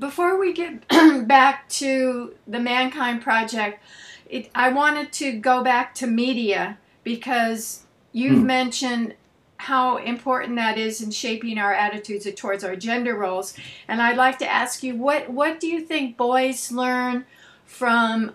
before 0.00 0.40
we 0.40 0.52
get 0.52 0.88
back 1.28 1.68
to 1.68 2.34
the 2.48 2.58
Mankind 2.58 3.22
Project, 3.22 3.82
it, 4.28 4.50
I 4.54 4.70
wanted 4.72 5.12
to 5.14 5.32
go 5.38 5.62
back 5.62 5.94
to 5.96 6.06
media 6.06 6.78
because 7.04 7.84
you've 8.12 8.40
Hmm. 8.40 8.46
mentioned 8.46 9.14
how 9.58 9.98
important 9.98 10.56
that 10.56 10.78
is 10.78 11.02
in 11.02 11.10
shaping 11.10 11.58
our 11.58 11.74
attitudes 11.74 12.26
towards 12.34 12.64
our 12.64 12.76
gender 12.76 13.14
roles. 13.14 13.54
And 13.86 14.00
I'd 14.00 14.16
like 14.16 14.38
to 14.38 14.50
ask 14.50 14.82
you, 14.82 14.96
what 14.96 15.28
what 15.30 15.60
do 15.60 15.66
you 15.66 15.82
think 15.82 16.16
boys 16.16 16.72
learn 16.72 17.26
from 17.66 18.34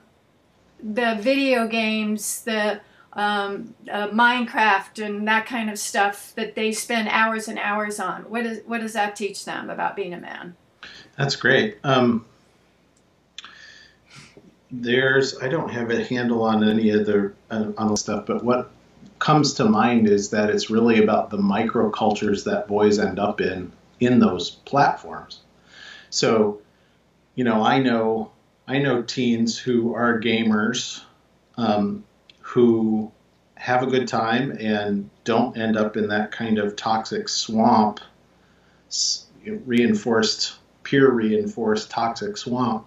the 0.81 1.17
video 1.19 1.67
games, 1.67 2.43
the 2.43 2.81
um, 3.13 3.73
uh, 3.91 4.09
Minecraft, 4.09 5.03
and 5.03 5.27
that 5.27 5.47
kind 5.47 5.69
of 5.71 5.79
stuff 5.79 6.33
that 6.35 6.55
they 6.55 6.71
spend 6.71 7.07
hours 7.09 7.47
and 7.47 7.57
hours 7.57 7.99
on? 7.99 8.23
What 8.23 8.45
is 8.45 8.61
what 8.67 8.81
does 8.81 8.93
that 8.93 9.15
teach 9.15 9.45
them 9.45 9.69
about 9.71 9.95
being 9.95 10.13
a 10.13 10.19
man? 10.19 10.55
That's 11.17 11.35
great. 11.35 11.77
Um, 11.83 12.25
there's 14.71 15.37
I 15.39 15.47
don't 15.47 15.69
have 15.69 15.89
a 15.91 16.03
handle 16.03 16.43
on 16.43 16.67
any 16.67 16.89
of 16.89 17.05
the 17.05 17.33
uh, 17.49 17.71
on 17.77 17.89
the 17.89 17.97
stuff, 17.97 18.25
but 18.25 18.43
what 18.43 18.71
comes 19.19 19.53
to 19.55 19.65
mind 19.65 20.07
is 20.07 20.29
that 20.31 20.49
it's 20.49 20.69
really 20.69 21.01
about 21.01 21.29
the 21.29 21.37
microcultures 21.37 22.43
that 22.45 22.67
boys 22.67 22.99
end 22.99 23.19
up 23.19 23.39
in 23.39 23.71
in 23.99 24.19
those 24.19 24.51
platforms. 24.51 25.39
So, 26.09 26.61
you 27.35 27.43
know, 27.43 27.63
I 27.63 27.79
know 27.79 28.31
I 28.67 28.79
know 28.79 29.01
teens 29.01 29.57
who 29.57 29.93
are 29.93 30.19
gamers 30.19 31.01
um, 31.57 32.03
who 32.41 33.11
have 33.55 33.83
a 33.83 33.87
good 33.87 34.07
time 34.07 34.51
and 34.59 35.09
don't 35.23 35.57
end 35.57 35.77
up 35.77 35.97
in 35.97 36.09
that 36.09 36.31
kind 36.31 36.57
of 36.59 36.75
toxic 36.75 37.29
swamp, 37.29 37.99
reinforced, 39.45 40.55
peer 40.85 41.11
reinforced 41.11 41.91
toxic 41.91 42.37
swamp. 42.37 42.85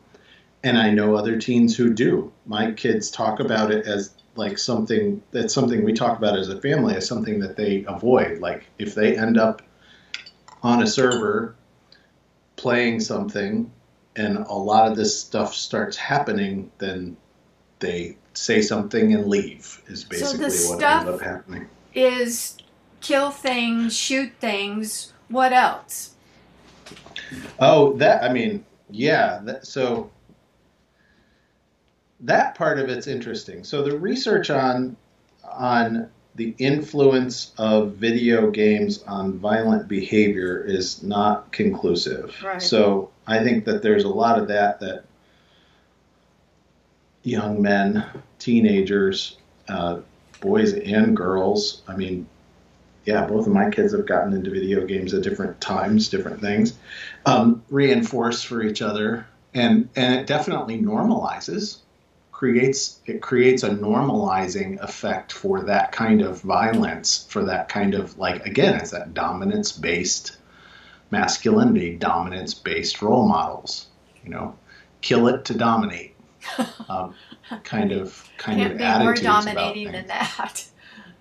And 0.65 0.79
I 0.79 0.91
know 0.91 1.15
other 1.15 1.39
teens 1.39 1.77
who 1.77 1.93
do. 1.93 2.33
My 2.47 2.73
kids 2.73 3.11
talk 3.11 3.39
about 3.39 3.71
it 3.71 3.87
as 3.87 4.13
like 4.35 4.57
something 4.57 5.23
that's 5.33 5.53
something 5.53 5.85
we 5.85 5.93
talk 5.93 6.17
about 6.17 6.39
as 6.39 6.49
a 6.49 6.61
family 6.61 6.95
as 6.95 7.07
something 7.07 7.41
that 7.41 7.57
they 7.57 7.85
avoid. 7.87 8.39
Like 8.39 8.67
if 8.79 8.95
they 8.95 9.17
end 9.17 9.37
up 9.37 9.63
on 10.63 10.83
a 10.83 10.87
server 10.87 11.55
playing 12.57 13.01
something 13.01 13.71
and 14.17 14.39
a 14.39 14.55
lot 14.55 14.91
of 14.91 14.97
this 14.97 15.19
stuff 15.21 15.55
starts 15.55 15.97
happening, 15.97 16.71
then 16.79 17.17
they 17.79 18.17
say 18.35 18.63
something 18.63 19.13
and 19.15 19.27
leave 19.27 19.83
is 19.87 20.05
basically 20.05 20.49
the 20.49 20.67
what 20.69 20.83
ends 20.83 21.09
up 21.09 21.21
happening. 21.21 21.69
Is 21.95 22.57
kill 23.01 23.31
things, 23.31 23.97
shoot 23.97 24.33
things. 24.41 25.13
What 25.29 25.53
else? 25.53 26.15
Oh, 27.59 27.95
that 27.95 28.23
I 28.23 28.33
mean, 28.33 28.65
yeah. 28.91 29.41
That, 29.45 29.67
so 29.67 30.11
that 32.21 32.55
part 32.55 32.79
of 32.79 32.89
it's 32.89 33.07
interesting. 33.07 33.65
So 33.65 33.83
the 33.83 33.99
research 33.99 34.51
on 34.51 34.97
on 35.45 36.11
the 36.35 36.55
influence 36.59 37.53
of 37.59 37.95
video 37.95 38.51
games 38.51 39.03
on 39.05 39.39
violent 39.39 39.89
behavior 39.89 40.63
is 40.65 41.03
not 41.03 41.51
conclusive. 41.51 42.37
Right. 42.43 42.63
So 42.63 43.11
I 43.27 43.43
think 43.43 43.65
that 43.65 43.83
there's 43.83 44.05
a 44.05 44.09
lot 44.09 44.39
of 44.39 44.49
that 44.49 44.81
that 44.81 45.05
young 47.25 47.61
men, 47.61 48.05
teenagers, 48.39 49.37
uh, 49.69 50.01
boys 50.41 50.75
and 50.75 51.17
girls. 51.17 51.83
I 51.89 51.97
mean, 51.97 52.27
yeah, 53.09 53.25
both 53.25 53.47
of 53.47 53.55
my 53.55 53.71
kids 53.71 53.95
have 53.95 54.05
gotten 54.05 54.35
into 54.35 54.51
video 54.51 54.85
games 54.85 55.15
at 55.15 55.23
different 55.23 55.59
times, 55.63 56.11
different 56.11 56.43
things, 56.43 56.75
um, 57.25 57.63
reinforce 57.71 58.43
for 58.43 58.63
each 58.63 58.83
other, 58.83 59.27
and 59.55 59.89
and 59.97 60.15
it 60.15 60.27
definitely 60.27 60.79
normalizes, 60.79 61.79
creates 62.33 63.01
it 63.07 63.23
creates 63.23 63.63
a 63.63 63.71
normalizing 63.71 64.79
effect 64.81 65.33
for 65.33 65.63
that 65.63 65.91
kind 65.91 66.21
of 66.21 66.43
violence, 66.43 67.27
for 67.31 67.43
that 67.47 67.71
kind 67.71 67.95
of 67.95 68.19
like 68.19 68.45
again, 68.45 68.75
it's 68.75 68.91
that 68.91 69.15
dominance 69.15 69.73
based 69.73 70.37
masculinity, 71.11 71.97
dominance 71.97 72.53
based 72.53 73.01
role 73.01 73.27
models, 73.27 73.87
you 74.23 74.29
know, 74.29 74.55
kill 75.01 75.29
it 75.29 75.47
to 75.47 75.55
dominate, 75.55 76.15
um, 76.91 77.15
kind 77.65 77.91
of 77.91 78.29
kind 78.37 78.59
Can't 78.61 78.73
of 78.73 78.79
be 78.79 78.85
more 78.85 78.93
attitudes 78.93 79.21
about 79.23 79.45
dominating 79.45 79.93
than 79.93 80.09
that. 80.09 80.69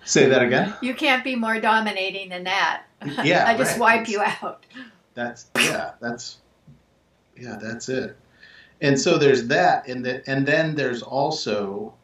Say 0.08 0.26
that 0.30 0.42
again. 0.42 0.74
You 0.80 0.94
can't 0.94 1.22
be 1.22 1.36
more 1.36 1.60
dominating 1.60 2.30
than 2.30 2.44
that. 2.44 2.84
Yeah, 3.22 3.46
I 3.46 3.56
just 3.56 3.78
right. 3.78 3.98
wipe 3.98 4.08
you 4.08 4.22
out. 4.22 4.64
That's 5.14 5.46
yeah, 5.56 5.92
that's 6.00 6.38
yeah, 7.36 7.58
that's 7.60 7.88
it. 7.88 8.16
And 8.80 8.98
so 8.98 9.18
there's 9.18 9.46
that, 9.48 9.86
and 9.86 10.04
the, 10.04 10.28
and 10.28 10.46
then 10.46 10.74
there's 10.74 11.02
also 11.02 11.94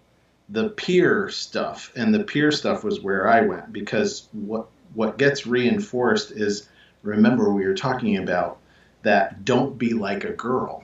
the 0.51 0.69
peer 0.71 1.31
stuff, 1.31 1.91
and 1.97 2.15
the 2.15 2.23
peer 2.23 2.53
stuff 2.53 2.85
was 2.85 3.01
where 3.01 3.27
I 3.29 3.41
went 3.41 3.73
because 3.73 4.29
what 4.33 4.69
what 4.93 5.19
gets 5.19 5.47
reinforced 5.47 6.31
is 6.31 6.69
remember 7.03 7.53
we 7.53 7.67
were 7.67 7.75
talking 7.75 8.19
about 8.19 8.59
that 9.03 9.45
don't 9.45 9.79
be 9.79 9.95
like 9.95 10.25
a 10.25 10.33
girl. 10.33 10.84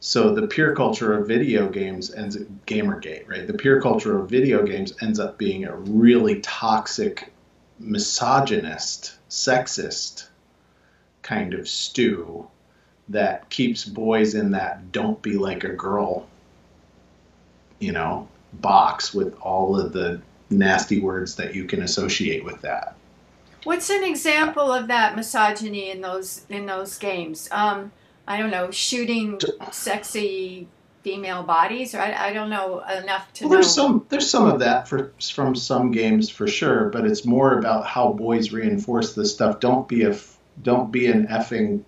So 0.00 0.32
the 0.32 0.46
peer 0.46 0.74
culture 0.74 1.12
of 1.12 1.26
video 1.26 1.68
games 1.68 2.14
ends 2.14 2.36
Gamergate, 2.66 3.28
right? 3.28 3.46
The 3.46 3.54
peer 3.54 3.80
culture 3.80 4.18
of 4.18 4.30
video 4.30 4.64
games 4.64 4.92
ends 5.02 5.18
up 5.18 5.38
being 5.38 5.64
a 5.64 5.74
really 5.74 6.40
toxic, 6.40 7.32
misogynist, 7.80 9.14
sexist 9.28 10.28
kind 11.22 11.52
of 11.52 11.68
stew 11.68 12.48
that 13.08 13.50
keeps 13.50 13.84
boys 13.84 14.34
in 14.34 14.52
that 14.52 14.92
don't 14.92 15.20
be 15.20 15.36
like 15.36 15.64
a 15.64 15.68
girl, 15.68 16.28
you 17.80 17.92
know, 17.92 18.28
box 18.52 19.12
with 19.12 19.34
all 19.40 19.78
of 19.78 19.92
the 19.92 20.20
nasty 20.50 21.00
words 21.00 21.34
that 21.36 21.54
you 21.54 21.64
can 21.64 21.82
associate 21.82 22.44
with 22.44 22.60
that. 22.62 22.94
What's 23.64 23.90
an 23.90 24.04
example 24.04 24.72
of 24.72 24.86
that 24.88 25.16
misogyny 25.16 25.90
in 25.90 26.00
those 26.00 26.46
in 26.48 26.66
those 26.66 26.96
games? 26.96 27.48
Um, 27.50 27.92
I 28.28 28.36
don't 28.36 28.50
know, 28.50 28.70
shooting 28.70 29.40
sexy 29.72 30.68
female 31.02 31.42
bodies, 31.44 31.94
or 31.94 32.00
I, 32.00 32.28
I 32.28 32.32
don't 32.34 32.50
know 32.50 32.80
enough 32.80 33.32
to 33.34 33.44
Well, 33.44 33.50
know. 33.50 33.56
there's 33.56 33.74
some 33.74 34.06
there's 34.10 34.28
some 34.30 34.46
of 34.46 34.58
that 34.60 34.86
for 34.86 35.12
from 35.32 35.54
some 35.56 35.90
games 35.90 36.28
for 36.28 36.46
sure, 36.46 36.90
but 36.90 37.06
it's 37.06 37.24
more 37.24 37.58
about 37.58 37.86
how 37.86 38.12
boys 38.12 38.52
reinforce 38.52 39.14
this 39.14 39.32
stuff. 39.32 39.60
Don't 39.60 39.88
be 39.88 40.04
a 40.04 40.16
don't 40.62 40.92
be 40.92 41.06
an 41.06 41.26
effing 41.28 41.84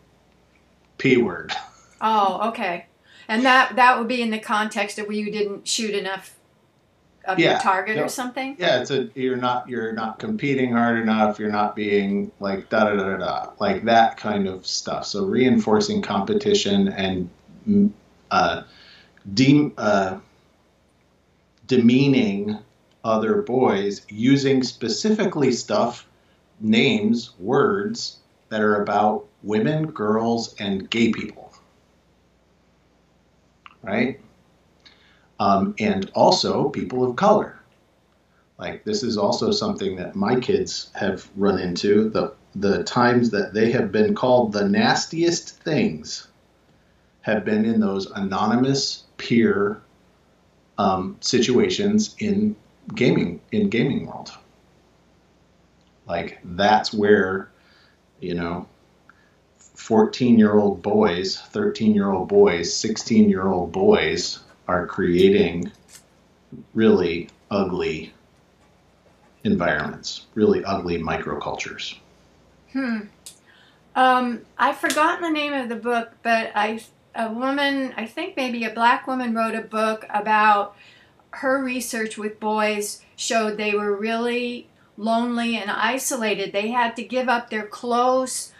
p 0.98 1.16
word. 1.18 1.52
Oh, 2.02 2.48
okay. 2.48 2.86
And 3.28 3.44
that 3.44 3.76
that 3.76 3.98
would 3.98 4.08
be 4.08 4.22
in 4.22 4.30
the 4.30 4.38
context 4.38 4.98
of 4.98 5.06
where 5.06 5.16
you 5.16 5.30
didn't 5.30 5.68
shoot 5.68 5.94
enough 5.94 6.34
of 7.24 7.38
your 7.38 7.52
Yeah, 7.52 7.58
target 7.58 7.96
no. 7.96 8.04
or 8.04 8.08
something. 8.08 8.56
Yeah, 8.58 8.80
it's 8.80 8.90
a 8.90 9.08
you're 9.14 9.36
not 9.36 9.68
you're 9.68 9.92
not 9.92 10.18
competing 10.18 10.72
hard 10.72 10.98
enough. 11.00 11.38
You're 11.38 11.52
not 11.52 11.76
being 11.76 12.32
like 12.40 12.68
da 12.68 12.84
da 12.84 12.94
da 12.96 13.04
da 13.04 13.16
da 13.16 13.50
like 13.58 13.84
that 13.84 14.16
kind 14.16 14.46
of 14.48 14.66
stuff. 14.66 15.06
So 15.06 15.24
reinforcing 15.26 16.02
competition 16.02 16.88
and 16.88 17.30
mm, 17.68 17.90
uh, 18.30 18.62
de- 19.34 19.72
uh, 19.76 20.18
demeaning 21.66 22.58
other 23.04 23.42
boys 23.42 24.02
using 24.08 24.62
specifically 24.62 25.52
stuff, 25.52 26.06
names, 26.60 27.30
words 27.38 28.18
that 28.48 28.60
are 28.60 28.82
about 28.82 29.26
women, 29.42 29.86
girls, 29.86 30.54
and 30.58 30.88
gay 30.90 31.12
people. 31.12 31.52
Right? 33.82 34.20
Um, 35.40 35.74
and 35.80 36.10
also 36.14 36.68
people 36.68 37.02
of 37.02 37.16
color. 37.16 37.58
Like 38.58 38.84
this 38.84 39.02
is 39.02 39.16
also 39.16 39.50
something 39.50 39.96
that 39.96 40.14
my 40.14 40.38
kids 40.38 40.90
have 40.94 41.26
run 41.34 41.58
into. 41.58 42.10
The 42.10 42.34
the 42.54 42.84
times 42.84 43.30
that 43.30 43.54
they 43.54 43.72
have 43.72 43.90
been 43.90 44.14
called 44.14 44.52
the 44.52 44.68
nastiest 44.68 45.62
things 45.62 46.28
have 47.22 47.44
been 47.44 47.64
in 47.64 47.80
those 47.80 48.10
anonymous 48.10 49.04
peer 49.16 49.80
um, 50.76 51.16
situations 51.20 52.14
in 52.18 52.54
gaming 52.94 53.40
in 53.50 53.70
gaming 53.70 54.06
world. 54.06 54.30
Like 56.06 56.40
that's 56.44 56.92
where, 56.92 57.50
you 58.20 58.34
know, 58.34 58.66
14 59.58 60.38
year 60.38 60.54
old 60.54 60.82
boys, 60.82 61.38
13 61.38 61.94
year 61.94 62.10
old 62.10 62.28
boys, 62.28 62.74
16 62.74 63.30
year 63.30 63.48
old 63.48 63.72
boys 63.72 64.40
are 64.70 64.86
creating 64.86 65.70
really 66.74 67.28
ugly 67.50 68.12
environments, 69.42 70.26
really 70.34 70.64
ugly 70.64 70.96
microcultures. 71.02 71.96
Hmm. 72.72 73.00
Um, 73.96 74.42
I've 74.56 74.76
forgotten 74.76 75.22
the 75.22 75.30
name 75.30 75.52
of 75.52 75.68
the 75.68 75.74
book, 75.74 76.12
but 76.22 76.52
I 76.54 76.80
a 77.16 77.28
woman, 77.32 77.92
I 77.96 78.06
think 78.06 78.36
maybe 78.36 78.62
a 78.62 78.70
black 78.70 79.08
woman, 79.08 79.34
wrote 79.34 79.56
a 79.56 79.62
book 79.62 80.06
about 80.08 80.76
her 81.32 81.60
research 81.62 82.16
with 82.16 82.38
boys 82.38 83.02
showed 83.16 83.56
they 83.56 83.74
were 83.74 83.96
really 83.96 84.68
lonely 84.96 85.56
and 85.56 85.68
isolated. 85.68 86.52
They 86.52 86.68
had 86.68 86.94
to 86.94 87.02
give 87.02 87.28
up 87.28 87.50
their 87.50 87.66
close, 87.66 88.52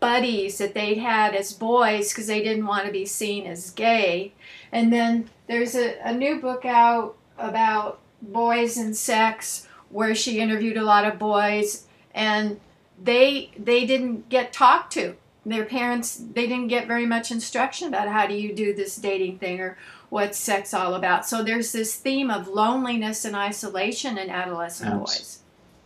buddies 0.00 0.58
that 0.58 0.74
they'd 0.74 0.98
had 0.98 1.34
as 1.34 1.52
boys 1.52 2.12
because 2.12 2.26
they 2.26 2.42
didn't 2.42 2.66
want 2.66 2.86
to 2.86 2.92
be 2.92 3.04
seen 3.04 3.46
as 3.46 3.70
gay. 3.70 4.32
And 4.70 4.92
then 4.92 5.28
there's 5.46 5.74
a, 5.74 5.98
a 6.04 6.12
new 6.12 6.40
book 6.40 6.64
out 6.64 7.16
about 7.36 8.00
boys 8.22 8.76
and 8.76 8.96
sex 8.96 9.66
where 9.90 10.14
she 10.14 10.40
interviewed 10.40 10.76
a 10.76 10.84
lot 10.84 11.04
of 11.04 11.18
boys 11.18 11.86
and 12.14 12.60
they 13.02 13.50
they 13.58 13.86
didn't 13.86 14.28
get 14.28 14.52
talked 14.52 14.92
to. 14.92 15.14
Their 15.46 15.64
parents 15.64 16.16
they 16.16 16.46
didn't 16.46 16.68
get 16.68 16.86
very 16.86 17.06
much 17.06 17.30
instruction 17.30 17.88
about 17.88 18.08
how 18.08 18.26
do 18.26 18.34
you 18.34 18.52
do 18.54 18.74
this 18.74 18.96
dating 18.96 19.38
thing 19.38 19.60
or 19.60 19.78
what's 20.10 20.38
sex 20.38 20.74
all 20.74 20.94
about. 20.94 21.26
So 21.26 21.42
there's 21.42 21.72
this 21.72 21.94
theme 21.94 22.30
of 22.30 22.48
loneliness 22.48 23.24
and 23.24 23.36
isolation 23.36 24.18
in 24.18 24.30
adolescent 24.30 24.94
Abs- 24.94 24.98
boys 24.98 25.38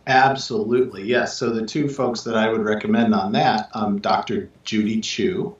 absolutely 0.07 1.03
yes. 1.03 1.37
So 1.37 1.49
the 1.51 1.65
two 1.65 1.87
folks 1.87 2.21
that 2.23 2.35
i 2.35 2.49
would 2.49 2.61
recommend 2.61 3.13
on 3.13 3.31
that 3.33 3.69
um, 3.73 3.99
dr 3.99 4.49
judy 4.63 4.99
chu 5.01 5.55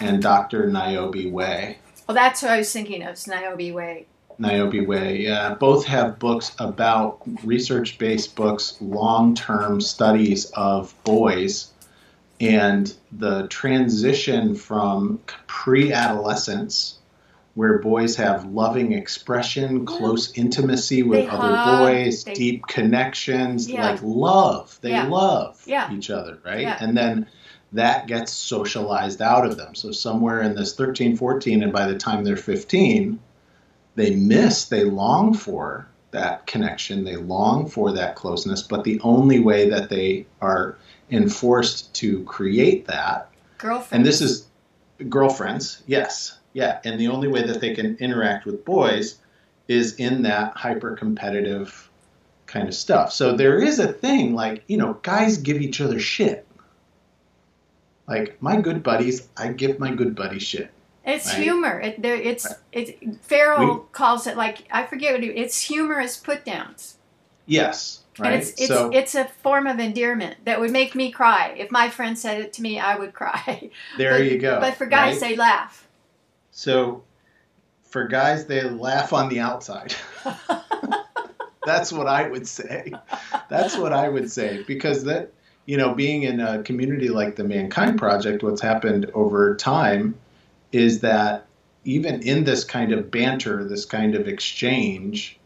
and 0.00 0.22
dr 0.22 0.66
niobe 0.68 1.30
way 1.30 1.78
well 2.06 2.14
that's 2.14 2.42
what 2.42 2.50
i 2.52 2.58
was 2.58 2.72
thinking 2.72 3.02
of 3.02 3.16
niobe 3.26 3.72
way 3.72 4.06
Niobe 4.38 4.86
Way. 4.86 5.22
Yeah, 5.22 5.54
both 5.54 5.84
have 5.86 6.18
books 6.18 6.54
about 6.60 7.18
research 7.44 7.98
based 7.98 8.36
books, 8.36 8.76
long 8.80 9.34
term 9.34 9.80
studies 9.80 10.46
of 10.52 10.94
boys 11.04 11.72
and 12.40 12.94
the 13.10 13.48
transition 13.48 14.54
from 14.54 15.20
pre 15.46 15.92
adolescence, 15.92 16.97
where 17.58 17.80
boys 17.80 18.14
have 18.14 18.44
loving 18.44 18.92
expression, 18.92 19.84
close 19.84 20.32
intimacy 20.38 21.02
with 21.02 21.22
they 21.22 21.26
other 21.26 21.56
hug, 21.56 21.80
boys, 21.80 22.22
they, 22.22 22.32
deep 22.32 22.64
connections, 22.68 23.68
yeah. 23.68 23.90
like 23.90 24.00
love. 24.00 24.78
They 24.80 24.90
yeah. 24.90 25.08
love 25.08 25.60
yeah. 25.66 25.92
each 25.92 26.08
other, 26.08 26.38
right? 26.44 26.68
And 26.80 26.96
then 26.96 27.26
that 27.72 28.06
gets 28.06 28.30
socialized 28.30 29.20
out 29.20 29.44
of 29.44 29.56
them. 29.56 29.74
So 29.74 29.90
somewhere 29.90 30.42
in 30.42 30.54
this 30.54 30.76
13, 30.76 31.16
14, 31.16 31.64
and 31.64 31.72
by 31.72 31.88
the 31.88 31.98
time 31.98 32.22
they're 32.22 32.36
15, 32.36 33.18
they 33.96 34.14
miss, 34.14 34.66
they 34.66 34.84
long 34.84 35.34
for 35.34 35.88
that 36.12 36.46
connection, 36.46 37.02
they 37.02 37.16
long 37.16 37.68
for 37.68 37.90
that 37.90 38.14
closeness, 38.14 38.62
but 38.62 38.84
the 38.84 39.00
only 39.00 39.40
way 39.40 39.68
that 39.68 39.90
they 39.90 40.26
are 40.40 40.78
enforced 41.10 41.92
to 41.94 42.22
create 42.22 42.86
that. 42.86 43.32
Girlfriends. 43.58 43.92
And 43.92 44.06
this 44.06 44.20
is 44.20 44.46
girlfriends, 45.08 45.82
yes, 45.88 46.37
yeah. 46.52 46.80
And 46.84 46.98
the 46.98 47.08
only 47.08 47.28
way 47.28 47.42
that 47.42 47.60
they 47.60 47.74
can 47.74 47.96
interact 47.96 48.46
with 48.46 48.64
boys 48.64 49.18
is 49.68 49.94
in 49.96 50.22
that 50.22 50.56
hyper 50.56 50.96
competitive 50.96 51.88
kind 52.46 52.68
of 52.68 52.74
stuff. 52.74 53.12
So 53.12 53.36
there 53.36 53.60
is 53.60 53.78
a 53.78 53.92
thing 53.92 54.34
like, 54.34 54.64
you 54.66 54.76
know, 54.76 54.94
guys 55.02 55.36
give 55.38 55.60
each 55.60 55.80
other 55.80 56.00
shit. 56.00 56.46
Like 58.08 58.40
my 58.42 58.60
good 58.60 58.82
buddies, 58.82 59.28
I 59.36 59.48
give 59.48 59.78
my 59.78 59.94
good 59.94 60.16
buddy 60.16 60.38
shit. 60.38 60.70
It's 61.04 61.32
right? 61.32 61.42
humor. 61.42 61.80
It, 61.80 62.02
there, 62.02 62.16
it's 62.16 62.46
right. 62.46 62.56
it. 62.72 63.16
Farrell 63.22 63.74
we, 63.74 63.80
calls 63.92 64.26
it 64.26 64.36
like 64.36 64.66
I 64.70 64.84
forget 64.84 65.14
what 65.14 65.24
it, 65.24 65.36
it's 65.38 65.60
humorous 65.60 66.16
put 66.16 66.44
downs. 66.44 66.96
Yes, 67.46 68.02
right. 68.18 68.32
And 68.32 68.42
it's 68.42 68.50
it's, 68.50 68.66
so, 68.66 68.90
it's 68.90 69.14
a 69.14 69.24
form 69.24 69.66
of 69.66 69.78
endearment 69.78 70.44
that 70.44 70.60
would 70.60 70.70
make 70.70 70.94
me 70.94 71.10
cry. 71.10 71.54
If 71.56 71.70
my 71.70 71.88
friend 71.88 72.18
said 72.18 72.40
it 72.40 72.52
to 72.54 72.62
me, 72.62 72.78
I 72.78 72.96
would 72.96 73.14
cry. 73.14 73.70
There 73.96 74.18
but, 74.18 74.30
you 74.30 74.38
go. 74.38 74.60
But 74.60 74.74
for 74.74 74.86
guys, 74.86 75.22
right? 75.22 75.30
they 75.30 75.36
laugh. 75.36 75.87
So, 76.58 77.04
for 77.84 78.08
guys, 78.08 78.46
they 78.46 78.64
laugh 78.64 79.12
on 79.12 79.28
the 79.28 79.38
outside. 79.38 79.94
That's 81.64 81.92
what 81.92 82.08
I 82.08 82.28
would 82.28 82.48
say. 82.48 82.92
That's 83.48 83.78
what 83.78 83.92
I 83.92 84.08
would 84.08 84.28
say 84.28 84.64
because 84.66 85.04
that 85.04 85.32
you 85.66 85.76
know, 85.76 85.94
being 85.94 86.24
in 86.24 86.40
a 86.40 86.60
community 86.64 87.10
like 87.10 87.36
the 87.36 87.44
Mankind 87.44 87.96
Project, 87.96 88.42
what's 88.42 88.60
happened 88.60 89.08
over 89.14 89.54
time 89.54 90.16
is 90.72 90.98
that 91.02 91.46
even 91.84 92.22
in 92.22 92.42
this 92.42 92.64
kind 92.64 92.92
of 92.92 93.08
banter, 93.08 93.62
this 93.62 93.84
kind 93.84 94.16
of 94.16 94.26
exchange, 94.26 95.38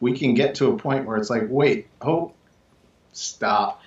we 0.00 0.12
can 0.12 0.34
get 0.34 0.56
to 0.56 0.70
a 0.70 0.76
point 0.76 1.06
where 1.06 1.16
it's 1.16 1.30
like, 1.30 1.46
wait, 1.48 1.88
oh, 2.02 2.34
stop, 3.14 3.80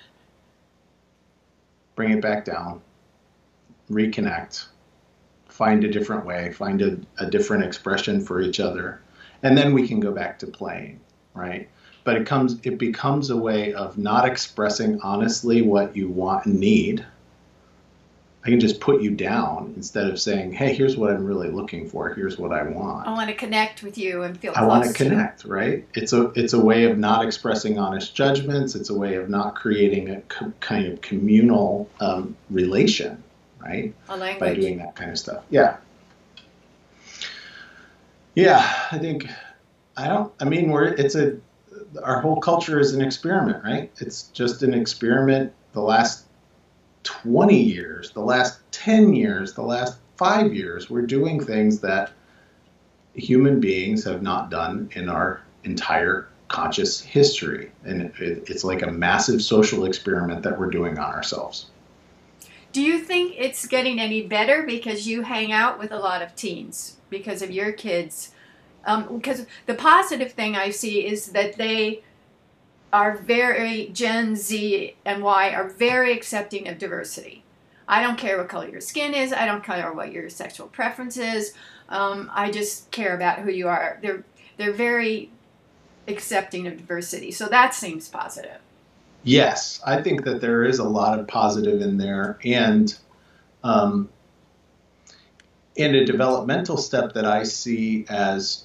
bring 1.94 2.10
it 2.10 2.20
back 2.20 2.44
down, 2.44 2.80
reconnect, 3.88 4.66
find 5.60 5.84
a 5.84 5.90
different 5.90 6.24
way, 6.24 6.50
find 6.52 6.80
a, 6.80 6.98
a 7.18 7.26
different 7.26 7.62
expression 7.62 8.24
for 8.24 8.40
each 8.40 8.60
other, 8.60 8.98
and 9.42 9.58
then 9.58 9.74
we 9.74 9.86
can 9.86 10.00
go 10.00 10.10
back 10.10 10.38
to 10.38 10.46
playing, 10.46 10.98
right? 11.34 11.68
But 12.02 12.16
it 12.16 12.26
comes, 12.26 12.58
it 12.62 12.78
becomes 12.78 13.28
a 13.28 13.36
way 13.36 13.74
of 13.74 13.98
not 13.98 14.24
expressing 14.24 14.98
honestly 15.02 15.60
what 15.60 15.94
you 15.94 16.08
want 16.08 16.46
and 16.46 16.58
need 16.58 17.04
I 18.44 18.48
can 18.48 18.58
just 18.58 18.80
put 18.80 19.02
you 19.02 19.10
down 19.10 19.74
instead 19.76 20.08
of 20.08 20.18
saying, 20.18 20.52
"Hey, 20.52 20.72
here's 20.72 20.96
what 20.96 21.10
I'm 21.10 21.26
really 21.26 21.50
looking 21.50 21.88
for. 21.88 22.14
Here's 22.14 22.38
what 22.38 22.52
I 22.52 22.62
want." 22.62 23.06
I 23.06 23.12
want 23.12 23.28
to 23.28 23.36
connect 23.36 23.82
with 23.82 23.98
you 23.98 24.22
and 24.22 24.38
feel. 24.38 24.54
I 24.56 24.64
want 24.64 24.84
to 24.84 24.92
connect, 24.94 25.44
right? 25.44 25.86
It's 25.94 26.14
a 26.14 26.32
it's 26.34 26.54
a 26.54 26.58
way 26.58 26.84
of 26.84 26.96
not 26.96 27.24
expressing 27.24 27.78
honest 27.78 28.14
judgments. 28.14 28.74
It's 28.74 28.88
a 28.88 28.94
way 28.94 29.16
of 29.16 29.28
not 29.28 29.56
creating 29.56 30.08
a 30.08 30.22
co- 30.22 30.54
kind 30.60 30.86
of 30.86 31.02
communal 31.02 31.90
um, 32.00 32.34
relation, 32.48 33.22
right? 33.60 33.94
By 34.38 34.54
doing 34.54 34.78
that 34.78 34.96
kind 34.96 35.10
of 35.10 35.18
stuff, 35.18 35.44
yeah. 35.50 35.76
Yeah, 38.34 38.86
I 38.92 38.98
think 38.98 39.28
I 39.96 40.08
don't. 40.08 40.32
I 40.40 40.44
mean, 40.44 40.70
we're 40.70 40.84
it's 40.84 41.14
a 41.14 41.38
our 42.02 42.20
whole 42.20 42.40
culture 42.40 42.78
is 42.78 42.94
an 42.94 43.02
experiment, 43.02 43.64
right? 43.64 43.90
It's 43.98 44.24
just 44.28 44.62
an 44.62 44.74
experiment. 44.74 45.52
The 45.72 45.80
last 45.80 46.26
20 47.04 47.58
years, 47.60 48.10
the 48.12 48.20
last 48.20 48.60
10 48.72 49.14
years, 49.14 49.54
the 49.54 49.62
last 49.62 49.98
five 50.16 50.54
years, 50.54 50.90
we're 50.90 51.06
doing 51.06 51.42
things 51.42 51.80
that 51.80 52.12
human 53.14 53.60
beings 53.60 54.04
have 54.04 54.22
not 54.22 54.50
done 54.50 54.90
in 54.92 55.08
our 55.08 55.42
entire 55.64 56.28
conscious 56.48 57.00
history. 57.00 57.70
And 57.84 58.02
it, 58.02 58.44
it's 58.48 58.64
like 58.64 58.82
a 58.82 58.90
massive 58.90 59.42
social 59.42 59.84
experiment 59.84 60.42
that 60.42 60.58
we're 60.58 60.70
doing 60.70 60.98
on 60.98 61.12
ourselves. 61.12 61.66
Do 62.72 62.82
you 62.82 63.00
think 63.00 63.34
it's 63.36 63.66
getting 63.66 63.98
any 63.98 64.22
better 64.22 64.62
because 64.62 65.06
you 65.06 65.22
hang 65.22 65.52
out 65.52 65.78
with 65.78 65.90
a 65.90 65.98
lot 65.98 66.22
of 66.22 66.36
teens 66.36 66.96
because 67.08 67.42
of 67.42 67.50
your 67.50 67.72
kids? 67.72 68.32
Um, 68.84 69.16
because 69.16 69.46
the 69.66 69.74
positive 69.74 70.32
thing 70.32 70.56
I 70.56 70.70
see 70.70 71.04
is 71.06 71.26
that 71.32 71.56
they 71.56 72.02
are 72.92 73.16
very 73.16 73.88
Gen 73.88 74.36
Z 74.36 74.96
and 75.04 75.22
Y 75.22 75.50
are 75.50 75.68
very 75.68 76.12
accepting 76.12 76.68
of 76.68 76.78
diversity. 76.78 77.44
I 77.88 78.02
don't 78.02 78.18
care 78.18 78.38
what 78.38 78.48
color 78.48 78.68
your 78.68 78.80
skin 78.80 79.14
is. 79.14 79.32
I 79.32 79.46
don't 79.46 79.64
care 79.64 79.92
what 79.92 80.12
your 80.12 80.28
sexual 80.28 80.68
preference 80.68 81.16
is. 81.16 81.54
Um, 81.88 82.30
I 82.32 82.50
just 82.50 82.90
care 82.92 83.16
about 83.16 83.40
who 83.40 83.50
you 83.50 83.68
are. 83.68 83.98
They're 84.00 84.24
they're 84.56 84.72
very 84.72 85.30
accepting 86.06 86.66
of 86.66 86.76
diversity. 86.76 87.32
So 87.32 87.46
that 87.46 87.74
seems 87.74 88.08
positive. 88.08 88.60
Yes, 89.22 89.80
I 89.86 90.00
think 90.02 90.24
that 90.24 90.40
there 90.40 90.64
is 90.64 90.78
a 90.78 90.84
lot 90.84 91.18
of 91.18 91.28
positive 91.28 91.82
in 91.82 91.98
there, 91.98 92.38
and 92.44 92.96
um, 93.62 94.08
in 95.76 95.94
a 95.94 96.04
developmental 96.04 96.76
step 96.76 97.12
that 97.14 97.24
I 97.24 97.42
see 97.42 98.06
as 98.08 98.64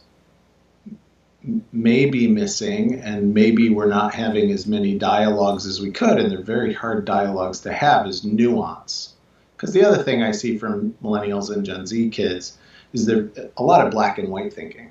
maybe 1.72 2.28
missing 2.28 2.96
and 3.02 3.34
maybe 3.34 3.70
we're 3.70 3.88
not 3.88 4.14
having 4.14 4.52
as 4.52 4.66
many 4.66 4.98
dialogues 4.98 5.66
as 5.66 5.80
we 5.80 5.92
could 5.92 6.18
and 6.18 6.32
they're 6.32 6.42
very 6.42 6.74
hard 6.74 7.06
dialogues 7.06 7.60
to 7.62 7.72
have 7.72 8.08
is 8.08 8.24
nuance. 8.24 9.14
Because 9.56 9.72
the 9.74 9.84
other 9.84 10.02
thing 10.02 10.24
i 10.24 10.32
see 10.32 10.58
from 10.58 10.96
millennials 11.04 11.54
and 11.54 11.66
gen 11.66 11.86
z 11.86 12.10
kids 12.10 12.58
is 12.94 13.06
there 13.06 13.30
a 13.58 13.64
lot 13.64 13.86
of 13.86 13.92
black 13.92 14.18
and 14.18 14.30
white 14.30 14.54
thinking 14.54 14.90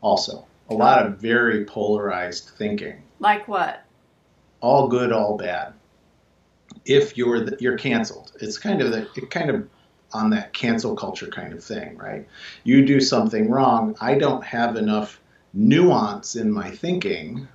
also. 0.00 0.44
A 0.70 0.74
lot 0.74 1.04
of 1.04 1.18
very 1.18 1.64
polarized 1.64 2.50
thinking. 2.56 3.02
Like 3.18 3.46
what 3.48 3.84
all 4.60 4.88
good 4.88 5.12
all 5.12 5.36
bad 5.36 5.72
if 6.84 7.16
you're 7.16 7.44
the, 7.44 7.56
you're 7.60 7.78
canceled. 7.78 8.32
It's 8.40 8.58
kind 8.58 8.80
of 8.80 8.90
the 8.90 9.08
it 9.16 9.30
kind 9.30 9.50
of 9.50 9.68
on 10.12 10.30
that 10.30 10.52
cancel 10.52 10.96
culture 10.96 11.28
kind 11.28 11.52
of 11.52 11.62
thing 11.62 11.96
right? 11.96 12.26
You 12.64 12.84
do 12.84 13.00
something 13.00 13.48
wrong. 13.48 13.96
I 14.00 14.16
don't 14.16 14.44
have 14.44 14.76
enough 14.76 15.20
nuance 15.52 16.36
in 16.36 16.50
my 16.50 16.70
thinking 16.70 17.48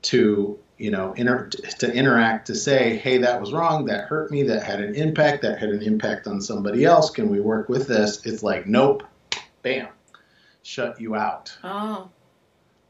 to 0.00 0.58
you 0.78 0.90
know 0.90 1.12
inter- 1.14 1.48
to 1.48 1.92
interact 1.92 2.46
to 2.46 2.54
say 2.54 2.96
hey 2.96 3.18
that 3.18 3.40
was 3.40 3.52
wrong. 3.52 3.86
That 3.86 4.04
hurt 4.04 4.30
me. 4.30 4.42
That 4.44 4.62
had 4.62 4.80
an 4.80 4.94
impact. 4.94 5.42
That 5.42 5.58
had 5.58 5.70
an 5.70 5.82
impact 5.82 6.26
on 6.26 6.40
somebody 6.40 6.84
else. 6.84 7.10
Can 7.10 7.28
we 7.28 7.40
work 7.40 7.68
with 7.68 7.86
this? 7.86 8.24
It's 8.24 8.42
like 8.42 8.66
nope. 8.66 9.02
Bam. 9.62 9.88
Shut 10.62 11.00
you 11.00 11.14
out. 11.14 11.56
Oh. 11.64 12.10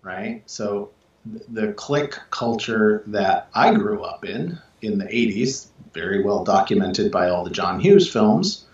Right? 0.03 0.43
So 0.47 0.91
the 1.25 1.73
click 1.73 2.19
culture 2.31 3.03
that 3.07 3.49
i 3.55 3.75
grew 3.75 4.03
up 4.03 4.25
in 4.25 4.59
in 4.83 4.99
the 4.99 5.05
80s 5.05 5.67
very 5.93 6.23
well 6.23 6.45
documented 6.45 7.11
by 7.11 7.29
all 7.29 7.45
the 7.45 7.51
john 7.51 7.81
hughes 7.81 8.11
films 8.11 8.65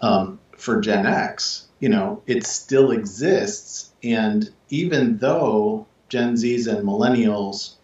um, 0.00 0.38
for 0.56 0.80
gen 0.80 1.06
x 1.06 1.68
you 1.80 1.88
know, 1.88 2.22
it 2.26 2.44
still 2.44 2.90
exists. 2.90 3.92
And 4.02 4.50
even 4.68 5.18
though 5.18 5.86
Gen 6.08 6.34
Zs 6.34 6.66
and 6.66 6.86
millennials 6.86 7.74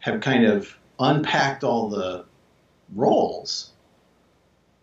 have 0.00 0.20
kind 0.20 0.44
of 0.44 0.76
unpacked 0.98 1.64
all 1.64 1.88
the 1.88 2.24
roles. 2.94 3.72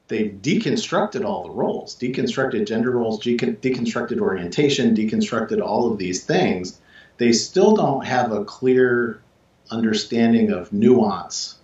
They've 0.10 0.34
deconstructed 0.34 1.24
all 1.24 1.44
the 1.44 1.52
roles, 1.52 1.98
deconstructed 1.98 2.68
gender 2.68 2.92
roles, 2.92 3.24
deconstructed 3.24 4.20
orientation, 4.20 4.96
deconstructed 4.96 5.62
all 5.62 5.92
of 5.92 5.98
these 5.98 6.26
things. 6.26 6.80
They 7.18 7.32
still 7.32 7.76
don't 7.76 8.06
have 8.06 8.32
a 8.32 8.44
clear 8.46 9.22
understanding 9.72 10.52
of 10.52 10.74
nuance. 10.74 11.58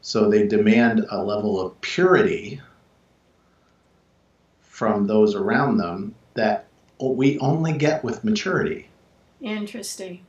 So 0.00 0.28
they 0.28 0.46
demand 0.46 1.06
a 1.10 1.22
level 1.22 1.60
of 1.60 1.80
purity 1.80 2.60
from 4.60 5.06
those 5.06 5.34
around 5.34 5.76
them 5.78 6.14
that 6.34 6.66
we 7.00 7.38
only 7.40 7.72
get 7.72 8.02
with 8.04 8.24
maturity. 8.24 8.88
Interesting. 9.40 10.24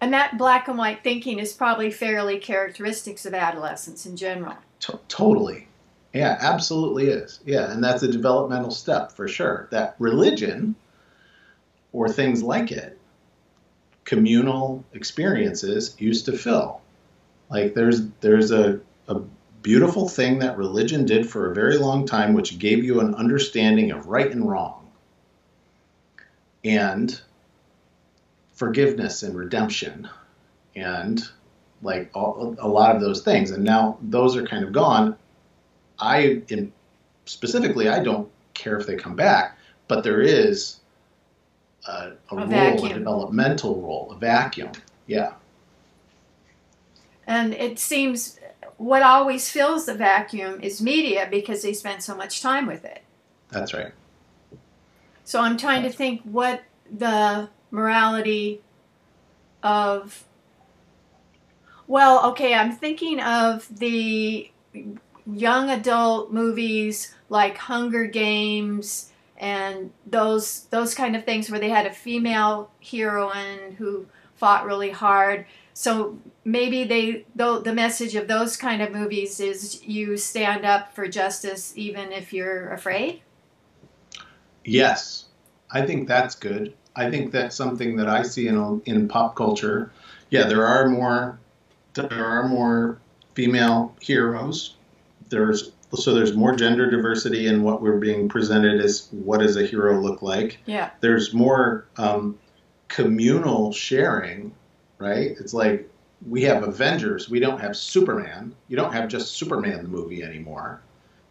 And 0.00 0.12
that 0.12 0.38
black 0.38 0.68
and 0.68 0.78
white 0.78 1.02
thinking 1.02 1.38
is 1.38 1.52
probably 1.52 1.90
fairly 1.90 2.38
characteristics 2.38 3.26
of 3.26 3.34
adolescence 3.34 4.06
in 4.06 4.16
general. 4.16 4.54
T- 4.80 4.94
totally. 5.08 5.66
Yeah, 6.12 6.38
absolutely 6.40 7.08
is. 7.08 7.40
Yeah, 7.44 7.70
and 7.72 7.82
that's 7.82 8.02
a 8.02 8.10
developmental 8.10 8.70
step 8.70 9.12
for 9.12 9.28
sure. 9.28 9.68
That 9.70 9.96
religion 9.98 10.76
or 11.98 12.08
things 12.08 12.44
like 12.44 12.70
it, 12.70 12.96
communal 14.04 14.84
experiences 14.92 15.96
used 15.98 16.26
to 16.26 16.38
fill. 16.38 16.80
Like 17.50 17.74
there's 17.74 18.06
there's 18.20 18.52
a, 18.52 18.80
a 19.08 19.20
beautiful 19.62 20.08
thing 20.08 20.38
that 20.38 20.56
religion 20.56 21.06
did 21.06 21.28
for 21.28 21.50
a 21.50 21.54
very 21.54 21.76
long 21.76 22.06
time, 22.06 22.34
which 22.34 22.60
gave 22.60 22.84
you 22.84 23.00
an 23.00 23.16
understanding 23.16 23.90
of 23.90 24.06
right 24.06 24.30
and 24.30 24.48
wrong. 24.48 24.86
And 26.62 27.20
forgiveness 28.52 29.24
and 29.24 29.36
redemption 29.36 30.08
and 30.76 31.28
like 31.82 32.10
all, 32.14 32.54
a 32.60 32.68
lot 32.68 32.94
of 32.94 33.00
those 33.00 33.22
things 33.22 33.52
and 33.52 33.64
now 33.64 33.96
those 34.02 34.36
are 34.36 34.44
kind 34.44 34.64
of 34.64 34.72
gone 34.72 35.16
i 36.00 36.42
in 36.48 36.72
specifically 37.24 37.88
i 37.88 38.02
don't 38.02 38.28
care 38.54 38.76
if 38.76 38.84
they 38.84 38.96
come 38.96 39.14
back 39.14 39.56
but 39.86 40.02
there 40.02 40.20
is 40.20 40.77
a, 41.86 41.90
a, 41.90 42.12
a 42.30 42.36
role 42.36 42.46
vacuum. 42.46 42.90
a 42.90 42.94
developmental 42.94 43.80
role 43.80 44.12
a 44.12 44.16
vacuum 44.16 44.72
yeah. 45.08 45.32
And 47.26 47.54
it 47.54 47.78
seems 47.78 48.38
what 48.76 49.02
always 49.02 49.50
fills 49.50 49.86
the 49.86 49.94
vacuum 49.94 50.60
is 50.60 50.80
media 50.80 51.26
because 51.28 51.62
they 51.62 51.72
spend 51.72 52.02
so 52.02 52.14
much 52.14 52.40
time 52.40 52.66
with 52.66 52.84
it. 52.84 53.02
That's 53.50 53.74
right. 53.74 53.92
So 55.24 55.40
i'm 55.40 55.58
trying 55.58 55.82
to 55.82 55.90
think 55.90 56.22
what 56.22 56.62
the 56.90 57.50
morality 57.70 58.62
of 59.62 60.24
well 61.86 62.30
okay 62.30 62.54
i'm 62.54 62.72
thinking 62.72 63.20
of 63.20 63.68
the 63.78 64.50
young 65.26 65.68
adult 65.68 66.32
movies 66.32 67.14
like 67.28 67.58
hunger 67.58 68.06
games 68.06 69.12
and 69.38 69.90
those 70.06 70.64
those 70.66 70.94
kind 70.94 71.16
of 71.16 71.24
things 71.24 71.50
where 71.50 71.60
they 71.60 71.70
had 71.70 71.86
a 71.86 71.92
female 71.92 72.70
heroine 72.82 73.72
who 73.78 74.06
fought 74.34 74.64
really 74.64 74.90
hard 74.90 75.46
so 75.74 76.18
maybe 76.44 76.84
they 76.84 77.24
though 77.34 77.58
the 77.58 77.72
message 77.72 78.14
of 78.14 78.28
those 78.28 78.56
kind 78.56 78.82
of 78.82 78.92
movies 78.92 79.40
is 79.40 79.82
you 79.84 80.16
stand 80.16 80.64
up 80.64 80.94
for 80.94 81.08
justice 81.08 81.72
even 81.76 82.12
if 82.12 82.32
you're 82.32 82.70
afraid 82.72 83.22
yes 84.64 85.26
i 85.70 85.84
think 85.84 86.06
that's 86.06 86.34
good 86.34 86.74
I 86.98 87.08
think 87.08 87.30
that's 87.30 87.54
something 87.54 87.94
that 87.96 88.08
I 88.08 88.22
see 88.22 88.48
in 88.48 88.82
in 88.84 89.06
pop 89.06 89.36
culture. 89.36 89.92
Yeah, 90.30 90.48
there 90.48 90.66
are 90.66 90.88
more 90.88 91.38
there 91.94 92.24
are 92.24 92.48
more 92.48 92.98
female 93.34 93.94
heroes. 94.00 94.74
There's 95.28 95.70
so 95.94 96.14
there's 96.14 96.34
more 96.34 96.54
gender 96.54 96.90
diversity 96.90 97.46
in 97.46 97.62
what 97.62 97.80
we're 97.80 97.98
being 97.98 98.28
presented 98.28 98.80
as 98.80 99.08
what 99.10 99.40
does 99.40 99.56
a 99.56 99.66
hero 99.66 100.00
look 100.00 100.22
like. 100.22 100.58
Yeah. 100.66 100.90
There's 101.00 101.32
more 101.32 101.86
um, 101.96 102.38
communal 102.88 103.72
sharing, 103.72 104.54
right? 104.98 105.30
It's 105.40 105.54
like 105.54 105.88
we 106.26 106.42
have 106.42 106.62
Avengers, 106.62 107.30
we 107.30 107.40
don't 107.40 107.60
have 107.60 107.76
Superman. 107.76 108.54
You 108.68 108.76
don't 108.76 108.92
have 108.92 109.08
just 109.08 109.36
Superman 109.36 109.82
the 109.82 109.88
movie 109.88 110.22
anymore. 110.22 110.82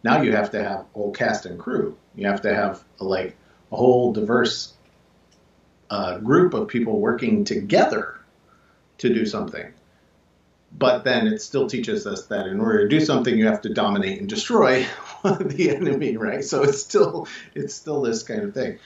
Now 0.02 0.22
you 0.22 0.32
have 0.32 0.50
to 0.52 0.62
have 0.62 0.86
whole 0.94 1.12
cast 1.12 1.46
and 1.46 1.58
crew. 1.58 1.96
You 2.14 2.26
have 2.26 2.40
to 2.42 2.54
have 2.54 2.82
like 2.98 3.36
a 3.70 3.76
whole 3.76 4.12
diverse 4.12 4.74
a 5.90 6.20
group 6.20 6.54
of 6.54 6.68
people 6.68 7.00
working 7.00 7.44
together 7.44 8.18
to 8.98 9.08
do 9.08 9.24
something. 9.24 9.72
But 10.76 11.02
then 11.04 11.26
it 11.26 11.40
still 11.40 11.66
teaches 11.66 12.06
us 12.06 12.26
that 12.26 12.46
in 12.46 12.60
order 12.60 12.82
to 12.82 12.88
do 12.88 13.04
something, 13.04 13.36
you 13.36 13.46
have 13.46 13.62
to 13.62 13.72
dominate 13.72 14.20
and 14.20 14.28
destroy 14.28 14.86
the 15.24 15.74
enemy, 15.74 16.16
right? 16.16 16.44
So 16.44 16.62
it's 16.62 16.80
still 16.80 17.26
it's 17.54 17.74
still 17.74 18.02
this 18.02 18.22
kind 18.22 18.42
of 18.42 18.54
thing. 18.54 18.78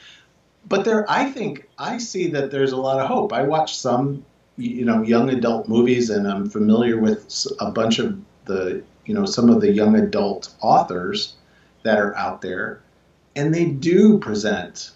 But 0.69 0.85
there, 0.85 1.11
I 1.11 1.31
think 1.31 1.69
I 1.79 1.99
see 1.99 2.29
that 2.29 2.51
there's 2.51 2.73
a 2.73 2.77
lot 2.77 3.01
of 3.01 3.09
hope. 3.09 3.33
I 3.33 3.43
watch 3.43 3.77
some, 3.77 4.25
you 4.57 4.85
know, 4.85 5.03
young 5.03 5.29
adult 5.31 5.69
movies, 5.69 6.09
and 6.09 6.27
I'm 6.27 6.49
familiar 6.49 6.99
with 6.99 7.47
a 7.59 7.71
bunch 7.71 7.99
of 7.99 8.19
the, 8.45 8.83
you 9.05 9.15
know, 9.15 9.27
some 9.27 9.51
of 9.51 9.61
the 9.61 9.73
young 9.73 9.97
adult 9.97 10.55
authors 10.61 11.35
that 11.83 11.99
are 11.99 12.17
out 12.17 12.43
there, 12.43 12.81
and 13.35 13.53
they 13.53 13.67
do 13.67 14.19
present 14.19 14.93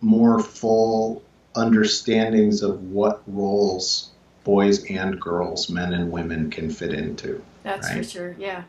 more 0.00 0.40
full 0.40 1.22
understandings 1.54 2.62
of 2.62 2.82
what 2.90 3.22
roles 3.26 4.10
boys 4.44 4.84
and 4.90 5.20
girls, 5.20 5.68
men 5.68 5.92
and 5.92 6.10
women 6.10 6.50
can 6.50 6.70
fit 6.70 6.92
into. 6.92 7.42
That's 7.62 7.88
right? 7.88 7.98
for 7.98 8.10
sure, 8.10 8.36
yeah. 8.38 8.64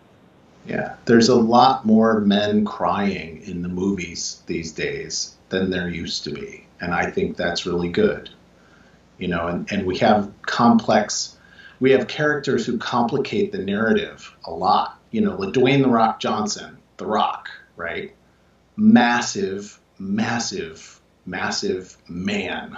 Yeah, 0.65 0.96
there's 1.05 1.29
a 1.29 1.36
lot 1.36 1.86
more 1.86 2.22
men 2.22 2.65
crying 2.65 3.41
in 3.44 3.62
the 3.62 3.70
movies 3.70 4.41
these 4.48 4.72
days 4.72 5.36
than 5.50 5.70
there 5.70 5.89
used 5.89 6.24
to 6.24 6.32
be. 6.32 6.65
And 6.82 6.94
I 6.94 7.12
think 7.12 7.38
that's 7.38 7.65
really 7.65 7.89
good. 7.89 8.29
You 9.20 9.27
know, 9.27 9.48
and, 9.48 9.72
and 9.72 9.86
we 9.86 9.98
have 10.00 10.32
complex, 10.41 11.38
we 11.79 11.91
have 11.91 12.08
characters 12.08 12.65
who 12.65 12.77
complicate 12.77 13.51
the 13.51 13.60
narrative 13.60 14.36
a 14.46 14.51
lot. 14.51 15.00
You 15.12 15.22
know, 15.22 15.36
like 15.36 15.53
Dwayne 15.53 15.84
The 15.84 15.89
Rock 15.89 16.20
Johnson, 16.20 16.77
The 16.98 17.05
Rock, 17.05 17.50
right? 17.77 18.13
Massive, 18.75 19.79
massive 20.00 21.00
massive 21.25 21.98
man. 22.08 22.77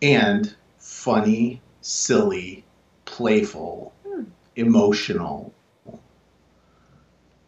And 0.00 0.54
funny, 1.02 1.60
silly, 1.80 2.64
playful, 3.06 3.92
hmm. 4.06 4.22
emotional, 4.54 5.52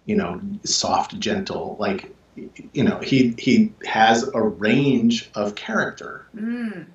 you 0.07 0.17
know, 0.17 0.41
soft, 0.65 1.17
gentle. 1.21 1.77
Like, 1.79 2.13
you 2.73 2.83
know, 2.83 2.99
he 2.99 3.35
he 3.39 3.73
has 3.85 4.29
a 4.35 4.43
range 4.43 5.31
of 5.37 5.55
character. 5.55 6.27
Mm. 6.35 6.87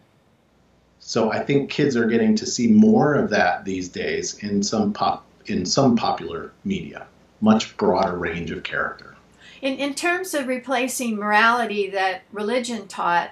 So 1.00 1.32
I 1.32 1.40
think 1.40 1.72
kids 1.72 1.96
are 1.96 2.08
getting 2.08 2.36
to 2.36 2.46
see 2.46 2.68
more 2.68 3.16
of 3.16 3.30
that 3.30 3.64
these 3.64 3.88
days 3.88 4.38
in 4.44 4.62
some 4.62 4.92
pop 4.92 5.26
in 5.46 5.66
some 5.66 5.96
popular 5.96 6.52
media, 6.66 7.08
much 7.40 7.78
broader 7.78 8.18
range 8.18 8.52
of 8.52 8.64
character. 8.64 9.16
In, 9.62 9.76
in 9.78 9.94
terms 9.94 10.34
of 10.34 10.48
replacing 10.48 11.16
morality 11.16 11.90
that 11.90 12.24
religion 12.34 12.88
taught, 12.88 13.32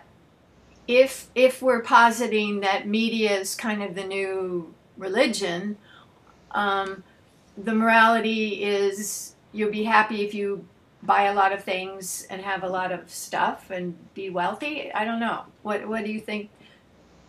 if 0.87 1.29
if 1.35 1.61
we're 1.61 1.81
positing 1.81 2.61
that 2.61 2.87
media 2.87 3.39
is 3.39 3.55
kind 3.55 3.83
of 3.83 3.95
the 3.95 4.03
new 4.03 4.73
religion, 4.97 5.77
um, 6.51 7.03
the 7.57 7.73
morality 7.73 8.63
is 8.63 9.35
you'll 9.51 9.71
be 9.71 9.83
happy 9.83 10.23
if 10.23 10.33
you 10.33 10.65
buy 11.03 11.23
a 11.23 11.33
lot 11.33 11.51
of 11.51 11.63
things 11.63 12.25
and 12.29 12.41
have 12.41 12.63
a 12.63 12.69
lot 12.69 12.91
of 12.91 13.09
stuff 13.09 13.69
and 13.69 13.95
be 14.13 14.29
wealthy. 14.29 14.91
I 14.93 15.05
don't 15.05 15.19
know. 15.19 15.43
What 15.63 15.87
what 15.87 16.05
do 16.05 16.11
you 16.11 16.21
think 16.21 16.49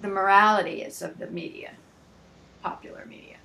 the 0.00 0.09
morality 0.09 0.83
is 0.83 1.03
of 1.03 1.19
the 1.19 1.27
media, 1.27 1.73
popular 2.62 3.05
media? 3.07 3.37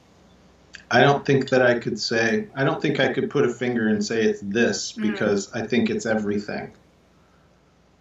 I 0.91 1.01
don't 1.01 1.25
think 1.25 1.50
that 1.50 1.63
I 1.63 1.79
could 1.79 2.00
say, 2.00 2.48
I 2.55 2.63
don't 2.63 2.79
think 2.79 3.00
I 3.00 3.12
could 3.12 3.32
put 3.32 3.46
a 3.46 3.50
finger 3.50 3.88
and 3.88 4.05
say 4.05 4.22
it's 4.24 4.41
this 4.41 4.91
hmm. 4.91 5.10
because 5.10 5.48
mm. 5.48 5.63
I 5.63 5.65
think 5.65 5.89
it's 5.89 6.05
everything. 6.05 6.72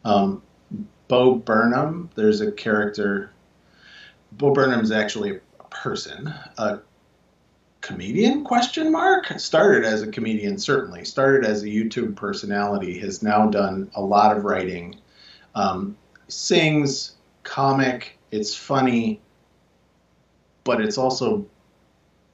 Um, 0.05 0.43
Bo 1.13 1.35
Burnham, 1.35 2.09
there's 2.15 2.41
a 2.41 2.51
character. 2.51 3.33
Bo 4.33 4.55
Burnham's 4.55 4.91
actually 4.91 5.41
a 5.61 5.65
person, 5.65 6.33
a 6.57 6.79
comedian? 7.83 8.45
Question 8.45 8.91
mark. 8.91 9.27
Started 9.39 9.85
as 9.85 10.01
a 10.01 10.07
comedian, 10.07 10.57
certainly. 10.57 11.05
Started 11.05 11.45
as 11.45 11.65
a 11.65 11.67
YouTube 11.67 12.17
personality. 12.17 12.99
Has 13.01 13.23
now 13.23 13.47
done 13.47 13.91
a 13.95 14.01
lot 14.01 14.35
of 14.35 14.45
writing. 14.45 14.97
Um, 15.55 15.99
sings, 16.29 17.17
comic. 17.43 18.19
It's 18.31 18.55
funny, 18.55 19.21
but 20.65 20.81
it's 20.81 20.97
also 20.97 21.45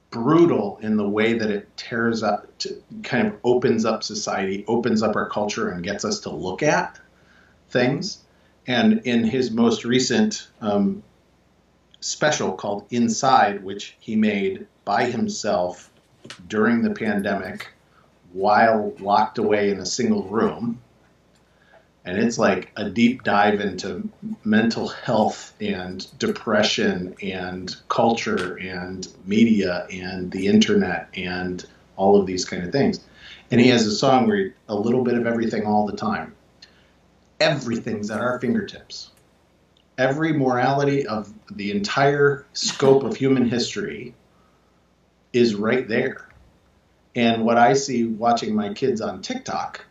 brutal 0.09 0.79
in 0.81 0.95
the 0.95 1.09
way 1.09 1.33
that 1.33 1.51
it 1.51 1.67
tears 1.75 2.23
up, 2.23 2.47
to, 2.59 2.81
kind 3.03 3.27
of 3.27 3.35
opens 3.43 3.83
up 3.83 4.03
society, 4.03 4.63
opens 4.69 5.03
up 5.03 5.17
our 5.17 5.27
culture, 5.27 5.67
and 5.67 5.83
gets 5.83 6.05
us 6.05 6.21
to 6.21 6.29
look 6.29 6.63
at 6.63 6.97
things. 7.71 8.19
And 8.69 9.01
in 9.03 9.23
his 9.23 9.49
most 9.49 9.83
recent 9.83 10.47
um, 10.61 11.01
special 12.01 12.53
called 12.53 12.85
Inside, 12.91 13.63
which 13.63 13.97
he 13.99 14.15
made 14.15 14.67
by 14.85 15.05
himself 15.05 15.89
during 16.47 16.83
the 16.83 16.91
pandemic 16.91 17.69
while 18.31 18.93
locked 18.99 19.39
away 19.39 19.71
in 19.71 19.79
a 19.79 19.87
single 19.87 20.21
room. 20.25 20.79
And 22.05 22.19
it's 22.19 22.37
like 22.37 22.71
a 22.75 22.91
deep 22.91 23.23
dive 23.23 23.59
into 23.59 24.07
mental 24.43 24.87
health 24.87 25.51
and 25.59 26.05
depression 26.19 27.15
and 27.23 27.75
culture 27.87 28.55
and 28.57 29.07
media 29.25 29.87
and 29.91 30.31
the 30.31 30.45
internet 30.45 31.09
and 31.15 31.65
all 31.95 32.21
of 32.21 32.27
these 32.27 32.45
kind 32.45 32.63
of 32.63 32.71
things. 32.71 32.99
And 33.49 33.59
he 33.59 33.69
has 33.69 33.87
a 33.87 33.91
song 33.91 34.27
where 34.27 34.37
he, 34.37 34.51
a 34.67 34.75
little 34.75 35.03
bit 35.03 35.15
of 35.15 35.25
everything 35.25 35.65
all 35.65 35.87
the 35.87 35.97
time. 35.97 36.35
Everything's 37.39 38.11
at 38.11 38.19
our 38.19 38.39
fingertips. 38.39 39.11
Every 39.97 40.33
morality 40.33 41.05
of 41.07 41.33
the 41.51 41.71
entire 41.71 42.45
scope 42.53 43.03
of 43.03 43.15
human 43.15 43.49
history 43.49 44.15
is 45.33 45.55
right 45.55 45.87
there. 45.87 46.29
And 47.15 47.43
what 47.43 47.57
I 47.57 47.73
see 47.73 48.05
watching 48.05 48.55
my 48.55 48.73
kids 48.73 49.01
on 49.01 49.21
TikTok 49.21 49.85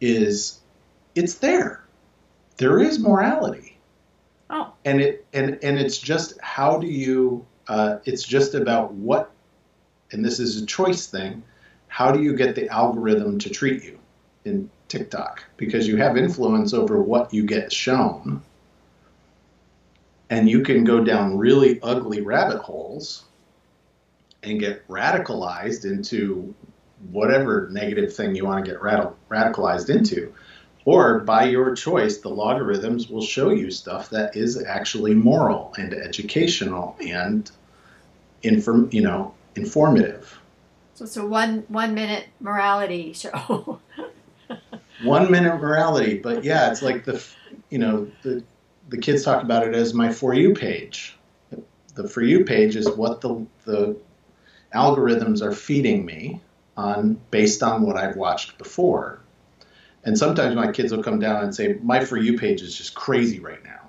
is 0.00 0.60
it's 1.14 1.34
there. 1.36 1.84
There 2.56 2.78
is 2.78 2.98
morality. 2.98 3.78
Oh. 4.48 4.72
And 4.84 5.00
it 5.00 5.26
and 5.32 5.58
and 5.62 5.78
it's 5.78 5.98
just 5.98 6.40
how 6.40 6.78
do 6.78 6.86
you 6.86 7.44
uh, 7.68 7.98
it's 8.04 8.22
just 8.22 8.54
about 8.54 8.92
what 8.94 9.30
and 10.12 10.24
this 10.24 10.38
is 10.38 10.62
a 10.62 10.66
choice 10.66 11.06
thing. 11.06 11.42
How 11.88 12.12
do 12.12 12.22
you 12.22 12.36
get 12.36 12.54
the 12.54 12.68
algorithm 12.68 13.38
to 13.40 13.50
treat 13.50 13.82
you 13.82 13.98
in 14.44 14.70
TikTok? 14.88 15.44
Because 15.56 15.86
you 15.86 15.96
have 15.96 16.16
influence 16.16 16.72
over 16.72 17.02
what 17.02 17.32
you 17.32 17.44
get 17.44 17.72
shown. 17.72 18.42
And 20.28 20.48
you 20.48 20.62
can 20.62 20.84
go 20.84 21.04
down 21.04 21.38
really 21.38 21.80
ugly 21.82 22.20
rabbit 22.20 22.58
holes 22.58 23.24
and 24.42 24.58
get 24.58 24.86
radicalized 24.88 25.84
into 25.84 26.54
whatever 27.10 27.68
negative 27.70 28.14
thing 28.14 28.34
you 28.34 28.44
want 28.44 28.64
to 28.64 28.70
get 28.70 28.80
radicalized 28.80 29.90
into. 29.90 30.32
Or 30.84 31.20
by 31.20 31.44
your 31.44 31.74
choice, 31.74 32.18
the 32.18 32.28
logarithms 32.28 33.08
will 33.08 33.22
show 33.22 33.50
you 33.50 33.70
stuff 33.70 34.10
that 34.10 34.36
is 34.36 34.62
actually 34.62 35.14
moral 35.14 35.74
and 35.76 35.92
educational 35.92 36.96
and 37.00 37.50
inform, 38.42 38.88
you 38.92 39.02
know, 39.02 39.34
informative. 39.56 40.38
So 40.94 41.04
it's 41.04 41.16
a 41.16 41.26
one 41.26 41.64
one 41.68 41.94
minute 41.94 42.28
morality 42.40 43.12
show. 43.12 43.80
one 45.02 45.30
minute 45.30 45.60
morality, 45.60 46.18
but 46.18 46.44
yeah, 46.44 46.70
it's 46.70 46.82
like 46.82 47.04
the 47.04 47.22
you 47.70 47.78
know 47.78 48.10
the 48.22 48.42
the 48.88 48.98
kids 48.98 49.24
talk 49.24 49.42
about 49.42 49.66
it 49.66 49.74
as 49.74 49.94
my 49.94 50.12
for 50.12 50.34
you 50.34 50.54
page. 50.54 51.16
The 51.94 52.08
for 52.08 52.22
you 52.22 52.44
page 52.44 52.76
is 52.76 52.88
what 52.88 53.20
the 53.20 53.46
the 53.64 53.96
algorithms 54.74 55.42
are 55.42 55.52
feeding 55.52 56.04
me 56.04 56.40
on 56.76 57.20
based 57.30 57.62
on 57.62 57.82
what 57.82 57.96
I've 57.96 58.16
watched 58.16 58.58
before. 58.58 59.20
And 60.04 60.16
sometimes 60.16 60.54
my 60.54 60.70
kids 60.70 60.92
will 60.92 61.02
come 61.02 61.18
down 61.18 61.42
and 61.42 61.54
say, 61.54 61.78
"My 61.82 62.04
for 62.04 62.16
you 62.16 62.38
page 62.38 62.62
is 62.62 62.76
just 62.76 62.94
crazy 62.94 63.40
right 63.40 63.62
now," 63.64 63.88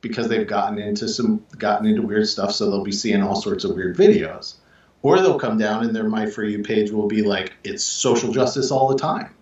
because 0.00 0.28
they've 0.28 0.46
gotten 0.46 0.78
into 0.78 1.08
some 1.08 1.44
gotten 1.56 1.86
into 1.86 2.02
weird 2.02 2.26
stuff, 2.26 2.52
so 2.52 2.70
they'll 2.70 2.84
be 2.84 2.92
seeing 2.92 3.22
all 3.22 3.40
sorts 3.40 3.64
of 3.64 3.74
weird 3.74 3.96
videos. 3.96 4.54
Or 5.00 5.20
they'll 5.20 5.38
come 5.38 5.58
down 5.58 5.84
and 5.84 5.94
their 5.94 6.08
my 6.08 6.26
for 6.26 6.42
you 6.42 6.64
page 6.64 6.90
will 6.90 7.06
be 7.06 7.22
like, 7.22 7.52
"It's 7.62 7.84
social 7.84 8.32
justice 8.32 8.72
all 8.72 8.88
the 8.88 8.98
time." 8.98 9.34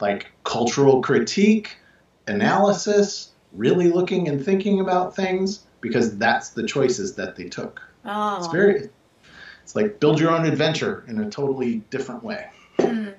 Like 0.00 0.26
cultural 0.44 1.02
critique, 1.02 1.76
analysis, 2.26 3.32
really 3.52 3.88
looking 3.88 4.28
and 4.28 4.44
thinking 4.44 4.80
about 4.80 5.14
things 5.14 5.66
because 5.80 6.16
that's 6.18 6.50
the 6.50 6.66
choices 6.66 7.14
that 7.16 7.36
they 7.36 7.48
took. 7.48 7.82
Oh. 8.04 8.38
It's 8.38 8.46
very, 8.48 8.88
it's 9.62 9.76
like 9.76 10.00
build 10.00 10.20
your 10.20 10.30
own 10.30 10.46
adventure 10.46 11.04
in 11.08 11.20
a 11.20 11.30
totally 11.30 11.76
different 11.90 12.22
way. 12.22 12.48
Mm. 12.78 13.14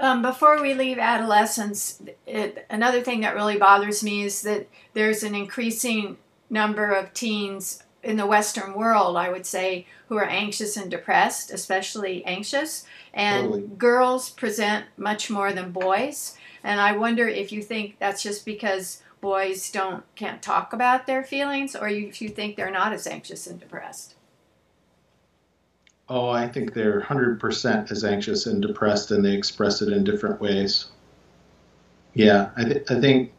Um, 0.00 0.22
before 0.22 0.62
we 0.62 0.74
leave 0.74 0.98
adolescence, 0.98 2.00
it, 2.26 2.66
another 2.70 3.02
thing 3.02 3.20
that 3.20 3.34
really 3.34 3.56
bothers 3.56 4.02
me 4.04 4.22
is 4.22 4.42
that 4.42 4.68
there's 4.94 5.22
an 5.22 5.34
increasing 5.34 6.16
number 6.50 6.92
of 6.92 7.12
teens 7.14 7.82
in 8.08 8.16
the 8.16 8.26
Western 8.26 8.72
world, 8.72 9.18
I 9.18 9.28
would 9.28 9.44
say, 9.44 9.86
who 10.08 10.16
are 10.16 10.24
anxious 10.24 10.78
and 10.78 10.90
depressed, 10.90 11.52
especially 11.52 12.24
anxious. 12.24 12.86
And 13.12 13.50
totally. 13.50 13.70
girls 13.76 14.30
present 14.30 14.86
much 14.96 15.28
more 15.28 15.52
than 15.52 15.72
boys. 15.72 16.34
And 16.64 16.80
I 16.80 16.96
wonder 16.96 17.28
if 17.28 17.52
you 17.52 17.62
think 17.62 17.98
that's 17.98 18.22
just 18.22 18.46
because 18.46 19.02
boys 19.20 19.70
don't 19.70 20.02
can't 20.14 20.40
talk 20.40 20.72
about 20.72 21.06
their 21.06 21.22
feelings, 21.22 21.76
or 21.76 21.86
if 21.88 22.22
you 22.22 22.30
think 22.30 22.56
they're 22.56 22.70
not 22.70 22.94
as 22.94 23.06
anxious 23.06 23.46
and 23.46 23.60
depressed. 23.60 24.14
Oh, 26.08 26.30
I 26.30 26.48
think 26.48 26.72
they're 26.72 27.02
100% 27.02 27.90
as 27.90 28.04
anxious 28.04 28.46
and 28.46 28.62
depressed, 28.62 29.10
and 29.10 29.22
they 29.22 29.34
express 29.34 29.82
it 29.82 29.92
in 29.92 30.04
different 30.04 30.40
ways. 30.40 30.86
Yeah, 32.14 32.50
I, 32.56 32.64
th- 32.64 32.90
I 32.90 32.98
think 32.98 33.32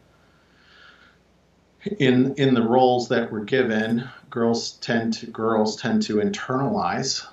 in 1.98 2.34
in 2.36 2.54
the 2.54 2.62
roles 2.62 3.08
that 3.08 3.32
we're 3.32 3.44
given, 3.44 4.08
girls 4.30 4.72
tend 4.72 5.14
to 5.14 5.26
girls 5.26 5.76
tend 5.76 6.02
to 6.02 6.16
internalize 6.16 7.26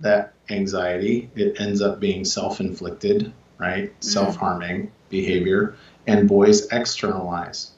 that 0.00 0.32
anxiety. 0.48 1.30
It 1.34 1.60
ends 1.60 1.82
up 1.82 2.00
being 2.00 2.24
self-inflicted, 2.24 3.32
right? 3.58 3.90
Mm. 3.90 4.04
Self-harming 4.04 4.92
behavior, 5.10 5.76
and 6.06 6.28
boys 6.28 6.68
externalize. 6.72 7.72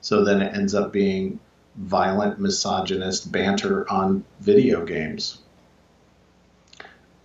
So 0.00 0.24
then 0.24 0.40
it 0.40 0.54
ends 0.54 0.74
up 0.74 0.92
being 0.92 1.40
violent, 1.74 2.38
misogynist 2.38 3.30
banter 3.30 3.90
on 3.90 4.24
video 4.40 4.84
games 4.84 5.38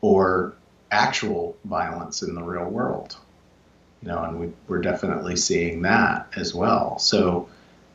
or 0.02 0.56
actual 0.92 1.56
violence 1.64 2.24
in 2.24 2.36
the 2.36 2.44
real 2.44 2.70
world. 2.70 3.16
You 4.02 4.10
know, 4.10 4.24
and 4.24 4.40
we, 4.40 4.52
we're 4.68 4.82
definitely 4.82 5.36
seeing 5.36 5.84
that 5.84 6.28
as 6.36 6.56
well. 6.56 6.98
So, 6.98 7.48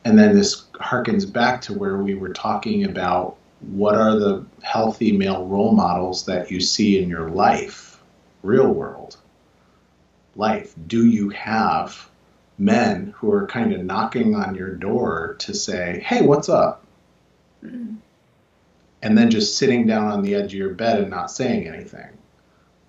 and 0.07 0.17
then 0.17 0.33
this 0.33 0.63
harkens 0.75 1.29
back 1.29 1.59
to 1.59 1.73
where 1.73 1.97
we 1.97 2.15
were 2.15 2.31
talking 2.31 2.85
about 2.85 3.35
what 3.59 3.95
are 3.95 4.17
the 4.17 4.45
healthy 4.63 5.11
male 5.11 5.45
role 5.45 5.73
models 5.73 6.25
that 6.27 6.49
you 6.49 6.61
see 6.61 7.03
in 7.03 7.09
your 7.09 7.29
life, 7.29 8.01
real 8.41 8.71
world 8.71 9.17
life. 10.37 10.73
Do 10.87 11.05
you 11.05 11.27
have 11.31 12.09
men 12.57 13.13
who 13.17 13.29
are 13.33 13.47
kind 13.47 13.73
of 13.73 13.83
knocking 13.83 14.33
on 14.33 14.55
your 14.55 14.75
door 14.75 15.35
to 15.39 15.53
say, 15.53 15.99
hey, 16.05 16.21
what's 16.21 16.47
up? 16.47 16.85
Mm-hmm. 17.61 17.95
And 19.01 19.17
then 19.17 19.29
just 19.29 19.57
sitting 19.57 19.87
down 19.87 20.07
on 20.09 20.21
the 20.21 20.35
edge 20.35 20.53
of 20.53 20.59
your 20.59 20.73
bed 20.73 21.01
and 21.01 21.09
not 21.09 21.31
saying 21.31 21.67
anything. 21.67 22.17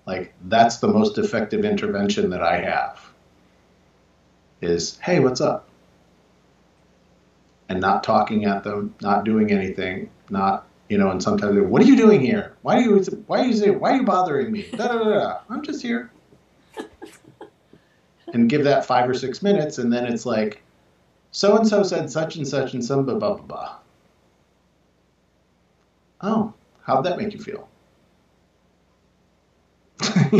Like, 0.05 0.33
that's 0.45 0.77
the 0.77 0.87
most 0.87 1.17
effective 1.17 1.65
intervention 1.65 2.29
that 2.29 2.41
I 2.41 2.61
have 2.61 3.01
is, 4.61 4.97
hey, 4.99 5.19
what's 5.19 5.41
up? 5.41 5.68
And 7.69 7.79
not 7.79 8.03
talking 8.03 8.45
at 8.45 8.63
them, 8.63 8.95
not 9.01 9.23
doing 9.23 9.51
anything, 9.51 10.09
not, 10.29 10.67
you 10.89 10.97
know, 10.97 11.11
and 11.11 11.21
sometimes, 11.21 11.53
they're, 11.53 11.63
what 11.63 11.83
are 11.83 11.85
you 11.85 11.95
doing 11.95 12.19
here? 12.19 12.55
Why 12.63 12.77
are 12.77 12.81
you, 12.81 13.03
why 13.27 13.41
are 13.41 13.45
you, 13.45 13.73
why 13.73 13.91
are 13.91 13.97
you 13.97 14.03
bothering 14.03 14.51
me? 14.51 14.67
Da, 14.71 14.87
da, 14.87 14.97
da, 14.97 15.03
da. 15.03 15.39
I'm 15.49 15.61
just 15.61 15.81
here 15.81 16.11
and 18.33 18.49
give 18.49 18.63
that 18.63 18.85
five 18.85 19.07
or 19.07 19.13
six 19.13 19.43
minutes, 19.43 19.77
and 19.77 19.93
then 19.93 20.05
it's 20.05 20.25
like, 20.25 20.63
so 21.31 21.57
and 21.57 21.67
so 21.67 21.83
said 21.83 22.09
such 22.09 22.37
and 22.37 22.47
such 22.47 22.73
and 22.73 22.83
some 22.83 23.05
blah 23.05 23.15
blah 23.15 23.35
blah 23.35 23.45
blah. 23.45 23.75
Oh, 26.21 26.53
how'd 26.81 27.05
that 27.05 27.17
make 27.17 27.33
you 27.33 27.39
feel? 27.39 27.69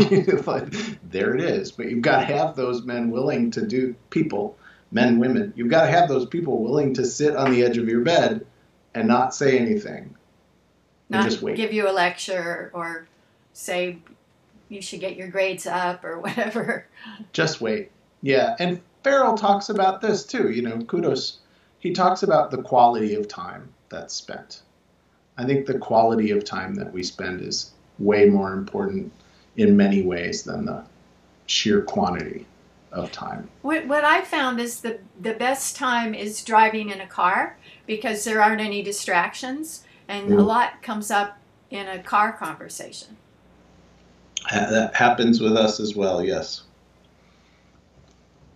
there 1.10 1.34
it 1.34 1.40
is. 1.40 1.72
But 1.72 1.90
you've 1.90 2.02
got 2.02 2.20
to 2.20 2.24
have 2.26 2.56
those 2.56 2.82
men 2.82 3.10
willing 3.10 3.50
to 3.52 3.66
do 3.66 3.94
people, 4.10 4.56
men, 4.90 5.18
women. 5.18 5.52
You've 5.56 5.70
got 5.70 5.84
to 5.84 5.90
have 5.90 6.08
those 6.08 6.26
people 6.26 6.62
willing 6.62 6.94
to 6.94 7.04
sit 7.04 7.36
on 7.36 7.52
the 7.52 7.62
edge 7.62 7.78
of 7.78 7.88
your 7.88 8.00
bed 8.00 8.46
and 8.94 9.06
not 9.06 9.34
say 9.34 9.58
anything. 9.58 10.16
Not 11.08 11.24
just 11.24 11.42
wait. 11.42 11.56
give 11.56 11.72
you 11.72 11.88
a 11.88 11.92
lecture 11.92 12.70
or 12.72 13.08
say 13.52 13.98
you 14.68 14.80
should 14.80 15.00
get 15.00 15.16
your 15.16 15.28
grades 15.28 15.66
up 15.66 16.04
or 16.04 16.20
whatever. 16.20 16.86
Just 17.32 17.60
wait. 17.60 17.90
Yeah, 18.22 18.54
and 18.58 18.80
Farrell 19.02 19.36
talks 19.36 19.68
about 19.68 20.00
this 20.00 20.24
too. 20.24 20.50
You 20.50 20.62
know, 20.62 20.78
kudos. 20.82 21.38
He 21.78 21.92
talks 21.92 22.22
about 22.22 22.50
the 22.50 22.62
quality 22.62 23.14
of 23.14 23.26
time 23.26 23.72
that's 23.88 24.14
spent. 24.14 24.62
I 25.38 25.46
think 25.46 25.66
the 25.66 25.78
quality 25.78 26.30
of 26.30 26.44
time 26.44 26.74
that 26.74 26.92
we 26.92 27.02
spend 27.02 27.40
is 27.40 27.70
way 27.98 28.26
more 28.26 28.52
important 28.52 29.10
in 29.56 29.76
many 29.76 30.02
ways 30.02 30.42
than 30.42 30.66
the 30.66 30.84
sheer 31.46 31.80
quantity 31.80 32.46
of 32.92 33.12
time. 33.12 33.48
What, 33.62 33.86
what 33.86 34.04
I 34.04 34.22
found 34.22 34.60
is 34.60 34.80
the 34.80 34.98
the 35.20 35.34
best 35.34 35.76
time 35.76 36.14
is 36.14 36.42
driving 36.42 36.90
in 36.90 37.00
a 37.00 37.06
car 37.06 37.56
because 37.86 38.24
there 38.24 38.42
aren't 38.42 38.60
any 38.60 38.82
distractions 38.82 39.84
and 40.08 40.30
mm. 40.30 40.38
a 40.38 40.42
lot 40.42 40.82
comes 40.82 41.10
up 41.10 41.38
in 41.70 41.86
a 41.86 42.02
car 42.02 42.32
conversation 42.32 43.16
that 44.50 44.94
happens 44.94 45.40
with 45.40 45.56
us 45.56 45.80
as 45.80 45.94
well. 45.94 46.24
Yes, 46.24 46.62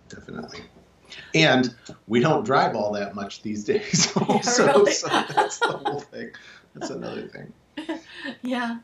definitely. 0.09 0.61
And 1.33 1.73
we 2.07 2.19
don't 2.19 2.45
drive 2.45 2.75
all 2.75 2.91
that 2.93 3.15
much 3.15 3.41
these 3.41 3.63
days. 3.65 4.11
Yeah, 4.15 4.23
really. 4.25 4.91
so 4.91 5.07
that's 5.33 5.59
the 5.59 5.79
whole 5.85 5.99
thing. 5.99 6.31
That's 6.73 6.89
another 6.89 7.27
thing. 7.27 7.99
yeah. 8.41 8.79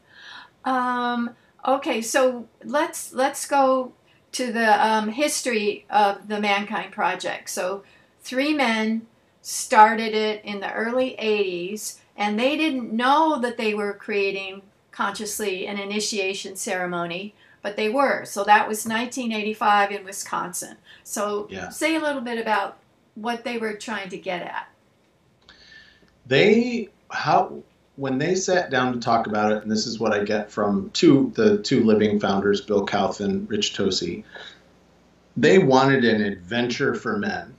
Um, 0.63 1.31
okay, 1.67 2.01
so 2.01 2.47
let's 2.63 3.13
let's 3.13 3.45
go 3.45 3.93
to 4.33 4.51
the 4.51 4.85
um, 4.87 5.09
history 5.09 5.85
of 5.89 6.27
the 6.27 6.39
Mankind 6.39 6.91
Project. 6.91 7.49
So 7.49 7.83
three 8.21 8.53
men 8.53 9.07
started 9.41 10.13
it 10.13 10.43
in 10.45 10.59
the 10.59 10.71
early 10.73 11.15
80s, 11.19 11.97
and 12.15 12.39
they 12.39 12.55
didn't 12.55 12.93
know 12.93 13.39
that 13.39 13.57
they 13.57 13.73
were 13.73 13.93
creating 13.93 14.61
consciously 14.91 15.65
an 15.67 15.77
initiation 15.79 16.55
ceremony, 16.55 17.33
but 17.61 17.75
they 17.75 17.89
were. 17.89 18.25
So 18.25 18.43
that 18.43 18.67
was 18.67 18.85
1985 18.85 19.91
in 19.91 20.05
Wisconsin. 20.05 20.77
So 21.03 21.47
Yeah. 21.49 21.69
say 21.69 21.95
a 21.95 21.99
little 21.99 22.21
bit 22.21 22.37
about 22.39 22.77
what 23.15 23.43
they 23.43 23.57
were 23.57 23.73
trying 23.73 24.09
to 24.09 24.17
get 24.17 24.41
at. 24.43 24.67
they 26.25 26.87
how 27.09 27.61
when 28.01 28.17
they 28.17 28.33
sat 28.33 28.71
down 28.71 28.93
to 28.93 28.99
talk 28.99 29.27
about 29.27 29.51
it, 29.51 29.61
and 29.61 29.71
this 29.71 29.85
is 29.85 29.99
what 29.99 30.11
I 30.11 30.23
get 30.23 30.49
from 30.49 30.89
two 30.89 31.31
the 31.35 31.59
two 31.59 31.83
living 31.83 32.19
founders, 32.19 32.59
Bill 32.59 32.83
Kauth 32.83 33.21
and 33.21 33.47
Rich 33.47 33.77
Tosi, 33.77 34.23
they 35.37 35.59
wanted 35.59 36.03
an 36.03 36.19
adventure 36.19 36.95
for 36.95 37.19
men. 37.19 37.53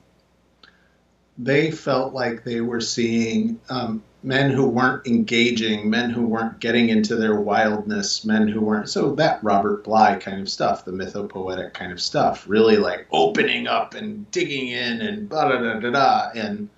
They 1.39 1.71
felt 1.71 2.13
like 2.13 2.43
they 2.43 2.61
were 2.61 2.81
seeing 2.81 3.61
um, 3.71 4.03
men 4.25 4.51
who 4.51 4.67
weren't 4.67 5.07
engaging, 5.07 5.89
men 5.89 6.11
who 6.11 6.27
weren't 6.27 6.59
getting 6.59 6.89
into 6.89 7.15
their 7.15 7.41
wildness, 7.41 8.25
men 8.25 8.49
who 8.49 8.63
weren't 8.63 8.89
so 8.89 9.15
that 9.15 9.45
Robert 9.45 9.85
Bly 9.85 10.17
kind 10.17 10.41
of 10.41 10.49
stuff, 10.49 10.85
the 10.85 10.91
mythopoetic 10.91 11.73
kind 11.73 11.93
of 11.93 12.03
stuff, 12.03 12.49
really 12.49 12.79
like 12.79 13.07
opening 13.13 13.69
up 13.69 13.95
and 13.95 14.29
digging 14.33 14.71
in 14.71 15.03
and 15.03 15.29
blah 15.29 15.45
da 15.45 15.61
da 15.61 15.79
da 15.79 15.91
da 15.91 16.31
and 16.35 16.69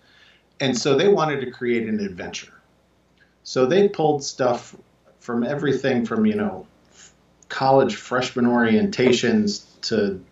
and 0.60 0.76
so 0.76 0.94
they 0.94 1.08
wanted 1.08 1.40
to 1.40 1.50
create 1.50 1.88
an 1.88 1.98
adventure. 2.00 2.53
So 3.44 3.66
they 3.66 3.88
pulled 3.88 4.24
stuff 4.24 4.74
from 5.20 5.44
everything 5.44 6.04
from, 6.04 6.26
you 6.26 6.34
know, 6.34 6.66
college 7.48 7.96
freshman 7.96 8.46
orientations 8.46 9.66
to, 9.82 10.22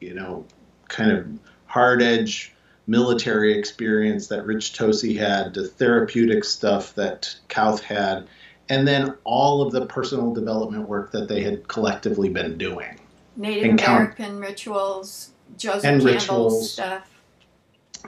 you 0.00 0.14
know, 0.14 0.44
kind 0.88 1.10
of 1.10 1.26
hard 1.66 2.00
edge 2.00 2.54
military 2.86 3.58
experience 3.58 4.28
that 4.28 4.46
Rich 4.46 4.78
Tosi 4.78 5.18
had 5.18 5.54
to 5.54 5.64
therapeutic 5.64 6.44
stuff 6.44 6.94
that 6.94 7.34
Kauth 7.48 7.80
had, 7.80 8.28
and 8.68 8.86
then 8.86 9.14
all 9.24 9.60
of 9.62 9.72
the 9.72 9.84
personal 9.86 10.32
development 10.32 10.88
work 10.88 11.10
that 11.10 11.28
they 11.28 11.42
had 11.42 11.66
collectively 11.66 12.28
been 12.28 12.56
doing. 12.56 13.00
Native 13.36 13.72
American 13.72 14.38
rituals, 14.38 15.30
Joseph 15.58 15.84
And 15.84 16.00
Campbell's 16.00 16.22
rituals. 16.22 16.72
stuff. 16.72 17.10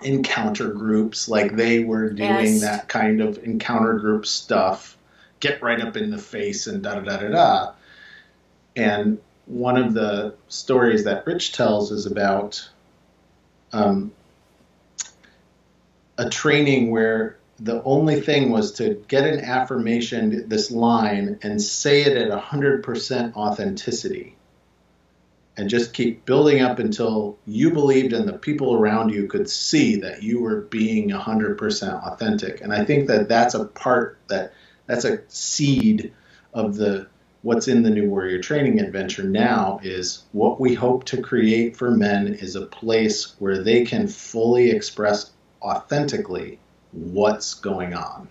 Encounter 0.02 0.68
groups 0.68 1.28
like 1.28 1.56
they 1.56 1.84
were 1.84 2.10
doing 2.10 2.28
Yes. 2.28 2.60
that 2.60 2.88
kind 2.88 3.20
of 3.20 3.38
encounter 3.44 3.94
group 3.94 4.26
stuff 4.26 4.96
get 5.40 5.62
right 5.62 5.80
up 5.80 5.96
in 5.96 6.10
the 6.10 6.18
face 6.18 6.66
and 6.66 6.82
da 6.82 6.94
da 6.96 7.00
da 7.00 7.16
da 7.18 7.28
da 7.28 7.72
and 8.76 9.18
one 9.46 9.76
of 9.76 9.94
the 9.94 10.34
stories 10.48 11.04
that 11.04 11.26
rich 11.26 11.52
tells 11.52 11.90
is 11.90 12.06
about 12.06 12.68
um, 13.72 14.12
a 16.16 16.28
training 16.28 16.90
where 16.90 17.36
the 17.60 17.82
only 17.84 18.20
thing 18.20 18.50
was 18.50 18.72
to 18.72 19.02
get 19.08 19.24
an 19.24 19.40
affirmation 19.40 20.48
this 20.48 20.70
line 20.70 21.38
and 21.42 21.60
say 21.60 22.02
it 22.02 22.16
at 22.16 22.30
100% 22.30 23.34
authenticity 23.34 24.34
and 25.58 25.68
just 25.68 25.92
keep 25.92 26.24
building 26.24 26.62
up 26.62 26.78
until 26.78 27.36
you 27.44 27.72
believed 27.72 28.12
and 28.12 28.28
the 28.28 28.38
people 28.38 28.74
around 28.74 29.10
you 29.10 29.26
could 29.26 29.50
see 29.50 29.96
that 29.96 30.22
you 30.22 30.40
were 30.40 30.60
being 30.62 31.10
100% 31.10 32.06
authentic. 32.06 32.60
And 32.60 32.72
i 32.72 32.84
think 32.84 33.08
that 33.08 33.28
that's 33.28 33.54
a 33.54 33.64
part 33.64 34.18
that 34.28 34.54
that's 34.86 35.04
a 35.04 35.20
seed 35.28 36.14
of 36.54 36.76
the 36.76 37.08
what's 37.42 37.68
in 37.68 37.82
the 37.82 37.90
new 37.90 38.08
warrior 38.08 38.40
training 38.40 38.80
adventure 38.80 39.24
now 39.24 39.80
is 39.82 40.24
what 40.32 40.60
we 40.60 40.74
hope 40.74 41.04
to 41.04 41.20
create 41.20 41.76
for 41.76 41.90
men 41.90 42.34
is 42.34 42.56
a 42.56 42.66
place 42.66 43.34
where 43.38 43.62
they 43.62 43.84
can 43.84 44.08
fully 44.08 44.70
express 44.70 45.30
authentically 45.62 46.58
what's 46.92 47.54
going 47.54 47.94
on 47.94 48.28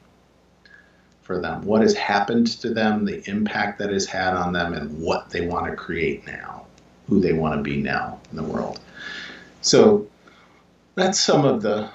for 1.21 1.39
them 1.39 1.65
what 1.65 1.81
has 1.81 1.95
happened 1.95 2.47
to 2.47 2.73
them 2.73 3.05
the 3.05 3.27
impact 3.29 3.79
that 3.79 3.91
has 3.91 4.05
had 4.05 4.33
on 4.33 4.51
them 4.51 4.73
and 4.73 4.99
what 4.99 5.29
they 5.29 5.45
want 5.47 5.65
to 5.65 5.75
create 5.75 6.25
now 6.27 6.66
who 7.07 7.19
they 7.19 7.33
want 7.33 7.55
to 7.55 7.61
be 7.61 7.81
now 7.81 8.19
in 8.31 8.37
the 8.37 8.43
world. 8.43 8.79
So 9.61 10.07
that's 10.95 11.19
some 11.19 11.45
of 11.45 11.61
the 11.61 11.89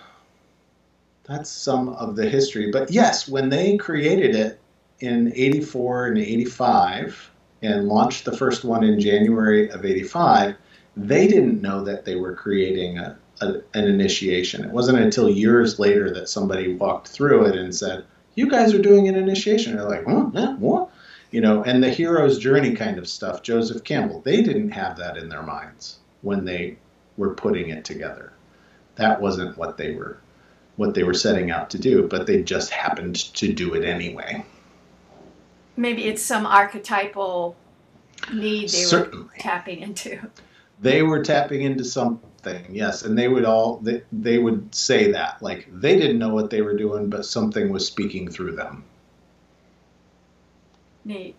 that's 1.24 1.50
some 1.50 1.90
of 1.90 2.16
the 2.16 2.28
history. 2.28 2.70
But 2.70 2.90
yes, 2.90 3.28
when 3.28 3.48
they 3.48 3.76
created 3.76 4.34
it 4.34 4.60
in 5.00 5.32
84 5.34 6.08
and 6.08 6.18
85 6.18 7.30
and 7.62 7.88
launched 7.88 8.24
the 8.24 8.36
first 8.36 8.64
one 8.64 8.82
in 8.82 8.98
January 8.98 9.70
of 9.70 9.84
85, 9.84 10.56
they 10.96 11.28
didn't 11.28 11.62
know 11.62 11.84
that 11.84 12.04
they 12.04 12.16
were 12.16 12.34
creating 12.34 12.98
a, 12.98 13.16
a, 13.40 13.54
an 13.74 13.84
initiation. 13.84 14.64
It 14.64 14.70
wasn't 14.70 14.98
until 14.98 15.30
years 15.30 15.78
later 15.78 16.12
that 16.12 16.28
somebody 16.28 16.74
walked 16.74 17.08
through 17.08 17.46
it 17.46 17.56
and 17.56 17.74
said, 17.74 18.04
"You 18.34 18.50
guys 18.50 18.74
are 18.74 18.82
doing 18.82 19.08
an 19.08 19.14
initiation." 19.14 19.76
They're 19.76 19.88
like, 19.88 20.04
"Huh? 20.04 20.30
Yeah, 20.32 20.56
what?" 20.56 20.90
You 21.32 21.40
know, 21.40 21.64
and 21.64 21.82
the 21.82 21.90
hero's 21.90 22.38
journey 22.38 22.74
kind 22.74 22.98
of 22.98 23.08
stuff, 23.08 23.42
Joseph 23.42 23.82
Campbell, 23.82 24.20
they 24.20 24.42
didn't 24.42 24.70
have 24.70 24.96
that 24.98 25.16
in 25.16 25.28
their 25.28 25.42
minds 25.42 25.98
when 26.20 26.44
they 26.44 26.76
were 27.16 27.34
putting 27.34 27.70
it 27.70 27.84
together. 27.84 28.32
That 28.96 29.20
wasn't 29.20 29.56
what 29.58 29.76
they 29.76 29.94
were 29.94 30.18
what 30.76 30.94
they 30.94 31.02
were 31.02 31.14
setting 31.14 31.50
out 31.50 31.68
to 31.70 31.78
do, 31.78 32.08
but 32.08 32.26
they 32.26 32.42
just 32.42 32.70
happened 32.70 33.16
to 33.34 33.52
do 33.52 33.74
it 33.74 33.84
anyway. 33.84 34.42
Maybe 35.76 36.04
it's 36.04 36.22
some 36.22 36.46
archetypal 36.46 37.56
need 38.32 38.70
they 38.70 38.84
Certainly. 38.84 39.24
were 39.24 39.32
tapping 39.38 39.80
into. 39.80 40.18
They 40.80 41.02
were 41.02 41.22
tapping 41.22 41.62
into 41.62 41.84
something, 41.84 42.66
yes, 42.70 43.02
and 43.02 43.18
they 43.18 43.28
would 43.28 43.44
all 43.44 43.78
they, 43.78 44.02
they 44.12 44.38
would 44.38 44.74
say 44.74 45.12
that 45.12 45.42
like 45.42 45.68
they 45.72 45.98
didn't 45.98 46.18
know 46.18 46.34
what 46.34 46.50
they 46.50 46.62
were 46.62 46.76
doing, 46.76 47.08
but 47.08 47.24
something 47.24 47.70
was 47.70 47.86
speaking 47.86 48.30
through 48.30 48.56
them. 48.56 48.84
Neat. 51.04 51.34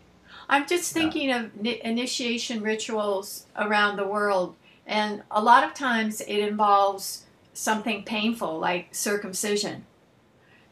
I'm 0.49 0.67
just 0.67 0.95
Yeah. 0.95 1.04
thinking 1.04 1.32
of 1.32 1.52
initiation 1.65 2.62
rituals 2.62 3.45
around 3.56 3.97
the 3.97 4.08
world, 4.08 4.56
and 4.86 5.23
a 5.32 5.41
lot 5.41 5.63
of 5.63 5.73
times 5.73 6.21
it 6.21 6.39
involves 6.39 7.26
something 7.54 8.04
painful 8.04 8.60
like 8.60 8.93
circumcision, 8.93 9.86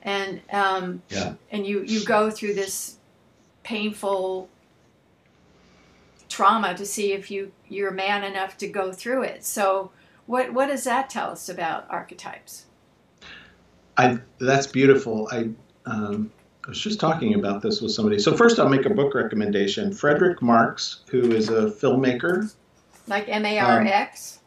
and 0.02 0.42
um, 0.52 1.04
Yeah. 1.10 1.36
and 1.52 1.66
you 1.66 1.84
you 1.84 2.04
go 2.04 2.30
through 2.32 2.56
this 2.56 2.98
painful 3.64 4.50
trauma 6.28 6.74
to 6.76 6.86
see 6.86 7.12
if 7.14 7.30
you 7.30 7.52
you're 7.70 7.92
man 7.92 8.24
enough 8.24 8.58
to 8.58 8.68
go 8.68 8.92
through 8.92 9.24
it. 9.24 9.46
So 9.46 9.92
what 10.26 10.54
what 10.54 10.68
does 10.68 10.84
that 10.86 11.10
tell 11.10 11.30
us 11.32 11.48
about 11.50 11.86
archetypes? 11.90 12.66
I 13.98 14.20
that's 14.40 14.68
beautiful. 14.68 15.28
I 15.32 15.50
um, 15.86 16.32
I 16.66 16.70
was 16.70 16.80
just 16.80 17.00
talking 17.00 17.34
about 17.34 17.62
this 17.62 17.82
with 17.82 17.92
somebody. 17.92 18.20
So 18.20 18.36
first, 18.38 18.60
I'll 18.60 18.70
make 18.70 18.86
a 18.86 18.90
book 18.90 19.16
recommendation. 19.16 19.92
Frederick 19.92 20.42
Marx, 20.42 21.02
who 21.10 21.32
is 21.32 21.50
a 21.50 21.72
filmmaker, 21.72 22.54
Like 23.08 23.28
M 23.28 23.46
A 23.46 23.60
R 23.60 23.82
X? 23.82 24.40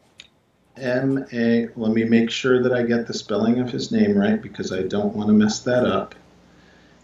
M 0.76 1.26
A. 1.32 1.68
Let 1.76 1.92
me 1.92 2.04
make 2.04 2.30
sure 2.30 2.62
that 2.62 2.72
I 2.72 2.82
get 2.82 3.06
the 3.06 3.14
spelling 3.14 3.58
of 3.58 3.70
his 3.70 3.90
name 3.90 4.16
right 4.16 4.40
because 4.40 4.72
I 4.72 4.82
don't 4.82 5.14
want 5.14 5.28
to 5.28 5.32
mess 5.32 5.60
that 5.60 5.86
up. 5.86 6.14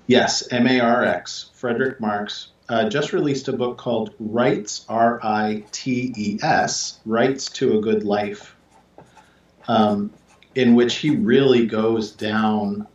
Yes, 0.06 0.46
M 0.52 0.68
A 0.68 0.78
R 0.80 1.04
X. 1.04 1.50
Frederick 1.54 2.00
Marx 2.00 2.48
uh, 2.68 2.88
just 2.88 3.12
released 3.12 3.48
a 3.48 3.52
book 3.52 3.78
called 3.78 4.14
Rites, 4.20 4.86
R 4.88 5.18
I 5.24 5.64
T 5.72 6.14
E 6.16 6.38
S, 6.40 7.00
Rites 7.04 7.50
to 7.50 7.78
a 7.78 7.80
Good 7.80 8.04
Life, 8.04 8.54
um, 9.66 10.12
in 10.54 10.74
which 10.76 10.96
he 10.96 11.10
really 11.16 11.66
goes 11.66 12.12
down 12.12 12.86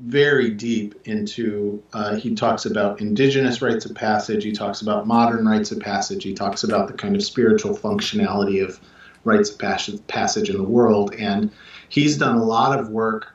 very 0.00 0.50
deep 0.50 0.94
into. 1.04 1.82
Uh, 1.92 2.16
he 2.16 2.34
talks 2.34 2.66
about 2.66 3.00
indigenous 3.00 3.60
rites 3.60 3.84
of 3.84 3.94
passage. 3.94 4.44
He 4.44 4.52
talks 4.52 4.80
about 4.80 5.06
modern 5.06 5.46
rites 5.46 5.72
of 5.72 5.80
passage. 5.80 6.24
He 6.24 6.34
talks 6.34 6.64
about 6.64 6.88
the 6.88 6.94
kind 6.94 7.14
of 7.14 7.22
spiritual 7.22 7.76
functionality 7.76 8.64
of 8.64 8.80
rites 9.24 9.50
of 9.50 9.58
passage, 9.58 10.00
passage 10.06 10.48
in 10.48 10.56
the 10.56 10.62
world. 10.62 11.14
And 11.14 11.50
he's 11.88 12.16
done 12.16 12.36
a 12.36 12.44
lot 12.44 12.78
of 12.78 12.88
work. 12.88 13.28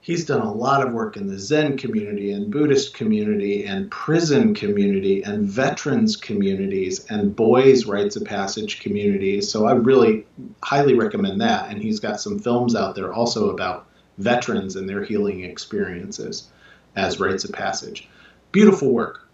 He's 0.00 0.24
done 0.24 0.40
a 0.40 0.52
lot 0.52 0.84
of 0.84 0.92
work 0.92 1.16
in 1.16 1.28
the 1.28 1.38
Zen 1.38 1.76
community 1.76 2.32
and 2.32 2.50
Buddhist 2.50 2.94
community 2.94 3.64
and 3.64 3.88
prison 3.88 4.52
community 4.52 5.22
and 5.22 5.46
veterans 5.46 6.16
communities 6.16 7.04
and 7.06 7.36
boys' 7.36 7.86
rites 7.86 8.16
of 8.16 8.24
passage 8.24 8.80
communities. 8.80 9.48
So 9.48 9.66
I 9.66 9.74
really 9.74 10.26
highly 10.64 10.94
recommend 10.94 11.40
that. 11.40 11.70
And 11.70 11.80
he's 11.80 12.00
got 12.00 12.20
some 12.20 12.40
films 12.40 12.74
out 12.74 12.96
there 12.96 13.12
also 13.12 13.50
about 13.50 13.86
veterans 14.18 14.76
and 14.76 14.88
their 14.88 15.04
healing 15.04 15.44
experiences 15.44 16.48
as 16.96 17.20
rites 17.20 17.44
of 17.44 17.52
passage. 17.52 18.08
Beautiful 18.52 18.92
work. 18.92 19.28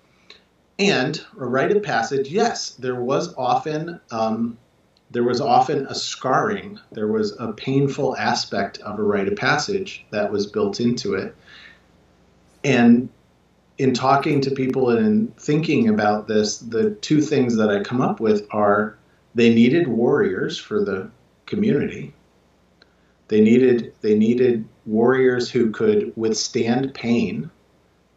And 0.79 1.21
a 1.39 1.45
rite 1.45 1.77
of 1.77 1.83
passage, 1.83 2.31
yes, 2.31 2.71
there 2.71 3.01
was 3.01 3.35
often 3.35 4.01
um, 4.13 4.59
there 5.11 5.25
was 5.25 5.41
often 5.41 5.87
a 5.87 5.95
scarring, 5.95 6.79
there 6.93 7.09
was 7.09 7.35
a 7.41 7.53
painful 7.53 8.17
aspect 8.17 8.79
of 8.79 8.99
a 8.99 9.03
rite 9.03 9.27
of 9.27 9.37
passage 9.37 10.05
that 10.11 10.31
was 10.31 10.47
built 10.47 10.81
into 10.81 11.15
it. 11.15 11.35
And 12.63 13.09
in 13.79 13.95
talking 13.95 14.41
to 14.43 14.51
people 14.51 14.91
and 14.91 15.07
in 15.07 15.29
thinking 15.39 15.89
about 15.89 16.29
this, 16.29 16.59
the 16.59 16.91
two 16.91 17.23
things 17.23 17.57
that 17.57 17.71
I 17.71 17.83
come 17.83 18.01
up 18.01 18.21
with 18.21 18.47
are 18.51 18.97
they 19.35 19.55
needed 19.55 19.89
warriors 19.89 20.59
for 20.59 20.85
the 20.85 21.11
community. 21.47 22.13
They 23.29 23.41
needed 23.41 23.93
they 24.01 24.19
needed 24.19 24.67
warriors 24.87 25.51
who 25.51 25.71
could 25.71 26.13
withstand 26.17 26.95
pain 26.95 27.51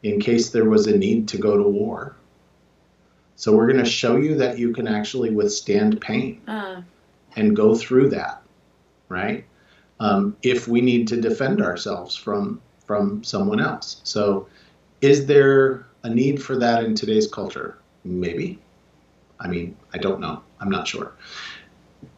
in 0.04 0.19
case 0.19 0.50
there 0.50 0.69
was 0.69 0.88
a 0.88 0.97
need 0.97 1.28
to 1.30 1.38
go 1.38 1.58
to 1.58 1.63
war. 1.63 2.15
So 3.36 3.56
we're 3.56 3.67
going 3.67 3.84
to 3.84 3.89
show 3.89 4.17
you 4.17 4.36
that 4.36 4.58
you 4.58 4.71
can 4.71 4.88
actually 4.88 5.32
withstand 5.32 6.00
pain 6.00 6.41
uh. 6.47 6.82
and 7.36 7.56
go 7.56 7.76
through 7.76 8.10
that, 8.10 8.41
right? 9.10 9.45
Um, 10.00 10.36
if 10.41 10.67
we 10.67 10.82
need 10.82 11.08
to 11.10 11.19
defend 11.19 11.62
ourselves 11.62 12.15
from 12.15 12.62
from 12.86 13.24
someone 13.24 13.62
else. 13.62 14.02
So, 14.04 14.47
is 15.00 15.26
there 15.26 15.86
a 16.04 16.10
need 16.10 16.43
for 16.43 16.58
that 16.58 16.84
in 16.84 16.93
today's 16.93 17.26
culture? 17.26 17.78
Maybe. 18.04 18.60
I 19.39 19.47
mean, 19.47 19.78
I 19.93 19.97
don't 19.97 20.19
know. 20.19 20.43
I'm 20.60 20.69
not 20.69 20.88
sure. 20.88 21.13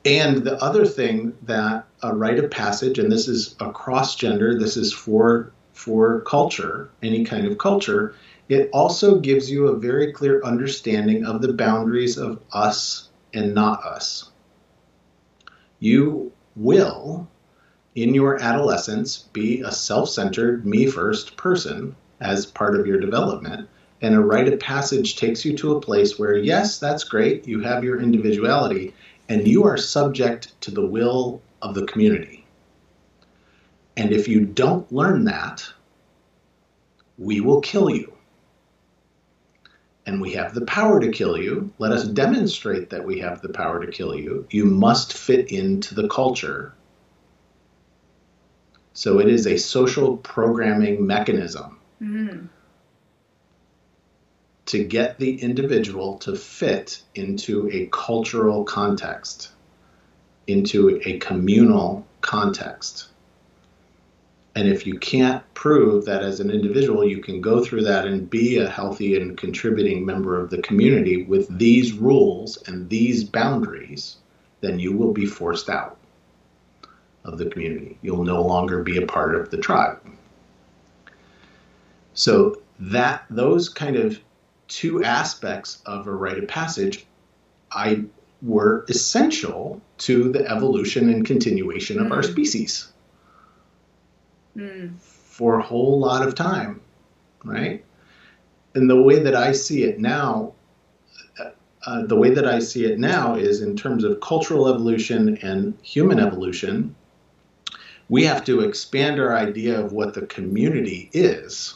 And 0.05 0.43
the 0.43 0.61
other 0.61 0.85
thing 0.85 1.33
that 1.43 1.85
a 2.01 2.13
rite 2.13 2.39
of 2.39 2.51
passage, 2.51 2.99
and 2.99 3.11
this 3.11 3.27
is 3.27 3.55
across 3.59 4.15
gender, 4.15 4.59
this 4.59 4.75
is 4.75 4.91
for 4.91 5.51
for 5.73 6.21
culture, 6.21 6.89
any 7.01 7.23
kind 7.25 7.47
of 7.47 7.57
culture, 7.57 8.13
it 8.47 8.69
also 8.73 9.19
gives 9.19 9.49
you 9.49 9.67
a 9.67 9.79
very 9.79 10.11
clear 10.11 10.41
understanding 10.43 11.25
of 11.25 11.41
the 11.41 11.53
boundaries 11.53 12.17
of 12.17 12.39
us 12.51 13.09
and 13.33 13.55
not 13.55 13.83
us. 13.83 14.29
You 15.79 16.31
will, 16.55 17.27
in 17.95 18.13
your 18.13 18.41
adolescence, 18.41 19.17
be 19.33 19.61
a 19.61 19.71
self 19.71 20.09
centered, 20.09 20.65
me 20.65 20.85
first 20.85 21.37
person 21.37 21.95
as 22.19 22.45
part 22.45 22.79
of 22.79 22.85
your 22.85 22.99
development. 22.99 23.67
And 24.01 24.15
a 24.15 24.19
rite 24.19 24.51
of 24.51 24.59
passage 24.59 25.15
takes 25.15 25.45
you 25.45 25.55
to 25.57 25.75
a 25.75 25.81
place 25.81 26.19
where, 26.19 26.37
yes, 26.37 26.77
that's 26.77 27.05
great, 27.05 27.47
you 27.47 27.61
have 27.61 27.83
your 27.83 28.01
individuality, 28.01 28.93
and 29.29 29.47
you 29.47 29.63
are 29.65 29.77
subject 29.77 30.59
to 30.61 30.71
the 30.71 30.85
will 30.85 31.41
of 31.61 31.75
the 31.75 31.85
community. 31.85 32.45
And 33.95 34.11
if 34.11 34.27
you 34.27 34.45
don't 34.45 34.91
learn 34.91 35.25
that, 35.25 35.65
we 37.17 37.41
will 37.41 37.61
kill 37.61 37.89
you. 37.89 38.11
And 40.05 40.19
we 40.19 40.33
have 40.33 40.53
the 40.53 40.65
power 40.65 40.99
to 40.99 41.11
kill 41.11 41.37
you. 41.37 41.71
Let 41.77 41.91
us 41.91 42.03
demonstrate 42.03 42.89
that 42.89 43.05
we 43.05 43.19
have 43.19 43.41
the 43.41 43.49
power 43.49 43.85
to 43.85 43.91
kill 43.91 44.15
you. 44.15 44.45
You 44.49 44.65
must 44.65 45.13
fit 45.13 45.51
into 45.51 45.95
the 45.95 46.09
culture. 46.09 46.73
So 48.93 49.19
it 49.19 49.29
is 49.29 49.47
a 49.47 49.57
social 49.57 50.17
programming 50.17 51.07
mechanism 51.07 51.79
mm-hmm. 52.01 52.45
To 54.65 54.83
get 54.83 55.17
the 55.19 55.41
individual 55.41 56.17
to 56.19 56.35
fit 56.35 57.01
into 57.15 57.69
a 57.71 57.87
cultural 57.91 58.63
context, 58.63 59.51
into 60.47 61.01
a 61.05 61.19
communal 61.19 62.05
context. 62.21 63.07
And 64.55 64.67
if 64.67 64.85
you 64.85 64.99
can't 64.99 65.43
prove 65.55 66.05
that 66.05 66.21
as 66.21 66.39
an 66.39 66.51
individual 66.51 67.07
you 67.07 67.21
can 67.21 67.41
go 67.41 67.63
through 67.63 67.83
that 67.83 68.05
and 68.05 68.29
be 68.29 68.57
a 68.57 68.69
healthy 68.69 69.19
and 69.19 69.37
contributing 69.37 70.05
member 70.05 70.39
of 70.39 70.49
the 70.49 70.61
community 70.61 71.23
with 71.23 71.57
these 71.57 71.93
rules 71.93 72.57
and 72.67 72.89
these 72.89 73.23
boundaries, 73.23 74.17
then 74.61 74.79
you 74.79 74.95
will 74.95 75.11
be 75.11 75.25
forced 75.25 75.69
out 75.69 75.97
of 77.25 77.37
the 77.37 77.47
community. 77.47 77.97
You'll 78.01 78.23
no 78.23 78.41
longer 78.41 78.83
be 78.83 78.97
a 78.97 79.07
part 79.07 79.35
of 79.35 79.49
the 79.49 79.57
tribe. 79.57 79.99
So 82.13 82.61
that 82.79 83.25
those 83.29 83.69
kind 83.69 83.95
of 83.95 84.19
two 84.73 85.03
aspects 85.03 85.83
of 85.85 86.07
a 86.07 86.11
rite 86.11 86.39
of 86.39 86.47
passage 86.47 87.05
I 87.71 88.05
were 88.41 88.85
essential 88.89 89.79
to 89.99 90.31
the 90.31 90.49
evolution 90.49 91.09
and 91.09 91.23
continuation 91.23 91.99
of 91.99 92.07
mm. 92.07 92.11
our 92.11 92.23
species 92.23 92.91
mm. 94.57 94.99
for 94.99 95.59
a 95.59 95.61
whole 95.61 95.99
lot 95.99 96.27
of 96.27 96.33
time, 96.33 96.81
right? 97.43 97.85
And 98.73 98.89
the 98.89 98.99
way 98.99 99.19
that 99.19 99.35
I 99.35 99.51
see 99.51 99.83
it 99.83 99.99
now, 99.99 100.53
uh, 101.39 101.51
uh, 101.85 102.05
the 102.07 102.15
way 102.15 102.31
that 102.31 102.47
I 102.47 102.57
see 102.57 102.85
it 102.85 102.97
now 102.97 103.35
is 103.35 103.61
in 103.61 103.77
terms 103.77 104.03
of 104.03 104.21
cultural 104.21 104.67
evolution 104.67 105.37
and 105.43 105.77
human 105.83 106.19
evolution, 106.19 106.95
we 108.09 108.23
have 108.23 108.43
to 108.45 108.61
expand 108.61 109.19
our 109.19 109.37
idea 109.37 109.79
of 109.79 109.93
what 109.93 110.15
the 110.15 110.25
community 110.25 111.11
is 111.13 111.75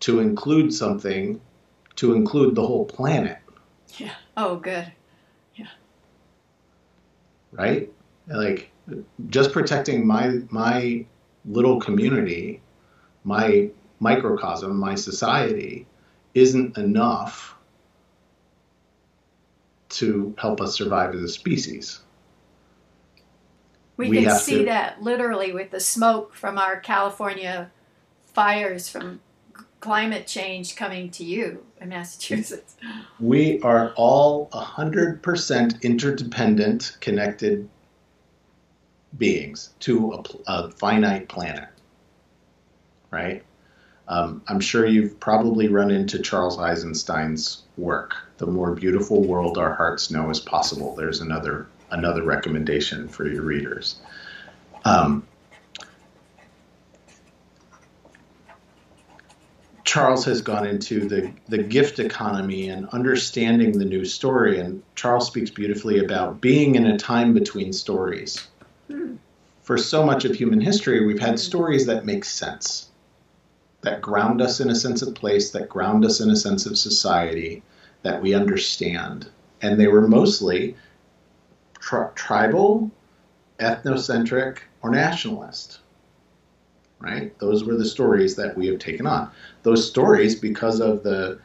to 0.00 0.20
include 0.20 0.72
something, 0.72 1.40
to 1.96 2.14
include 2.14 2.54
the 2.54 2.66
whole 2.66 2.84
planet. 2.84 3.38
Yeah. 3.96 4.14
Oh, 4.36 4.56
good. 4.56 4.90
Yeah. 5.54 5.68
Right? 7.52 7.92
Like, 8.26 8.70
just 9.28 9.52
protecting 9.52 10.06
my 10.06 10.40
my 10.50 11.04
little 11.44 11.80
community, 11.80 12.60
my 13.24 13.70
microcosm, 13.98 14.76
my 14.78 14.94
society, 14.94 15.86
isn't 16.34 16.76
enough 16.76 17.56
to 19.90 20.34
help 20.38 20.60
us 20.60 20.74
survive 20.74 21.14
as 21.14 21.22
a 21.22 21.28
species. 21.28 22.00
We, 23.96 24.08
we 24.08 24.24
can 24.24 24.38
see 24.38 24.58
to, 24.58 24.64
that 24.64 25.02
literally 25.02 25.52
with 25.52 25.70
the 25.70 25.80
smoke 25.80 26.32
from 26.32 26.56
our 26.56 26.80
California 26.80 27.70
fires 28.24 28.88
from 28.88 29.20
climate 29.80 30.26
change 30.26 30.76
coming 30.76 31.10
to 31.10 31.24
you 31.24 31.64
in 31.80 31.88
Massachusetts. 31.88 32.76
We 33.18 33.60
are 33.62 33.92
all 33.96 34.48
100% 34.50 35.82
interdependent, 35.82 36.96
connected 37.00 37.68
beings 39.18 39.70
to 39.80 40.12
a, 40.12 40.52
a 40.52 40.70
finite 40.70 41.28
planet, 41.28 41.68
right? 43.10 43.42
Um, 44.08 44.42
I'm 44.48 44.60
sure 44.60 44.86
you've 44.86 45.18
probably 45.20 45.68
run 45.68 45.90
into 45.90 46.18
Charles 46.18 46.58
Eisenstein's 46.58 47.62
work, 47.76 48.14
"The 48.38 48.46
More 48.46 48.74
Beautiful 48.74 49.22
World 49.22 49.56
Our 49.56 49.74
Hearts 49.74 50.10
Know 50.10 50.30
Is 50.30 50.40
Possible." 50.40 50.96
There's 50.96 51.20
another 51.20 51.68
another 51.92 52.24
recommendation 52.24 53.08
for 53.08 53.28
your 53.28 53.42
readers. 53.42 54.00
Um, 54.84 55.24
Charles 59.90 60.24
has 60.24 60.40
gone 60.40 60.64
into 60.68 61.08
the, 61.08 61.32
the 61.48 61.58
gift 61.58 61.98
economy 61.98 62.68
and 62.68 62.88
understanding 62.90 63.76
the 63.76 63.84
new 63.84 64.04
story. 64.04 64.60
And 64.60 64.84
Charles 64.94 65.26
speaks 65.26 65.50
beautifully 65.50 65.98
about 65.98 66.40
being 66.40 66.76
in 66.76 66.86
a 66.86 66.96
time 66.96 67.34
between 67.34 67.72
stories. 67.72 68.46
For 69.62 69.76
so 69.76 70.06
much 70.06 70.24
of 70.24 70.36
human 70.36 70.60
history, 70.60 71.04
we've 71.04 71.18
had 71.18 71.40
stories 71.40 71.86
that 71.86 72.04
make 72.04 72.24
sense, 72.24 72.90
that 73.80 74.00
ground 74.00 74.40
us 74.40 74.60
in 74.60 74.70
a 74.70 74.76
sense 74.76 75.02
of 75.02 75.12
place, 75.16 75.50
that 75.50 75.68
ground 75.68 76.04
us 76.04 76.20
in 76.20 76.30
a 76.30 76.36
sense 76.36 76.66
of 76.66 76.78
society, 76.78 77.64
that 78.02 78.22
we 78.22 78.32
understand. 78.32 79.28
And 79.60 79.80
they 79.80 79.88
were 79.88 80.06
mostly 80.06 80.76
tri- 81.80 82.10
tribal, 82.14 82.92
ethnocentric, 83.58 84.58
or 84.82 84.90
nationalist. 84.90 85.79
Right? 87.00 87.36
Those 87.38 87.64
were 87.64 87.76
the 87.76 87.86
stories 87.86 88.36
that 88.36 88.56
we 88.56 88.66
have 88.66 88.78
taken 88.78 89.06
on. 89.06 89.30
Those 89.62 89.88
stories, 89.88 90.34
because 90.34 90.80
of 90.80 91.02
the 91.02 91.40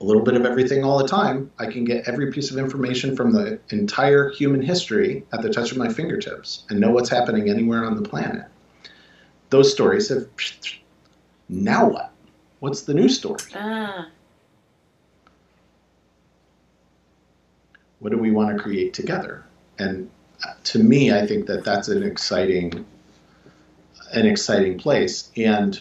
a 0.00 0.04
little 0.04 0.22
bit 0.22 0.34
of 0.34 0.46
everything 0.46 0.82
all 0.82 0.98
the 0.98 1.08
time, 1.08 1.50
I 1.58 1.66
can 1.66 1.84
get 1.84 2.08
every 2.08 2.32
piece 2.32 2.50
of 2.50 2.56
information 2.56 3.14
from 3.14 3.32
the 3.32 3.58
entire 3.68 4.30
human 4.30 4.62
history 4.62 5.24
at 5.32 5.42
the 5.42 5.50
touch 5.50 5.72
of 5.72 5.78
my 5.78 5.92
fingertips 5.92 6.64
and 6.70 6.80
know 6.80 6.90
what's 6.90 7.10
happening 7.10 7.50
anywhere 7.50 7.84
on 7.84 8.02
the 8.02 8.08
planet. 8.08 8.46
Those 9.50 9.70
stories 9.70 10.08
have. 10.08 10.26
Now 11.48 11.88
what? 11.88 12.12
What's 12.60 12.82
the 12.82 12.94
new 12.94 13.08
story? 13.08 13.40
Ah. 13.54 14.08
What 17.98 18.10
do 18.10 18.18
we 18.18 18.30
want 18.30 18.56
to 18.56 18.62
create 18.62 18.94
together? 18.94 19.44
And 19.78 20.08
uh, 20.46 20.54
to 20.64 20.78
me, 20.78 21.12
I 21.12 21.26
think 21.26 21.46
that 21.46 21.64
that's 21.64 21.88
an 21.88 22.02
exciting, 22.02 22.86
an 24.12 24.26
exciting 24.26 24.78
place. 24.78 25.30
And 25.36 25.80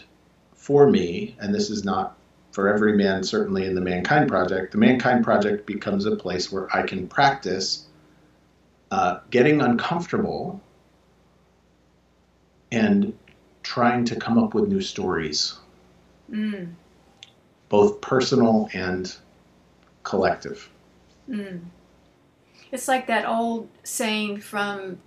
for 0.54 0.90
me, 0.90 1.36
and 1.40 1.54
this 1.54 1.70
is 1.70 1.84
not 1.84 2.18
for 2.52 2.74
every 2.74 2.94
man, 2.94 3.24
certainly 3.24 3.66
in 3.66 3.76
the 3.76 3.82
Mankind 3.82 4.28
Project, 4.28 4.72
the 4.72 4.78
Mankind 4.78 5.24
Project 5.24 5.66
becomes 5.66 6.06
a 6.06 6.16
place 6.16 6.52
where 6.52 6.74
I 6.76 6.84
can 6.84 7.08
practice 7.08 7.86
uh, 8.92 9.20
getting 9.30 9.62
uncomfortable 9.62 10.62
and 12.72 13.18
trying 13.64 14.06
to 14.06 14.16
come 14.16 14.38
up 14.38 14.54
with 14.54 14.68
new 14.68 14.82
stories, 14.82 15.58
mm. 16.32 16.72
both 17.70 18.02
personal 18.02 18.70
and 18.74 19.16
collective. 20.04 20.70
Mm. 21.30 21.62
It's 22.72 22.88
like 22.88 23.08
that 23.08 23.26
old 23.28 23.70
saying 23.84 24.42
from 24.42 25.00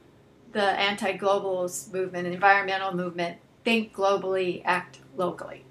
the 0.53 0.63
anti-globalist 0.63 1.93
movement, 1.93 2.27
environmental 2.27 2.95
movement: 2.95 3.39
think 3.65 3.95
globally, 3.95 4.63
act 4.65 5.01
locally. 5.17 5.65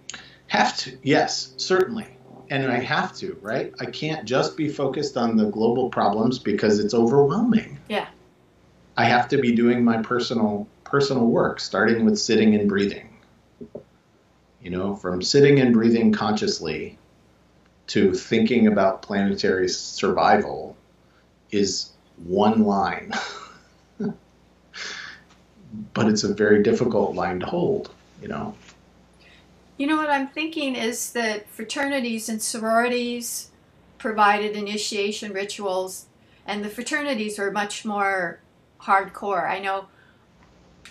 Have 0.47 0.77
to, 0.77 0.97
yes, 1.03 1.53
certainly. 1.57 2.07
And 2.49 2.69
I 2.69 2.79
have 2.79 3.15
to, 3.17 3.37
right? 3.41 3.73
I 3.79 3.85
can't 3.85 4.25
just 4.25 4.57
be 4.57 4.67
focused 4.67 5.15
on 5.15 5.37
the 5.37 5.45
global 5.45 5.89
problems 5.89 6.37
because 6.37 6.79
it's 6.79 6.93
overwhelming. 6.93 7.79
Yeah. 7.87 8.07
I 8.97 9.05
have 9.05 9.29
to 9.29 9.37
be 9.37 9.53
doing 9.55 9.85
my 9.85 10.01
personal 10.01 10.67
personal 10.83 11.27
work, 11.27 11.61
starting 11.61 12.03
with 12.03 12.19
sitting 12.19 12.53
and 12.53 12.67
breathing. 12.67 13.07
You 14.61 14.69
know, 14.69 14.95
from 14.97 15.21
sitting 15.21 15.61
and 15.61 15.73
breathing 15.73 16.11
consciously 16.11 16.99
to 17.87 18.13
thinking 18.13 18.67
about 18.67 19.01
planetary 19.01 19.69
survival 19.69 20.75
is 21.51 21.91
one 22.17 22.65
line. 22.65 23.13
but 25.93 26.07
it's 26.07 26.23
a 26.23 26.33
very 26.33 26.63
difficult 26.63 27.15
line 27.15 27.39
to 27.39 27.45
hold, 27.45 27.91
you 28.21 28.27
know. 28.27 28.55
You 29.77 29.87
know 29.87 29.97
what 29.97 30.09
I'm 30.09 30.27
thinking 30.27 30.75
is 30.75 31.13
that 31.13 31.49
fraternities 31.49 32.29
and 32.29 32.41
sororities 32.41 33.49
provided 33.97 34.55
initiation 34.55 35.33
rituals, 35.33 36.07
and 36.45 36.63
the 36.63 36.69
fraternities 36.69 37.39
were 37.39 37.51
much 37.51 37.85
more 37.85 38.39
hardcore. 38.81 39.49
I 39.49 39.59
know, 39.59 39.87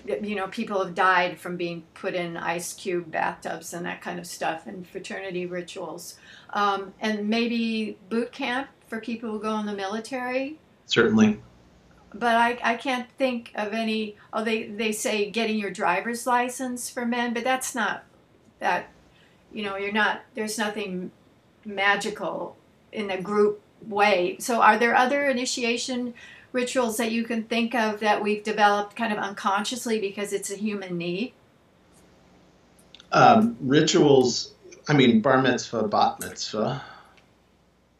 you 0.04 0.34
know, 0.34 0.48
people 0.48 0.84
have 0.84 0.94
died 0.94 1.38
from 1.38 1.56
being 1.56 1.84
put 1.94 2.14
in 2.14 2.36
ice 2.36 2.72
cube 2.72 3.10
bathtubs 3.10 3.74
and 3.74 3.84
that 3.86 4.00
kind 4.00 4.18
of 4.18 4.26
stuff, 4.26 4.66
and 4.66 4.86
fraternity 4.86 5.46
rituals, 5.46 6.16
um, 6.50 6.94
and 7.00 7.28
maybe 7.28 7.98
boot 8.08 8.32
camp 8.32 8.68
for 8.88 9.00
people 9.00 9.30
who 9.30 9.40
go 9.40 9.58
in 9.58 9.66
the 9.66 9.74
military. 9.74 10.58
Certainly. 10.86 11.40
But 12.12 12.34
I, 12.36 12.58
I 12.62 12.74
can't 12.76 13.08
think 13.18 13.52
of 13.54 13.72
any. 13.72 14.16
Oh, 14.32 14.42
they, 14.42 14.64
they 14.64 14.92
say 14.92 15.30
getting 15.30 15.58
your 15.58 15.70
driver's 15.70 16.26
license 16.26 16.90
for 16.90 17.06
men, 17.06 17.32
but 17.32 17.44
that's 17.44 17.74
not 17.74 18.04
that 18.58 18.88
you 19.52 19.62
know 19.62 19.76
you're 19.76 19.92
not 19.92 20.22
there's 20.34 20.58
nothing 20.58 21.10
magical 21.64 22.56
in 22.92 23.10
a 23.10 23.20
group 23.20 23.60
way. 23.86 24.36
So 24.40 24.60
are 24.60 24.78
there 24.78 24.94
other 24.94 25.28
initiation 25.28 26.14
rituals 26.52 26.96
that 26.96 27.12
you 27.12 27.24
can 27.24 27.44
think 27.44 27.74
of 27.74 28.00
that 28.00 28.22
we've 28.22 28.42
developed 28.42 28.96
kind 28.96 29.12
of 29.12 29.18
unconsciously 29.18 30.00
because 30.00 30.32
it's 30.32 30.50
a 30.50 30.56
human 30.56 30.98
need? 30.98 31.32
Um, 33.12 33.56
rituals 33.60 34.52
i 34.88 34.92
mean 34.92 35.20
bar 35.20 35.42
mitzvah 35.42 35.88
bat 35.88 36.20
mitzvah 36.20 36.82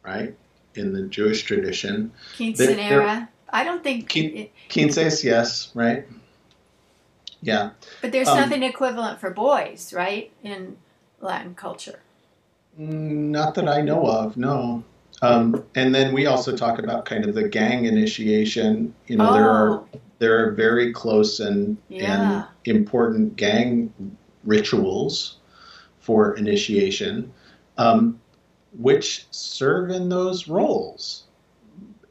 right 0.03 0.35
in 0.75 0.93
the 0.93 1.03
jewish 1.03 1.43
tradition. 1.43 2.11
Quinceanera 2.37 3.27
i 3.51 3.63
don't 3.63 3.83
think 3.83 4.09
quinces 4.69 5.23
yes 5.23 5.71
right 5.73 6.05
yeah. 7.41 7.71
But 8.01 8.11
there's 8.11 8.27
um, 8.27 8.37
nothing 8.37 8.63
equivalent 8.63 9.19
for 9.19 9.31
boys, 9.31 9.93
right, 9.93 10.31
in 10.43 10.77
Latin 11.19 11.55
culture? 11.55 11.99
Not 12.77 13.55
that 13.55 13.67
I 13.67 13.81
know 13.81 14.05
of, 14.05 14.37
no. 14.37 14.83
Um, 15.21 15.63
and 15.75 15.93
then 15.93 16.13
we 16.13 16.25
also 16.25 16.55
talk 16.55 16.79
about 16.79 17.05
kind 17.05 17.25
of 17.25 17.35
the 17.35 17.47
gang 17.47 17.85
initiation. 17.85 18.93
You 19.07 19.17
know, 19.17 19.29
oh. 19.29 19.33
there 19.33 19.49
are 19.49 19.69
oh. 19.71 19.87
there 20.19 20.47
are 20.47 20.51
very 20.51 20.93
close 20.93 21.39
and 21.39 21.77
yeah. 21.89 22.45
and 22.65 22.75
important 22.75 23.35
gang 23.35 23.93
rituals 24.43 25.37
for 25.99 26.35
initiation, 26.37 27.31
um, 27.77 28.19
which 28.79 29.25
serve 29.31 29.91
in 29.91 30.09
those 30.09 30.47
roles 30.47 31.23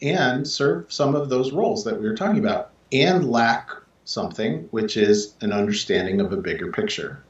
and 0.02 0.46
serve 0.46 0.92
some 0.92 1.14
of 1.14 1.28
those 1.28 1.52
roles 1.52 1.84
that 1.84 2.00
we 2.00 2.08
were 2.08 2.16
talking 2.16 2.38
about 2.38 2.70
and 2.92 3.30
lack 3.30 3.70
something, 4.04 4.66
which 4.70 4.96
is 4.96 5.34
an 5.40 5.52
understanding 5.52 6.20
of 6.20 6.32
a 6.32 6.36
bigger 6.36 6.72
picture 6.72 7.22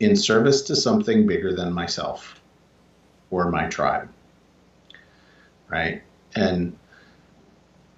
in 0.00 0.14
service 0.14 0.62
to 0.62 0.76
something 0.76 1.26
bigger 1.26 1.54
than 1.54 1.72
myself 1.72 2.40
or 3.30 3.50
my 3.50 3.66
tribe. 3.66 4.08
Right? 5.68 6.02
And 6.34 6.76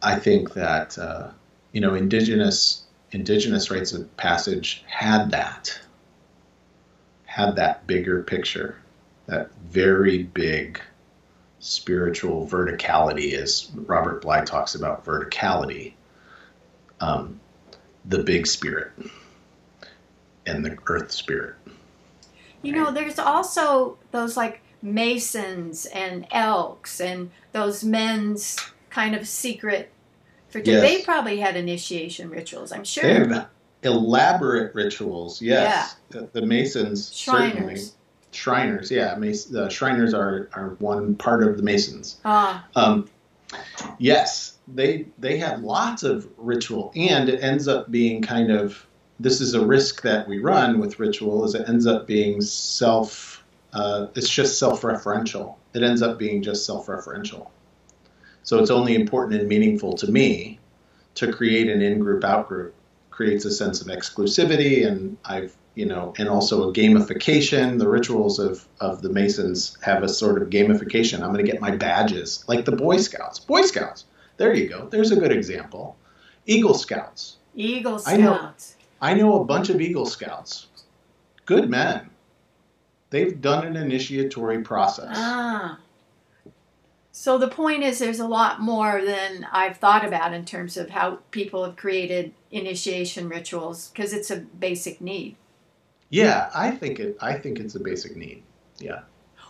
I 0.02 0.16
think 0.16 0.54
that, 0.54 0.96
uh, 0.98 1.30
you 1.72 1.80
know, 1.80 1.94
indigenous 1.94 2.84
indigenous 3.12 3.70
rites 3.70 3.92
of 3.92 4.16
passage 4.16 4.84
had 4.86 5.30
that, 5.32 5.78
had 7.24 7.56
that 7.56 7.86
bigger 7.86 8.22
picture, 8.22 8.76
that 9.26 9.50
very 9.64 10.22
big 10.22 10.80
spiritual 11.60 12.46
verticality, 12.46 13.34
as 13.34 13.70
Robert 13.74 14.22
Bly 14.22 14.44
talks 14.44 14.74
about 14.74 15.04
verticality. 15.04 15.94
Um, 17.00 17.40
the 18.04 18.22
big 18.22 18.46
spirit 18.46 18.92
and 20.46 20.64
the 20.64 20.76
earth 20.86 21.12
spirit. 21.12 21.54
You 22.62 22.72
know, 22.72 22.90
there's 22.90 23.18
also 23.18 23.98
those 24.10 24.36
like 24.36 24.60
masons 24.82 25.86
and 25.86 26.26
elks 26.30 27.00
and 27.00 27.30
those 27.52 27.84
men's 27.84 28.58
kind 28.90 29.14
of 29.14 29.26
secret. 29.26 29.90
For 30.48 30.58
yes. 30.58 30.80
they 30.80 31.02
probably 31.02 31.38
had 31.38 31.56
initiation 31.56 32.28
rituals. 32.28 32.72
I'm 32.72 32.84
sure. 32.84 33.04
They 33.04 33.34
have 33.34 33.48
elaborate 33.82 34.74
rituals. 34.74 35.40
Yes, 35.40 35.96
yeah. 36.10 36.20
the, 36.20 36.40
the 36.40 36.46
masons 36.46 37.14
Shriners. 37.14 37.52
certainly. 37.52 37.80
Shriners, 38.32 38.90
yeah, 38.90 39.14
the 39.16 39.68
Shriners 39.68 40.14
are, 40.14 40.48
are 40.52 40.76
one 40.78 41.16
part 41.16 41.42
of 41.42 41.56
the 41.56 41.62
Masons. 41.62 42.20
Ah. 42.24 42.66
Um, 42.76 43.08
yes, 43.98 44.58
they 44.68 45.06
they 45.18 45.38
have 45.38 45.60
lots 45.62 46.02
of 46.02 46.28
ritual, 46.36 46.92
and 46.94 47.28
it 47.28 47.42
ends 47.42 47.66
up 47.66 47.90
being 47.90 48.22
kind 48.22 48.50
of 48.50 48.86
this 49.20 49.42
is 49.42 49.52
a 49.52 49.64
risk 49.64 50.00
that 50.02 50.26
we 50.26 50.38
run 50.38 50.80
with 50.80 50.98
ritual 50.98 51.44
is 51.44 51.54
it 51.54 51.68
ends 51.68 51.86
up 51.86 52.06
being 52.06 52.40
self 52.40 53.44
uh, 53.72 54.06
it's 54.16 54.28
just 54.28 54.58
self-referential 54.58 55.54
it 55.74 55.82
ends 55.82 56.02
up 56.02 56.18
being 56.18 56.42
just 56.42 56.66
self-referential 56.66 57.48
so 58.42 58.58
it's 58.58 58.70
only 58.70 58.94
important 58.94 59.38
and 59.38 59.48
meaningful 59.48 59.92
to 59.92 60.10
me 60.10 60.58
to 61.14 61.30
create 61.30 61.68
an 61.68 61.82
in-group 61.82 62.24
out-group 62.24 62.74
creates 63.10 63.44
a 63.44 63.50
sense 63.50 63.80
of 63.80 63.86
exclusivity 63.86 64.86
and 64.86 65.16
i've 65.26 65.54
you 65.80 65.86
know 65.86 66.14
and 66.18 66.28
also 66.28 66.68
a 66.68 66.72
gamification 66.72 67.78
the 67.78 67.88
rituals 67.88 68.38
of 68.38 68.66
of 68.80 69.02
the 69.02 69.08
masons 69.08 69.76
have 69.82 70.02
a 70.02 70.08
sort 70.08 70.40
of 70.40 70.50
gamification 70.50 71.22
i'm 71.22 71.32
going 71.32 71.44
to 71.44 71.50
get 71.50 71.60
my 71.60 71.74
badges 71.74 72.44
like 72.48 72.64
the 72.64 72.76
boy 72.86 72.96
scouts 72.98 73.38
boy 73.38 73.62
scouts 73.62 74.04
there 74.36 74.54
you 74.54 74.68
go 74.68 74.86
there's 74.90 75.10
a 75.10 75.16
good 75.16 75.32
example 75.32 75.96
eagle 76.46 76.74
scouts 76.74 77.38
eagle 77.54 77.98
scouts 77.98 78.76
I 79.00 79.14
know 79.14 79.40
a 79.40 79.44
bunch 79.44 79.70
of 79.70 79.80
Eagle 79.80 80.04
Scouts, 80.04 80.66
good 81.46 81.70
men. 81.70 82.10
They've 83.08 83.40
done 83.40 83.66
an 83.66 83.76
initiatory 83.76 84.62
process. 84.62 85.16
Ah. 85.16 85.78
So 87.12 87.38
the 87.38 87.48
point 87.48 87.82
is, 87.82 87.98
there's 87.98 88.20
a 88.20 88.28
lot 88.28 88.60
more 88.60 89.02
than 89.04 89.46
I've 89.50 89.78
thought 89.78 90.04
about 90.04 90.32
in 90.32 90.44
terms 90.44 90.76
of 90.76 90.90
how 90.90 91.18
people 91.30 91.64
have 91.64 91.76
created 91.76 92.32
initiation 92.50 93.28
rituals 93.28 93.88
because 93.88 94.12
it's 94.12 94.30
a 94.30 94.36
basic 94.36 95.00
need. 95.00 95.36
Yeah, 96.10 96.50
I 96.54 96.72
think 96.72 97.00
it. 97.00 97.16
I 97.20 97.34
think 97.34 97.58
it's 97.58 97.76
a 97.76 97.80
basic 97.80 98.16
need. 98.16 98.42
Yeah. 98.78 99.00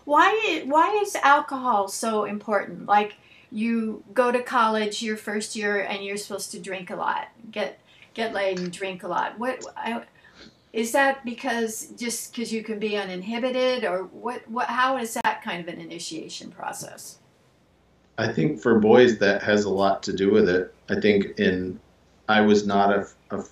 Why? 0.05 0.63
Why 0.67 1.01
is 1.03 1.17
alcohol 1.17 1.89
so 1.89 2.25
important? 2.25 2.87
Like 2.87 3.15
you 3.51 4.05
go 4.15 4.31
to 4.31 4.43
college 4.43 5.03
your 5.03 5.17
first 5.17 5.57
year 5.57 5.83
and 5.83 6.05
you're 6.05 6.17
supposed 6.17 6.53
to 6.53 6.61
drink 6.61 6.91
a 6.91 6.97
lot, 6.97 7.29
get 7.51 7.81
get 8.15 8.35
laid 8.35 8.59
and 8.59 8.73
drink 8.73 9.03
a 9.03 9.09
lot. 9.09 9.39
What 9.39 9.65
I, 9.77 10.03
is 10.73 10.93
that 10.93 11.25
because 11.25 11.87
just 11.97 12.33
because 12.33 12.53
you 12.53 12.63
can 12.63 12.79
be 12.79 12.97
uninhibited, 12.97 13.85
or 13.85 14.05
what? 14.05 14.49
What? 14.49 14.67
How 14.67 14.99
is 14.99 15.15
that 15.15 15.43
kind 15.43 15.67
of 15.67 15.73
an 15.73 15.81
initiation 15.81 16.51
process? 16.51 17.19
I 18.19 18.31
think 18.31 18.61
for 18.61 18.79
boys 18.79 19.19
that 19.19 19.43
has 19.43 19.65
a 19.65 19.71
lot 19.71 20.03
to 20.05 20.13
do 20.13 20.31
with 20.31 20.49
it. 20.49 20.75
I 20.91 21.01
think 21.01 21.39
in 21.39 21.81
I 22.29 22.43
was 22.43 22.67
not 22.67 22.93
a, 22.93 23.09
a 23.31 23.43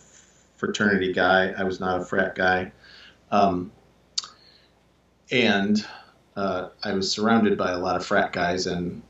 fraternity 0.56 1.12
guy. 1.12 1.52
I 1.56 1.64
was 1.64 1.80
not 1.80 2.00
a 2.00 2.04
frat 2.04 2.34
guy, 2.34 2.70
um, 3.30 3.72
and 5.30 5.84
uh, 6.36 6.68
I 6.82 6.92
was 6.92 7.10
surrounded 7.10 7.58
by 7.58 7.72
a 7.72 7.78
lot 7.78 7.96
of 7.96 8.06
frat 8.06 8.32
guys, 8.32 8.66
and 8.66 9.02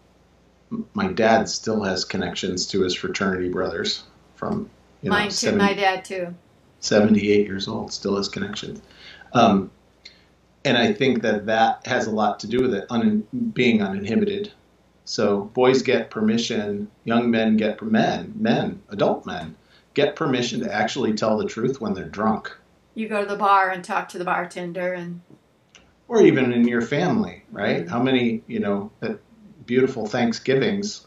my 0.95 1.12
dad 1.12 1.49
still 1.49 1.83
has 1.83 2.05
connections 2.05 2.66
to 2.69 2.83
his 2.83 2.95
fraternity 2.95 3.49
brothers 3.49 4.05
from 4.35 4.71
you 5.03 5.11
know, 5.11 5.16
Mine 5.16 5.29
too. 5.29 5.35
70, 5.35 5.64
my 5.64 5.75
dad 5.75 6.05
too. 6.05 6.35
78 6.81 7.47
years 7.47 7.69
old, 7.69 7.93
still 7.93 8.16
has 8.16 8.29
connections. 8.29 8.81
Um, 9.33 9.71
and 10.64 10.77
I 10.77 10.93
think 10.93 11.23
that 11.23 11.47
that 11.47 11.87
has 11.87 12.07
a 12.07 12.11
lot 12.11 12.41
to 12.41 12.47
do 12.47 12.61
with 12.62 12.75
it, 12.75 12.87
un- 12.91 13.27
being 13.53 13.83
uninhibited. 13.83 14.53
So 15.05 15.43
boys 15.55 15.83
get 15.83 16.11
permission, 16.11 16.91
young 17.05 17.31
men 17.31 17.57
get 17.57 17.81
men, 17.81 18.35
men, 18.37 18.83
adult 18.91 19.25
men 19.25 19.57
get 19.99 20.14
permission 20.14 20.61
to 20.61 20.73
actually 20.73 21.12
tell 21.12 21.37
the 21.37 21.45
truth 21.45 21.81
when 21.81 21.93
they're 21.93 22.05
drunk. 22.05 22.57
You 22.99 23.09
go 23.09 23.23
to 23.23 23.29
the 23.29 23.37
bar 23.37 23.71
and 23.71 23.85
talk 23.85 24.09
to 24.09 24.19
the 24.19 24.25
bartender 24.25 24.93
and 24.93 25.21
or 26.09 26.21
even 26.21 26.53
in 26.53 26.67
your 26.67 26.83
family, 26.83 27.45
right? 27.53 27.89
How 27.89 28.03
many, 28.03 28.43
you 28.49 28.59
know, 28.59 28.91
beautiful 29.67 30.07
Thanksgivings 30.07 31.05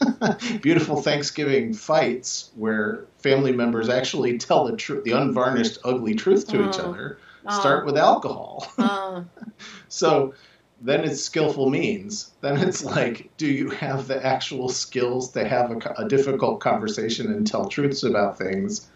beautiful 0.62 1.00
Thanksgiving 1.00 1.74
fights 1.74 2.50
where 2.56 3.04
family 3.18 3.52
members 3.52 3.88
actually 3.88 4.38
tell 4.38 4.64
the 4.64 4.76
truth, 4.76 5.04
the 5.04 5.12
unvarnished, 5.12 5.78
ugly 5.84 6.14
truth 6.14 6.48
to 6.48 6.60
each 6.60 6.80
Oh. 6.80 6.90
other, 6.90 7.18
Oh. 7.46 7.60
start 7.60 7.86
with 7.86 7.96
alcohol. 7.96 8.66
Oh, 8.78 9.24
So 9.88 10.34
then 10.80 11.04
it's 11.04 11.22
skillful 11.22 11.70
means. 11.70 12.32
Then 12.40 12.56
it's 12.56 12.82
like, 12.84 13.30
do 13.36 13.46
you 13.46 13.70
have 13.70 14.08
the 14.08 14.24
actual 14.26 14.68
skills 14.68 15.30
to 15.32 15.46
have 15.46 15.70
a, 15.70 16.02
a 16.02 16.08
difficult 16.08 16.58
conversation 16.58 17.32
and 17.32 17.46
tell 17.46 17.68
truths 17.68 18.02
about 18.02 18.38
things 18.38 18.88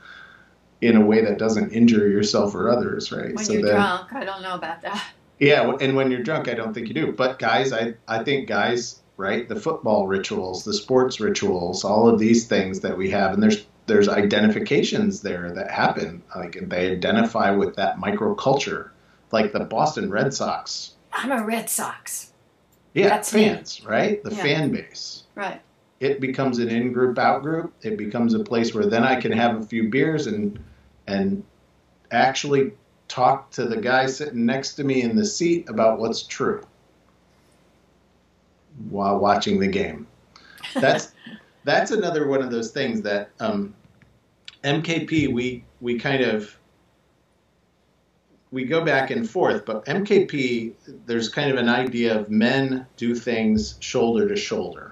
in 0.81 0.97
a 0.97 1.05
way 1.05 1.25
that 1.25 1.39
doesn't 1.39 1.71
injure 1.73 2.09
yourself 2.09 2.55
or 2.55 2.69
others, 2.71 3.11
right? 3.13 3.35
when 3.35 3.45
so 3.45 3.53
you're 3.55 3.63
then, 3.63 3.75
drunk, 3.77 4.13
I 4.13 4.25
don't 4.25 4.43
know 4.43 4.55
about 4.55 4.83
that. 4.83 5.03
yeah, 5.39 5.77
and 5.81 5.97
when 5.97 6.11
you're 6.11 6.23
drunk, 6.23 6.49
I 6.49 6.55
don't 6.55 6.75
think 6.75 6.89
you 6.89 6.95
do. 6.95 7.13
But 7.13 7.39
guys, 7.39 7.73
I, 7.73 7.95
I 8.09 8.23
think 8.25 8.47
guys, 8.49 9.01
right? 9.17 9.49
The 9.49 9.57
football 9.57 10.07
rituals, 10.07 10.65
the 10.65 10.75
sports 10.75 11.19
rituals, 11.21 11.85
all 11.85 12.09
of 12.09 12.19
these 12.19 12.47
things 12.47 12.81
that 12.81 12.97
we 12.97 13.11
have, 13.11 13.33
and 13.35 13.43
there's 13.43 13.67
there's 13.87 14.09
identifications 14.09 15.23
there 15.23 15.53
that 15.53 15.71
happen. 15.71 16.23
Like 16.35 16.59
they 16.69 16.91
identify 16.91 17.51
with 17.53 17.77
that 17.77 17.99
microculture, 17.99 18.91
like 19.33 19.53
the 19.53 19.61
Boston 19.61 20.11
Red 20.11 20.35
Sox. 20.35 20.93
I'm 21.13 21.31
a 21.33 21.45
Red 21.45 21.71
Sox. 21.71 22.33
Yeah, 22.95 23.09
That's 23.09 23.33
me. 23.33 23.45
fans, 23.45 23.85
right? 23.85 24.23
The 24.25 24.35
Yeah. 24.35 24.43
fan 24.43 24.73
base. 24.73 25.23
Right. 25.35 25.61
It 25.99 26.21
becomes 26.21 26.59
an 26.59 26.69
in 26.69 26.93
group, 26.93 27.19
out 27.19 27.43
group. 27.43 27.73
It 27.83 27.97
becomes 27.97 28.35
a 28.35 28.41
place 28.41 28.75
where 28.75 28.87
then 28.87 29.03
I 29.03 29.21
can 29.21 29.33
have 29.33 29.61
a 29.61 29.65
few 29.65 29.89
beers 29.89 30.27
and 30.27 30.59
and 31.07 31.43
actually 32.11 32.73
talk 33.09 33.51
to 33.53 33.65
the 33.65 33.77
guy 33.77 34.07
sitting 34.07 34.45
next 34.45 34.75
to 34.75 34.85
me 34.85 35.03
in 35.03 35.17
the 35.17 35.25
seat 35.25 35.69
about 35.69 35.99
what's 35.99 36.23
true 36.23 36.63
while 38.91 39.19
watching 39.19 39.59
the 39.59 39.69
game. 39.69 40.07
That's 40.75 41.13
that's 41.65 41.91
another 41.91 42.29
one 42.29 42.43
of 42.43 42.51
those 42.51 42.71
things 42.71 43.03
that 43.03 43.31
um, 43.41 43.75
MKP 44.65 45.33
we 45.33 45.65
we 45.81 45.99
kind 45.99 46.23
of 46.23 46.57
we 48.53 48.65
go 48.65 48.85
back 48.85 49.11
and 49.11 49.29
forth, 49.29 49.65
but 49.67 49.85
MKP 49.87 50.73
there's 51.07 51.29
kind 51.29 51.51
of 51.51 51.57
an 51.57 51.69
idea 51.69 52.19
of 52.19 52.31
men 52.31 52.87
do 52.97 53.15
things 53.15 53.77
shoulder 53.81 54.29
to 54.29 54.37
shoulder. 54.37 54.86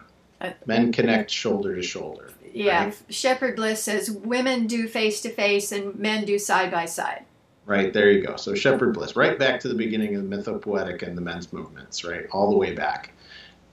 Uh, 0.45 0.53
Men 0.67 0.93
connect 0.93 1.31
shoulder 1.31 1.75
to 1.75 1.83
shoulder. 1.83 2.31
Yeah. 2.53 2.85
Right. 2.85 3.03
Shepherd 3.09 3.57
Bliss 3.57 3.83
says 3.83 4.11
women 4.11 4.67
do 4.67 4.87
face 4.87 5.21
to 5.23 5.31
face 5.31 5.73
and 5.73 5.97
men 5.99 6.25
do 6.25 6.39
side 6.39 6.71
by 6.71 6.87
side. 6.87 7.25
Right, 7.67 7.93
there 7.93 8.11
you 8.11 8.25
go. 8.25 8.37
So 8.37 8.55
Shepherd 8.55 8.93
Bliss, 8.93 9.17
right 9.17 9.39
back 9.39 9.59
to 9.61 9.69
the 9.69 9.75
beginning 9.75 10.15
of 10.17 10.29
the 10.29 10.37
mythopoetic 10.37 11.03
and 11.03 11.17
the 11.17 11.23
men's 11.23 11.53
movements, 11.53 12.05
right, 12.05 12.27
all 12.31 12.51
the 12.51 12.57
way 12.57 12.75
back. 12.75 13.13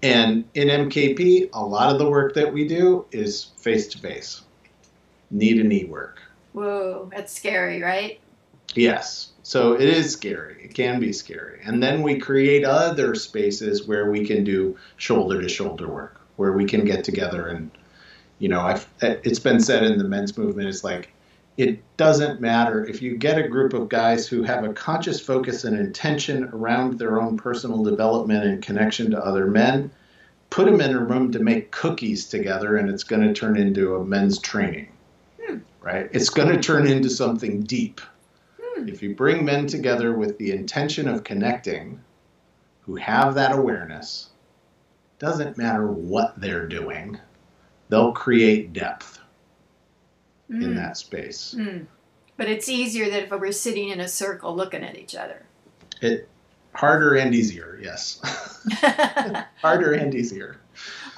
And 0.02 0.46
in 0.54 0.70
MKP, 0.70 1.50
a 1.54 1.64
lot 1.64 1.92
of 1.92 2.00
the 2.00 2.10
work 2.10 2.34
that 2.36 2.52
we 2.52 2.68
do 2.68 3.06
is 3.12 3.44
face 3.58 3.88
to 3.90 3.98
face, 3.98 4.42
knee 5.30 5.54
to 5.54 5.64
knee 5.64 5.86
work. 5.86 6.22
Whoa, 6.54 7.10
that's 7.14 7.34
scary, 7.34 7.82
right? 7.82 8.20
Yes. 8.74 9.32
So 9.44 9.74
it 9.74 9.90
is 9.90 10.12
scary. 10.12 10.64
It 10.64 10.74
can 10.74 11.00
be 11.00 11.12
scary. 11.12 11.60
And 11.64 11.84
then 11.84 12.02
we 12.02 12.18
create 12.18 12.64
other 12.64 13.16
spaces 13.16 13.88
where 13.88 14.10
we 14.10 14.26
can 14.26 14.44
do 14.44 14.78
shoulder 14.98 15.42
to 15.42 15.50
shoulder 15.50 15.90
work, 15.90 16.21
where 16.42 16.54
we 16.54 16.66
can 16.66 16.84
get 16.84 17.04
together 17.04 17.50
and, 17.50 17.70
you 18.40 18.50
know, 18.50 18.62
I've, 18.62 18.88
it's 19.00 19.38
been 19.38 19.60
said 19.60 19.84
in 19.84 20.00
the 20.00 20.04
men's 20.04 20.36
movement, 20.36 20.70
it's 20.70 20.84
like, 20.84 21.14
it 21.56 21.80
doesn't 21.98 22.42
matter 22.42 22.84
if 22.84 23.00
you 23.00 23.16
get 23.16 23.38
a 23.38 23.48
group 23.48 23.74
of 23.74 23.90
guys 23.90 24.28
who 24.28 24.42
have 24.42 24.64
a 24.64 24.74
conscious 24.74 25.22
focus 25.22 25.66
and 25.66 25.78
intention 25.78 26.46
around 26.46 26.98
their 26.98 27.22
own 27.22 27.38
personal 27.38 27.84
development 27.84 28.44
and 28.44 28.64
connection 28.64 29.12
to 29.12 29.24
other 29.24 29.46
men, 29.46 29.92
put 30.50 30.66
them 30.66 30.82
in 30.82 30.96
a 30.96 31.00
room 31.00 31.32
to 31.32 31.38
make 31.38 31.70
cookies 31.70 32.28
together 32.28 32.76
and 32.76 32.90
it's 32.90 33.04
going 33.04 33.22
to 33.22 33.40
turn 33.40 33.56
into 33.56 33.98
a 33.98 34.04
men's 34.04 34.40
training. 34.40 34.88
Hmm. 35.46 35.58
Right? 35.80 36.10
It's 36.12 36.32
going 36.32 36.50
to 36.50 36.60
turn 36.60 36.88
into 36.88 37.12
something 37.12 37.62
deep. 37.62 38.02
Hmm. 38.60 38.90
If 38.90 39.04
you 39.04 39.14
bring 39.14 39.46
men 39.46 39.68
together 39.68 40.12
with 40.14 40.40
the 40.40 40.54
intention 40.54 41.08
of 41.08 41.24
connecting, 41.24 42.02
who 42.82 42.96
have 42.96 43.36
that 43.36 43.52
awareness, 43.52 44.31
doesn't 45.22 45.56
matter 45.56 45.86
what 45.88 46.34
they're 46.42 46.68
doing, 46.68 47.16
they'll 47.90 48.12
create 48.12 48.74
depth 48.74 49.20
in 50.50 50.62
Mm. 50.62 50.76
that 50.76 50.98
space. 50.98 51.54
Mm. 51.56 51.86
But 52.38 52.50
it's 52.50 52.68
easier 52.68 53.08
than 53.10 53.24
if 53.26 53.30
we're 53.32 53.52
sitting 53.52 53.90
in 53.90 54.00
a 54.00 54.08
circle 54.08 54.56
looking 54.56 54.84
at 54.84 54.98
each 54.98 55.16
other. 55.16 55.44
It 56.02 56.28
harder 56.74 57.16
and 57.16 57.36
easier, 57.36 57.80
yes. 57.82 58.20
harder 59.62 59.94
and 59.94 60.16
easier. 60.16 60.58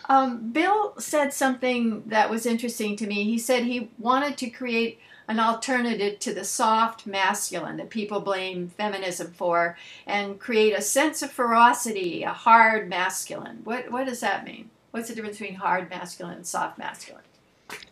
um, 0.09 0.51
Bill 0.51 0.93
said 0.99 1.31
something 1.33 2.03
that 2.07 2.29
was 2.29 2.45
interesting 2.45 2.97
to 2.97 3.07
me. 3.07 3.23
He 3.23 3.37
said 3.37 3.63
he 3.63 3.89
wanted 3.97 4.37
to 4.39 4.49
create 4.49 4.99
an 5.27 5.39
alternative 5.39 6.19
to 6.19 6.33
the 6.33 6.43
soft 6.43 7.05
masculine 7.05 7.77
that 7.77 7.89
people 7.89 8.19
blame 8.19 8.69
feminism 8.69 9.31
for 9.31 9.77
and 10.05 10.39
create 10.39 10.77
a 10.77 10.81
sense 10.81 11.21
of 11.21 11.31
ferocity, 11.31 12.23
a 12.23 12.33
hard 12.33 12.89
masculine. 12.89 13.61
What, 13.63 13.91
what 13.91 14.05
does 14.05 14.19
that 14.19 14.45
mean? 14.45 14.69
What's 14.91 15.09
the 15.09 15.15
difference 15.15 15.37
between 15.37 15.55
hard 15.55 15.89
masculine 15.89 16.35
and 16.35 16.45
soft 16.45 16.77
masculine? 16.77 17.23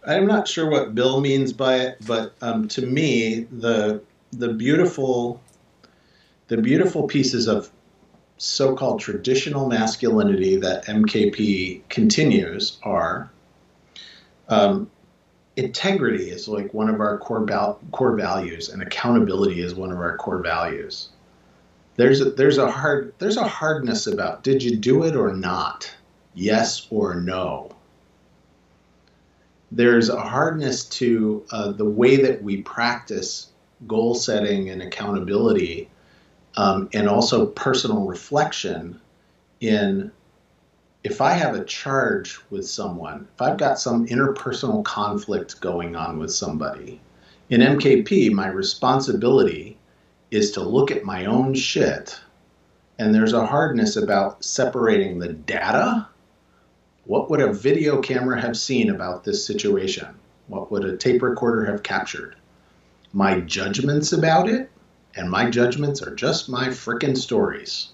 I'm 0.06 0.28
not 0.28 0.48
sure 0.48 0.70
what 0.70 0.94
Bill 0.94 1.22
means 1.22 1.54
by 1.54 1.78
it, 1.78 1.98
but 2.06 2.36
um, 2.42 2.68
to 2.70 2.86
me, 2.86 3.48
the 3.52 4.02
the 4.34 4.54
beautiful 4.54 5.42
the 6.48 6.58
beautiful 6.58 7.08
pieces 7.08 7.48
of 7.48 7.70
so-called 8.38 9.00
traditional 9.00 9.68
masculinity 9.68 10.58
that 10.58 10.86
MKP 10.86 11.88
continues 11.90 12.80
are 12.84 13.32
um, 14.50 14.90
integrity 15.56 16.30
is 16.30 16.48
like 16.48 16.74
one 16.74 16.90
of 16.90 17.00
our 17.00 17.18
core 17.18 17.46
core 17.92 18.16
values, 18.16 18.70
and 18.70 18.82
accountability 18.82 19.62
is 19.62 19.76
one 19.76 19.92
of 19.92 20.00
our 20.00 20.18
core 20.18 20.42
values. 20.42 21.10
There's 21.96 22.22
a, 22.22 22.32
there's 22.32 22.58
a 22.58 22.72
hard 22.72 23.14
there's 23.20 23.38
a 23.38 23.48
hardness 23.48 24.08
about 24.08 24.44
did 24.44 24.64
you 24.64 24.78
do 24.78 25.04
it 25.04 25.16
or 25.16 25.34
not, 25.34 25.94
yes 26.34 26.88
or 26.90 27.16
no 27.16 27.76
there's 29.72 30.10
a 30.10 30.20
hardness 30.20 30.84
to 30.86 31.46
uh, 31.52 31.72
the 31.72 31.86
way 31.86 32.18
that 32.18 32.44
we 32.44 32.62
practice 32.62 33.48
goal 33.88 34.14
setting 34.14 34.70
and 34.70 34.82
accountability 34.82 35.90
um, 36.58 36.90
and 36.94 37.08
also 37.08 37.46
personal 37.46 38.06
reflection 38.06 39.00
in 39.62 40.12
if 41.04 41.22
I 41.22 41.34
have 41.34 41.56
a 41.56 41.66
charge 41.66 42.40
with 42.50 42.68
someone, 42.68 43.28
if 43.34 43.42
I've 43.42 43.58
got 43.58 43.80
some 43.80 44.08
interpersonal 44.08 44.84
conflict 44.84 45.62
going 45.62 45.96
on 45.96 46.20
with 46.20 46.32
somebody, 46.32 47.02
in 47.50 47.62
MKP, 47.62 48.32
my 48.32 48.48
responsibility 48.48 49.78
is 50.30 50.52
to 50.52 50.62
look 50.62 50.92
at 50.92 51.04
my 51.04 51.26
own 51.26 51.54
shit. 51.54 52.20
And 53.00 53.14
there's 53.14 53.34
a 53.34 53.46
hardness 53.46 53.96
about 53.96 54.44
separating 54.44 55.20
the 55.20 55.34
data 55.34 56.08
what 57.06 57.30
would 57.30 57.42
a 57.42 57.52
video 57.52 58.00
camera 58.00 58.40
have 58.40 58.56
seen 58.56 58.92
about 58.92 59.24
this 59.24 59.46
situation? 59.46 60.16
What 60.48 60.72
would 60.72 60.86
a 60.86 60.96
tape 60.96 61.24
recorder 61.24 61.66
have 61.66 61.82
captured? 61.82 62.36
My 63.12 63.40
judgments 63.40 64.14
about 64.14 64.48
it, 64.48 64.70
and 65.16 65.30
my 65.30 65.50
judgments 65.50 66.02
are 66.04 66.16
just 66.16 66.48
my 66.48 66.68
frickin' 66.68 67.18
stories. 67.18 67.90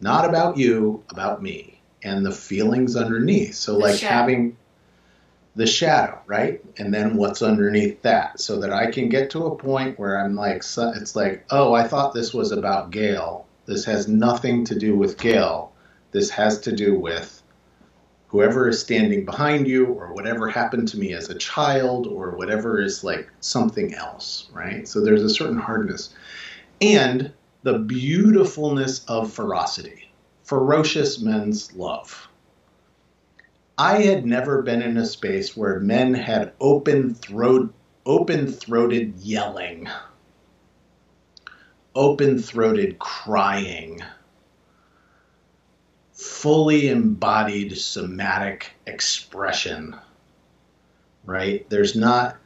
Not 0.00 0.28
about 0.28 0.58
you, 0.58 1.02
about 1.08 1.42
me, 1.42 1.79
and 2.02 2.24
the 2.24 2.32
feelings 2.32 2.96
underneath. 2.96 3.54
So, 3.54 3.72
The 3.74 3.78
like 3.78 3.98
shadow. 3.98 4.14
having 4.14 4.56
the 5.56 5.66
shadow, 5.66 6.18
right? 6.26 6.60
And 6.78 6.94
then 6.94 7.16
what's 7.16 7.42
underneath 7.42 8.00
that, 8.02 8.40
so 8.40 8.60
that 8.60 8.72
I 8.72 8.90
can 8.90 9.08
get 9.08 9.30
to 9.30 9.46
a 9.46 9.56
point 9.56 9.98
where 9.98 10.18
I'm 10.18 10.34
like, 10.34 10.62
it's 10.76 11.16
like, 11.16 11.44
oh, 11.50 11.74
I 11.74 11.86
thought 11.86 12.14
this 12.14 12.32
was 12.32 12.52
about 12.52 12.90
Gail. 12.90 13.46
This 13.66 13.84
has 13.84 14.08
nothing 14.08 14.64
to 14.66 14.78
do 14.78 14.96
with 14.96 15.18
Gail. 15.18 15.72
This 16.12 16.30
has 16.30 16.60
to 16.60 16.72
do 16.72 16.98
with 16.98 17.42
whoever 18.28 18.68
is 18.68 18.80
standing 18.80 19.24
behind 19.24 19.66
you 19.66 19.86
or 19.86 20.12
whatever 20.14 20.48
happened 20.48 20.86
to 20.88 20.98
me 20.98 21.12
as 21.14 21.28
a 21.30 21.34
child 21.34 22.06
or 22.06 22.30
whatever 22.30 22.80
is 22.80 23.02
like 23.02 23.28
something 23.40 23.92
else, 23.94 24.48
right? 24.52 24.86
So 24.86 25.00
there's 25.00 25.22
a 25.22 25.28
certain 25.30 25.58
hardness. 25.58 26.14
And 26.80 27.32
the 27.64 27.80
beautifulness 27.80 29.04
of 29.06 29.32
ferocity, 29.32 30.09
ferocious 30.50 31.20
men's 31.20 31.72
love. 31.76 32.28
I 33.78 34.02
had 34.02 34.26
never 34.26 34.62
been 34.62 34.82
in 34.82 34.96
a 34.96 35.06
space 35.06 35.56
where 35.56 35.78
men 35.78 36.12
had 36.12 36.54
open 36.60 37.14
throat 37.14 37.72
open-throated 38.04 39.14
yelling, 39.20 39.88
open-throated 41.94 42.98
crying, 42.98 44.02
fully 46.12 46.88
embodied 46.88 47.78
somatic 47.78 48.72
expression 48.86 49.94
right 51.24 51.68
there's 51.70 51.94
not 51.94 52.36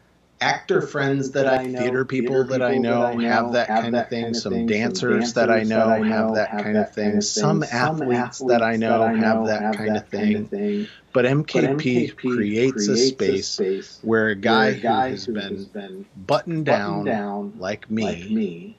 actor 0.41 0.82
friends 0.82 1.30
that 1.32 1.47
I, 1.47 1.64
know, 1.64 1.78
theater 1.78 2.05
people 2.05 2.45
that 2.45 2.62
I 2.62 2.76
know 2.76 3.18
have 3.18 3.53
that 3.53 3.68
kind 3.68 3.97
of 3.97 4.09
thing. 4.09 4.35
Some 4.35 4.66
dancers 4.66 5.35
that 5.35 5.51
I 5.51 5.62
know 5.62 6.03
have 6.03 6.35
that 6.35 6.51
kind 6.51 6.76
of 6.76 6.93
thing. 6.93 7.20
Some 7.20 7.62
athletes 7.62 8.39
that 8.49 8.62
I 8.62 8.76
know 8.76 9.07
have 9.14 9.47
that 9.47 9.76
kind 9.76 9.97
of 9.97 10.09
thing. 10.09 10.89
But 11.12 11.24
MKP 11.24 12.16
creates 12.16 12.89
a 12.89 12.97
space 12.97 14.01
where 14.03 14.28
a 14.28 14.37
guy 14.37 14.72
who 14.72 15.35
has 15.35 15.66
been 15.66 16.07
buttoned 16.16 16.66
down 16.66 17.55
like 17.59 17.91
me 17.91 18.76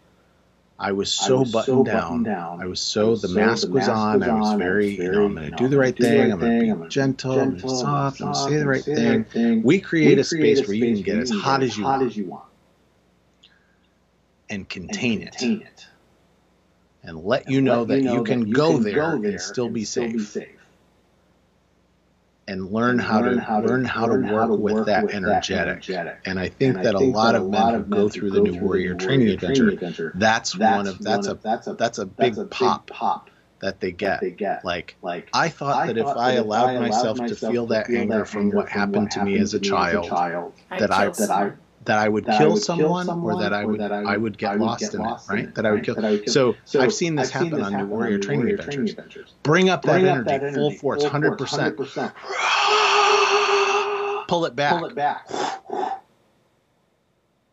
I 0.86 0.92
was 0.92 1.12
so, 1.12 1.38
I 1.38 1.40
was 1.40 1.52
buttoned, 1.52 1.66
so 1.66 1.84
down. 1.84 2.22
down. 2.22 2.62
I 2.62 2.68
was 2.68 2.80
so, 2.80 3.10
was 3.10 3.24
the, 3.24 3.30
so 3.30 3.34
mask 3.34 3.64
the 3.64 3.70
mask 3.70 3.88
was 3.88 3.88
on. 3.88 4.20
Was 4.20 4.30
I 4.30 4.34
was 4.36 4.54
very, 4.60 4.96
you 4.96 5.12
know, 5.12 5.26
I'm 5.26 5.34
going 5.34 5.50
to 5.50 5.58
do 5.58 5.68
the 5.68 5.80
right 5.80 5.98
thing. 5.98 6.32
I'm 6.32 6.40
going 6.40 6.70
to 6.70 6.76
be 6.76 6.90
gentle, 6.90 7.40
I'm 7.40 7.60
soft, 7.60 8.22
I'm 8.22 8.34
going 8.34 8.36
to 8.36 8.52
say 8.52 8.58
the 8.58 8.68
right 8.68 9.28
thing. 9.28 9.64
We 9.64 9.80
create 9.80 10.20
a 10.20 10.24
space 10.24 10.68
where 10.68 10.76
you 10.76 10.94
can 10.94 11.02
get 11.02 11.18
as 11.18 11.32
hot 11.32 11.64
as 11.64 11.76
you 11.76 12.26
want 12.26 12.44
and 14.48 14.70
contain 14.70 15.24
it 15.24 15.88
and 17.02 17.24
let 17.24 17.50
you 17.50 17.62
know 17.62 17.86
that 17.86 18.04
you 18.04 18.24
can 18.24 18.52
go 18.52 18.78
there 18.78 19.14
and 19.14 19.42
still 19.42 19.70
be 19.70 19.86
safe 19.86 20.38
and 22.48 22.72
learn 22.72 23.00
how 23.00 23.22
to 23.22 23.32
learn 23.66 23.86
how 23.86 24.06
to 24.06 24.16
work 24.20 24.60
with 24.60 24.86
that 24.86 25.14
energetic. 25.14 25.90
And 26.26 26.40
I 26.40 26.50
think 26.50 26.76
that 26.84 26.96
a 26.96 27.00
lot 27.00 27.36
of 27.36 27.50
men 27.50 27.74
who 27.74 27.84
go 27.84 28.10
through 28.10 28.32
the 28.32 28.42
New 28.42 28.60
Warrior 28.60 28.96
Training 28.96 29.30
Adventure, 29.30 30.12
that's 30.16 30.58
one 30.58 30.88
of 30.88 31.00
that's 31.00 31.28
a 31.28 31.74
that's 31.74 31.98
a 31.98 32.06
big 32.06 32.50
pop 32.52 32.92
that 33.60 33.80
they 33.80 33.92
get. 33.92 34.64
Like 34.64 34.96
like 35.02 35.30
I 35.34 35.50
thought 35.50 35.88
that 35.88 35.98
if 35.98 36.06
I 36.06 36.34
allowed 36.34 36.80
myself 36.80 37.18
to 37.18 37.36
feel 37.36 37.66
that 37.68 37.90
anger 37.90 38.26
from 38.26 38.52
what 38.52 38.70
happened 38.70 39.12
to 39.12 39.24
me 39.24 39.38
as 39.38 39.54
a 39.54 39.60
child, 39.60 40.10
that 40.70 40.92
I 40.92 41.10
that 41.10 41.32
I 41.32 41.52
that 41.86 42.00
I 42.00 42.10
would, 42.10 42.26
that 42.26 42.40
kill, 42.40 42.50
I 42.50 42.54
would 42.54 42.62
someone, 42.62 43.06
kill, 43.06 43.14
someone, 43.14 43.36
or 43.36 43.42
that 43.42 43.54
I 43.54 43.66
would, 43.66 43.80
that 43.80 43.92
I 43.92 44.02
would, 44.02 44.08
I 44.08 44.18
would 44.18 44.38
get, 44.38 44.52
I 44.52 44.56
would 44.56 44.66
lost, 44.66 44.80
get 44.82 44.94
in 44.94 45.02
lost 45.02 45.30
in 45.30 45.38
it, 45.38 45.42
right? 45.42 45.56
That 45.56 45.66
I 45.66 45.72
would 45.72 45.84
kill. 45.84 45.96
Would 45.96 46.26
kill. 46.26 46.34
So, 46.34 46.56
so, 46.66 46.82
I've 46.82 46.94
seen 46.94 47.16
this 47.16 47.28
I've 47.28 47.34
happen 47.34 47.50
seen 47.50 47.60
this 47.60 47.68
on 47.68 47.78
New 47.78 47.86
Warrior, 47.86 48.20
Training, 48.20 48.42
Warrior 48.42 48.56
Adventures. 48.56 48.92
Adventures. 48.92 49.34
Bring 49.44 49.70
up 49.70 49.84
Bring 49.84 50.04
that, 50.04 50.10
up 50.10 50.16
energy, 50.16 50.30
that 50.30 50.42
energy, 50.42 50.56
full 50.56 50.72
force, 50.72 51.04
hundred 51.04 51.38
percent. 51.38 51.78
Pull 54.28 54.46
it 54.46 54.56
back. 54.56 54.80
Pull 54.80 54.86
it 54.86 54.96
back. 54.96 55.30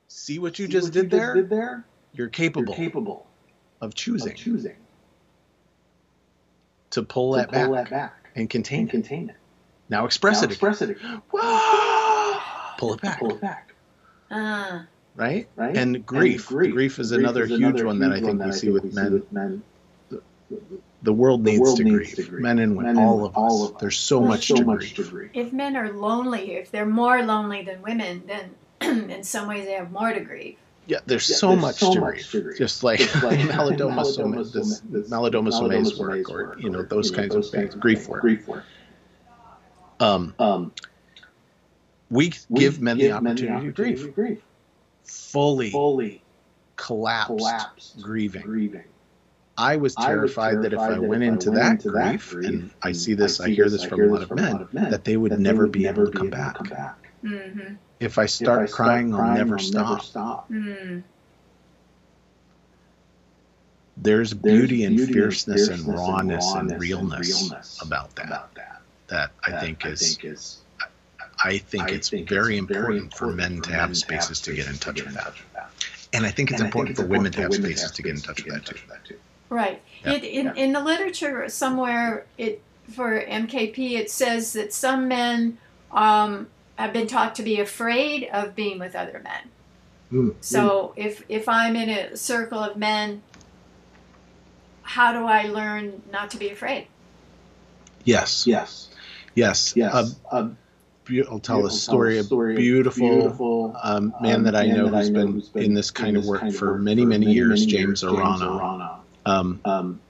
See 0.08 0.38
what 0.38 0.58
you, 0.58 0.66
See 0.66 0.72
just, 0.72 0.86
what 0.86 0.94
did, 0.94 1.04
you 1.04 1.10
there? 1.10 1.34
just 1.34 1.36
did 1.36 1.50
there? 1.50 1.84
You're 2.14 2.28
capable. 2.28 2.74
You're 2.74 2.86
capable 2.86 3.26
of 3.82 3.94
choosing. 3.94 4.32
Of 4.32 4.38
choosing. 4.38 4.76
To 6.90 7.02
pull, 7.02 7.32
to 7.32 7.40
that, 7.40 7.52
pull 7.52 7.74
back 7.74 7.88
that 7.88 7.90
back 7.90 8.30
and 8.34 8.48
contain 8.48 8.80
and 8.80 8.88
it. 8.88 8.92
Contain 8.92 9.30
it. 9.30 9.36
Now 9.88 10.06
express 10.06 10.40
now 10.40 10.46
it. 10.46 10.52
Express 10.52 10.80
again. 10.80 10.96
it. 10.96 11.04
Again. 11.04 11.22
Pull 12.78 12.94
it 12.94 13.00
back. 13.02 13.18
Pull 13.18 13.32
it 13.32 13.40
back. 13.40 13.71
Uh, 14.32 14.82
right? 15.14 15.46
right? 15.56 15.76
And 15.76 16.04
grief. 16.04 16.40
And 16.40 16.46
grief. 16.48 16.72
grief 16.72 16.98
is 16.98 17.10
grief 17.10 17.20
another 17.20 17.44
is 17.44 17.50
huge 17.50 17.60
another 17.60 17.86
one 17.86 17.98
that 18.00 18.12
I 18.12 18.20
think 18.20 18.42
we 18.42 18.52
see 18.52 18.70
with 18.70 18.92
men. 18.94 19.12
with 19.12 19.32
men. 19.32 19.62
The 21.02 21.12
world, 21.12 21.42
needs, 21.42 21.58
the 21.58 21.62
world 21.62 21.76
to, 21.78 21.84
needs 21.84 21.96
grieve. 21.96 22.14
to, 22.14 22.22
grieve. 22.30 22.42
Men 22.42 22.58
and 22.60 22.76
women, 22.76 22.96
all, 22.96 23.24
of 23.24 23.36
all 23.36 23.64
of 23.64 23.74
us. 23.74 23.80
There's 23.80 23.98
so, 23.98 24.20
much, 24.20 24.46
so 24.46 24.56
to 24.56 24.64
much 24.64 24.94
to 24.94 25.04
grieve. 25.04 25.30
If 25.34 25.52
men 25.52 25.76
are 25.76 25.90
lonely, 25.90 26.52
if 26.52 26.70
they're 26.70 26.86
more 26.86 27.22
lonely 27.22 27.62
than 27.62 27.82
women, 27.82 28.22
then 28.26 28.54
in 29.10 29.24
some 29.24 29.48
ways 29.48 29.64
they 29.64 29.72
have 29.72 29.90
more 29.90 30.12
to 30.12 30.20
grieve. 30.20 30.56
Yeah, 30.86 30.98
there's 31.06 31.28
yeah, 31.28 31.36
so, 31.36 31.48
there's 31.48 31.60
much, 31.60 31.76
so 31.76 31.94
to 31.94 32.00
much, 32.00 32.30
to 32.30 32.40
grieve. 32.42 32.58
Just 32.58 32.82
like, 32.82 33.00
like 33.22 33.38
Malidoma 33.40 34.04
Some's 35.52 35.98
work, 35.98 36.30
or 36.30 36.56
you 36.58 36.70
know 36.70 36.82
those 36.82 37.10
kinds 37.10 37.34
of 37.34 37.48
things, 37.48 37.74
grief 37.74 38.08
work. 38.08 38.20
Grief 38.20 38.46
work. 38.48 38.64
Um, 40.00 40.34
um, 40.38 40.72
we, 42.12 42.32
we 42.48 42.60
give 42.60 42.80
men 42.80 42.98
give 42.98 43.10
the 43.10 43.16
opportunity, 43.16 43.42
men 43.42 43.50
the 43.50 43.68
opportunity 43.68 43.96
to, 43.96 44.02
grieve. 44.02 44.04
to 44.04 44.12
grieve. 44.12 44.42
Fully, 45.04 45.70
fully 45.70 46.22
collapsed, 46.76 47.28
collapsed 47.28 48.02
grieving. 48.02 48.42
grieving. 48.42 48.84
I 49.56 49.76
was 49.76 49.94
terrified, 49.94 50.10
I 50.10 50.22
was 50.22 50.34
terrified 50.34 50.62
that 50.62 50.72
if 50.72 50.78
I 50.78 50.98
went, 50.98 51.08
went 51.08 51.22
into, 51.22 51.50
that, 51.52 51.70
into 51.72 51.90
grief, 51.90 52.30
that 52.30 52.36
grief, 52.36 52.48
and 52.48 52.70
I 52.82 52.92
see 52.92 53.14
this, 53.14 53.40
I, 53.40 53.46
see 53.46 53.52
I 53.52 53.54
hear 53.54 53.68
this, 53.68 53.84
I 53.84 53.88
from, 53.88 53.98
hear 53.98 54.08
a 54.08 54.12
lot 54.12 54.22
of 54.22 54.30
men, 54.32 54.68
men, 54.72 54.90
that 54.90 55.04
they 55.04 55.16
would 55.16 55.32
that 55.32 55.40
never, 55.40 55.58
they 55.58 55.62
would 55.62 55.72
be, 55.72 55.82
never 55.84 56.02
able 56.02 56.12
to 56.12 56.18
come 56.18 56.30
back. 56.30 56.54
Come 56.54 56.68
back. 56.68 57.08
Mm-hmm. 57.24 57.74
If 58.00 58.18
I 58.18 58.26
start, 58.26 58.64
if 58.64 58.74
I 58.74 58.76
crying, 58.76 59.12
crying, 59.12 59.30
I'll 59.30 59.36
never 59.36 59.54
I'll 59.54 59.60
stop. 59.60 59.86
Never 59.88 60.02
stop. 60.02 60.50
Mm. 60.50 61.02
There's 63.96 64.34
beauty, 64.34 64.84
and 64.84 64.98
fierceness, 64.98 65.68
and 65.68 65.86
rawness 65.86 66.52
and, 66.54 66.80
realness, 66.80 67.80
about 67.82 68.14
that. 68.16 68.26
About 68.26 68.54
that. 68.54 68.80
That, 69.08 69.30
I 69.44 69.60
think 69.60 69.84
is 69.84 70.61
I 71.44 71.58
think 71.58 71.84
I 71.84 71.94
it's 71.94 72.10
think 72.10 72.28
very, 72.28 72.54
it's 72.54 72.60
important 72.60 72.86
very 72.86 72.98
important 72.98 73.14
for 73.14 73.32
men 73.32 73.60
to 73.62 73.72
have 73.72 73.96
spaces 73.96 74.40
to 74.42 74.54
get 74.54 74.68
in 74.68 74.76
touch 74.76 75.02
with 75.04 75.14
that. 75.14 75.34
And 76.12 76.26
I 76.26 76.30
think 76.30 76.50
it's 76.50 76.60
and 76.60 76.66
important 76.66 76.96
think 76.96 77.06
it's 77.06 77.08
for 77.08 77.12
women 77.12 77.32
to 77.32 77.42
have 77.42 77.54
spaces 77.54 77.90
to 77.92 78.02
get 78.02 78.14
in 78.14 78.20
touch 78.20 78.44
with 78.44 78.54
that 78.54 79.04
too. 79.04 79.16
Right. 79.48 79.82
Yeah. 80.04 80.12
It, 80.12 80.24
in, 80.24 80.46
yeah. 80.46 80.54
in 80.54 80.72
the 80.72 80.82
literature 80.82 81.48
somewhere, 81.48 82.26
it 82.38 82.62
for 82.90 83.20
MKP, 83.20 83.92
it 83.92 84.10
says 84.10 84.52
that 84.54 84.72
some 84.72 85.08
men 85.08 85.58
um, 85.90 86.48
have 86.76 86.92
been 86.92 87.06
taught 87.06 87.34
to 87.36 87.42
be 87.42 87.60
afraid 87.60 88.28
of 88.32 88.54
being 88.54 88.78
with 88.78 88.94
other 88.94 89.20
men. 89.22 89.50
Mm. 90.12 90.34
So 90.40 90.94
mm. 90.96 91.04
if 91.04 91.24
if 91.28 91.48
I'm 91.48 91.76
in 91.76 91.88
a 91.88 92.16
circle 92.16 92.58
of 92.58 92.76
men, 92.76 93.22
how 94.82 95.12
do 95.12 95.26
I 95.26 95.44
learn 95.44 96.02
not 96.10 96.30
to 96.30 96.36
be 96.36 96.50
afraid? 96.50 96.86
Yes. 98.04 98.46
Yes. 98.46 98.88
Yes. 99.34 99.74
Yes. 99.76 99.94
Um, 99.94 100.16
um, 100.30 100.58
I'll 101.28 101.40
tell 101.40 101.66
a 101.66 101.70
story, 101.70 102.18
a 102.18 102.24
story, 102.24 102.54
a 102.54 102.56
beautiful, 102.56 103.08
beautiful 103.08 103.76
um, 103.82 104.14
man 104.20 104.36
um, 104.36 104.42
that 104.44 104.54
I 104.54 104.66
know, 104.66 104.88
who's, 104.88 105.10
been 105.10 105.32
who's 105.32 105.48
been 105.48 105.64
in 105.64 105.74
this 105.74 105.90
kind 105.90 106.16
of 106.16 106.24
work 106.24 106.52
for 106.52 106.78
many, 106.78 107.04
many, 107.04 107.26
many 107.26 107.34
years, 107.34 107.66
James 107.66 108.04
Arana. 108.04 109.00
Um, 109.26 109.60
um, 109.64 110.00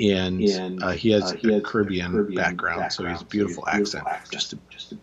and, 0.00 0.40
and 0.40 0.82
uh, 0.82 0.90
he 0.90 1.10
has 1.10 1.32
uh, 1.32 1.36
he 1.36 1.54
a 1.54 1.60
Caribbean, 1.60 2.12
Caribbean 2.12 2.34
background, 2.36 2.80
background, 2.80 2.92
so 2.92 3.06
he's 3.06 3.22
a 3.22 3.24
beautiful, 3.24 3.64
so 3.64 3.70
accent, 3.70 4.06
accent, 4.06 4.32
just 4.32 4.52
a, 4.52 4.58
just 4.70 4.92
a 4.92 4.98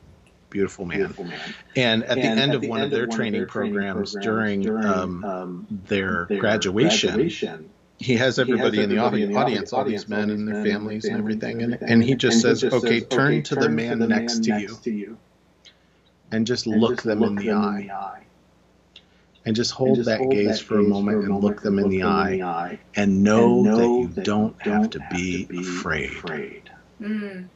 beautiful 0.50 0.86
man. 0.86 0.98
Beautiful 0.98 1.26
man. 1.26 1.40
And 1.76 2.04
at 2.04 2.18
and 2.18 2.38
the 2.38 2.42
end 2.42 2.54
of 2.54 2.66
one 2.66 2.82
of 2.82 2.92
their 2.92 3.08
training 3.08 3.48
programs, 3.48 4.14
programs 4.14 4.26
during, 4.26 4.86
um, 4.86 5.24
um, 5.24 5.68
their, 5.88 6.26
their 6.28 6.40
graduation, 6.40 7.16
graduation 7.16 7.70
he 8.00 8.16
has 8.16 8.40
everybody, 8.40 8.78
he 8.78 8.82
has 8.82 8.90
in, 8.90 8.96
the 8.96 9.02
audience, 9.02 9.28
in 9.28 9.34
the 9.34 9.40
audience, 9.40 9.74
all 9.74 9.84
these 9.84 10.08
men 10.08 10.30
and 10.30 10.48
their 10.48 10.64
families 10.64 11.06
and 11.06 11.18
everything, 11.18 11.62
and, 11.62 11.78
and 11.82 12.04
he 12.04 12.16
just 12.16 12.42
says, 12.42 12.64
"Okay, 12.64 13.02
turn 13.02 13.44
to 13.44 13.56
the 13.56 13.70
man 13.70 14.00
next 14.00 14.44
to 14.46 14.92
you, 14.92 15.18
and 16.32 16.48
just 16.48 16.66
look 16.66 17.02
them 17.02 17.24
in 17.24 17.36
the 17.36 17.52
eye." 17.52 18.26
and 19.46 19.56
just 19.56 19.72
hold, 19.72 19.90
and 19.90 19.96
just 19.98 20.10
that, 20.10 20.20
hold 20.20 20.32
gaze 20.32 20.60
that 20.60 20.66
for 20.66 20.80
a 20.80 20.84
moment 20.84 21.24
and 21.24 21.44
look 21.44 21.62
them, 21.62 21.80
in, 21.80 21.90
the 21.90 22.04
eye, 22.04 22.80
and 22.96 23.24
know, 23.24 23.56
and 23.56 23.64
know 23.64 23.78
that 23.78 24.02
you 24.02 24.08
that 24.10 24.26
don't, 24.26 24.56
you 24.66 24.72
have, 24.72 24.90
to, 24.92 25.02
have 25.02 25.12
be 25.12 25.46
to 25.46 25.54
be 25.54 25.60
afraid, 25.60 26.12
afraid. 26.12 26.72
Mm. 27.02 27.48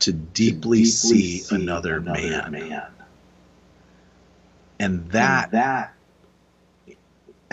To, 0.00 0.12
deeply 0.12 0.12
to 0.12 0.52
deeply 0.60 0.84
see, 0.84 1.38
see 1.38 1.54
another, 1.54 1.96
another 1.96 2.20
man. 2.20 2.52
man. 2.52 2.82
And 4.78 5.10
that, 5.12 5.44
and 5.44 5.52
that 5.52 5.95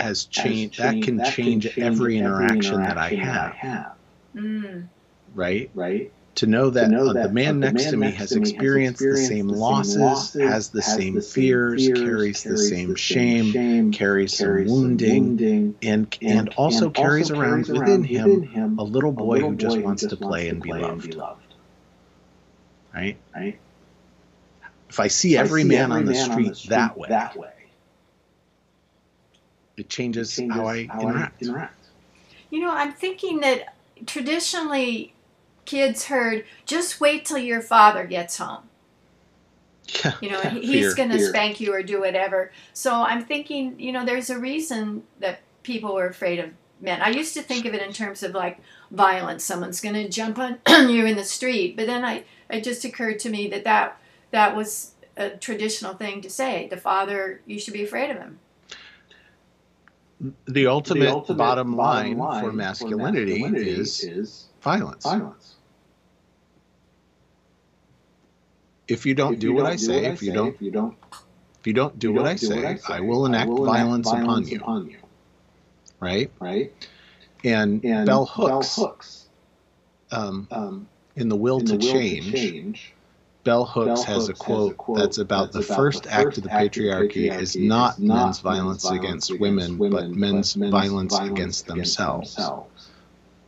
has 0.04 0.26
changed. 0.26 0.80
That 0.80 1.02
can 1.02 1.18
that 1.18 1.34
change, 1.34 1.64
can 1.64 1.74
change 1.74 1.78
every, 1.80 2.18
interaction 2.18 2.76
every, 2.76 2.84
interaction 2.84 2.84
that 2.84 2.98
I 2.98 3.10
have. 3.16 3.52
I 3.52 3.56
have. 3.56 3.92
Mm. 4.36 4.88
Right? 5.34 5.70
Right? 5.74 6.12
To 6.36 6.48
know 6.48 6.72
that, 6.72 6.86
to 6.86 6.88
know 6.90 7.10
uh, 7.10 7.14
that 7.14 7.28
the 7.28 7.34
man, 7.34 7.60
next, 7.60 7.92
to 7.92 7.98
me 7.98 8.12
has 8.12 8.32
experienced, 8.32 9.00
the 9.00 9.18
same 9.18 9.48
losses, 9.48 9.98
losses, 9.98 10.42
has 10.42 10.70
the 10.70 10.82
has 10.82 10.96
same, 10.96 11.14
the 11.14 11.22
fears, 11.22 11.86
fears, 11.86 12.00
carries, 12.00 12.42
carries 12.42 12.44
the 12.44 12.58
same 12.58 12.96
shame, 12.96 13.52
shame 13.52 13.92
carries, 13.92 14.36
carries 14.36 14.72
some 14.72 14.82
wounding, 14.82 15.24
wounding 15.24 15.76
and, 15.84 16.18
and, 16.24 16.40
and, 16.40 16.50
also, 16.56 16.86
and 16.86 16.96
carries, 16.96 17.30
also 17.30 17.40
around, 17.40 17.66
carries 17.66 17.80
within, 17.80 18.04
him, 18.04 18.30
within 18.30 18.44
him 18.50 18.80
a 18.80 18.84
little 18.84 19.12
boy, 19.12 19.36
a 19.36 19.46
little 19.46 19.50
who, 19.52 19.56
just 19.58 19.76
who 19.76 19.82
just 19.82 19.86
wants 19.86 20.08
to 20.08 20.18
play, 20.18 20.50
and, 20.50 20.60
be 20.60 20.74
loved. 20.74 21.12
be 21.12 21.16
loved. 21.16 21.54
Right? 22.96 23.18
Right? 23.36 23.60
If 24.90 25.00
I 25.00 25.08
see 25.08 25.38
every 25.38 25.62
I 25.62 25.64
see 25.64 25.70
man, 25.70 25.84
every 25.84 25.96
on, 25.98 26.06
the 26.06 26.12
man 26.14 26.32
on 26.32 26.44
the 26.44 26.56
street 26.56 26.70
that 26.70 26.98
way, 26.98 27.10
that 27.10 27.38
way 27.38 27.53
it 29.78 29.90
changes, 29.90 30.38
it 30.38 30.42
changes 30.42 30.58
how, 30.58 30.68
I, 30.68 30.88
how 30.88 31.02
interact. 31.02 31.44
I 31.44 31.46
interact. 31.46 31.86
You 32.50 32.62
know, 32.62 32.72
I'm 32.72 32.94
thinking 32.94 33.40
that 33.40 33.76
traditionally 34.06 35.14
kids 35.66 36.06
heard, 36.06 36.46
just 36.66 37.00
wait 37.02 37.26
till 37.26 37.38
your 37.38 37.62
father 37.62 38.06
gets 38.06 38.38
home. 38.38 38.64
Yeah, 40.04 40.14
you 40.22 40.30
know, 40.30 40.42
yeah, 40.44 40.50
he's 40.52 40.94
going 40.94 41.10
to 41.10 41.20
spank 41.20 41.60
you 41.60 41.74
or 41.74 41.84
do 41.84 42.00
whatever. 42.00 42.52
So 42.74 42.94
I'm 42.94 43.26
thinking, 43.26 43.80
you 43.80 43.92
know, 43.92 44.06
there's 44.06 44.30
a 44.30 44.40
reason 44.40 45.04
that 45.20 45.40
people 45.64 45.96
were 45.96 46.08
afraid 46.08 46.40
of 46.40 46.52
men. 46.80 47.02
I 47.02 47.10
used 47.10 47.34
to 47.36 47.42
think 47.42 47.66
of 47.66 47.74
it 47.74 47.82
in 47.82 47.94
terms 47.94 48.24
of 48.24 48.34
like 48.34 48.60
violence. 48.92 49.44
Someone's 49.44 49.82
going 49.82 49.96
to 49.96 50.10
jump 50.10 50.38
on 50.38 50.60
you 50.68 51.06
in 51.06 51.18
the 51.18 51.24
street. 51.24 51.76
But 51.76 51.88
then 51.88 52.06
I, 52.06 52.24
it 52.50 52.64
just 52.64 52.86
occurred 52.86 53.20
to 53.20 53.30
me 53.30 53.48
that 53.50 53.64
that, 53.64 54.00
that 54.32 54.56
was 54.56 54.92
a 55.18 55.32
traditional 55.32 55.94
thing 55.94 56.22
to 56.22 56.30
say. 56.30 56.68
The 56.68 56.78
father, 56.78 57.42
you 57.46 57.60
should 57.60 57.74
be 57.74 57.84
afraid 57.84 58.10
of 58.12 58.18
him 58.18 58.40
the 60.48 60.68
ultimate, 60.68 61.06
the 61.06 61.12
ultimate 61.12 61.38
bottom, 61.38 61.76
line, 61.76 62.18
line 62.18 62.44
for, 62.44 62.52
masculinity 62.54 63.44
for 63.44 63.50
masculinity, 63.50 63.70
is, 63.70 64.04
is 64.04 64.46
violence. 64.62 65.04
Violence. 65.04 65.56
if 68.88 69.06
you 69.06 69.14
don't 69.16 69.34
If 69.34 69.40
do 69.40 69.48
you 69.48 69.54
what 69.54 69.64
don't 69.64 69.72
I 69.72 69.76
say, 69.78 70.06
if 70.06 70.22
you 70.22 70.34
don't 70.34 70.54
if 70.56 70.62
you 70.62 70.72
don't 70.72 70.96
if 71.60 71.68
you 71.68 71.74
don't 71.74 71.98
do 72.00 72.08
you 72.08 72.14
what 72.14 72.24
don't 72.24 72.28
I 72.28 72.36
do 72.36 72.48
say, 72.48 72.56
what 72.56 72.66
I 72.66 72.76
say, 72.76 72.94
I 72.96 73.00
will 73.00 73.26
enact 73.26 73.50
will 73.50 73.66
violence, 73.66 74.08
upon 74.08 74.26
violence 74.26 74.52
you. 74.52 74.58
upon 74.60 74.90
you. 74.90 74.98
Right? 76.00 76.32
Right? 76.40 76.90
And, 77.44 77.84
And 77.86 78.06
bell 78.06 78.26
hooks, 78.26 78.76
Bell 78.76 78.88
hooks 78.88 79.28
um, 80.12 80.48
um, 80.52 80.88
in 81.16 81.30
the 81.30 81.36
will, 81.36 81.60
in 81.60 81.66
to, 81.66 81.78
the 81.78 81.78
will 81.86 81.94
change, 81.94 82.26
to 82.26 82.32
change. 82.32 82.94
Bell 83.44 83.66
hooks, 83.66 84.06
Bell 84.06 84.16
has, 84.16 84.30
a 84.30 84.34
Hooks 84.34 84.76
quote 84.78 84.98
that's 84.98 85.18
about 85.18 85.52
the 85.52 85.62
first 85.62 86.08
act 86.08 86.38
of 86.38 86.44
the 86.44 86.50
patriarchy 86.50 87.30
is 87.30 87.56
not 87.58 88.00
men's 88.00 88.40
violence 88.40 88.90
against 88.90 89.38
women, 89.38 89.78
but 89.78 90.10
men's 90.10 90.54
violence 90.54 91.20
against 91.20 91.68
themselves. 91.68 92.40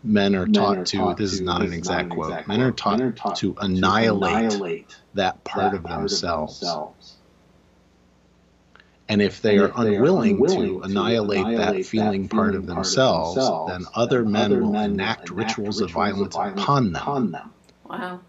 Men 0.03 0.35
are 0.35 0.45
Men 0.45 0.53
taught 0.53 0.77
are 0.77 0.85
to, 0.85 0.97
taught 0.97 1.17
this 1.17 1.33
is 1.33 1.41
not 1.41 1.61
an 1.61 1.73
exact 1.73 2.09
not 2.09 2.15
quote, 2.15 2.29
exact 2.29 2.47
men 2.47 2.61
are 2.61 2.71
taught, 2.71 2.99
Men 2.99 3.07
are 3.07 3.11
taught 3.13 3.35
to 3.37 3.53
to 3.53 3.59
annihilate 3.61 4.33
annihilate 4.33 4.95
that 5.15 5.43
part, 5.43 5.71
that 5.71 5.77
of, 5.77 5.83
themselves. 5.83 6.59
themselves. 6.59 7.13
And 9.07 9.21
if 9.21 9.41
they 9.41 9.57
And 9.57 9.61
are 9.61 9.69
if 9.69 9.75
they 9.75 9.95
are 9.95 9.95
unwilling, 9.95 10.35
unwilling 10.35 10.67
to 10.67 10.79
to 10.79 10.81
annihilate, 10.81 11.39
annihilate 11.39 11.57
that 11.57 11.75
that 11.75 11.85
feeling 11.85 12.27
part 12.27 12.53
feeling 12.53 12.55
of 12.55 12.55
part 12.55 12.55
of 12.55 12.65
themselves, 12.67 13.35
themselves, 13.35 13.71
then 13.71 13.81
then 13.81 13.87
other 13.95 14.25
men 14.25 14.51
will 14.61 14.75
enact 14.75 15.29
enact 15.29 15.29
rituals 15.29 15.81
of 15.81 15.91
violence 15.91 16.35
violence 16.35 16.61
upon 16.61 16.91
them 16.91 17.01
upon 17.01 17.31
them 17.31 17.53
Wow. 17.89 18.19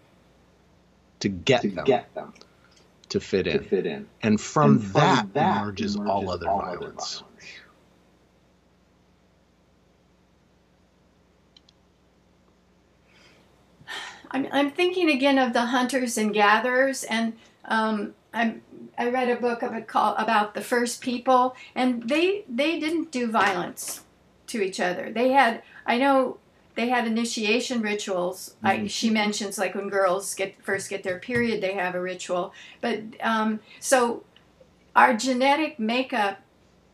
To 1.19 1.29
get 1.29 1.61
to 1.61 1.69
them 1.69 1.85
get 1.85 2.13
them 2.13 2.33
to 3.09 3.19
fit 3.19 3.47
to 3.49 3.59
in. 3.59 3.63
fit 3.63 3.85
in. 3.85 4.07
And 4.21 4.39
from, 4.39 4.75
And 4.75 4.83
from 4.83 4.93
that, 4.93 5.33
that 5.33 5.61
emerges, 5.61 5.95
all 5.95 6.29
other 6.29 6.45
violence. 6.45 7.23
I'm, 14.31 14.47
I'm 14.51 14.71
thinking 14.71 15.09
again 15.09 15.37
of 15.39 15.53
the 15.53 15.67
hunters 15.67 16.17
and 16.17 16.33
gatherers, 16.33 17.03
and 17.05 17.33
um, 17.65 18.13
I'm, 18.33 18.61
I 18.97 19.09
read 19.09 19.29
a 19.29 19.37
book 19.37 19.63
of 19.63 19.73
it 19.73 19.87
called 19.87 20.15
about 20.17 20.53
the 20.53 20.61
first 20.61 21.01
people, 21.01 21.55
and 21.75 22.09
they 22.09 22.43
they 22.49 22.79
didn't 22.79 23.11
do 23.11 23.31
violence 23.31 24.03
to 24.47 24.61
each 24.61 24.79
other. 24.79 25.11
They 25.11 25.31
had 25.31 25.63
I 25.85 25.97
know 25.97 26.37
they 26.77 26.87
had 26.89 27.07
initiation 27.07 27.81
rituals. 27.81 28.53
I, 28.63 28.77
Mhm. 28.77 28.89
she 28.89 29.09
mentions 29.09 29.57
like 29.57 29.73
when 29.73 29.89
girls 29.89 30.35
get 30.35 30.61
first 30.63 30.89
get 30.91 31.01
their 31.01 31.17
period, 31.17 31.59
they 31.59 31.73
have 31.73 31.95
a 31.95 32.01
ritual. 32.01 32.53
But 32.81 33.01
um, 33.19 33.59
so 33.79 34.23
our 34.95 35.15
genetic 35.15 35.79
makeup 35.79 36.39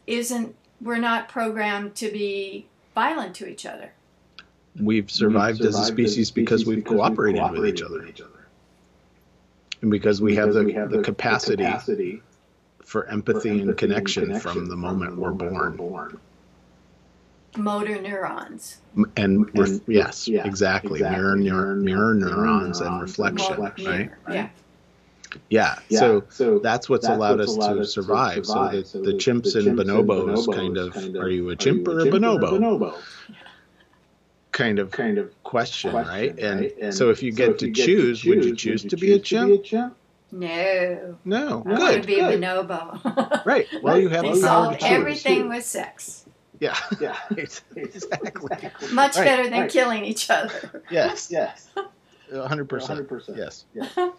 isn't. 0.08 0.56
We're 0.82 0.98
not 1.00 1.28
programmed 1.28 1.96
to 1.96 2.10
be 2.12 2.66
violent 2.96 3.36
to 3.36 3.48
each 3.48 3.66
other. 3.66 3.92
We've 4.82 5.12
survived, 5.12 5.62
as 5.62 5.78
a 5.78 5.84
species 5.84 6.32
because 6.32 6.66
we've 6.66 6.84
cooperated, 6.84 7.44
with 7.52 7.66
each 7.68 7.82
other. 7.82 8.08
And 9.82 9.92
because 9.92 10.22
we 10.22 10.36
have 10.36 10.54
the, 10.54 10.64
Because 10.64 10.92
the, 10.92 10.98
we 10.98 11.04
capacity 11.04 11.64
capacity 11.64 12.22
for 12.80 12.86
for 12.86 13.06
empathy, 13.10 13.50
and, 13.50 13.62
empathy 13.62 13.78
connection 13.88 14.40
from 14.40 14.68
the 14.68 14.76
moment 14.78 15.18
we're 15.18 15.32
born. 15.32 15.76
born. 15.76 16.20
Motor 17.58 18.02
neurons. 18.02 18.78
And, 19.18 19.46
ref- 19.58 19.70
And- 19.70 19.82
yes, 19.88 20.28
yeah, 20.28 20.46
exactly. 20.46 21.00
exactly. 21.00 21.02
Mirror, 21.02 21.36
mirror, 21.38 21.76
mirror 21.76 22.14
Mirror 22.16 22.36
neurons 22.36 22.80
and 22.82 22.90
neurons 22.92 23.10
reflection, 23.12 23.54
and 23.54 23.64
reflection. 23.64 23.86
right? 23.88 24.12
Yeah. 24.36 24.50
Yeah. 25.50 25.76
Yeah, 25.90 26.00
So 26.00 26.24
so 26.30 26.60
that's 26.60 26.88
what's 26.90 27.08
that's 27.08 27.18
allowed 27.18 27.40
what's 27.40 27.52
us 27.52 27.58
allowed 27.58 27.74
to 27.76 27.80
us 27.82 27.88
to 27.88 27.92
survive. 27.94 28.46
So 28.46 28.68
the, 28.70 28.86
So 28.86 29.00
the 29.00 29.06
the- 29.06 29.14
chimps 29.18 29.54
the 29.54 29.60
and 29.60 29.68
chimps 29.80 29.82
and 29.82 29.90
bonobos, 30.08 30.46
bonobos 30.46 30.56
kind 30.56 30.78
of, 30.78 30.94
kind 30.94 31.16
of, 31.16 31.24
are 31.24 31.30
you 31.30 31.50
a 31.50 31.56
chimp 31.56 31.88
you 31.88 31.94
or 31.94 32.00
a 32.02 32.06
bonobo? 32.06 32.40
bonobo? 32.60 32.96
Kind 34.52 34.78
of 34.78 34.92
Kind 34.92 35.18
of 35.18 35.32
question, 35.44 35.90
question, 35.92 36.14
right? 36.14 36.38
And, 36.40 36.60
right? 36.62 36.74
And 36.80 36.94
so 36.94 37.10
if 37.10 37.24
you 37.24 37.32
so 37.32 37.38
get 37.38 37.50
if 37.50 37.58
to 37.58 37.68
you 37.68 37.74
get 37.74 37.86
choose, 37.86 38.24
would 38.26 38.46
you 38.46 38.56
choose 38.56 38.84
to 38.84 38.96
be 38.98 39.14
a 39.14 39.20
chimp? 39.20 39.66
No. 40.32 41.18
No. 41.26 41.64
I 41.66 41.70
want 41.70 41.80
Good. 41.80 42.02
to 42.04 42.08
be 42.08 42.20
a 42.20 42.38
good. 42.38 42.42
bonobo. 42.42 43.44
Right. 43.46 43.66
Well, 43.82 44.00
you 44.00 44.10
have 44.10 44.22
they 44.22 44.28
Well, 44.30 44.36
the 44.40 44.48
power 44.48 44.64
solve 44.66 44.74
to 44.74 44.80
choose. 44.80 44.92
everything 44.92 45.50
with 45.50 45.66
sex. 45.66 46.23
Yeah. 46.60 46.78
Yeah. 47.00 47.18
exactly. 47.38 48.58
Much 48.92 49.16
Right, 49.18 49.26
better 49.26 49.50
than 49.50 49.62
right. 49.62 49.72
killing 49.72 50.06
each 50.06 50.30
other. 50.30 50.84
Yes. 50.90 51.30
Yes. 51.32 51.70
100%. 52.32 52.68
100%. 52.68 53.38
Yes. 53.38 53.66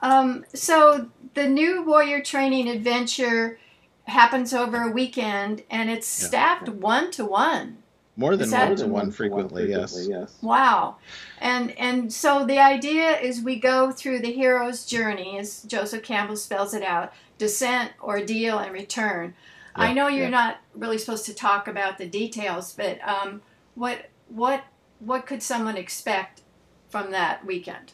Um, 0.00 0.44
so 0.54 1.08
the 1.34 1.48
new 1.48 1.82
warrior 1.84 2.20
training 2.20 2.68
adventure 2.68 3.58
happens 4.04 4.54
over 4.54 4.82
a 4.82 4.90
weekend 4.92 5.64
and 5.70 5.90
it's 5.90 6.06
staffed 6.06 6.68
one 6.68 7.10
to 7.12 7.24
one. 7.24 7.78
More 8.16 8.36
than 8.36 8.50
one 8.50 8.76
to 8.76 8.86
one 8.86 9.10
frequently, 9.12 9.70
yes. 9.70 10.06
yes. 10.08 10.36
Wow. 10.42 10.96
And 11.40 11.70
and 11.78 12.12
so 12.12 12.44
the 12.44 12.58
idea 12.58 13.18
is 13.18 13.40
we 13.40 13.56
go 13.60 13.92
through 13.92 14.20
the 14.20 14.32
hero's 14.32 14.84
journey 14.84 15.38
as 15.38 15.62
Joseph 15.62 16.02
Campbell 16.02 16.36
spells 16.36 16.74
it 16.74 16.82
out, 16.82 17.12
descent, 17.38 17.92
ordeal 18.02 18.58
and 18.58 18.72
return. 18.72 19.34
I 19.78 19.92
know 19.92 20.08
you're 20.08 20.24
yeah. 20.24 20.30
not 20.30 20.60
really 20.74 20.98
supposed 20.98 21.26
to 21.26 21.34
talk 21.34 21.68
about 21.68 21.98
the 21.98 22.06
details, 22.06 22.72
but 22.74 23.00
um, 23.06 23.42
what 23.74 24.06
what 24.28 24.64
what 25.00 25.26
could 25.26 25.42
someone 25.42 25.76
expect 25.76 26.42
from 26.90 27.10
that 27.12 27.44
weekend? 27.46 27.92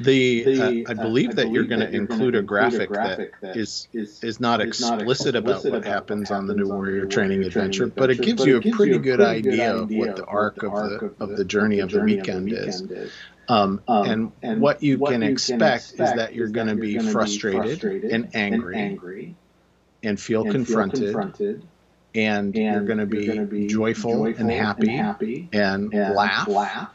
The, 0.00 0.44
The, 0.44 0.86
uh, 0.86 0.92
I 0.92 0.94
uh, 0.94 0.94
believe 0.94 1.30
I 1.30 1.34
that 1.34 1.50
you're 1.50 1.64
believe 1.64 1.68
going 1.68 1.80
to 1.80 1.86
you're 1.90 1.92
gonna 1.92 1.98
include 1.98 2.34
a 2.34 2.42
include 2.42 2.42
a 2.42 2.42
graphic, 2.42 2.88
graphic 2.88 3.40
that 3.42 3.56
that 3.56 3.56
is 3.56 3.88
Is 3.92 4.22
is 4.22 4.40
not 4.40 4.60
is 4.60 4.80
not 4.80 5.00
explicit 5.00 5.34
about 5.36 5.64
explicit 5.64 5.70
what 5.70 5.84
about 5.84 5.84
happens 5.84 6.30
what 6.30 6.30
on 6.30 6.46
the 6.46 6.54
happens 6.54 6.54
New 6.54 6.70
on 6.70 6.82
the 6.82 6.88
Warrior 6.88 7.04
New 7.04 7.08
Training 7.08 7.40
Warrior 7.40 7.50
Training 7.50 7.82
Adventure, 7.82 7.86
but 7.88 8.10
it 8.10 8.20
gives 8.20 8.44
but 8.44 8.46
you 8.46 8.56
it 8.56 8.58
a 8.58 8.60
gives 8.60 8.76
pretty 8.76 8.92
you 8.92 8.96
a 8.96 9.00
good 9.00 9.20
pretty 9.20 9.40
good 9.40 9.60
idea 9.60 9.74
of 9.74 9.90
what 9.90 10.16
the 10.16 10.24
what 10.26 10.28
arc 10.28 10.60
the 10.60 10.66
of 10.66 10.74
the 10.74 11.00
of 11.00 11.14
of 11.20 11.30
the- 11.30 11.36
the 11.36 11.44
journey 11.44 11.80
of 11.80 11.90
the 11.90 11.98
journey 11.98 12.16
weekend 12.16 12.52
is. 12.52 12.82
is. 12.82 13.12
Um, 13.48 13.82
Um, 13.88 14.10
and, 14.10 14.32
and 14.42 14.60
what 14.60 14.82
you 14.82 14.98
what 14.98 15.12
can 15.12 15.22
you 15.22 15.28
expect 15.28 15.94
is 15.98 16.10
expect 16.10 16.16
that 16.16 16.34
you're 16.34 16.46
is 16.46 16.52
going 16.52 16.68
to 16.68 16.74
that 16.74 16.80
be 16.80 16.90
you're 16.90 17.02
gonna 17.02 17.12
be 17.12 17.12
frustrated, 17.12 17.80
frustrated 17.80 18.10
and 18.12 18.28
angry 18.34 18.78
and 18.78 18.92
angry 18.92 19.36
and 20.02 20.20
feel 20.20 20.42
and 20.42 20.50
feel 20.50 20.52
confronted, 20.52 21.02
confronted, 21.02 21.62
and, 22.14 22.54
and 22.56 22.74
you're 22.74 22.84
going 22.84 22.98
to 22.98 23.06
be, 23.06 23.26
gonna 23.26 23.44
be 23.44 23.66
joyful, 23.66 24.26
and 24.26 24.50
happy 24.50 24.88
happy 24.88 25.48
and, 25.52 25.92
and 25.92 26.14
laugh. 26.14 26.48
laugh. 26.48 26.90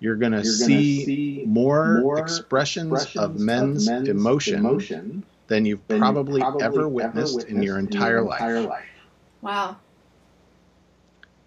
You're 0.00 0.16
going 0.16 0.32
to 0.32 0.44
see, 0.44 1.04
see 1.04 1.44
more, 1.46 2.00
more 2.00 2.18
expressions, 2.18 2.92
expressions 2.92 3.24
of 3.24 3.40
men's, 3.40 3.88
emotion, 3.88 4.60
emotion 4.60 5.24
than 5.48 5.64
you've 5.64 5.86
than 5.88 5.96
you've 5.96 6.02
probably, 6.02 6.40
probably 6.40 6.62
ever 6.62 6.88
witnessed 6.88 7.44
in 7.44 7.62
your 7.62 7.78
entire 7.78 8.22
life. 8.22 8.84
Wow. 9.40 9.76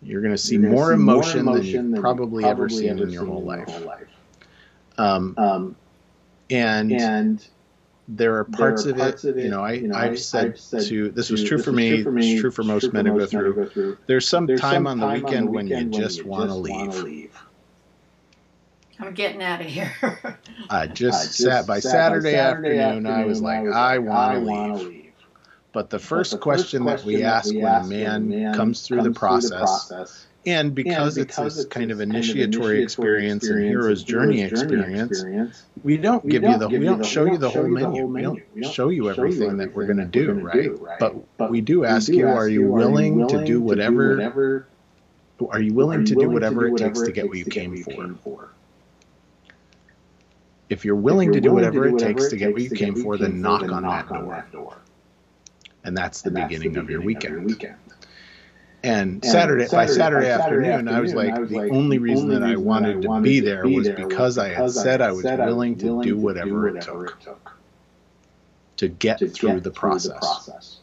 You're 0.01 0.21
going 0.21 0.33
to 0.33 0.37
see 0.37 0.57
more 0.57 0.89
see 0.89 0.95
emotion, 0.95 1.45
more 1.45 1.55
than 1.59 1.65
you've 1.65 1.91
than 1.91 2.01
probably, 2.01 2.43
you've 2.43 2.51
ever 2.51 2.67
probably 2.67 2.77
seen 2.77 2.89
ever 2.89 3.03
in 3.03 3.09
your 3.11 3.21
seen 3.21 3.31
whole 3.31 3.41
in 3.41 3.47
life. 3.47 3.69
whole 3.69 3.85
life. 3.85 4.07
Um, 4.97 5.33
Um, 5.37 5.75
and 6.49 6.91
and 6.91 7.47
there 8.07 8.35
are 8.37 8.43
parts, 8.43 8.83
there 8.83 8.93
are 8.93 8.97
parts 8.97 9.23
of, 9.23 9.37
it, 9.37 9.45
you 9.45 9.49
know, 9.49 9.61
I, 9.61 9.73
you 9.73 9.87
know, 9.87 9.95
I've, 9.95 10.11
I- 10.11 10.15
said 10.15 10.45
I've 10.51 10.59
said 10.59 10.83
to, 10.83 11.09
this 11.09 11.29
was 11.29 11.43
true 11.43 11.57
this 11.57 11.65
for 11.65 11.71
me, 11.71 11.89
true 11.89 12.03
for 12.03 12.11
me, 12.11 12.31
it's 12.33 12.41
true 12.41 12.51
for 12.51 12.63
most 12.63 12.93
men 12.93 13.05
to 13.05 13.11
go 13.11 13.25
through. 13.25 13.55
go 13.55 13.65
through. 13.67 13.97
There's 14.07 14.27
some 14.27 14.47
There's 14.47 14.61
time 14.61 14.85
some 14.85 14.87
on 14.87 14.99
the 14.99 15.05
time 15.05 15.23
weekend, 15.23 15.49
when 15.49 15.67
you 15.67 15.73
weekend 15.73 15.93
just 15.93 16.25
want 16.25 16.49
to 16.49 16.55
leave. 16.55 17.03
leave. 17.03 17.43
I'm 18.99 19.13
getting 19.13 19.41
out 19.41 19.61
of 19.61 19.67
here. 19.67 19.91
I 20.69 20.87
just 20.93 21.19
I 21.19 21.25
just 21.25 21.37
sat 21.37 21.67
by 21.67 21.79
sat 21.79 21.91
Saturday, 21.91 22.31
Saturday 22.31 22.79
afternoon, 22.79 23.07
I 23.07 23.25
was 23.25 23.41
like, 23.41 23.67
I 23.67 23.97
want 23.97 24.33
to 24.33 24.39
wanna 24.41 24.75
leave. 24.77 25.13
But 25.73 25.89
the 25.89 25.99
first 25.99 26.31
But 26.31 26.37
the 26.37 26.43
question 26.43 26.85
that 26.85 27.03
we 27.05 27.23
ask 27.23 27.53
when 27.53 27.63
a 27.63 27.83
man 27.83 28.53
comes 28.53 28.81
through 28.81 29.01
the 29.03 29.11
process, 29.11 30.27
and 30.45 30.73
because, 30.73 31.17
and 31.17 31.27
it's 31.27 31.37
this 31.37 31.65
kind 31.65 31.91
of 31.91 32.01
initiatory 32.01 32.81
experience 32.81 33.47
and 33.47 33.63
hero's 33.63 34.03
journey 34.03 34.41
experience, 34.41 35.23
we 35.83 35.97
don't 35.97 36.23
we 36.23 36.31
give 36.31 36.41
don't 36.41 36.53
you 36.53 36.57
the 36.57 36.67
give 36.67 36.79
we 36.79 36.85
don't 36.85 37.05
show 37.05 37.25
you 37.25 37.37
the 37.37 37.49
whole 37.49 37.67
menu. 37.67 38.05
We 38.07 38.21
don't 38.21 38.41
show 38.71 38.89
you 38.89 39.09
everything 39.09 39.57
that 39.57 39.75
we're 39.75 39.85
going 39.85 39.97
to 39.97 40.05
do, 40.05 40.33
right? 40.33 40.53
do, 40.63 40.77
right? 40.81 40.99
But, 40.99 41.37
But 41.37 41.51
we 41.51 41.61
do 41.61 41.81
we 41.81 41.87
ask 41.87 42.07
do 42.07 42.15
you: 42.17 42.27
ask 42.27 42.37
Are 42.37 42.47
you 42.47 42.71
willing 42.71 43.27
to 43.27 43.45
do 43.45 43.61
whatever? 43.61 44.15
whatever 44.15 44.67
Are 45.49 45.61
you 45.61 45.73
willing 45.73 46.01
are 46.01 46.05
to 46.05 46.15
do 46.15 46.29
whatever 46.29 46.67
it 46.67 46.77
takes 46.77 47.01
to 47.01 47.11
get 47.11 47.27
what 47.27 47.37
you 47.37 47.45
came 47.45 47.75
you 47.75 47.83
for? 47.83 48.49
If 50.69 50.85
you're 50.85 50.95
willing 50.95 51.33
to 51.33 51.41
do 51.41 51.53
whatever 51.53 51.87
it 51.87 51.99
takes 51.99 52.29
to 52.29 52.37
get 52.37 52.53
what 52.53 52.61
you 52.61 52.69
came 52.71 52.95
for, 52.95 53.17
then 53.17 53.41
knock 53.41 53.69
on 53.69 53.83
that 53.83 54.51
door. 54.51 54.77
And 55.83 55.97
that's 55.97 56.21
the 56.21 56.31
beginning 56.31 56.77
of 56.77 56.89
your 56.89 57.01
weekend. 57.01 57.57
And 58.83 59.23
And 59.23 59.25
Saturday, 59.25 59.67
by 59.71 59.85
Saturday, 59.85 60.25
by 60.27 60.31
afternoon, 60.31 60.87
I 60.87 60.99
was 61.01 61.13
like, 61.13 61.35
the 61.47 61.69
only 61.69 61.99
reason 61.99 62.29
that 62.29 62.43
I 62.43 62.55
wanted 62.55 63.01
to 63.03 63.21
be 63.21 63.39
there 63.39 63.67
was 63.67 63.89
because 63.89 64.37
I 64.37 64.49
had 64.49 64.71
said 64.71 65.01
I 65.01 65.11
was 65.11 65.23
willing 65.23 65.77
to 65.77 66.01
do 66.01 66.17
whatever 66.17 66.67
it 66.67 66.81
took 66.81 67.51
to 68.77 68.87
get 68.87 69.19
to 69.19 69.29
through 69.29 69.49
get 69.49 69.63
the 69.63 69.71
through 69.71 69.79
process. 69.79 70.77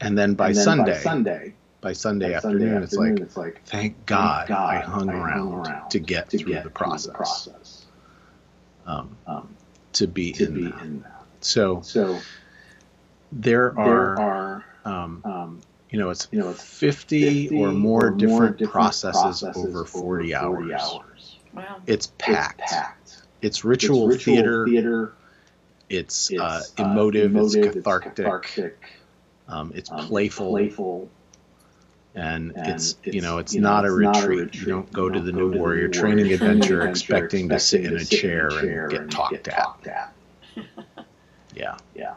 And 0.00 0.18
then 0.18 0.34
by 0.34 0.48
And 0.48 0.56
then 0.56 0.64
Sunday, 0.64 1.00
Sunday, 1.00 1.54
by 1.80 1.92
Sunday 1.94 2.32
by 2.32 2.36
afternoon, 2.36 2.82
it's 2.82 2.92
like, 2.94 3.20
it's 3.20 3.36
like 3.36 3.62
thank 3.64 4.04
God, 4.04 4.48
God 4.48 4.74
I 4.74 4.80
hung 4.80 5.08
I 5.08 5.12
hung 5.12 5.52
around, 5.52 5.66
around 5.66 5.90
to 5.90 5.98
get 5.98 6.28
to 6.30 6.38
through 6.38 6.52
get 6.52 6.64
the 6.64 6.70
through 6.70 6.70
process, 6.70 7.14
process, 7.16 7.86
um, 8.86 9.16
um, 9.26 9.56
to 9.94 10.06
be 10.06 10.32
to 10.32 10.44
in 10.44 10.54
be 10.54 10.62
that. 10.64 10.82
in 10.82 11.00
that. 11.00 11.24
So 11.40 11.80
So 11.80 12.20
there 13.32 13.72
there 13.74 14.18
are, 14.18 14.18
are, 14.18 14.64
um, 14.84 15.22
um, 15.24 15.62
you 15.90 15.98
know, 15.98 16.10
it's 16.10 16.28
you 16.32 16.38
know, 16.38 16.50
it's 16.50 16.62
50, 16.62 17.44
50 17.48 17.56
or 17.62 17.72
more 17.72 18.10
different, 18.10 18.58
different 18.58 18.72
processes, 18.72 19.42
over 19.56 19.84
40, 19.84 20.34
hours. 20.34 20.72
hours. 20.72 21.36
wow. 21.52 21.76
It's 21.86 22.08
packed. 22.18 22.60
It's 22.62 22.72
packed. 22.72 23.22
it's 23.42 23.64
ritual, 23.64 24.10
it's 24.10 24.26
ritual 24.26 24.34
theater. 24.36 24.66
theater. 24.66 25.12
It's, 25.88 26.30
It's 26.30 26.40
uh, 26.40 26.62
uh, 26.78 26.84
emotive. 26.84 27.36
It's 27.36 27.54
emotive, 27.54 27.74
cathartic. 27.84 28.14
cathartic, 28.16 28.78
Um, 29.48 29.72
it's 29.74 29.90
um, 29.90 29.98
playful, 30.06 30.50
playful, 30.50 31.08
and, 32.16 32.52
and 32.56 32.66
it's, 32.68 32.96
you 33.04 33.20
know 33.20 33.38
it's 33.38 33.54
you 33.54 33.60
know, 33.60 33.68
not, 33.68 33.84
a 33.84 33.88
not 34.00 34.16
a 34.16 34.20
retreat. 34.22 34.40
retreat. 34.40 34.54
You 34.56 34.66
don't 34.66 34.92
go 34.92 35.04
You 35.06 35.12
to 35.12 35.18
don't 35.18 35.26
the 35.26 35.32
go 35.32 35.38
New 35.38 35.48
to 35.50 35.54
the 35.54 35.58
Warrior 35.60 35.86
New 35.86 35.92
Training 35.92 36.16
Warrior 36.26 36.34
Adventure 36.34 36.76
Training 36.78 36.90
expecting 36.90 37.48
to 37.50 37.60
sit 37.60 37.84
in 37.84 37.96
a 37.96 38.04
chair 38.04 38.48
and 38.48 38.90
get 38.90 39.00
and 39.02 39.10
talked 39.12 39.32
get 39.32 39.48
at. 39.48 39.54
talked 39.56 39.86
at. 39.86 40.12
Yeah. 41.54 41.76
Yeah. 41.94 42.14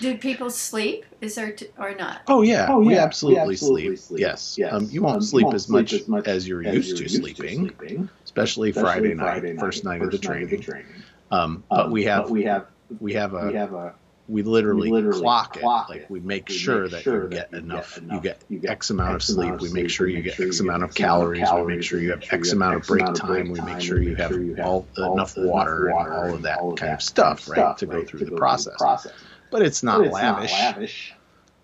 Do 0.00 0.16
people 0.18 0.50
sleep? 0.50 1.04
Is 1.20 1.34
there 1.34 1.52
t- 1.52 1.68
or 1.78 1.94
not? 1.94 2.22
Oh 2.28 2.42
yeah, 2.42 2.66
Oh, 2.68 2.78
we 2.80 2.86
yeah, 2.86 2.90
we 2.92 2.98
absolutely, 2.98 3.40
absolutely 3.52 3.82
sleep. 3.96 3.98
sleep. 3.98 4.20
Yes, 4.20 4.56
Yes. 4.58 4.72
Um, 4.72 4.88
you 4.90 5.02
won't 5.02 5.16
Um, 5.16 5.20
you 5.22 5.26
sleep 5.26 5.44
won't 5.44 5.54
as 5.54 5.64
sleep 5.64 5.82
much 5.84 5.92
as 5.92 6.08
much 6.08 6.26
as 6.28 6.48
you're 6.48 6.66
As 6.66 6.74
used 6.74 6.88
you're 6.88 6.96
to 6.98 7.02
used 7.04 7.16
sleeping, 7.16 7.58
sleeping, 7.60 8.08
especially, 8.24 8.70
especially 8.70 8.72
Friday, 8.72 9.14
Friday 9.14 9.52
night, 9.52 9.60
first 9.60 9.84
night 9.84 10.02
of 10.02 10.10
the 10.10 10.18
training. 10.18 10.60
training. 10.60 10.86
Um, 11.30 11.64
but 11.70 11.86
Um, 11.86 11.90
we 11.92 12.04
have 12.04 12.24
but 12.24 12.30
we 12.30 12.44
have 12.44 12.66
we 13.00 13.12
have 13.14 13.34
a 13.34 13.46
we 13.48 13.54
have 13.54 13.72
a 13.72 13.94
we 14.26 14.42
literally, 14.42 14.88
we 14.90 14.96
literally 14.96 15.20
clock, 15.20 15.58
clock 15.60 15.90
it. 15.90 16.00
Like 16.00 16.10
we 16.10 16.18
make 16.20 16.48
we 16.48 16.54
sure 16.54 16.82
make 16.82 16.90
that 16.92 17.02
sure 17.02 17.24
you 17.24 17.28
that 17.28 17.50
get 17.50 17.52
you 17.52 17.58
get 17.58 17.62
enough. 17.64 17.96
You 17.98 18.02
enough. 18.08 18.22
get 18.22 18.42
You 18.48 18.58
get 18.58 18.70
X 18.70 18.88
amount 18.90 19.10
of 19.10 19.16
X 19.16 19.28
amount 19.30 19.60
sleep. 19.60 19.68
of 19.68 19.74
We 19.74 19.82
make 19.82 19.90
sure 19.90 20.06
you 20.08 20.22
get 20.22 20.40
X 20.40 20.60
amount 20.60 20.82
of 20.82 20.90
X 20.90 20.98
amount 20.98 21.34
of 21.34 21.34
calories. 21.38 21.40
We 21.40 21.40
make 21.40 21.46
calories. 21.50 21.84
sure 21.84 21.98
you 22.00 22.06
We 22.06 22.10
have 22.10 22.20
make 22.20 22.28
sure 22.30 22.38
X 22.38 22.46
you 22.46 22.50
have 22.50 22.56
amount 22.56 22.74
of 22.74 22.80
X 22.80 22.88
break 22.88 23.00
amount 23.02 23.16
of 23.16 23.20
time. 23.20 23.28
break 23.28 23.44
We 23.44 23.60
make 23.60 23.66
time. 23.66 23.80
sure 23.80 23.98
We 23.98 24.04
you 24.04 24.10
make 24.12 24.18
have 24.20 24.30
sure 24.30 24.42
you 24.42 24.54
have 24.54 24.66
all 24.66 24.86
all 24.96 25.12
enough 25.14 25.36
enough 25.36 25.46
water 25.46 25.86
and 25.88 25.94
all 26.12 26.34
of 26.34 26.42
that 26.42 26.58
all 26.58 26.72
of 26.72 26.78
kind 26.78 26.90
that 26.92 26.94
of 26.94 27.02
stuff, 27.02 27.48
right, 27.50 27.76
to 27.78 27.86
go 27.86 27.98
right, 27.98 28.08
through 28.08 28.18
to 28.20 28.24
the 28.24 28.30
go 28.30 28.36
process. 28.38 28.74
process. 28.78 29.12
But 29.54 29.62
it's 29.62 29.84
not 29.84 29.98
But 29.98 30.06
it's 30.08 30.14
lavish, 30.14 30.50
not 30.50 30.74
lavish, 30.74 31.14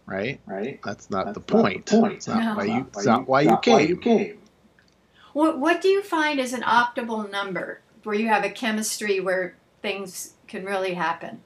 right? 0.07 0.41
right? 0.47 0.79
That's 0.85 1.11
not 1.11 1.25
That's 1.25 1.35
the 1.35 1.41
not 1.41 1.47
the 1.49 1.63
point. 1.63 1.87
point. 1.87 2.13
It's 2.19 2.29
not 2.29 2.37
No. 2.45 2.55
why 2.55 2.63
It's 2.63 2.69
you. 2.69 2.75
not 2.77 2.87
It's 2.87 3.05
not 3.07 3.29
why 3.29 3.41
you 3.81 3.97
came. 3.97 3.97
came. 3.99 4.39
What 5.33 5.59
What 5.59 5.81
do 5.83 5.89
you 5.89 6.01
find 6.01 6.39
is 6.39 6.53
an 6.53 6.63
optimal 6.63 7.29
number 7.33 7.81
where 8.05 8.15
you 8.15 8.29
have 8.29 8.45
a 8.45 8.49
chemistry 8.51 9.19
where 9.19 9.57
things 9.83 10.35
can 10.47 10.65
really 10.65 10.95
happen? 10.95 11.41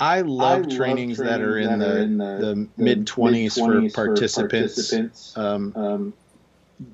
I 0.00 0.16
I 0.16 0.20
love 0.22 0.62
love 0.66 0.68
trainings 0.76 1.18
that 1.18 1.40
are 1.40 1.56
in 1.56 1.78
that 1.78 1.88
are 1.88 1.94
the 1.94 2.02
in 2.02 2.18
the 2.18 2.68
mid 2.78 3.06
twenties 3.06 3.54
for 3.54 3.68
mid-twenties 3.68 3.92
participants. 3.92 4.74
participants. 4.74 5.38
Um, 5.38 5.72
Um, 5.76 6.12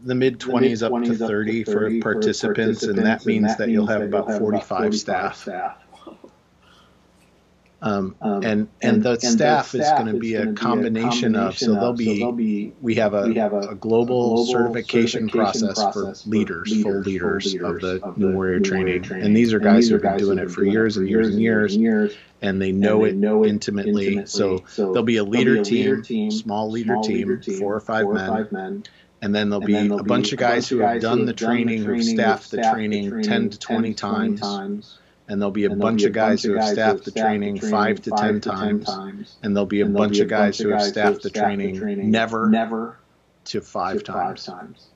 the 0.05 0.15
mid 0.15 0.39
twenties 0.39 0.83
up 0.83 0.91
to 0.93 0.99
mid-twenties 0.99 1.23
up 1.23 1.29
to 1.29 1.33
30 1.33 1.65
for 1.65 1.73
30 1.73 2.01
participants, 2.03 2.83
and 2.83 2.99
that 2.99 3.25
means 3.25 3.57
that 3.57 3.71
you'll 3.71 3.87
have 3.87 4.03
about 4.03 4.31
45 4.37 4.95
staff. 4.95 5.49
Um, 7.81 8.17
Um, 8.21 8.43
and 8.45 8.69
and 8.83 9.03
the 9.05 9.21
staff 9.21 9.73
is 9.75 9.89
going 9.93 10.07
to 10.13 10.19
be 10.19 10.35
a 10.35 10.53
combination 10.53 11.37
of 11.37 11.57
so 11.57 11.75
they'll 11.75 11.93
be 11.93 12.33
be 12.33 12.73
we 12.83 12.97
have 12.97 13.15
a, 13.15 13.23
we 13.29 13.35
have 13.37 13.53
a 13.53 13.75
global, 13.77 14.45
certification, 14.47 15.29
process, 15.29 15.81
for 15.93 16.13
leaders, 16.27 16.83
full 16.83 17.01
leaders, 17.03 17.55
of 17.55 17.81
the 17.81 18.01
New 18.17 18.33
Warrior 18.35 18.61
training. 18.61 19.05
and 19.27 19.37
these 19.37 19.53
are 19.53 19.61
guys 19.61 19.89
who 19.89 19.95
have 19.95 20.03
been 20.03 20.19
doing 20.19 20.39
it 20.39 20.51
for 20.51 20.65
years 20.65 20.97
and 20.97 21.09
years 21.09 21.29
and 21.29 21.41
years, 21.41 21.77
and 22.43 22.61
they 22.61 22.73
know 22.73 23.05
it 23.05 23.15
intimately. 23.45 24.27
So 24.27 24.65
there'll 24.77 25.03
be 25.05 25.19
a 25.19 25.25
leader 25.25 25.63
team, 25.63 26.31
small 26.33 26.71
leader 26.71 26.97
team, 27.03 27.41
four 27.61 27.77
or 27.77 27.81
five 27.81 28.07
men, 28.53 28.83
and 29.23 29.35
then 29.35 29.51
there'll 29.51 29.65
be 29.65 29.75
a 29.77 30.03
bunch 30.03 30.33
of 30.33 30.39
guys 30.39 30.69
who 30.69 30.79
have 30.79 31.01
done 31.01 31.27
the 31.27 31.33
training, 31.33 31.85
who've 31.85 32.05
staffed 32.05 32.51
the 32.51 32.57
training 32.73 33.23
10 33.23 33.51
to 33.51 33.59
20 33.59 33.95
times, 33.95 34.41
and 35.29 35.41
there'll 35.41 35.53
be 35.53 35.65
a 35.65 35.71
bunch 35.71 36.05
of 36.05 36.13
guys 36.13 36.43
who 36.43 36.55
have 36.55 36.69
staffed 36.69 37.05
the 37.05 37.11
training 37.11 37.61
five 37.61 38.01
to 38.03 38.11
10 38.11 38.41
times, 38.41 39.37
and 39.43 39.55
there'll 39.55 39.67
be 39.67 39.83
a 39.83 39.87
bunch 39.87 40.19
of 40.19 40.29
guys 40.29 40.59
who 40.59 40.71
have 40.71 40.83
staffed 40.83 41.23
the 41.23 41.31
training 41.31 42.11
never 42.11 42.49
never 42.49 42.99
to 43.45 43.61
five 43.61 44.03
times. 44.03 44.89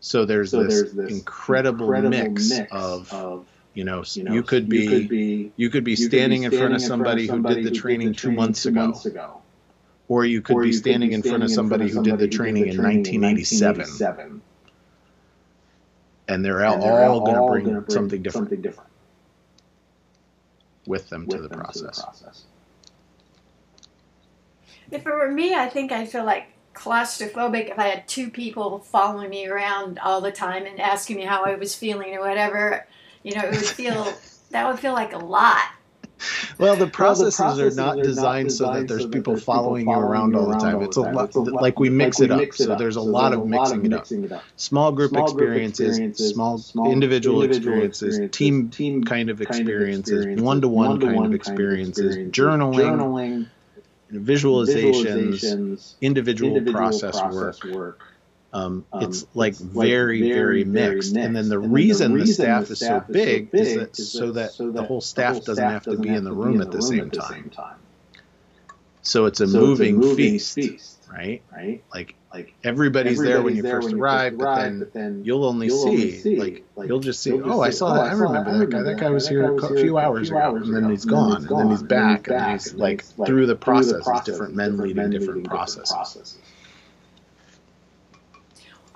So 0.00 0.26
there's 0.26 0.50
this 0.50 0.92
incredible, 1.08 1.88
mix, 2.02 2.50
of, 2.70 3.46
you 3.72 3.84
know, 3.84 4.04
you 4.12 4.24
know, 4.24 4.34
you 4.34 4.42
could 4.42 4.68
be 4.68 4.82
you 4.82 4.88
could 4.90 5.08
be 5.08 5.16
you 5.16 5.30
could 5.30 5.44
be 5.44 5.52
you 5.56 5.70
could 5.70 5.84
be 5.84 5.96
standing 5.96 6.42
in 6.42 6.50
front 6.50 6.74
of 6.74 6.80
standing 6.80 6.88
somebody 6.88 7.26
who 7.26 7.42
did 7.42 7.64
the 7.64 7.70
training 7.70 8.12
two 8.12 8.32
months 8.32 8.66
ago, 8.66 8.92
ago. 9.04 9.40
or 10.08 10.24
you 10.24 10.42
could 10.42 10.56
Or 10.56 10.62
be 10.62 10.68
you 10.68 10.72
standing 10.74 11.12
in 11.12 11.22
front 11.22 11.42
of 11.42 11.50
somebody 11.50 11.88
who 11.88 12.02
did 12.02 12.18
the 12.18 12.28
training 12.28 12.66
in 12.66 12.82
1987, 12.82 13.78
1987, 13.78 14.42
and 16.28 16.44
they're 16.44 16.60
and 16.60 16.66
all, 16.66 16.80
they're 16.80 17.04
all 17.08 17.20
going 17.20 17.36
to 17.36 17.80
bring, 17.80 17.90
something 17.90 18.22
different. 18.22 18.48
something 18.48 18.60
different 18.60 18.90
with 20.86 21.08
them 21.08 21.26
to 21.28 21.38
the 21.38 21.48
them 21.48 21.60
process. 21.60 22.02
process. 22.02 22.44
If 24.90 25.06
it 25.06 25.10
were 25.10 25.30
me, 25.30 25.54
I 25.54 25.68
think 25.68 25.92
I'd 25.92 26.08
feel 26.08 26.24
like 26.24 26.48
claustrophobic 26.74 27.70
if 27.70 27.78
I 27.78 27.88
had 27.88 28.08
two 28.08 28.30
people 28.30 28.80
following 28.80 29.30
me 29.30 29.46
around 29.46 29.98
all 29.98 30.20
the 30.20 30.32
time 30.32 30.66
and 30.66 30.80
asking 30.80 31.16
me 31.16 31.24
how 31.24 31.44
I 31.44 31.54
was 31.54 31.74
feeling 31.74 32.14
or 32.14 32.20
whatever. 32.20 32.86
You 33.22 33.34
know, 33.34 33.42
it 33.42 33.50
would 33.50 33.64
feel 33.64 34.12
that 34.50 34.66
would 34.68 34.78
feel 34.78 34.92
like 34.92 35.12
a 35.12 35.18
lot. 35.18 35.64
Well, 36.58 36.76
the 36.76 36.86
processes, 36.86 37.36
processes 37.36 37.76
are 37.78 37.82
not 37.82 37.94
are 37.94 37.96
not 37.96 38.04
designed 38.04 38.52
so 38.52 38.72
that 38.72 38.86
there's 38.88 39.02
so 39.02 39.08
that 39.08 39.12
people 39.16 39.32
there's 39.34 39.44
following 39.44 39.86
you 39.88 39.92
around 39.92 40.36
all 40.36 40.46
the 40.48 40.56
time. 40.58 40.82
It's 40.82 40.96
a 40.96 41.00
the 41.02 41.10
lot 41.12 41.24
It's 41.26 41.36
a 41.36 41.40
lot- 41.40 41.62
like 41.62 41.78
we 41.80 41.88
mix 41.90 42.20
like 42.20 42.26
it 42.26 42.30
we 42.30 42.34
up. 42.34 42.40
mix 42.40 42.60
it 42.60 42.64
So 42.64 42.72
up. 42.72 42.78
there's 42.78 42.96
a 42.96 43.00
So 43.00 43.04
lot 43.06 43.32
of 43.32 43.40
a 43.40 43.42
lot 43.42 43.48
mixing 43.50 43.78
of 43.80 43.84
it 43.86 43.92
up. 43.92 44.00
mixing 44.00 44.24
it 44.24 44.32
up. 44.32 44.42
Small 44.56 44.92
group 44.92 45.10
Small 45.10 45.26
group 45.32 45.40
experiences, 45.48 45.88
experiences, 45.90 46.30
small, 46.34 46.58
small 46.58 46.92
individual, 46.92 47.42
individual 47.42 47.74
experiences, 47.74 48.08
experiences, 48.18 48.36
team 48.38 48.70
team 48.70 49.04
kind 49.04 49.30
of 49.30 49.40
experiences, 49.40 50.12
experiences, 50.14 50.42
one-to-one 50.44 51.00
kind 51.00 51.26
of 51.26 51.34
experiences, 51.34 52.04
experiences, 52.16 52.32
journaling, 52.32 52.76
journaling, 52.76 53.46
visualizations, 54.12 55.40
visualizations, 55.40 55.94
individual, 56.00 56.50
individual 56.56 56.78
process, 56.80 57.20
process 57.20 57.64
work. 57.64 57.74
work. 57.74 58.00
Um, 58.54 58.84
Um, 58.92 59.02
it's 59.02 59.26
like 59.34 59.52
it's 59.54 59.60
very, 59.60 60.20
very, 60.20 60.22
very, 60.22 60.62
very 60.62 60.64
mixed. 60.64 61.16
And 61.16 61.34
then 61.36 61.48
the 61.48 61.56
And 61.56 61.64
then 61.64 61.70
the 61.70 61.74
reason 61.74 62.16
the 62.16 62.26
staff 62.26 62.66
the 62.68 62.72
is 62.74 62.78
so 62.78 62.84
staff 62.86 63.10
is 63.10 63.16
so 63.16 63.24
big 63.24 63.48
is 63.52 63.68
big 63.68 63.78
that 63.80 63.96
so 63.96 64.26
that- 64.26 64.34
that 64.34 64.52
so 64.52 64.66
the 64.66 64.72
that 64.72 64.86
whole 64.86 65.00
the 65.00 65.06
staff 65.06 65.32
whole 65.32 65.40
doesn't 65.40 65.54
staff 65.56 65.72
have 65.72 65.82
to 65.82 65.90
doesn't 65.90 66.02
be 66.02 66.08
have 66.10 66.18
in 66.18 66.24
the 66.24 66.30
to 66.30 66.36
be 66.36 66.42
room 66.42 66.54
in 66.54 66.60
at 66.62 66.70
the 66.70 66.78
room 66.78 66.82
same 66.86 67.00
at 67.00 67.10
the 67.12 67.18
time. 67.18 67.30
same 67.32 67.50
time. 67.50 67.76
So 69.02 69.26
it's 69.26 69.40
a 69.40 69.46
So 69.48 69.60
moving 69.60 69.96
it's 69.96 70.04
a 70.04 70.08
moving 70.08 70.32
feast, 70.34 70.54
feast, 70.54 70.98
right? 71.12 71.42
right? 71.52 71.82
Like 71.92 72.14
Like 72.32 72.54
everybody's, 72.64 73.20
there 73.20 73.42
when 73.42 73.54
you 73.56 73.62
there 73.62 73.72
first 73.76 73.88
when 73.88 73.96
you 73.98 74.02
arrive, 74.02 74.38
but 74.38 74.54
then 74.56 74.78
but 74.78 74.92
then 74.94 75.22
you'll 75.24 75.44
only 75.44 75.66
you'll 75.66 75.82
see, 75.82 75.88
only 75.88 76.10
see, 76.12 76.36
like, 76.36 76.64
like, 76.74 76.88
you'll 76.88 77.00
just 77.00 77.22
see, 77.22 77.30
you'll 77.30 77.40
just 77.40 77.50
oh, 77.50 77.60
I 77.60 77.70
saw 77.70 77.90
oh, 77.90 77.94
that. 77.94 78.00
I 78.04 78.08
I 78.08 78.12
remember 78.12 78.56
that. 78.58 78.70
Guy. 78.70 78.82
That 78.82 78.98
guy 78.98 79.10
was 79.10 79.28
here 79.28 79.42
a 79.44 79.54
guy 79.54 79.58
cou- 79.60 79.68
was 79.68 79.78
here 79.78 79.86
few 79.86 79.98
hours 79.98 80.30
ago, 80.30 80.56
and 80.56 80.74
then 80.74 80.88
he's 80.88 81.04
gone, 81.04 81.46
and 81.46 81.58
then 81.58 81.70
he's 81.70 81.82
back, 81.82 82.28
and 82.28 82.36
and 82.36 82.40
then 82.40 82.48
then 82.48 82.58
he's 82.58 82.74
like 82.74 83.04
through 83.26 83.46
the 83.46 83.56
process, 83.56 84.04
process, 84.04 84.24
different 84.26 84.54
men 84.54 84.78
leading 84.78 85.10
different 85.10 85.44
processes. 85.44 86.36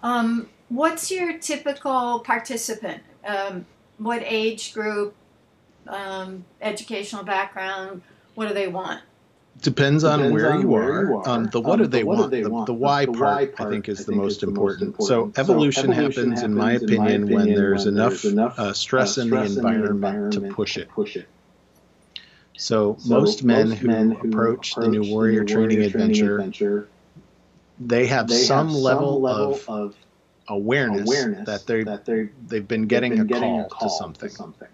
Processes. 0.00 0.20
Um, 0.20 0.48
what's 0.68 1.10
your 1.10 1.38
typical 1.38 2.20
participant? 2.20 3.02
Um, 3.24 3.66
what 3.98 4.22
age 4.24 4.72
group? 4.74 5.14
Um, 5.86 6.44
educational 6.60 7.24
background? 7.24 8.02
What 8.34 8.48
do 8.48 8.54
they 8.54 8.68
want? 8.68 9.00
Depends 9.62 10.04
on 10.04 10.18
Depends 10.20 10.34
where 10.34 10.52
on 10.52 10.60
you 10.60 10.68
where 10.68 10.82
are. 10.82 11.04
you 11.08 11.16
are. 11.16 11.28
Um, 11.28 11.44
the 11.46 11.60
what 11.60 11.72
Um, 11.72 11.78
do 11.78 11.84
the 11.84 11.88
they 11.88 12.04
what 12.04 12.14
do 12.16 12.20
want? 12.20 12.30
they 12.30 12.42
The, 12.42 12.50
want? 12.50 12.66
the 12.66 12.72
The- 12.74 12.78
why 12.78 13.06
the 13.06 13.12
part, 13.12 13.20
why 13.58 13.64
I 13.64 13.70
think, 13.70 13.88
is 13.88 14.00
I 14.00 14.02
the 14.02 14.06
think 14.12 14.22
most 14.22 14.32
is 14.34 14.38
the 14.40 14.46
most 14.46 14.52
important. 14.52 14.82
important. 14.82 15.08
So 15.08 15.32
So 15.34 15.40
evolution, 15.40 15.90
evolution 15.92 16.32
happens, 16.32 16.42
in 16.42 16.54
my 16.54 16.72
happens, 16.72 16.90
in 16.92 16.98
my 16.98 17.10
opinion, 17.10 17.34
when 17.34 17.54
there's 17.54 17.84
when 17.86 17.94
enough, 17.94 18.10
there's 18.22 18.24
enough, 18.26 18.58
uh, 18.58 18.72
stress, 18.74 19.18
uh, 19.18 19.22
in 19.22 19.30
the 19.30 19.36
stress 19.36 19.48
in 19.48 19.54
the 19.54 19.58
environment, 19.68 19.88
to 19.88 19.94
environment 19.96 20.54
push 20.54 20.74
to 20.74 20.80
it. 20.82 20.88
push 20.90 21.16
it. 21.16 21.28
So, 22.56 22.96
So 23.00 23.14
most 23.14 23.42
men 23.42 23.70
who 23.72 23.86
men 23.88 24.10
who 24.12 24.28
approach 24.28 24.74
the 24.76 24.86
New 24.88 25.00
approach 25.00 25.10
Warrior 25.12 25.44
Training 25.44 25.82
Adventure, 25.82 26.34
Adventure, 26.38 26.88
they 27.80 28.06
have 28.06 28.28
they 28.28 28.36
some 28.36 28.68
have 28.68 28.76
level, 28.76 29.14
some 29.14 29.22
level 29.22 29.52
of 29.54 29.68
of 29.68 29.96
awareness, 30.48 31.06
awareness 31.08 31.46
that 31.46 31.66
they 31.66 31.84
that 31.84 32.04
they 32.04 32.28
they've 32.46 32.66
been 32.66 32.86
getting, 32.86 33.12
been 33.12 33.20
a, 33.20 33.24
getting 33.24 33.42
call 33.42 33.60
a 33.66 33.68
call 33.68 33.88
to 33.88 33.94
something. 33.94 34.28
To 34.30 34.34
something. 34.34 34.68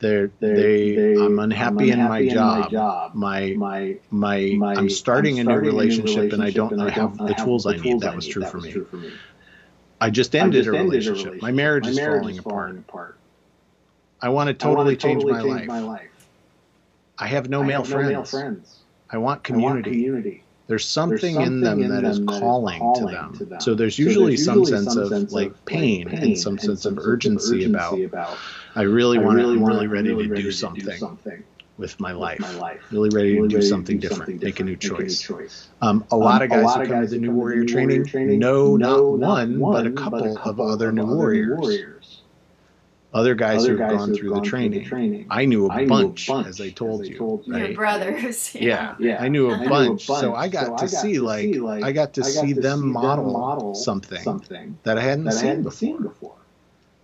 They're, 0.00 0.30
They're, 0.40 0.56
they, 0.56 0.94
they, 0.96 1.12
I'm 1.14 1.38
unhappy, 1.38 1.90
in, 1.90 1.98
my 2.00 2.18
in 2.18 2.30
job. 2.30 2.64
my 2.64 2.68
job. 2.68 3.14
My, 3.14 3.54
My, 3.56 3.96
my, 4.10 4.52
my, 4.58 4.74
I'm 4.74 4.90
starting, 4.90 5.38
a, 5.38 5.44
new 5.44 5.50
starting 5.50 5.70
relationship, 5.70 6.32
and 6.32 6.42
I 6.42 6.50
don't 6.50 6.72
and 6.72 6.82
I 6.82 6.90
have 6.90 7.16
don't 7.16 7.26
the 7.28 7.34
tools 7.34 7.64
I 7.64 7.76
need. 7.76 8.00
That 8.00 8.14
was 8.14 8.26
true 8.26 8.42
That 8.42 8.50
for 8.50 8.58
was 8.58 8.66
me. 8.66 8.72
true 8.72 8.84
for 8.84 8.96
me. 8.96 9.12
I 10.00 10.10
just 10.10 10.34
I 10.34 10.40
ended, 10.40 10.64
just 10.64 10.74
a, 10.74 10.78
ended 10.78 11.06
relationship. 11.06 11.40
My 11.40 11.52
marriage, 11.52 11.86
is, 11.86 11.98
falling 11.98 12.38
apart. 12.38 12.78
apart. 12.78 13.18
I 14.20 14.28
want 14.28 14.58
to 14.58 14.66
I 14.66 14.68
wanna 14.68 14.94
totally 14.94 14.96
change, 14.96 15.24
my, 15.24 15.40
change 15.40 15.54
life. 15.60 15.66
my 15.68 15.80
life. 15.80 16.10
I 17.18 17.26
have 17.28 17.48
no, 17.48 17.62
I 17.62 17.66
male, 17.66 17.78
have 17.78 17.88
friends. 17.88 18.08
no 18.08 18.12
male 18.12 18.24
friends. 18.24 18.78
I 19.08 19.16
want 19.18 19.48
I 19.48 19.54
want 19.56 19.84
community. 19.84 20.43
There's 20.66 20.86
something, 20.86 21.34
There's 21.34 21.46
in 21.48 21.60
them 21.60 21.82
in 21.82 21.90
that 21.90 22.04
is 22.04 22.18
them 22.18 22.28
is 22.28 22.40
calling, 22.40 22.78
calling 22.78 23.08
to, 23.08 23.12
them. 23.14 23.32
to 23.38 23.44
them. 23.44 23.60
So 23.60 23.74
there's 23.74 23.96
So 23.96 24.02
usually, 24.02 24.36
there's 24.36 24.44
some 24.46 24.64
sense 24.64 24.96
of 24.96 25.08
sense 25.08 25.32
like 25.32 25.50
of, 25.50 25.64
pain, 25.66 26.08
and 26.08 26.38
some 26.38 26.52
and 26.54 26.60
sense 26.62 26.82
some 26.82 26.96
of 26.98 27.04
urgency, 27.04 27.64
about 27.64 28.00
about 28.00 28.38
I 28.74 28.82
really 28.82 29.18
want 29.18 29.36
really 29.36 29.56
to. 29.56 29.60
I'm 29.60 29.66
really 29.66 29.86
ready 29.86 30.08
really 30.10 30.24
to 30.24 30.30
ready 30.30 30.42
do 30.44 30.50
to 30.50 30.56
something 30.56 30.96
something 30.96 31.44
with 31.76 31.98
my 32.00 32.12
with 32.12 32.20
life. 32.20 32.40
my 32.40 32.54
life. 32.54 32.80
Really 32.90 33.10
ready 33.10 33.34
Really 33.34 33.48
to 33.48 33.48
do 33.48 33.56
ready 33.56 33.68
something 33.68 33.98
do 33.98 34.08
different, 34.08 34.42
make 34.42 34.60
a 34.60 34.64
new 34.64 34.76
choice. 34.76 35.20
choice. 35.20 35.68
Um, 35.82 36.04
a 36.10 36.14
Um, 36.14 36.20
lot 36.20 36.42
of 36.42 36.48
guys 36.50 36.64
lot 36.64 36.80
who 36.80 36.86
come 36.86 37.02
to 37.02 37.06
the 37.10 37.18
New 37.18 37.28
to 37.28 37.32
Warrior 37.34 37.64
training 37.66 37.88
Warrior 37.98 38.04
training 38.04 38.38
know 38.38 38.76
not 38.76 39.04
one, 39.04 39.58
but 39.60 39.86
a 39.86 39.90
couple 39.90 40.38
of 40.38 40.60
other 40.60 40.92
New 40.92 41.04
Warriors. 41.06 41.93
Other 43.14 43.36
guys 43.36 43.64
Other 43.64 43.68
who 43.68 43.76
have 43.76 43.88
guys 43.90 43.90
gone 43.90 44.10
who've 44.10 44.18
through 44.18 44.30
gone 44.30 44.50
the 44.52 44.60
through 44.60 44.82
training. 44.82 44.82
training. 44.82 45.26
I 45.30 45.46
knew 45.46 45.68
a 45.68 45.70
I 45.70 45.84
knew 45.84 46.08
a 46.10 46.12
bunch, 46.12 46.26
bunch, 46.26 46.48
as 46.48 46.60
I 46.60 46.70
told 46.70 47.02
I 47.02 47.08
you. 47.08 47.16
told 47.16 47.46
you. 47.46 47.54
Your 47.54 47.68
brothers. 47.70 48.54
Yeah. 48.60 48.96
Yeah. 48.98 49.18
I 49.20 49.28
knew 49.28 49.50
a 49.50 49.58
I 49.58 49.66
knew 49.66 49.88
a 49.88 49.96
bunch, 49.96 50.06
bunch, 50.06 50.20
so 50.20 50.34
I 50.34 50.48
got 50.48 50.66
so 50.66 50.76
to 50.76 50.86
I 50.86 50.88
got 50.88 50.88
see 50.88 51.14
to 51.14 51.20
like 51.20 51.42
see, 51.42 51.60
like, 51.60 51.82
I 51.82 51.92
got 51.92 52.14
to 52.14 52.22
I 52.22 52.32
got 52.32 52.48
see 52.48 52.54
to 52.54 52.60
them 52.60 52.82
see 52.82 52.96
them 52.98 53.22
model, 53.22 53.24
model 53.24 53.74
something, 53.74 54.22
something 54.22 54.78
that 54.84 54.98
I 54.98 55.02
hadn't 55.02 55.24
that 55.24 55.38
I 55.38 55.42
seen 55.42 55.46
hadn't 55.46 55.64
before. 55.64 55.72
seen 55.72 56.02
before. 56.02 56.36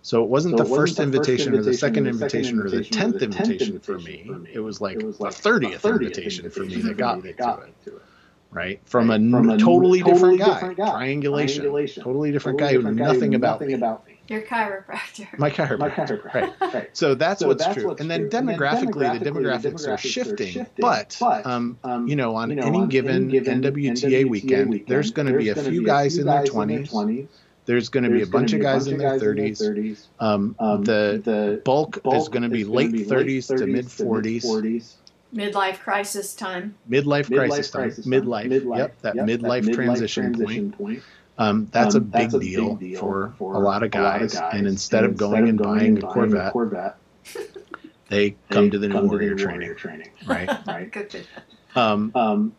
So 0.01 0.23
it 0.23 0.29
wasn't 0.29 0.57
So 0.57 0.57
the 0.57 0.65
it 0.65 0.67
wasn't 0.67 0.75
first 0.75 0.97
the 0.97 1.03
first 1.09 1.37
invitation 1.37 1.55
or 1.55 1.63
the 1.63 1.73
second 1.73 2.05
the 2.05 2.09
invitation 2.09 2.59
or 2.59 2.69
the 2.69 2.81
invitation 2.81 2.99
or 3.01 3.11
tenth 3.11 3.19
the 3.19 3.27
tenth 3.27 3.61
invitation 3.61 3.79
for 3.79 3.99
me. 3.99 4.37
It 4.53 4.59
was 4.59 4.81
like 4.81 5.07
the 5.19 5.31
thirtieth 5.31 5.85
invitation 5.85 6.49
for 6.51 6.65
me 6.65 6.81
that 6.81 6.97
got 6.97 7.23
me 7.23 7.33
to 7.33 7.53
it. 7.57 7.59
me 7.59 7.73
to 7.85 7.97
it. 7.97 8.03
Right? 8.51 8.81
From 8.85 9.09
Right? 9.09 9.11
a 9.11 9.19
From 9.29 9.49
a 9.49 9.57
totally, 9.57 10.03
different, 10.03 10.39
guy. 10.39 10.45
different 10.45 10.77
guy. 10.77 10.91
Triangulation. 10.91 11.63
Triangulation. 11.63 12.03
Totally 12.03 12.31
different 12.31 12.59
Totally 12.59 12.59
guy 12.59 12.73
who 12.73 12.83
different 12.83 12.97
knew 12.97 13.03
guy 13.05 13.05
nothing 13.13 13.35
about 13.35 13.61
nothing 13.61 13.67
me. 13.67 13.73
about 13.73 14.07
me. 14.07 14.10
Your 14.31 14.41
chiropractor. 14.43 15.27
My 15.37 15.49
My 15.49 15.49
chiropractor. 15.51 16.21
chiropractor. 16.23 16.33
Right. 16.61 16.73
Right. 16.73 16.89
So 16.97 17.15
that's 17.15 17.41
So 17.41 17.47
what's 17.49 17.65
that's 17.65 17.75
true. 17.75 17.87
what's 17.89 17.99
and 17.99 18.09
then 18.09 18.29
true. 18.29 18.37
And 18.39 18.47
then 18.47 18.57
demographically, 18.57 19.19
the 19.19 19.19
demographically, 19.19 19.23
the 19.23 19.29
demographics 19.31 19.65
are 19.65 19.71
demographics 19.71 19.87
are 19.93 19.97
shifting. 19.97 20.51
shifting. 20.53 20.81
But, 20.81 21.17
But, 21.19 21.45
um, 21.45 21.77
um, 21.83 22.07
you 22.07 22.15
know, 22.15 22.35
on 22.37 22.49
you 22.49 22.55
know, 22.55 22.63
any 22.65 22.77
on 22.79 22.87
given, 22.87 23.23
any 23.23 23.31
given 23.33 23.61
NWTA, 23.61 24.29
weekend, 24.29 24.83
there's 24.87 25.11
going 25.11 25.27
to 25.27 25.37
be 25.37 25.49
a 25.49 25.55
few 25.55 25.81
be 25.81 25.85
guys 25.85 26.17
in 26.17 26.27
their 26.27 26.43
20s. 26.43 26.89
20s. 26.89 27.27
There's 27.65 27.89
going 27.89 28.05
to 28.05 28.09
be 28.09 28.21
a 28.21 28.25
bunch 28.27 28.53
of 28.53 28.61
guys 28.61 28.87
in 28.87 28.97
their 28.97 29.11
guys 29.19 29.21
in 29.21 29.35
their 29.35 29.49
30s. 29.49 29.57
30s. 29.59 30.07
Um, 30.21 30.55
Um, 30.59 30.83
the 30.85 31.21
the 31.23 31.61
bulk, 31.65 32.01
bulk 32.01 32.15
is 32.15 32.29
going 32.29 32.43
to 32.43 32.49
be 32.49 32.63
late 32.63 32.91
30s 32.91 33.47
to 33.57 33.67
mid 33.67 33.85
40s, 33.85 34.45
40s. 34.45 34.93
Midlife 35.35 35.79
crisis 35.79 36.33
time. 36.33 36.75
midlife 36.89 37.27
Midlife 37.27 37.71
crisis 37.71 38.05
time. 38.05 38.11
Midlife. 38.11 38.47
Midlife. 38.47 38.77
Yep, 38.77 39.01
that 39.01 39.15
midlife, 39.15 39.27
that 39.27 39.41
midlife 39.41 39.73
transition, 39.73 40.33
transition 40.33 40.71
point. 40.71 41.03
Um, 41.41 41.67
that's, 41.71 41.95
Um, 41.95 42.01
a, 42.01 42.05
big 42.05 42.11
that's 42.13 42.33
a 42.35 42.39
deal 42.39 42.75
big 42.75 42.91
deal 42.91 42.99
for, 42.99 43.33
for 43.37 43.55
a 43.55 43.59
lot 43.59 43.83
of 43.83 43.93
a 43.95 44.01
lot 44.01 44.19
guys. 44.19 44.33
of 44.35 44.39
guys. 44.41 44.53
And 44.55 44.67
instead 44.67 45.03
of 45.03 45.17
going 45.17 45.47
and 45.49 45.57
buying 45.57 45.97
a 45.97 46.01
Corvette, 46.01 46.53
Corvette, 46.53 46.97
they 48.09 48.35
come 48.49 48.65
they 48.65 48.69
to 48.69 48.79
the 48.79 48.87
new 48.87 48.93
come 48.95 49.07
warrior 49.07 49.35
the 49.35 49.41
training. 49.41 49.61
warrior 49.61 49.75
training. 49.75 50.09
Right. 50.27 50.49
Right. 50.67 50.91
Good. 50.91 51.09
good. 51.09 51.27
Um, 51.75 52.11
Um, 52.15 52.53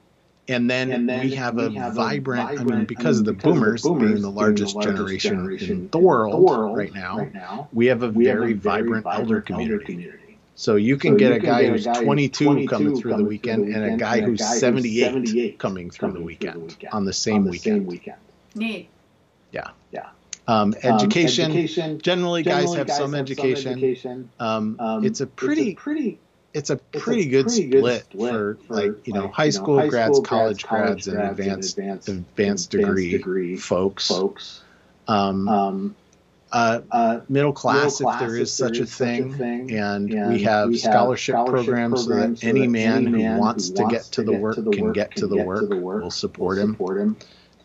and 0.48 0.68
then, 0.68 0.90
and 0.90 1.08
then 1.08 1.20
we 1.20 1.34
have 1.36 1.58
a 1.58 1.68
we 1.68 1.76
have 1.76 1.92
a 1.92 1.94
vibrant, 1.94 2.60
I 2.60 2.64
mean, 2.64 2.84
because 2.84 3.18
I 3.18 3.20
of 3.20 3.26
the 3.26 3.32
mean, 3.32 3.38
because 3.38 3.58
of 3.60 3.64
the 3.74 3.80
boomers, 3.82 3.82
being 3.82 3.94
boomers 3.98 4.22
the 4.22 4.28
being 4.28 4.34
largest, 4.34 4.72
the 4.74 4.78
largest 4.80 4.96
generation, 4.96 5.36
generation 5.36 5.70
in 5.70 5.76
in 5.78 5.84
the 5.84 5.90
the 5.90 5.98
world, 5.98 6.42
world 6.42 6.76
right 6.76 6.92
now, 6.92 7.18
right 7.18 7.32
now, 7.34 7.68
we 7.72 7.86
have 7.86 8.02
a 8.02 8.08
we 8.10 8.26
have 8.26 8.38
very 8.38 8.52
a 8.52 8.56
vibrant, 8.56 9.06
elder 9.10 9.40
community. 9.40 9.84
community. 9.84 10.38
So 10.54 10.76
you 10.76 10.96
can 10.96 11.14
So 11.14 11.16
get 11.16 11.30
you 11.30 11.34
a 11.34 11.40
can 11.40 11.48
guy 11.48 11.62
get 11.62 11.70
who's 11.70 11.86
guy 11.86 12.04
who's 12.04 12.04
22 12.04 12.68
coming 12.68 12.68
22 12.68 12.96
through 12.96 13.16
the 13.16 13.24
coming 13.24 13.24
through 13.24 13.24
weekend 13.24 13.68
and 13.68 13.84
a 13.84 13.90
guy 13.92 14.16
and 14.16 14.26
a 14.26 14.26
who's 14.26 14.40
guy 14.40 14.60
who's 14.60 14.60
78 14.60 15.00
78 15.00 15.58
coming 15.58 15.90
through 15.90 16.12
the 16.12 16.20
coming 16.20 16.28
through 16.36 16.50
the 16.52 16.60
weekend 16.60 16.60
weekend 16.60 16.92
on 16.92 17.04
the 17.04 17.12
same 17.12 17.44
on 17.44 17.44
the 17.44 17.50
weekend. 17.50 17.76
same 17.76 17.86
weekend. 17.86 18.16
Neat. 18.55 18.88
yeah, 19.53 19.70
Um, 20.48 20.74
education, 20.82 21.50
education. 21.53 21.98
generally, 22.00 22.42
guys 22.42 22.61
generally 22.62 22.78
have 22.78 22.86
guys 22.88 22.96
some 22.96 23.12
have 23.12 23.20
education. 23.22 23.72
education. 23.72 24.30
Um, 24.40 24.76
Um, 24.80 25.05
it's 25.05 25.20
a 25.20 25.26
pretty, 25.26 25.74
pretty, 25.74 26.18
it's 26.53 26.70
a 26.70 26.74
it's 26.74 26.82
a 26.94 26.98
pretty 26.98 27.26
good 27.26 27.46
pretty 27.46 27.66
good 27.68 27.78
split, 27.80 28.05
split 28.05 28.32
for, 28.32 28.55
for, 28.66 28.74
like 28.74 29.07
you 29.07 29.12
know 29.14 29.24
like, 29.26 29.32
high 29.32 29.44
you 29.44 29.53
know, 29.53 29.59
school 29.62 29.78
high 29.78 29.86
grads, 29.88 30.16
school 30.16 30.24
college 30.24 30.62
grads, 30.64 31.05
grads, 31.05 31.09
and 31.09 31.16
college 31.16 31.36
grads, 31.36 31.38
and 31.38 31.48
advanced 31.48 31.78
advanced- 31.78 32.09
advanced 32.09 32.28
advanced 32.28 32.70
degree, 32.72 33.11
degree 33.12 33.57
folks. 33.57 34.09
folks. 34.09 34.62
Um, 35.09 35.48
Um, 35.48 35.96
uh, 36.50 36.80
uh, 36.90 37.20
middle 37.30 37.53
class, 37.55 38.00
middle 38.00 38.12
if 38.12 38.18
there 38.18 38.36
is, 38.36 38.36
class, 38.36 38.40
is 38.42 38.50
if 38.50 38.66
such 38.66 38.72
there 38.74 38.80
a 38.80 38.84
is 38.84 38.92
such 38.92 38.98
a 39.00 39.07
thing, 39.07 39.34
thing, 39.68 39.78
and, 39.78 40.12
and 40.12 40.32
we 40.34 40.42
have 40.42 40.68
we 40.68 40.78
have 40.80 40.92
scholarship, 40.92 41.34
scholarship 41.34 41.64
programs, 41.66 42.05
so 42.05 42.11
that 42.14 42.38
so 42.38 42.46
any 42.48 42.61
that 42.62 42.68
man 42.70 42.96
any 43.07 43.11
who 43.12 43.16
man 43.18 43.38
wants 43.38 43.68
who 43.68 43.74
to 43.76 43.82
wants 43.84 43.94
get 43.94 44.03
to 44.05 44.11
to 44.11 44.22
the 44.24 44.32
get 44.32 44.40
work 44.42 44.55
to 44.57 44.62
the 44.62 44.70
can 44.72 44.84
work 44.84 44.94
get 44.94 45.11
to 45.12 45.20
can 45.20 45.28
the 45.30 45.36
get 45.36 45.42
to 45.42 45.46
work. 45.48 45.68
the 45.70 45.76
work. 45.76 46.00
We'll 46.03 46.11
support 46.11 46.57
We'll 46.59 46.64
him 46.66 46.72
support 46.72 46.98
him 47.00 47.16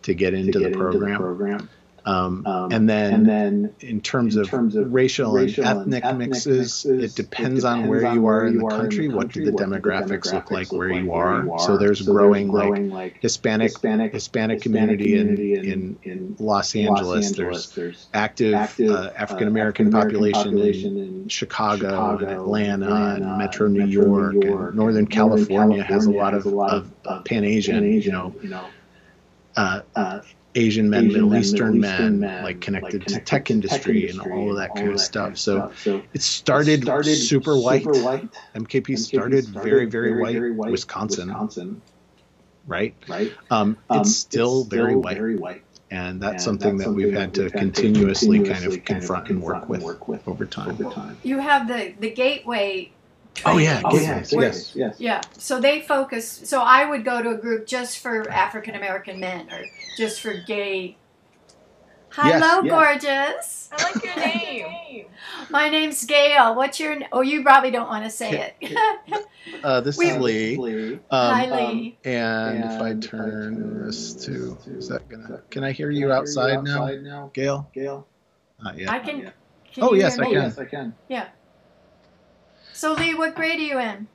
to 0.07 0.13
get 0.15 0.31
to 0.31 0.37
into 0.37 0.59
get 0.59 0.59
the 0.59 0.65
into 0.67 0.99
the 0.99 1.05
program. 1.05 1.17
program. 1.19 1.69
Um, 2.05 2.45
Um, 2.47 2.71
and 2.71 2.89
then, 2.89 3.13
and 3.13 3.27
then 3.27 3.75
in 3.81 3.99
terms 3.99 4.37
in 4.37 4.43
of 4.43 4.47
terms 4.47 4.77
of 4.77 4.93
racial, 4.93 5.33
racial 5.33 5.65
and 5.65 5.71
and 5.71 5.93
ethnic, 5.93 6.05
ethnic 6.05 6.29
mixes, 6.29 6.85
it 6.85 7.13
depends, 7.15 7.65
it 7.65 7.67
on 7.67 7.79
depends 7.81 7.89
where 7.89 8.05
on 8.07 8.15
you 8.15 8.21
where 8.21 8.35
are 8.37 8.47
in 8.47 8.53
you 8.53 8.59
the 8.59 8.65
are 8.65 8.69
in 8.71 8.77
the 8.77 8.81
country. 8.83 9.07
What 9.09 9.13
do 9.13 9.19
country, 9.19 9.45
the 9.45 9.51
what 9.51 9.57
do 9.59 9.71
the 9.73 9.79
demographics 9.81 10.33
look 10.33 10.49
like 10.49 10.71
where 10.71 10.89
you 10.89 11.11
are? 11.11 11.59
So 11.59 11.75
there's 11.75 12.05
So 12.05 12.13
growing 12.13 12.47
like 12.47 12.67
growing 12.67 12.89
like 12.91 13.21
Hispanic 13.21 13.71
Hispanic 13.71 14.13
Hispanic 14.13 14.61
community 14.61 15.15
in, 15.19 15.35
community 15.35 15.71
in 15.71 15.97
in, 16.03 16.11
in 16.11 16.35
Los 16.39 16.73
Los 16.73 16.75
Angeles. 16.77 17.27
Angeles. 17.27 17.35
There's 17.35 17.75
There's 17.75 18.07
active, 18.13 18.53
active 18.53 18.91
uh, 18.91 19.11
African 19.17 19.49
American 19.49 19.91
population, 19.91 20.43
population 20.43 20.97
in 20.97 21.03
in 21.23 21.27
Chicago, 21.27 21.89
Chicago, 21.89 22.23
and 22.23 22.31
Atlanta, 22.31 22.85
Atlanta, 22.85 23.25
and 23.25 23.37
Metro 23.37 23.67
New 23.67 23.85
York, 23.85 24.33
York, 24.33 24.33
and 24.35 24.43
and 24.43 24.75
Northern 24.75 24.75
Northern 24.77 25.07
California, 25.07 25.83
has 25.83 26.07
a 26.07 26.11
California 26.11 26.21
lot 26.21 26.33
has 26.33 26.45
of, 26.45 26.53
a 26.53 26.55
lot 26.55 26.73
of, 26.73 26.83
of, 26.85 26.91
uh, 27.05 27.09
uh, 27.09 27.21
Pan 27.23 27.43
Asian, 27.43 27.83
Asian, 27.83 28.01
you 28.05 28.11
know, 28.17 28.33
you 28.43 28.49
know, 28.49 28.65
uh, 29.57 29.81
uh, 29.95 30.21
Asian 30.55 30.89
men, 30.89 31.05
Asian 31.05 31.13
Middle 31.13 31.29
men, 31.29 31.41
Eastern 31.41 31.79
Middle 31.81 31.91
Eastern 31.91 32.19
men, 32.19 32.19
men, 32.19 32.43
like 32.43 32.61
connected 32.61 32.83
like 32.83 32.91
to 33.01 33.05
connected 33.05 33.25
tech 33.27 33.51
industry, 33.51 34.09
industry 34.09 34.31
and 34.31 34.39
all 34.39 34.51
of 34.51 34.57
that 34.57 34.75
kind 34.75 34.89
of 34.91 34.99
stuff. 34.99 35.37
So 35.37 35.71
So 35.75 36.03
it 36.13 36.21
started, 36.23 36.83
started 36.83 37.15
super 37.15 37.59
white. 37.59 37.83
Super 37.83 37.99
white. 38.03 38.31
MKP, 38.55 38.87
MKP 38.87 38.97
started, 38.97 39.45
very, 39.47 39.85
very, 39.85 40.13
white, 40.51 40.71
Wisconsin, 40.71 41.27
Wisconsin, 41.27 41.81
right? 42.65 42.95
right? 43.07 43.33
Um, 43.51 43.77
Um, 43.89 44.01
it's 44.01 44.15
still 44.15 44.63
very 44.63 44.95
white, 44.95 45.17
Very 45.17 45.37
white. 45.37 45.63
and 45.91 46.21
that's 46.21 46.45
And 46.47 46.59
something 46.59 46.77
that's 46.77 46.89
that 46.89 46.93
we've 46.93 47.13
had 47.13 47.33
that 47.33 47.33
to 47.35 47.41
we've 47.43 47.51
had 47.53 47.59
to 47.75 47.81
continuously 47.81 48.37
kind 48.39 48.47
continuously 48.47 48.79
of 48.79 48.85
confront 48.85 49.29
and 49.29 49.41
work 49.41 49.69
with 49.69 49.83
work 49.83 50.07
with 50.07 50.27
over 50.27 50.45
time. 50.45 50.69
over 50.69 50.85
time. 50.85 51.17
You 51.23 51.39
have 51.39 51.67
the 51.67 51.93
the 51.99 52.11
gateway. 52.11 52.96
Oh 53.45 53.57
yeah. 53.57 53.81
Oh 53.85 53.95
yeah, 53.97 54.19
Gateways, 54.21 54.31
yes, 54.31 54.33
yes. 54.33 54.75
yes. 54.75 54.95
Yeah. 54.99 55.21
So 55.37 55.59
they 55.59 55.81
focus. 55.81 56.29
So 56.29 56.61
I 56.61 56.89
would 56.89 57.05
go 57.05 57.21
to 57.21 57.29
a 57.31 57.37
group 57.37 57.67
just 57.67 57.99
for 57.99 58.29
African 58.29 58.75
American 58.75 59.19
men 59.19 59.51
or 59.51 59.63
just 59.97 60.21
for 60.21 60.33
gay. 60.33 60.97
Yes, 62.23 62.41
Hello, 62.43 62.67
gorgeous. 62.67 63.69
I 63.71 63.83
like 63.83 64.03
your 64.03 64.15
name. 64.15 65.05
My 65.51 65.69
name's 65.69 66.03
Gail. 66.05 66.55
What's 66.55 66.79
your? 66.79 66.97
Oh, 67.11 67.21
you 67.21 67.43
probably 67.43 67.69
don't 67.69 67.87
want 67.87 68.05
to 68.05 68.09
say 68.09 68.53
it. 68.59 69.25
Uh, 69.63 69.79
this 69.79 69.97
We- 69.97 70.09
is 70.09 70.17
Lee. 70.17 70.57
Lee. 70.57 70.93
Um, 70.93 70.99
Hi, 71.09 71.49
um, 71.49 71.77
Lee. 71.77 71.97
and, 72.03 72.59
if 72.65 72.81
I 72.81 72.89
And 72.89 73.03
if 73.03 73.13
I 73.13 73.17
turn 73.17 73.55
turn 73.55 73.85
this 73.85 74.13
this 74.13 74.25
to, 74.25 74.57
to- 74.63 74.77
is 74.77 74.89
that 74.89 75.07
gonna? 75.07 75.41
Can 75.49 75.63
I 75.63 75.71
hear 75.71 75.87
Can 75.87 75.95
I 75.95 75.99
you 75.99 76.07
hear 76.07 76.15
outside 76.15 76.63
now, 76.63 76.83
outside 76.83 77.01
now, 77.03 77.31
Gail? 77.33 77.69
Gail? 77.73 78.05
Not 78.61 78.77
yet. 78.77 78.89
I 78.89 78.99
can. 78.99 79.31
Can 79.71 79.83
Oh, 79.83 79.93
you 79.93 80.01
yes, 80.01 80.15
hear 80.15 80.25
I 80.25 80.27
me? 80.27 80.33
can. 80.33 80.43
Yes, 80.43 80.57
I 80.57 80.65
can. 80.65 80.93
So 82.77 82.93
Lee, 82.93 83.15
what 83.15 83.33
grade 83.33 83.59
are 83.59 83.63
you 83.63 83.79
in? 83.79 84.07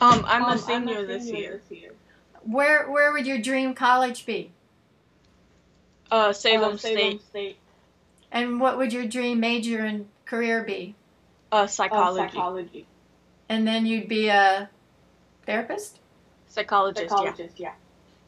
Um, 0.00 0.24
I'm 0.28 0.44
Um, 0.44 0.52
a 0.52 0.58
senior 0.58 1.04
this 1.04 1.26
year. 1.26 1.60
Where 2.44 2.88
Where 2.88 3.12
would 3.12 3.26
your 3.26 3.38
dream 3.38 3.74
college 3.74 4.24
be? 4.24 4.52
Uh, 6.08 6.32
Salem 6.32 6.78
State. 6.78 7.20
And 8.30 8.60
what 8.60 8.78
would 8.78 8.92
your 8.92 9.04
dream 9.04 9.40
major 9.40 9.80
and 9.80 10.08
career 10.26 10.62
be? 10.62 10.94
Uh, 11.50 11.66
psychology. 11.66 12.86
And 13.48 13.66
then 13.66 13.84
you'd 13.84 14.08
be 14.08 14.28
a 14.28 14.70
therapist. 15.44 15.98
Psychologist. 16.46 17.08
Psychologist. 17.08 17.58
Yeah. 17.58 17.72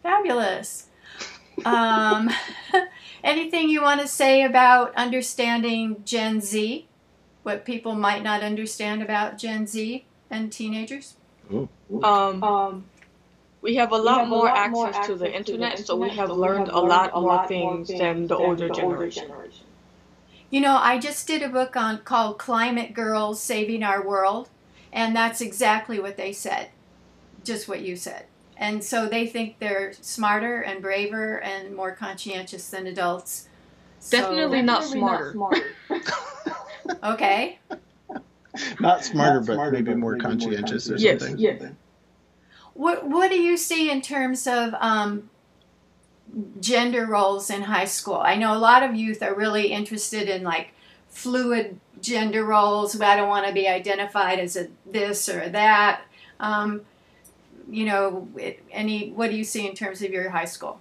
Fabulous. 0.02 0.88
Um, 1.64 2.28
anything 3.22 3.68
you 3.68 3.82
want 3.82 4.00
to 4.00 4.08
say 4.08 4.42
about 4.42 4.96
understanding 4.96 6.02
Gen 6.04 6.40
Z? 6.40 6.88
What 7.42 7.64
people 7.64 7.94
might 7.94 8.22
not 8.22 8.42
understand 8.42 9.02
about 9.02 9.38
Gen 9.38 9.66
Z 9.66 10.04
and 10.30 10.52
teenagers? 10.52 11.14
Um, 11.50 11.68
Um, 12.44 12.84
we 13.62 13.74
have 13.76 13.92
a 13.92 13.96
lot 13.96 14.18
have 14.20 14.26
a 14.26 14.30
more 14.30 14.46
lot 14.46 14.56
access, 14.56 14.72
more 14.72 14.90
to 14.90 14.96
access 14.96 15.18
the 15.18 15.24
to 15.26 15.34
internet, 15.36 15.76
the 15.78 15.84
so 15.84 15.96
we 15.96 16.08
have 16.10 16.28
so 16.28 16.34
we 16.34 16.40
learned 16.40 16.66
have 16.66 16.74
a 16.74 16.80
lot 16.80 17.12
learned 17.14 17.24
more 17.24 17.46
things 17.46 17.88
than 17.88 18.26
the 18.26 18.36
older 18.36 18.68
generation. 18.68 19.30
You 20.50 20.60
know, 20.60 20.76
I 20.76 20.98
just 20.98 21.26
did 21.26 21.42
a 21.42 21.48
book 21.48 21.76
on 21.76 21.98
called 21.98 22.38
Climate 22.38 22.92
Girls 22.92 23.42
Saving 23.42 23.82
Our 23.82 24.04
World, 24.06 24.48
and 24.92 25.14
that's 25.14 25.40
exactly 25.40 26.00
what 26.00 26.16
they 26.16 26.32
said. 26.32 26.70
Just 27.44 27.68
what 27.68 27.82
you 27.82 27.96
said. 27.96 28.26
And 28.56 28.84
so 28.84 29.08
they 29.08 29.26
think 29.26 29.58
they're 29.58 29.92
smarter 29.94 30.60
and 30.60 30.82
braver 30.82 31.40
and 31.42 31.74
more 31.74 31.92
conscientious 31.92 32.68
than 32.68 32.86
adults. 32.86 33.48
So- 34.00 34.18
Definitely 34.18 34.62
not 34.62 34.84
smarter. 34.84 35.34
Okay. 37.02 37.58
Not 38.80 39.04
smarter, 39.04 39.40
Not 39.40 39.46
but 39.46 39.54
smarter, 39.54 39.70
maybe 39.70 39.82
but 39.82 39.96
more 39.96 40.16
maybe 40.16 40.24
more 40.26 40.50
conscientious 40.56 40.90
or 40.90 40.96
Yes, 40.96 41.20
something. 41.20 41.38
yes. 41.38 41.62
What 42.74 43.06
What 43.06 43.30
do 43.30 43.36
you 43.40 43.56
see 43.56 43.90
in 43.90 44.00
terms 44.02 44.46
of 44.46 44.74
um, 44.80 45.30
gender 46.60 47.06
roles 47.06 47.50
in 47.50 47.62
high 47.62 47.84
school? 47.84 48.16
I 48.16 48.36
know 48.36 48.54
a 48.56 48.58
lot 48.58 48.82
of 48.82 48.94
youth 48.94 49.22
are 49.22 49.34
really 49.34 49.68
interested 49.72 50.28
in 50.28 50.42
like 50.42 50.72
fluid 51.08 51.78
gender 52.00 52.44
roles. 52.44 52.98
I 53.00 53.16
don't 53.16 53.28
want 53.28 53.46
to 53.46 53.52
be 53.52 53.68
identified 53.68 54.38
as 54.38 54.56
a 54.56 54.68
this 54.86 55.28
or 55.28 55.48
that. 55.50 56.02
Um, 56.38 56.82
you 57.68 57.84
know, 57.84 58.28
any 58.70 59.10
what 59.10 59.30
do 59.30 59.36
you 59.36 59.44
see 59.44 59.66
in 59.68 59.74
terms 59.74 60.02
of 60.02 60.10
your 60.10 60.30
high 60.30 60.44
school? 60.46 60.80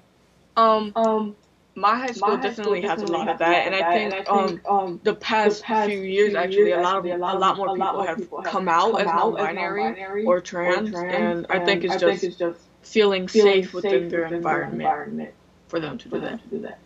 Um, 0.57 0.91
Um, 0.95 1.35
my 1.79 1.97
high 1.97 2.07
school 2.07 2.29
my 2.29 2.35
high 2.37 2.43
definitely 2.43 2.81
school 2.81 2.89
has 2.89 3.01
a 3.01 3.07
lot 3.07 3.27
of 3.29 3.37
that, 3.39 3.65
and 3.65 3.75
I 3.75 3.93
think, 3.93 4.29
um, 4.29 4.61
um, 4.69 4.99
the 5.03 5.15
past, 5.15 5.59
the 5.59 5.63
past 5.63 5.89
few 5.89 6.01
years, 6.01 6.35
actually, 6.35 6.67
years, 6.67 6.79
a 6.79 6.81
lot 6.81 6.97
of 6.97 7.05
a 7.05 7.17
lot 7.17 7.57
more 7.57 7.73
people 7.75 8.03
have 8.03 8.27
come 8.43 8.67
out 8.67 8.99
as 8.99 9.05
non-binary 9.07 10.25
or 10.25 10.41
trans, 10.41 10.93
and 10.93 11.45
I 11.49 11.59
think 11.59 11.83
it's 11.83 11.95
just 11.97 12.23
it's 12.23 12.35
just 12.35 12.59
feeling 12.81 13.27
feeling 13.27 13.63
safe 13.63 13.73
within 13.73 14.09
their 14.09 14.25
environment 14.25 15.33
for 15.67 15.79
them 15.79 15.97
to 15.97 16.09
for 16.09 16.15
do 16.15 16.21
them 16.21 16.37
that. 16.37 16.43
to 16.43 16.49
do 16.49 16.61
that. 16.61 16.79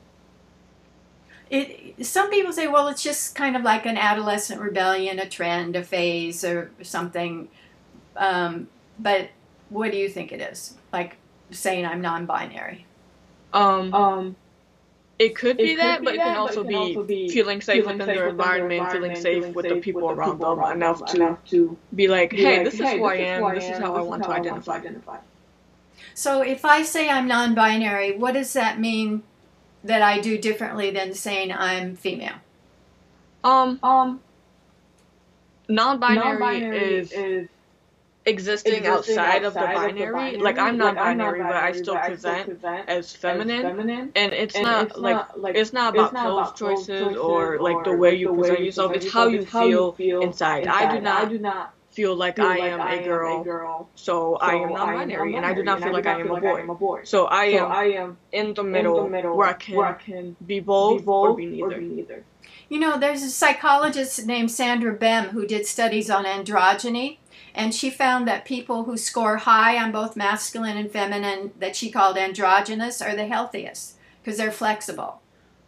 It 1.49 2.05
some 2.05 2.29
people 2.29 2.51
say, 2.53 2.67
well, 2.67 2.87
it's 2.87 3.03
just 3.03 3.35
kind 3.35 3.55
of 3.55 3.63
like 3.63 3.85
an 3.85 3.97
adolescent 3.97 4.61
rebellion, 4.61 5.19
a 5.19 5.27
trend, 5.27 5.75
a 5.75 5.83
phase, 5.83 6.43
or 6.43 6.71
something. 6.81 7.49
Um, 8.15 8.67
but 8.99 9.29
what 9.69 9.91
do 9.91 9.97
you 9.97 10.09
think 10.09 10.31
it 10.31 10.41
is? 10.41 10.75
Like 10.91 11.17
saying 11.51 11.85
I'm 11.85 12.01
non-binary. 12.01 12.85
Um, 13.53 13.93
Um, 13.93 14.35
It 15.20 15.36
could 15.36 15.57
be, 15.57 15.74
it 15.74 15.78
that, 15.78 15.99
could 15.99 16.01
be 16.01 16.05
but, 16.05 16.16
that, 16.18 16.28
it 16.28 16.34
can 16.34 16.38
also, 16.38 16.64
be, 16.64 16.76
also 16.76 17.03
be 17.03 17.30
feeling 17.30 17.61
safe 17.61 17.84
feeling 17.84 17.99
within 17.99 18.16
their 18.16 18.30
environment, 18.30 18.82
environment, 18.82 19.18
feeling 19.20 19.43
safe 19.43 19.55
with 19.55 19.68
the 19.68 19.80
people 19.80 20.09
around 20.09 20.39
them 20.39 20.59
enough 20.59 21.05
to, 21.05 21.38
to 21.49 21.78
be 21.95 22.07
like, 22.07 22.32
hey, 22.32 22.57
like, 22.57 22.66
this, 22.66 22.80
hey, 22.80 22.95
is 22.95 22.99
who 22.99 23.05
I 23.05 23.16
am, 23.16 23.55
this 23.55 23.70
is 23.70 23.78
how 23.78 23.95
I 23.95 24.01
want 24.01 24.24
to 24.24 24.30
identify. 24.30 24.82
So 26.16 26.41
if 26.41 26.66
I 26.66 26.84
say 26.84 27.09
I'm 27.09 27.28
non-binary, 27.28 28.18
what 28.18 28.34
does 28.34 28.53
that 28.53 28.80
mean 28.80 29.24
that 29.84 30.01
I 30.01 30.20
do 30.20 30.38
differently 30.38 30.91
than 30.91 31.14
saying 31.14 31.51
I'm 31.51 31.95
female? 31.95 32.36
Um, 33.43 33.80
um, 33.84 34.22
non-binary, 35.70 36.39
non-binary 36.39 36.95
is, 36.95 37.11
is 37.11 37.49
existing, 38.26 38.74
existing 38.74 38.91
outside, 38.91 39.43
outside, 39.43 39.43
of 39.43 39.53
the 39.53 39.59
binary. 39.59 39.89
Of 39.89 39.95
the 39.95 40.11
binary. 40.11 40.38
Like 40.38 40.57
I'm 40.57 40.78
not 40.78 40.95
like, 40.95 41.03
binary, 41.03 41.39
but 41.41 41.55
I 41.55 41.71
still, 41.71 41.95
but 41.95 42.05
present, 42.05 42.36
I 42.36 42.41
still 42.43 42.55
present 42.55 42.89
as, 42.89 43.15
feminine. 43.15 43.65
as 43.65 43.71
feminine. 43.71 44.11
And 44.15 44.34
it's 44.34 44.55
and 44.55 44.63
not 44.63 44.88
it's 44.88 44.97
like 44.97 45.15
not, 45.15 45.39
like 45.39 45.55
it's 45.55 45.74
not 45.74 45.95
about 45.95 46.11
clothes 46.11 46.51
choices, 46.57 47.01
choices 47.01 47.17
or 47.17 47.59
like 47.59 47.84
the 47.84 47.95
way 47.95 48.15
you 48.15 48.34
present 48.34 48.61
yourself. 48.61 48.93
It's 48.93 49.11
how 49.11 49.28
you 49.28 49.45
feel 49.45 50.21
inside. 50.21 50.67
I 50.67 50.95
do 50.95 51.01
not. 51.01 51.26
I 51.26 51.30
do 51.30 51.39
not 51.39 51.74
feel 51.93 52.15
like 52.15 52.38
feel 52.38 52.45
I 52.45 52.57
am 52.57 52.80
like 52.80 53.01
a, 53.01 53.03
girl, 53.03 53.41
a 53.41 53.43
girl, 53.43 53.89
so, 53.95 54.03
so 54.03 54.36
I 54.38 54.55
am 54.55 54.74
not 54.74 54.88
binary, 54.88 55.36
and 55.36 55.45
I 55.45 55.53
do 55.53 55.63
not 55.63 55.82
feel 55.82 55.93
like 55.93 56.07
I 56.07 56.19
am, 56.19 56.32
a 56.32 56.76
boy. 56.76 57.01
So 57.03 57.26
I 57.26 57.45
am, 57.45 57.59
so 57.59 57.65
I 57.67 57.84
am 57.84 58.17
in 58.32 58.53
the 58.53 58.63
middle, 58.63 58.97
in 58.97 59.03
the 59.03 59.09
middle 59.09 59.38
where, 59.38 59.47
I 59.47 59.53
can 59.53 59.76
where 59.76 59.88
I 59.88 59.93
can 59.93 60.36
be 60.45 60.59
both, 60.59 61.01
be 61.01 61.05
both 61.05 61.30
or, 61.30 61.36
be 61.36 61.61
or 61.61 61.69
be 61.69 61.86
neither. 61.86 62.24
You 62.69 62.80
know, 62.80 62.97
there's 62.97 63.21
a 63.21 63.30
psychologist 63.30 64.26
named 64.26 64.49
Sandra 64.49 64.93
Bem 64.93 65.30
who 65.30 65.45
did 65.45 65.67
studies 65.67 66.09
on 66.09 66.26
androgyny, 66.26 67.17
and 67.56 67.74
she 67.74 67.89
found 67.89 68.28
that 68.28 68.45
people 68.45 68.86
who 68.86 68.97
score 68.97 69.38
high 69.38 69.82
on 69.82 69.91
both 69.91 70.16
masculine 70.16 70.78
and 70.78 70.91
feminine, 70.91 71.51
that 71.60 71.76
she 71.76 71.91
called 71.91 72.18
androgynous, 72.18 73.01
are 73.01 73.16
the 73.16 73.28
healthiest 73.28 73.97
because 74.22 74.38
they're 74.38 74.51
flexible. 74.51 75.22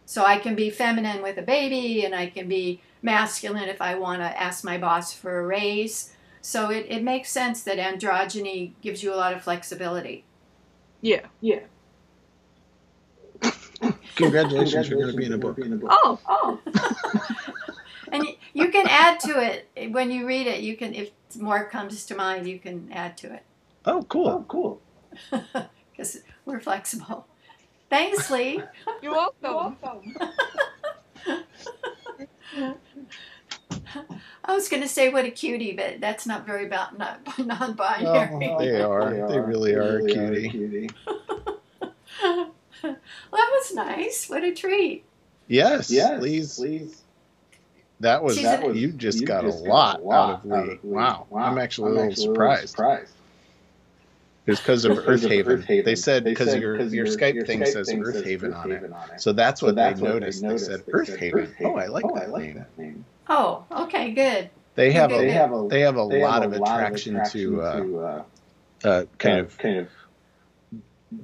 So 0.04 0.24
I 0.24 0.38
can 0.38 0.54
be 0.54 0.70
feminine 0.70 1.22
with 1.22 1.36
a 1.36 1.42
baby, 1.42 2.04
and 2.04 2.14
I 2.14 2.26
can 2.26 2.48
be 2.48 2.80
masculine 3.02 3.68
if 3.68 3.82
I 3.82 3.96
want 3.96 4.20
to 4.20 4.40
ask 4.40 4.64
my 4.64 4.78
boss 4.78 5.12
for 5.12 5.40
a 5.40 5.46
raise. 5.46 6.12
So 6.40 6.70
it, 6.70 6.86
it 6.88 7.02
makes 7.02 7.30
sense 7.30 7.62
that 7.64 7.78
androgyny 7.78 8.72
gives 8.80 9.02
you 9.02 9.12
a 9.12 9.16
lot 9.16 9.32
of 9.32 9.42
flexibility. 9.42 10.24
Yeah. 11.00 11.26
Yeah. 11.40 11.60
Congratulations, 14.16 14.88
you're 14.88 15.00
going 15.00 15.10
to 15.10 15.16
be 15.16 15.26
in 15.26 15.32
a 15.32 15.38
book. 15.38 15.58
Oh, 15.90 16.20
oh. 16.28 16.60
and 18.12 18.24
you 18.54 18.70
can 18.70 18.86
add 18.88 19.20
to 19.20 19.40
it 19.40 19.92
when 19.92 20.10
you 20.10 20.26
read 20.26 20.46
it. 20.46 20.60
You 20.60 20.76
can, 20.76 20.94
if 20.94 21.10
more 21.38 21.68
comes 21.68 22.06
to 22.06 22.14
mind, 22.14 22.48
you 22.48 22.58
can 22.58 22.90
add 22.92 23.16
to 23.18 23.32
it. 23.32 23.42
Oh, 23.84 24.02
cool. 24.04 24.28
Oh, 24.28 24.44
cool. 24.48 24.80
Because 25.96 26.18
we're 26.44 26.60
flexible. 26.60 27.26
Thanks, 27.88 28.30
Lee. 28.30 28.62
You're 29.02 29.12
welcome. 29.12 29.38
You're 29.42 29.54
welcome. 32.58 32.76
I 34.44 34.54
was 34.54 34.68
going 34.68 34.82
to 34.82 34.88
say 34.88 35.08
what 35.08 35.24
a 35.24 35.30
cutie, 35.30 35.72
but 35.72 36.00
that's 36.02 36.26
not 36.26 36.44
very 36.44 36.66
about 36.66 36.98
not 36.98 37.20
non-binary. 37.38 38.48
Oh, 38.50 38.58
they 38.58 38.80
are. 38.82 39.10
They, 39.10 39.20
are. 39.20 39.28
they 39.28 39.38
really 39.38 39.72
they 39.72 39.78
are 39.78 40.02
really 40.02 40.46
a 40.46 40.50
cutie. 40.50 40.90
well, 42.22 42.52
that 42.82 43.00
was 43.32 43.72
nice. 43.74 44.28
What 44.28 44.44
a 44.44 44.52
treat. 44.52 45.04
Yes. 45.48 45.90
Yes. 45.90 46.18
Please. 46.18 46.56
Please. 46.56 47.02
That 48.00 48.22
was 48.22 48.40
that 48.42 48.62
was 48.62 48.76
you 48.76 48.92
just, 48.92 49.20
you 49.20 49.26
got, 49.26 49.44
just 49.44 49.64
a 49.64 49.66
got, 49.66 50.00
a 50.00 50.02
lot 50.02 50.30
out 50.30 50.30
of 50.30 50.44
Lee. 50.44 50.52
Out 50.52 50.62
of 50.62 50.68
Lee. 50.68 50.78
Wow. 50.82 51.26
wow. 51.30 51.44
I'm 51.44 51.58
actually 51.58 51.86
I'm 51.86 51.92
a 51.92 51.94
little 51.94 52.10
actually 52.10 52.24
surprised. 52.26 52.68
surprised. 52.70 53.12
It 54.44 54.50
was 54.52 54.60
because 54.60 54.84
of 54.84 54.98
Earth 55.08 55.26
Haven. 55.26 55.64
They 55.66 55.96
said 55.96 56.22
because 56.22 56.54
your, 56.54 56.76
your, 56.80 56.88
your 56.88 57.06
Skype 57.06 57.34
your 57.34 57.44
thing 57.44 57.60
Skype 57.62 57.72
says 57.72 57.92
Earth 57.92 58.24
Haven 58.24 58.52
on 58.52 58.70
it. 58.70 58.92
So 59.20 59.32
that's 59.32 59.60
what, 59.60 59.70
so 59.70 59.74
that's 59.74 59.98
they, 60.00 60.06
what 60.06 60.14
noticed. 60.14 60.40
they 60.40 60.46
noticed. 60.46 60.68
They 60.68 60.76
said 60.76 60.84
Earth 60.92 61.16
Haven. 61.16 61.54
Oh, 61.64 61.76
I 61.76 61.86
like, 61.86 62.04
oh, 62.04 62.14
that, 62.14 62.24
I 62.24 62.26
like 62.26 62.42
name. 62.42 62.54
that 62.54 62.78
name. 62.78 63.04
Oh, 63.28 63.64
okay, 63.72 64.12
good. 64.12 64.50
They 64.76 64.92
have 64.92 65.10
a 65.10 65.16
they 65.16 65.30
have 65.30 65.52
a 65.52 65.66
they 65.68 65.80
have 65.80 65.96
a 65.96 66.06
they 66.06 66.22
lot 66.22 66.42
have 66.42 66.52
a 66.52 66.56
of 66.56 66.62
attraction, 66.62 67.16
attraction 67.16 67.40
to, 67.40 67.62
uh, 67.62 67.76
to 67.76 67.98
uh, 67.98 68.22
uh, 68.84 69.04
kind 69.18 69.38
of 69.40 69.58
kind 69.58 69.78
of 69.78 69.88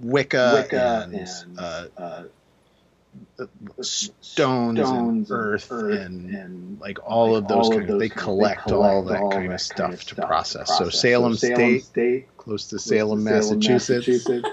Wicca, 0.00 0.52
Wicca 0.54 1.02
and, 1.04 1.14
and 1.14 1.58
uh, 1.58 1.86
uh, 1.96 2.22
stones, 3.80 4.18
stones, 4.20 5.30
and 5.30 5.38
earth, 5.38 5.68
earth 5.70 6.00
and, 6.00 6.34
and, 6.34 6.80
like 6.80 6.98
all 7.04 7.32
like 7.32 7.42
of 7.42 7.48
those 7.48 7.66
all 7.66 7.78
kind 7.78 7.90
of, 7.90 7.98
they 7.98 8.08
collect, 8.08 8.62
collect 8.62 8.72
all 8.72 9.02
that, 9.04 9.20
all 9.20 9.30
kind, 9.30 9.50
that 9.50 9.54
of 9.54 9.60
stuff 9.60 9.76
kind 9.76 9.94
of 9.94 10.02
stuff 10.02 10.16
to 10.16 10.26
process. 10.26 10.68
process. 10.68 10.78
So 10.78 10.90
Salem, 10.90 11.34
so 11.34 11.46
Salem 11.48 11.56
State, 11.56 11.84
State, 11.84 12.36
close 12.36 12.66
to 12.66 12.78
Salem, 12.78 13.24
Massachusetts, 13.24 14.08
Massachusetts 14.08 14.48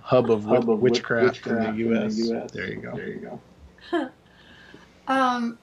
hub 0.00 0.30
of, 0.30 0.44
hub 0.44 0.68
of 0.68 0.80
witchcraft, 0.80 1.46
witchcraft, 1.46 1.68
in, 1.68 1.88
the 1.88 1.94
US. 1.94 2.18
in 2.18 2.22
the 2.22 2.34
U.S. 2.34 2.50
There 2.50 2.68
you 2.68 2.80
go. 2.80 2.96
There 2.96 3.08
you 3.08 3.40
go. 3.90 4.10
um, 5.12 5.58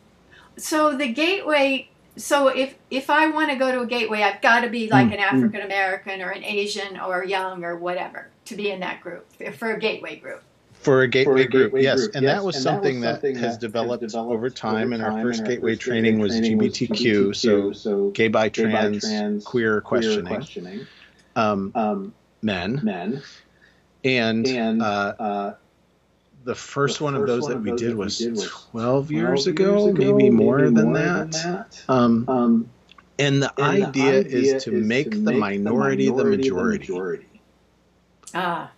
so 0.58 0.96
the 0.96 1.12
gateway 1.12 1.90
so 2.20 2.50
if 2.50 2.76
if 2.90 3.10
I 3.10 3.28
want 3.28 3.50
to 3.50 3.56
go 3.56 3.72
to 3.72 3.82
a 3.82 3.86
gateway, 3.86 4.24
I've 4.24 4.42
got 4.42 4.62
to 4.62 4.70
be 4.70 4.90
like 4.90 5.08
mm, 5.08 5.14
an 5.14 5.20
mm. 5.20 5.34
African 5.34 5.62
American 5.62 6.22
or 6.22 6.30
an 6.30 6.44
Asian 6.44 7.00
or 7.00 7.24
young 7.24 7.64
or 7.64 7.78
whatever 7.78 8.30
to 8.46 8.56
be 8.56 8.72
in 8.72 8.82
that 8.82 9.02
group 9.02 9.26
for 9.56 9.72
a 9.72 9.80
gateway 9.80 10.18
group. 10.18 10.44
For 10.80 11.02
a 11.02 11.08
gateway, 11.10 11.34
for 11.34 11.38
a 11.38 11.44
gateway 11.44 11.70
group, 11.70 11.84
yes, 11.84 12.08
and 12.14 12.24
yes. 12.24 12.38
that 12.38 12.46
was 12.46 12.56
and 12.56 12.64
something 12.64 13.02
that, 13.02 13.08
was 13.08 13.16
something 13.16 13.34
that 13.36 13.42
has, 13.42 13.58
developed 13.58 14.04
has 14.04 14.14
developed 14.14 14.34
over 14.34 14.50
time. 14.50 14.94
and 14.94 15.04
our 15.04 15.22
first 15.22 15.44
gateway 15.44 15.76
training 15.76 16.20
was 16.20 16.40
GBTQ, 16.40 17.36
so, 17.36 17.74
so 17.74 18.12
gay, 18.12 18.30
bi, 18.30 18.48
trans, 18.48 19.02
trans 19.02 19.44
queer, 19.44 19.82
questioning, 19.82 20.26
questioning. 20.26 20.88
Um, 21.36 21.74
um, 21.76 22.14
men, 22.42 22.80
men, 22.82 23.22
and, 24.06 24.48
and 24.48 24.82
uh, 24.82 24.86
uh, 25.20 25.56
the 26.46 26.56
first, 26.56 27.00
the 27.00 27.04
one, 27.04 27.16
of 27.16 27.28
those 27.28 27.48
that 27.48 27.62
we 27.62 27.74
did 27.74 27.96
was 27.96 28.18
12 28.72 29.12
years, 29.12 29.48
ago, 29.48 29.86
years 29.86 29.86
ago, 29.88 30.14
maybe 30.14 30.30
more, 30.30 30.60
maybe 30.60 30.76
than, 30.76 30.86
more 30.86 30.94
that. 30.94 31.32
than, 31.32 31.54
that. 31.54 31.84
Um, 31.90 32.30
um, 32.30 32.70
and 33.20 33.44
the, 33.44 33.54
and 33.58 33.84
idea, 33.84 34.24
the 34.24 34.28
idea 34.28 34.56
is 34.56 34.64
to 34.64 34.72
make, 34.72 35.12
to 35.12 35.18
the, 35.20 35.34
minority 35.34 36.06
the, 36.06 36.12
minority 36.14 36.38
majority. 36.38 36.86
The 36.86 36.94
majority. 36.94 37.42
Ah. 38.34 38.72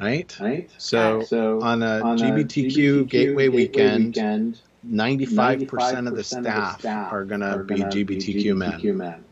Right? 0.00 0.36
Right. 0.40 0.70
So, 0.78 1.22
so 1.22 1.60
on 1.62 1.82
a 1.82 2.00
on 2.00 2.18
GBTQ, 2.18 2.46
GBTQ 2.46 3.08
gateway, 3.08 3.46
gateway 3.46 3.48
weekend, 3.48 4.06
weekend 4.06 4.60
95%, 4.86 5.66
95% 5.68 6.08
of 6.08 6.16
the 6.16 6.24
staff, 6.24 6.84
are 6.84 7.24
going 7.24 7.40
to 7.40 7.58
be 7.58 7.74
GBTQ, 7.74 8.44
GBTQ 8.44 8.56
men. 8.56 8.96
men 8.96 9.24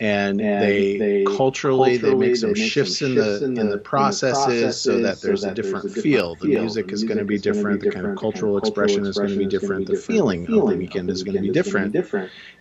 and, 0.00 0.40
and 0.40 0.62
they, 0.62 0.98
they, 0.98 1.24
culturally, 1.24 1.96
they 1.96 2.14
make 2.14 2.36
some, 2.36 2.52
they 2.52 2.60
make 2.60 2.70
shifts, 2.70 2.98
some 2.98 3.12
in 3.12 3.14
shifts, 3.16 3.42
in 3.42 3.54
the 3.54 3.60
in 3.60 3.70
the 3.70 3.78
processes, 3.78 4.38
the 4.38 4.44
processes 4.44 4.82
so 4.82 5.00
that 5.00 5.20
there's 5.20 5.40
so 5.42 5.46
that 5.46 5.52
a 5.52 5.62
different, 5.62 5.86
different 5.86 6.02
feel. 6.02 6.34
The 6.34 6.48
music, 6.48 6.92
is 6.92 7.04
going 7.04 7.18
to 7.18 7.24
be 7.24 7.38
different. 7.38 7.80
The 7.80 7.90
kind 7.90 8.06
of 8.06 8.18
cultural 8.18 8.58
expression 8.58 9.06
is 9.06 9.16
going 9.16 9.30
to 9.30 9.38
be 9.38 9.46
different. 9.46 9.86
The 9.86 9.96
feeling 9.96 10.42
of 10.42 10.68
the 10.68 10.76
weekend 10.76 11.10
is 11.10 11.22
going 11.22 11.36
to 11.36 11.42
be 11.42 11.50
different. 11.50 11.96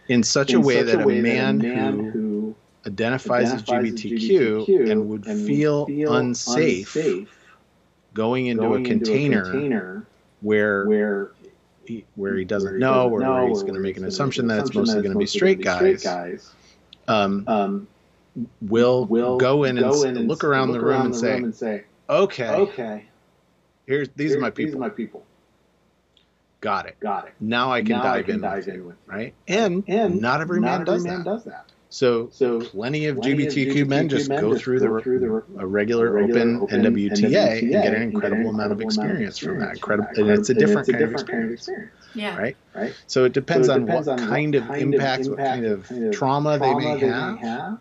In 0.07 0.23
such 0.23 0.53
a 0.53 0.59
way 0.59 0.83
that 0.83 1.01
a 1.01 1.21
man 1.21 1.59
who 1.59 2.32
identifies 2.85 3.51
as 3.51 3.63
GBTQ 3.63 4.91
and 4.91 5.09
would 5.09 5.25
feel 5.25 5.85
unsafe 6.11 6.97
going 8.13 8.47
into 8.47 8.73
a 8.73 8.83
container 8.83 10.05
where 10.41 10.85
where 10.85 11.31
he, 11.85 12.05
where 12.15 12.35
he 12.35 12.45
doesn't 12.45 12.79
know, 12.79 13.09
or 13.09 13.19
where 13.19 13.47
he's 13.47 13.61
going 13.61 13.73
to 13.73 13.79
make 13.79 13.97
an 13.97 14.05
assumption 14.05 14.47
that 14.47 14.59
it's 14.59 14.73
mostly 14.73 15.01
going 15.01 15.13
to 15.13 15.19
be 15.19 15.25
straight 15.25 15.61
guys 15.61 16.53
um, 17.07 17.43
um, 17.47 17.87
will 18.61 19.05
will 19.05 19.37
go 19.37 19.63
in 19.63 19.77
go 19.77 20.03
and, 20.03 20.17
in 20.17 20.27
look 20.27 20.43
around, 20.43 20.71
look 20.71 20.79
the, 20.79 20.85
room, 20.85 20.95
around 20.95 21.05
and, 21.07 21.13
the 21.13 21.19
say, 21.19 21.33
room 21.33 21.43
and 21.43 21.55
say, 21.55 21.83
"Okay, 22.09 22.49
okay, 22.49 23.05
here's 23.85 24.09
these 24.09 24.31
Here, 24.31 24.37
are 24.37 24.41
my 24.41 24.49
people. 24.49 24.65
These 24.65 24.75
are 24.75 24.79
my 24.79 24.89
people. 24.89 25.25
Got 26.61 26.85
it. 26.87 26.99
Got 26.99 27.27
it. 27.27 27.33
Now 27.39 27.71
I 27.71 27.81
can 27.81 27.97
now 27.97 28.03
dive, 28.03 28.19
I 28.19 28.23
can 28.23 28.35
in, 28.35 28.41
dive 28.41 28.65
with 28.65 28.75
in 28.75 28.87
with 28.87 28.95
right? 29.05 29.33
And 29.47 29.83
and 29.87 30.21
not 30.21 30.41
every 30.41 30.59
not 30.61 30.65
man, 30.65 30.81
every 30.81 30.85
does, 30.85 31.03
man 31.03 31.17
that. 31.17 31.25
does 31.25 31.43
that. 31.43 31.72
So, 31.93 32.27
so 32.31 32.59
plenty 32.59 33.05
of 33.05 33.17
plenty 33.17 33.45
GBTQ, 33.45 33.47
of 33.47 33.53
GBTQ 33.53 33.87
men 33.87 34.09
just 34.09 34.27
men 34.27 34.41
go 34.41 34.57
through, 34.57 34.79
go 34.79 34.95
the, 34.95 35.01
through 35.03 35.19
the 35.19 35.61
a 35.61 35.67
regular, 35.67 36.11
regular 36.11 36.41
open, 36.41 36.81
NWTA, 36.81 37.11
NWTA, 37.11 37.59
and 37.59 37.69
get 37.69 37.93
an 37.93 38.01
incredible 38.01 38.49
amount 38.49 38.71
of 38.71 38.81
experience 38.81 39.37
from 39.37 39.59
that. 39.59 39.75
Incredible, 39.75 40.09
and 40.15 40.31
it's 40.31 40.49
a 40.49 40.55
different, 40.55 40.87
kind, 40.87 41.03
of 41.03 41.11
experience. 41.11 41.69
Yeah. 42.15 42.35
Right. 42.35 42.57
Right. 42.73 42.95
So 43.05 43.25
it 43.25 43.33
depends, 43.33 43.67
so 43.67 43.75
it 43.75 43.81
depends 43.81 44.07
on, 44.07 44.15
what, 44.15 44.21
on 44.21 44.27
kind 44.27 44.55
what 44.55 44.67
kind 44.69 44.81
of 44.81 44.93
impacts, 44.93 45.29
what 45.29 45.37
kind 45.37 45.65
of, 45.67 45.87
kind 45.87 46.05
of 46.05 46.15
trauma, 46.15 46.57
trauma, 46.57 46.79
they 46.79 46.83
may 46.83 46.99
they 46.99 47.07
have. 47.09 47.39
have. 47.39 47.79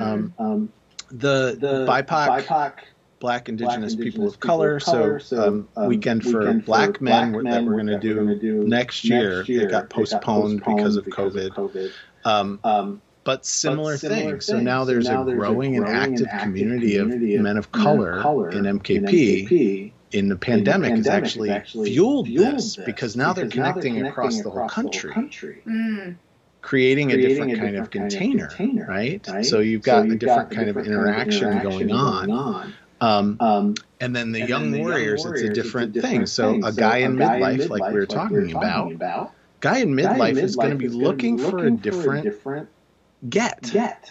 Um, 0.00 0.34
um, 0.38 0.72
the, 1.10 1.58
the 1.60 1.84
BIPOC, 1.86 2.46
BIPOC 2.46 2.72
Black 3.20 3.50
Indigenous, 3.50 3.94
Black, 3.94 4.02
people, 4.02 4.28
of 4.28 4.40
color. 4.40 4.80
color. 4.80 5.20
So, 5.20 5.36
so 5.36 5.46
um, 5.46 5.68
um, 5.76 5.88
weekend, 5.88 6.22
for 6.22 6.38
weekend 6.38 6.64
Black, 6.64 6.96
for 6.96 7.04
men, 7.04 7.32
men 7.32 7.44
that 7.44 7.64
we're 7.64 7.74
going 7.74 7.86
to 7.88 7.98
do, 7.98 8.34
do 8.38 8.66
next 8.66 9.04
year. 9.04 9.42
year. 9.42 9.64
It 9.64 9.70
got 9.70 9.90
postponed, 9.90 10.62
postponed 10.62 10.78
because 10.78 10.96
of 10.96 11.04
because 11.04 11.34
COVID. 11.34 11.48
Of 11.48 11.70
COVID. 11.70 11.92
Um, 12.24 12.60
um, 12.64 13.02
but 13.24 13.46
similar, 13.46 13.94
but 13.94 14.00
similar 14.00 14.20
things. 14.20 14.30
things. 14.30 14.46
So 14.46 14.60
now 14.60 14.84
there's, 14.84 15.06
so 15.06 15.14
now 15.14 15.22
a, 15.22 15.24
there's 15.26 15.38
growing 15.38 15.76
a, 15.76 15.80
growing 15.80 15.88
and 15.88 16.14
active, 16.14 16.26
active 16.30 16.42
community, 16.42 16.98
community, 16.98 17.34
of 17.36 17.42
men 17.42 17.56
of 17.56 17.70
color, 17.72 18.16
of 18.16 18.22
color 18.22 18.50
in, 18.50 18.64
MKP, 18.64 18.96
in 18.96 19.04
MKP. 19.04 19.92
In 20.12 20.28
the 20.28 20.36
pandemic, 20.36 20.90
in 20.90 20.98
the 20.98 21.04
pandemic 21.04 21.06
has 21.06 21.06
actually, 21.06 21.50
actually 21.50 21.90
fueled, 21.92 22.26
fueled 22.26 22.56
this, 22.56 22.76
this 22.76 22.84
because 22.84 23.16
now 23.16 23.32
they're 23.32 23.48
connecting, 23.48 23.94
they're 23.94 24.02
connecting 24.02 24.06
across, 24.06 24.40
across, 24.40 24.42
the 24.42 24.50
whole 24.50 24.68
country. 24.68 25.08
The 25.08 25.14
whole 25.14 25.22
country. 25.22 25.62
Mm. 25.66 26.16
Creating, 26.60 27.08
creating, 27.08 27.10
a 27.10 27.16
different, 27.16 27.52
a 27.52 27.56
kind, 27.56 27.76
of 27.76 27.90
container, 27.90 28.46
of 28.46 28.54
container 28.54 28.86
right? 28.86 29.26
right? 29.28 29.44
So 29.44 29.58
you've 29.60 29.82
got 29.82 30.06
so 30.06 30.12
a 30.12 30.16
different, 30.16 30.50
got 30.50 30.56
kind, 30.56 30.68
of 30.68 30.76
interaction, 30.76 31.48
interaction 31.48 31.70
going 31.70 31.92
on. 31.92 32.26
Going 32.26 32.38
on 32.38 32.74
Um, 33.00 33.36
um, 33.40 33.74
and 34.00 34.14
then 34.14 34.32
the, 34.32 34.40
and 34.40 34.48
young, 34.48 34.62
then 34.70 34.72
the 34.72 34.80
warriors, 34.80 35.22
young 35.22 35.32
warriors, 35.32 35.50
it's 35.50 35.58
a 35.58 35.62
different, 35.62 35.96
it's 35.96 36.04
a 36.04 36.08
different 36.08 36.18
thing. 36.18 36.26
So, 36.26 36.52
thing. 36.52 36.64
a 36.64 36.72
guy 36.72 36.98
in 36.98 37.16
midlife, 37.16 37.56
midlife, 37.56 37.68
like 37.70 37.92
we 37.92 37.98
were 37.98 38.06
talking, 38.06 38.36
we 38.36 38.42
were 38.42 38.48
talking 38.48 38.56
about, 38.56 38.92
about, 38.92 39.32
guy 39.60 39.78
in 39.78 39.88
midlife, 39.94 40.18
guy 40.18 40.28
in 40.28 40.36
midlife 40.36 40.42
is 40.42 40.56
going 40.56 40.70
to 40.70 40.76
be 40.76 40.88
looking, 40.88 41.36
looking 41.36 41.50
for 41.50 41.66
a 41.66 41.70
different, 41.70 42.24
different 42.24 42.68
get, 43.28 43.62
get 43.72 44.10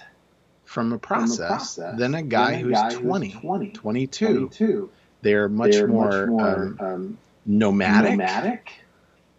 from 0.66 0.94
a 0.94 0.98
process, 0.98 1.38
from 1.38 1.46
a 1.46 1.48
process 1.58 1.98
than 2.00 2.16
a 2.16 2.24
guy, 2.24 2.56
who's, 2.56 2.74
guy 2.74 2.94
20, 2.94 3.30
who's 3.30 3.42
20, 3.42 3.72
22. 3.72 4.26
22. 4.26 4.90
They're 5.22 5.50
much 5.50 5.72
They're 5.72 5.88
more, 5.88 6.28
much 6.28 6.30
more 6.30 6.56
um, 6.56 6.78
um, 6.80 7.18
nomadic. 7.46 8.12
nomadic. 8.12 8.72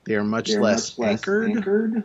They're 0.04 0.24
much, 0.24 0.50
They're 0.50 0.62
less, 0.62 0.98
much 0.98 1.08
anchored. 1.08 1.50
anchored. 1.50 2.04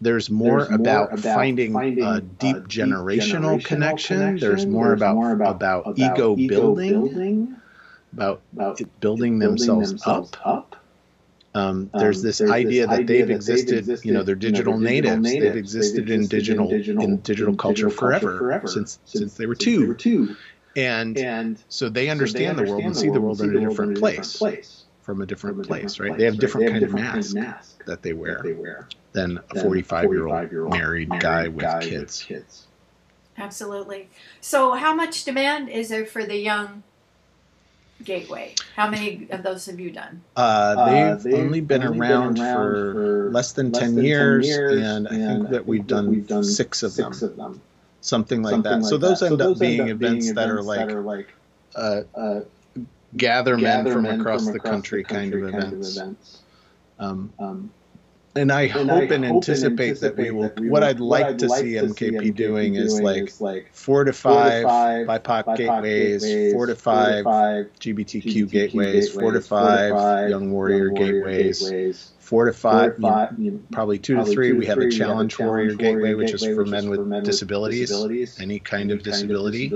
There's 0.00 0.30
more, 0.30 0.60
There's 0.60 0.74
about, 0.74 1.12
about, 1.12 1.34
finding, 1.34 1.72
finding 1.72 2.04
a 2.04 2.20
deep, 2.20 2.56
a 2.56 2.60
deep 2.60 2.68
generational, 2.68 3.58
generational 3.58 3.64
connection. 3.64 4.16
connection. 4.18 4.48
There's 4.48 4.66
more 4.66 4.88
There's 4.88 5.00
about 5.00 5.14
more 5.16 5.32
about, 5.32 5.56
about, 5.56 5.80
about 5.88 5.98
ego, 5.98 6.36
ego 6.38 6.48
building, 6.48 6.90
building, 6.90 7.56
about, 8.12 8.40
about 8.52 8.80
building, 9.00 9.38
themselves, 9.40 9.90
themselves 9.90 10.32
up. 10.34 10.46
up. 10.46 10.77
Um, 11.54 11.90
there's 11.94 12.18
um, 12.18 12.22
this, 12.22 12.38
there's 12.38 12.50
idea, 12.50 12.86
this 12.86 12.90
that, 12.90 13.00
idea 13.00 13.26
they've 13.26 13.30
existed, 13.30 13.68
they've 13.68 13.78
existed, 13.78 14.08
you 14.08 14.14
know, 14.14 14.22
they're 14.22 14.34
digital, 14.34 14.74
you 14.74 14.78
know, 14.78 14.84
they're 14.84 14.92
digital 14.92 15.12
natives. 15.12 15.22
natives. 15.22 15.42
They've 15.42 15.56
existed, 15.56 16.06
they've 16.06 16.20
existed 16.20 16.34
in, 16.34 16.38
digital, 16.38 16.70
in 16.70 16.76
digital 16.76 17.02
in 17.02 17.16
digital 17.18 17.56
culture, 17.56 17.86
digital 17.86 17.98
forever, 17.98 18.38
forever, 18.38 18.66
since 18.66 18.98
since 19.04 19.34
they 19.34 19.46
were 19.46 19.54
two. 19.54 19.80
They 19.80 19.86
were 19.86 19.94
two. 19.94 20.36
And, 20.76 21.18
and 21.18 21.58
so 21.68 21.88
they 21.88 22.08
understand, 22.08 22.30
so 22.30 22.38
they 22.38 22.46
understand 22.46 22.58
the 22.58 22.70
world 22.70 22.84
and 22.84 22.96
see 22.96 23.10
the 23.10 23.20
world 23.20 23.40
in 23.40 23.56
a 23.56 23.68
different 23.68 23.98
place, 23.98 24.36
place, 24.36 24.84
from 25.02 25.22
a 25.22 25.26
different 25.26 25.66
place, 25.66 25.98
right? 25.98 26.16
They 26.16 26.24
have 26.24 26.38
different 26.38 26.70
kind 26.70 26.84
of 26.84 26.94
mask 26.94 27.84
that 27.86 28.02
they 28.02 28.12
wear 28.12 28.42
they 28.44 28.52
wear 28.52 28.88
than 29.12 29.40
a 29.50 29.60
45 29.60 30.04
year 30.12 30.28
old 30.28 30.70
married 30.70 31.10
guy 31.18 31.48
with 31.48 31.80
kids. 31.80 32.66
Absolutely. 33.36 34.08
So, 34.40 34.72
how 34.74 34.94
much 34.94 35.24
demand 35.24 35.68
is 35.68 35.88
there 35.88 36.06
for 36.06 36.24
the 36.24 36.36
young 36.36 36.82
Gateway? 38.04 38.54
How 38.76 38.88
many 38.88 39.26
of 39.30 39.42
those 39.42 39.66
have 39.66 39.80
you 39.80 39.90
done? 39.90 40.22
Uh, 40.36 40.86
they've, 40.86 41.04
uh, 41.04 41.14
they've 41.16 41.34
only, 41.34 41.60
been, 41.60 41.82
only 41.82 41.98
around 41.98 42.34
been, 42.34 42.44
around 42.44 42.56
for, 42.56 42.92
for 42.92 43.30
less 43.30 43.52
than, 43.52 43.72
less 43.72 43.82
10, 43.82 43.94
than 43.96 44.04
years, 44.04 44.46
10 44.46 44.58
years, 44.58 44.82
and 44.82 45.08
I 45.08 45.10
think 45.10 45.50
that 45.50 45.66
we've, 45.66 45.86
done, 45.86 46.10
we've 46.10 46.26
done 46.26 46.44
six 46.44 46.82
of 46.82 46.92
six 46.92 47.20
them. 47.20 47.30
Of 47.30 47.36
them. 47.36 47.60
Something 48.00 48.42
like 48.42 48.52
Something 48.52 48.70
that. 48.70 48.80
Like 48.82 48.88
so 48.88 48.98
those 48.98 49.20
that. 49.20 49.32
end 49.32 49.40
so 49.40 49.52
up 49.52 49.58
being 49.58 49.80
end 49.80 49.90
up 49.90 49.96
events, 49.96 50.26
being 50.26 50.34
that, 50.36 50.48
are 50.48 50.62
like, 50.62 50.86
that 50.86 50.92
are 50.92 51.02
like 51.02 51.28
uh, 51.74 52.02
uh, 52.14 52.40
gather, 53.16 53.56
gather 53.56 53.56
men 53.56 53.92
from 53.92 54.20
across, 54.20 54.44
from 54.44 54.52
the, 54.52 54.60
country 54.60 55.02
the 55.02 55.08
country, 55.08 55.32
kind 55.32 55.34
of 55.34 55.50
kind 55.50 55.64
events. 55.64 55.96
Of 55.96 56.02
events. 56.02 56.42
Um, 57.00 57.32
um, 57.38 57.70
and 58.38 58.52
I 58.52 58.62
and 58.62 58.90
hope, 58.90 59.10
I 59.10 59.14
and, 59.14 59.24
hope 59.24 59.34
anticipate 59.36 59.88
anticipate 59.88 60.00
that 60.00 60.16
we 60.16 60.30
will. 60.30 60.42
That 60.42 60.60
we 60.60 60.70
what, 60.70 60.82
I'd 60.82 61.00
like, 61.00 61.22
what 61.22 61.30
I'd 61.30 61.38
to 61.40 61.46
like 61.48 61.60
see 61.60 61.72
MKP, 61.72 62.20
MKP 62.20 62.34
doing, 62.34 62.74
is 62.76 63.00
like, 63.00 63.40
like 63.40 63.74
four 63.74 64.04
to 64.04 64.12
five, 64.12 64.64
five 64.64 65.06
BIPOC, 65.06 65.44
BIPOC 65.44 65.56
gateways, 65.56 66.24
gateways, 66.24 66.52
four 66.52 66.66
to 66.66 66.76
five, 66.76 67.24
GBTQ, 67.24 67.68
GBTQ 67.80 68.50
gateways, 68.50 69.12
four 69.12 69.32
to 69.32 69.40
five 69.40 70.30
Young 70.30 70.52
Warrior, 70.52 70.90
gateways, 70.90 71.60
gateways, 71.60 72.12
four 72.18 72.46
to 72.46 72.52
five, 72.52 72.96
four 72.96 73.10
to 73.10 73.26
five 73.28 73.38
you 73.38 73.64
probably 73.72 73.98
two 73.98 74.14
probably 74.14 74.30
to 74.30 74.36
three. 74.36 74.50
Two 74.50 74.58
we, 74.58 74.66
have 74.66 74.78
a 74.78 74.90
Challenge, 74.90 75.36
have 75.36 75.46
a 75.46 75.48
Warrior, 75.48 75.74
Gateway, 75.74 76.14
which 76.14 76.32
is 76.32 76.44
for 76.44 76.64
men 76.64 76.88
with 76.88 77.24
disabilities, 77.24 78.40
any 78.40 78.58
kind 78.60 78.90
of 78.90 79.02
disability. 79.02 79.72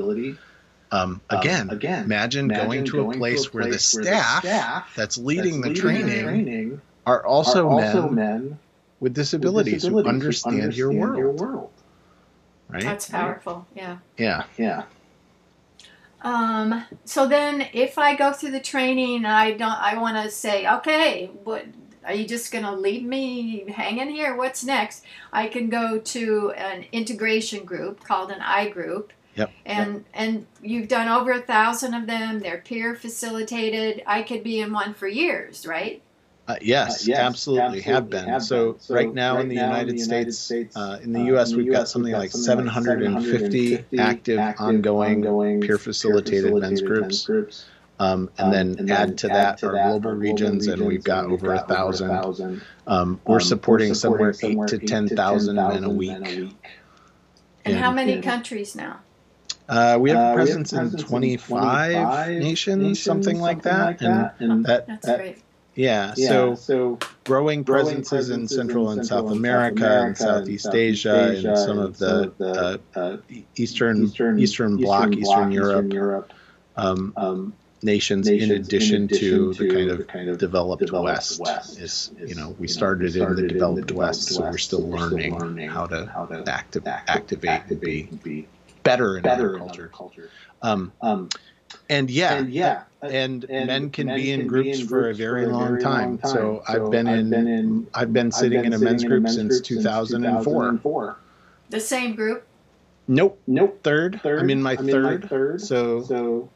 Um, 0.91 1.23
again, 1.31 1.71
um, 1.71 1.77
again, 1.77 2.05
imagine, 2.05 2.51
imagine 2.51 2.69
going 2.69 2.85
to 2.85 3.11
a 3.11 3.15
place, 3.15 3.53
where, 3.53 3.67
the 3.67 3.79
staff, 3.79 4.45
that's 4.95 5.17
leading, 5.17 5.63
the, 5.63 5.73
training 5.73 6.83
are 7.07 7.25
also, 7.25 7.69
are 7.69 7.85
also 7.85 8.09
men, 8.09 8.15
men, 8.15 8.59
with 9.01 9.15
disabilities, 9.15 9.73
with 9.73 10.05
disabilities 10.05 10.05
who, 10.05 10.15
understand 10.15 10.57
who 10.57 10.63
understand, 10.63 10.77
your 10.77 10.93
world. 10.93 11.19
Your 11.19 11.31
world. 11.33 11.71
Right? 12.69 12.83
That's 12.83 13.09
powerful. 13.09 13.67
Yeah. 13.75 13.99
Yeah. 14.17 14.45
Yeah. 14.57 14.85
Um, 16.23 16.85
so 17.05 17.27
then 17.27 17.69
if 17.73 17.99
I 17.99 18.15
go 18.15 18.33
through 18.33 18.53
the 18.53 18.61
training 18.61 19.25
I 19.25 19.53
don't 19.53 19.73
I 19.73 19.99
want 19.99 20.17
to 20.25 20.31
say, 20.31 20.67
okay, 20.67 21.27
what 21.45 21.67
are 22.05 22.15
you 22.15 22.27
just 22.27 22.53
going 22.53 22.65
to 22.65 22.73
leave 22.73 23.03
me 23.03 23.65
hanging 23.71 24.11
here? 24.11 24.37
What's 24.37 24.65
next? 24.65 25.05
I 25.33 25.49
can 25.49 25.69
go 25.69 25.99
to 25.99 26.53
an 26.53 26.87
integration 26.93 27.65
group 27.65 28.03
called 28.05 28.31
an 28.31 28.41
I 28.41 28.69
group. 28.69 29.13
Yep. 29.35 29.51
And 29.65 29.95
yep. 29.95 30.05
and 30.15 30.47
you've 30.61 30.89
done 30.89 31.09
over 31.09 31.33
a 31.33 31.41
thousand 31.41 31.95
of 31.95 32.07
them. 32.07 32.41
They're 32.41 32.59
peer 32.59 32.95
facilitated. 32.95 34.03
I 34.07 34.23
could 34.23 34.45
be 34.45 34.61
in 34.61 34.73
one 34.73 34.95
for 34.95 35.09
years, 35.09 35.67
right? 35.67 36.03
Uh, 36.53 36.57
yes, 36.61 37.03
uh, 37.03 37.05
yes, 37.07 37.19
absolutely, 37.19 37.63
absolutely, 37.63 37.81
have 37.81 38.11
been. 38.11 38.29
Have 38.29 38.43
so, 38.43 38.73
been. 38.73 38.81
so, 38.81 38.95
right 38.95 39.15
now 39.15 39.37
right 39.37 39.43
in 39.43 39.49
the 39.49 39.55
now 39.55 39.69
United, 39.69 39.95
in 39.95 39.99
United 40.01 40.35
States, 40.35 40.77
uh, 40.77 41.01
in 41.03 41.13
the 41.13 41.21
uh, 41.21 41.25
U.S., 41.25 41.55
we've 41.55 41.71
got 41.71 41.89
something 41.89 42.13
like 42.13 42.31
750, 42.31 43.11
750 43.11 43.99
active, 43.99 44.39
active, 44.39 44.61
ongoing, 44.61 45.17
ongoing 45.17 45.61
peer 45.63 45.79
facilitated, 45.79 46.55
men's 46.55 46.83
groups. 46.83 47.25
groups. 47.25 47.65
Um, 47.99 48.31
and, 48.37 48.47
um, 48.47 48.51
then 48.53 48.67
and, 48.79 48.89
then 48.89 49.11
add 49.11 49.19
to 49.19 49.31
add 49.31 49.35
that 49.35 49.59
to 49.59 49.67
our 49.69 49.73
that 49.73 49.83
global, 49.85 50.01
global 50.01 50.19
regions, 50.19 50.67
and 50.67 50.85
we've 50.85 51.05
got 51.05 51.31
we've 51.31 51.35
over, 51.43 51.55
got 51.55 51.71
a 51.71 51.75
thousand. 51.75 52.11
over 52.11 52.19
a 52.19 52.23
thousand. 52.23 52.63
Um, 52.87 53.21
we're, 53.27 53.41
supporting 53.41 53.91
we're 53.91 53.95
supporting 53.95 54.33
somewhere, 54.35 54.67
eight 54.67 54.81
to 54.81 54.87
ten 54.87 55.09
thousand 55.09 55.57
men 55.57 55.85
a 55.85 55.91
week. 55.91 56.11
And, 56.11 56.55
and 57.65 57.77
how 57.77 57.93
many 57.93 58.21
countries 58.21 58.75
now? 58.75 59.01
Uh, 59.69 59.97
we 59.99 60.11
have 60.11 60.33
a 60.33 60.35
presence, 60.35 60.73
uh, 60.73 60.81
have 60.81 60.91
presence 60.91 61.03
in 61.03 61.09
25, 61.09 61.93
25 61.93 62.29
nations, 62.29 62.83
nations, 62.83 63.03
something 63.03 63.41
like 63.41 63.63
that. 63.63 63.87
Like 63.87 63.99
that. 64.01 64.35
And, 64.41 64.53
and 64.53 64.67
that, 64.67 64.87
that's 64.87 65.07
that, 65.07 65.19
great 65.19 65.39
yeah, 65.75 66.15
yeah 66.17 66.29
so, 66.29 66.55
so 66.55 66.99
growing, 67.25 67.65
presences, 67.65 68.09
presences 68.09 68.53
in 68.53 68.59
Central 68.59 68.91
and 68.91 69.07
South 69.07 69.31
America, 69.31 70.03
and 70.03 70.17
Southeast 70.17 70.75
Asia, 70.75 71.35
and 71.37 71.59
some 71.59 71.79
of 71.79 71.99
the, 71.99 72.33
the 72.39 72.81
uh, 72.95 72.99
uh, 72.99 73.17
Eastern, 73.57 74.05
Eastern, 74.05 74.39
Eastern 74.39 74.77
Bloc, 74.77 75.13
Eastern, 75.13 75.51
Europe, 75.51 75.85
Eastern 75.85 75.91
Europe 75.91 76.33
um, 76.77 77.13
um, 77.17 77.53
nations, 77.83 78.29
nations, 78.29 78.51
in 78.51 78.57
addition, 78.57 78.97
in 78.97 79.03
addition 79.05 79.09
to, 79.09 79.55
to, 79.55 79.65
the 79.65 79.75
kind 79.75 79.91
of, 79.91 79.99
the 79.99 80.05
kind 80.05 80.29
of 80.29 80.39
developed, 80.39 80.81
developed 80.81 81.07
West. 81.07 81.41
West. 81.41 81.79
Is, 81.79 82.11
you 82.19 82.35
know, 82.35 82.55
we 82.59 82.69
started, 82.69 83.15
know, 83.15 83.21
we 83.21 83.27
started 83.27 83.39
in 83.39 83.47
the 83.47 83.53
developed, 83.55 83.81
in 83.81 83.87
the 83.87 83.95
West, 83.95 84.21
West, 84.21 84.35
so 84.35 84.43
we're 84.43 84.59
still, 84.59 84.81
so 84.81 84.87
we're 84.87 84.99
learning, 84.99 85.35
still 85.35 85.47
learning 85.47 85.69
how 85.69 85.87
to, 85.87 86.07
how 86.07 86.27
to 86.27 86.45
active, 86.49 86.87
activate, 86.87 87.51
activate 87.51 88.11
and 88.11 88.23
be, 88.23 88.47
better 88.83 89.17
in 89.17 89.23
better 89.23 89.59
culture. 89.59 89.91
culture. 89.93 90.31
Um, 90.63 90.93
um, 91.01 91.29
and 91.89 92.11
yeah, 92.11 92.35
and 92.35 92.53
yeah, 92.53 92.83
and, 93.03 93.45
and 93.45 93.67
men 93.67 93.91
can 93.91 94.07
men 94.07 94.17
be 94.17 94.31
in 94.31 94.47
groups, 94.47 94.79
be 94.79 94.83
in 94.83 94.89
for 94.89 95.11
a 95.11 95.15
very, 95.15 95.45
for 95.45 95.51
a 95.51 95.53
long, 95.53 95.69
very 95.69 95.83
time. 95.83 96.09
long, 96.11 96.19
time. 96.19 96.31
So, 96.31 96.63
so 96.67 96.85
I've, 96.85 96.91
been 96.91 97.09
I've 97.09 97.19
in, 97.19 97.31
been 97.31 97.49
in, 97.49 97.87
I've 97.95 98.13
been 98.13 98.31
sitting, 98.31 98.59
I've 98.59 98.65
been 98.65 98.75
in, 98.75 98.83
a 98.83 98.85
men's 98.85 99.05
group, 99.05 99.29
since 99.29 99.61
2004. 99.61 100.45
2004. 100.45 101.17
The 101.71 101.81
same 101.81 102.15
group? 102.15 102.47
Nope. 103.09 103.41
Nope. 103.47 103.81
Third. 103.83 104.21
third. 104.23 104.41
I'm 104.41 104.51
in 104.51 104.63
my, 104.63 104.77
I'm 104.79 104.87
third. 104.87 105.15
In 105.15 105.21
my 105.21 105.27
third. 105.27 105.61
So, 105.61 106.03
so 106.03 106.49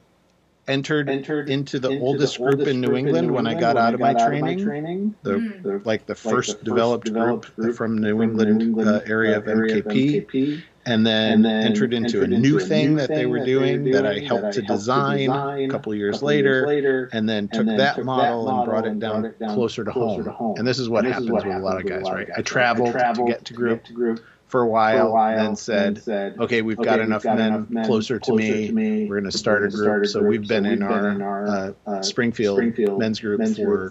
entered, 0.69 1.09
entered 1.09 1.49
into 1.49 1.79
the 1.79 1.91
into 1.91 2.05
oldest, 2.05 2.37
the 2.37 2.43
oldest 2.43 2.59
group 2.59 2.69
in 2.69 2.81
New 2.81 2.97
England, 2.97 3.31
when, 3.31 3.47
I 3.47 3.59
got, 3.59 3.77
out, 3.77 3.95
of 3.95 4.01
my 4.01 4.15
training. 4.15 4.65
training. 4.65 5.15
The, 5.23 5.33
mm. 5.33 5.63
the, 5.63 5.81
like 5.85 6.07
the 6.07 6.15
first, 6.15 6.51
like 6.51 6.59
the 6.61 6.65
developed, 6.65 7.07
developed, 7.07 7.57
group, 7.57 7.77
from 7.77 7.99
New 7.99 8.23
England, 8.23 8.59
New 8.59 8.67
England 8.67 8.89
uh, 8.89 9.01
area, 9.07 9.37
uh, 9.37 9.41
of 9.41 9.45
MKP. 9.47 10.27
MKP 10.27 10.63
and 10.87 11.07
then, 11.07 11.33
and 11.33 11.45
then 11.45 11.67
entered 11.67 11.93
into 11.93 12.23
entered 12.23 12.33
a 12.33 12.39
new 12.39 12.55
into 12.55 12.67
thing, 12.67 12.91
new 12.91 12.97
that, 12.97 13.09
thing 13.09 13.17
they 13.17 13.27
were 13.27 13.45
doing, 13.45 13.85
that, 13.85 14.03
that 14.03 14.07
I 14.07 14.21
helped, 14.21 14.43
that 14.43 14.49
I 14.49 14.53
to, 14.53 14.63
helped 14.63 14.79
design 14.79 15.19
to, 15.19 15.27
design 15.27 15.69
a 15.69 15.73
couple 15.73 15.95
years, 15.95 16.17
couple 16.17 16.29
later, 16.29 16.49
years 16.49 16.67
later, 16.67 17.11
and 17.13 17.29
then 17.29 17.49
took, 17.49 17.61
and 17.61 17.69
then 17.71 17.77
that, 17.79 17.97
took 17.97 18.05
model 18.05 18.45
that, 18.45 18.53
model 18.53 18.61
and 18.61 18.71
brought 18.71 18.87
it 18.87 18.99
down, 18.99 19.23
brought 19.23 19.31
it 19.33 19.39
down 19.41 19.55
closer, 19.55 19.85
to, 19.85 19.93
closer 19.93 20.23
to, 20.23 20.31
home. 20.31 20.57
And 20.59 20.67
this 20.67 20.79
is 20.79 20.89
what 20.89 21.05
this 21.05 21.13
happens, 21.13 21.27
is 21.27 21.33
what 21.33 21.45
with, 21.45 21.53
happens 21.53 21.63
a 21.63 21.67
lot 21.67 21.81
of 21.81 21.87
guys, 21.87 22.11
right? 22.11 22.29
I 22.37 22.43
traveled, 22.43 22.91
I 22.91 22.93
traveled 22.93 23.29
to 23.29 23.33
get 23.35 23.45
to 23.45 23.55
group, 23.55 23.85
to 23.85 23.93
group 23.93 24.25
for 24.47 24.63
a 24.63 24.69
while, 24.69 25.17
and 25.19 25.39
then 25.41 25.57
said, 25.57 26.03
said 26.03 26.39
okay, 26.39 26.63
we've 26.63 26.77
got, 26.77 27.01
enough, 27.01 27.25
got 27.25 27.37
men 27.37 27.53
enough 27.53 27.71
men 27.71 27.87
closer, 27.87 28.21
to, 28.21 28.35
me. 28.35 28.69
to 28.69 28.73
me. 28.73 29.07
We're 29.07 29.21
going 29.21 29.31
to 29.31 29.37
start 29.37 29.65
a 29.65 29.69
group. 29.69 30.07
So 30.07 30.23
we've 30.23 30.47
been 30.47 30.67
in 30.67 30.83
our 30.83 31.47
uh, 31.47 31.73
uh, 31.87 32.03
Springfield 32.03 32.99
men's 32.99 33.19
group 33.19 33.45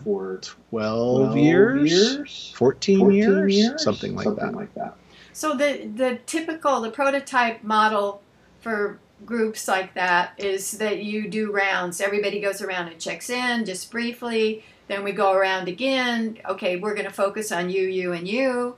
for 0.03 0.39
12 0.71 1.37
years, 1.37 2.53
14 2.55 3.11
years, 3.11 3.83
something 3.83 4.15
like 4.15 4.33
that. 4.35 4.95
So 5.35 5.53
the 5.53 5.91
the 5.93 6.19
typical 6.25 6.79
the 6.79 6.89
prototype 6.89 7.61
model 7.61 8.21
for 8.61 8.99
groups 9.25 9.67
like 9.67 9.93
that 9.93 10.31
is 10.37 10.71
that 10.77 11.03
you 11.03 11.27
do 11.27 11.51
rounds. 11.51 11.99
Everybody 11.99 12.39
goes 12.39 12.61
around 12.61 12.87
and 12.87 12.97
checks 13.01 13.29
in 13.29 13.65
just 13.65 13.91
briefly. 13.91 14.63
Then 14.87 15.03
we 15.03 15.11
go 15.11 15.33
around 15.33 15.67
again. 15.67 16.37
Okay, 16.47 16.77
we're 16.77 16.93
going 16.93 17.05
to 17.05 17.11
focus 17.11 17.51
on 17.51 17.69
you, 17.69 17.81
you, 17.81 18.13
and 18.13 18.25
you. 18.25 18.77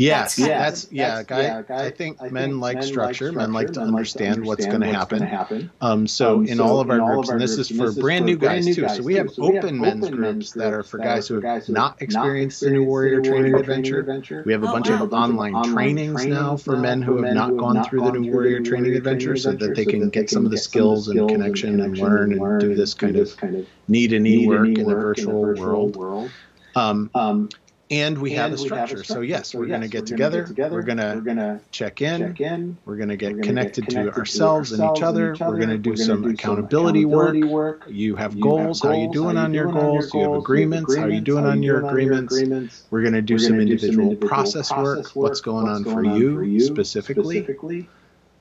Yes, 0.00 0.36
that's, 0.36 0.48
that's 0.48 0.92
yeah. 0.92 1.22
That's, 1.22 1.68
yeah 1.68 1.76
I, 1.76 1.86
I, 1.86 1.90
think 1.90 2.22
I 2.22 2.30
men 2.30 2.52
think 2.52 2.62
like 2.62 2.74
men 2.76 2.82
structure. 2.84 3.32
Men 3.32 3.52
like 3.52 3.74
to 3.74 3.80
understand, 3.80 4.36
understand 4.36 4.46
what's 4.46 4.64
going 4.64 4.80
to 4.80 4.86
happen. 4.86 5.70
Um, 5.82 6.06
so, 6.06 6.36
um, 6.36 6.46
in 6.46 6.56
so 6.56 6.64
all 6.64 6.80
of 6.80 6.88
our 6.88 6.98
groups, 7.00 7.28
and 7.28 7.38
this 7.38 7.58
is 7.58 7.68
for 7.68 7.92
brand 7.92 8.24
new 8.24 8.38
guys 8.38 8.64
too. 8.64 8.88
So 8.88 9.02
we 9.02 9.16
have 9.16 9.28
open 9.38 9.78
men's 9.78 10.08
groups 10.08 10.52
that 10.52 10.72
are 10.72 10.82
for 10.82 10.96
guys 10.96 11.28
who 11.28 11.38
have 11.38 11.68
not 11.68 12.00
experienced 12.00 12.62
the 12.62 12.70
New 12.70 12.84
Warrior 12.84 13.20
Training 13.20 13.54
Adventure. 13.54 14.42
We 14.46 14.52
have 14.52 14.62
a 14.62 14.68
bunch 14.68 14.88
of 14.88 15.12
online 15.12 15.62
trainings 15.64 16.24
now 16.24 16.56
for 16.56 16.78
men 16.78 17.02
who 17.02 17.22
have 17.22 17.34
not 17.34 17.58
gone 17.58 17.84
through 17.84 18.04
the 18.04 18.12
New 18.12 18.32
Warrior 18.32 18.60
Training 18.60 18.96
Adventure, 18.96 19.36
so 19.36 19.52
that 19.52 19.76
they 19.76 19.84
can 19.84 20.08
get 20.08 20.30
some 20.30 20.46
of 20.46 20.50
the 20.50 20.58
skills 20.58 21.08
and 21.08 21.28
connection 21.28 21.78
and 21.80 21.98
learn 21.98 22.32
and 22.32 22.60
do 22.60 22.74
this 22.74 22.94
kind 22.94 23.16
of 23.16 23.38
knee 23.86 24.08
to 24.08 24.18
knee 24.18 24.48
work 24.48 24.66
in 24.66 24.84
the 24.84 24.94
virtual 24.94 25.52
world. 25.52 26.30
Um, 26.74 27.10
um 27.14 27.50
and 27.90 28.18
we, 28.18 28.30
and 28.30 28.38
have, 28.38 28.52
a 28.52 28.62
we 28.62 28.68
have, 28.68 28.84
a 28.84 28.86
structure. 28.86 29.04
So 29.04 29.20
yes, 29.20 29.50
so 29.50 29.58
we're 29.58 29.66
yes, 29.66 29.72
going 29.72 29.82
to 29.82 29.88
get 29.88 30.06
together. 30.06 30.46
We're 30.70 30.82
going 30.82 30.98
to 30.98 31.60
check 31.72 32.00
in. 32.00 32.20
Check 32.20 32.40
in. 32.40 32.78
We're 32.84 32.96
going 32.96 33.08
to 33.08 33.16
get 33.16 33.42
connected, 33.42 33.88
to, 33.90 34.12
ourselves 34.12 34.72
and 34.72 34.96
each 34.96 35.02
other. 35.02 35.34
We're 35.40 35.56
going 35.56 35.70
to 35.70 35.78
do 35.78 35.96
some 35.96 36.24
accountability, 36.24 37.04
work. 37.04 37.34
work. 37.44 37.84
You 37.88 38.14
have 38.16 38.34
you 38.34 38.42
goals. 38.42 38.82
Have. 38.82 38.92
How 38.92 38.96
you 38.96 39.12
doing 39.12 39.36
how 39.36 39.44
on 39.44 39.54
your 39.54 39.72
goals? 39.72 40.14
You 40.14 40.20
have 40.20 40.32
agreements. 40.34 40.96
How 40.96 41.06
you 41.06 41.20
doing 41.20 41.44
on 41.44 41.62
your 41.62 41.84
agreements? 41.84 42.84
We're 42.90 43.02
going 43.02 43.14
to 43.14 43.22
do 43.22 43.38
some 43.38 43.58
individual 43.58 44.14
process 44.14 44.70
work. 44.70 45.08
What's 45.14 45.40
going 45.40 45.68
on 45.68 45.82
for 45.84 46.04
you 46.04 46.60
specifically? 46.60 47.88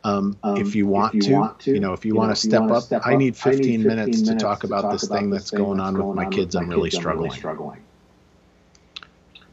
Um, 0.02 0.38
um, 0.44 0.56
if 0.56 0.76
you 0.76 0.88
want 0.88 1.16
if 1.16 1.24
you 1.24 1.30
to, 1.32 1.36
want 1.36 1.60
to, 1.60 1.74
you 1.74 1.82
know, 1.82 1.92
if 1.92 2.06
you, 2.06 2.14
you 2.14 2.18
want 2.18 2.32
to 2.32 2.36
step, 2.36 2.62
up, 2.62 2.84
step 2.84 3.02
up, 3.02 3.08
I 3.08 3.18
need 3.18 3.36
15, 3.36 3.52
I 3.52 3.58
need 3.58 3.64
15 3.66 3.84
minutes, 3.84 4.22
minutes 4.22 4.30
to 4.30 4.36
talk 4.38 4.64
about 4.64 4.84
talk 4.84 4.94
this 4.94 5.04
about 5.04 5.20
thing 5.20 5.30
that's 5.30 5.52
going 5.52 5.82
on 5.82 6.02
with 6.02 6.16
my 6.16 6.26
kids. 6.26 6.56
I'm 6.56 6.70
really 6.70 6.90
struggling 6.90 7.34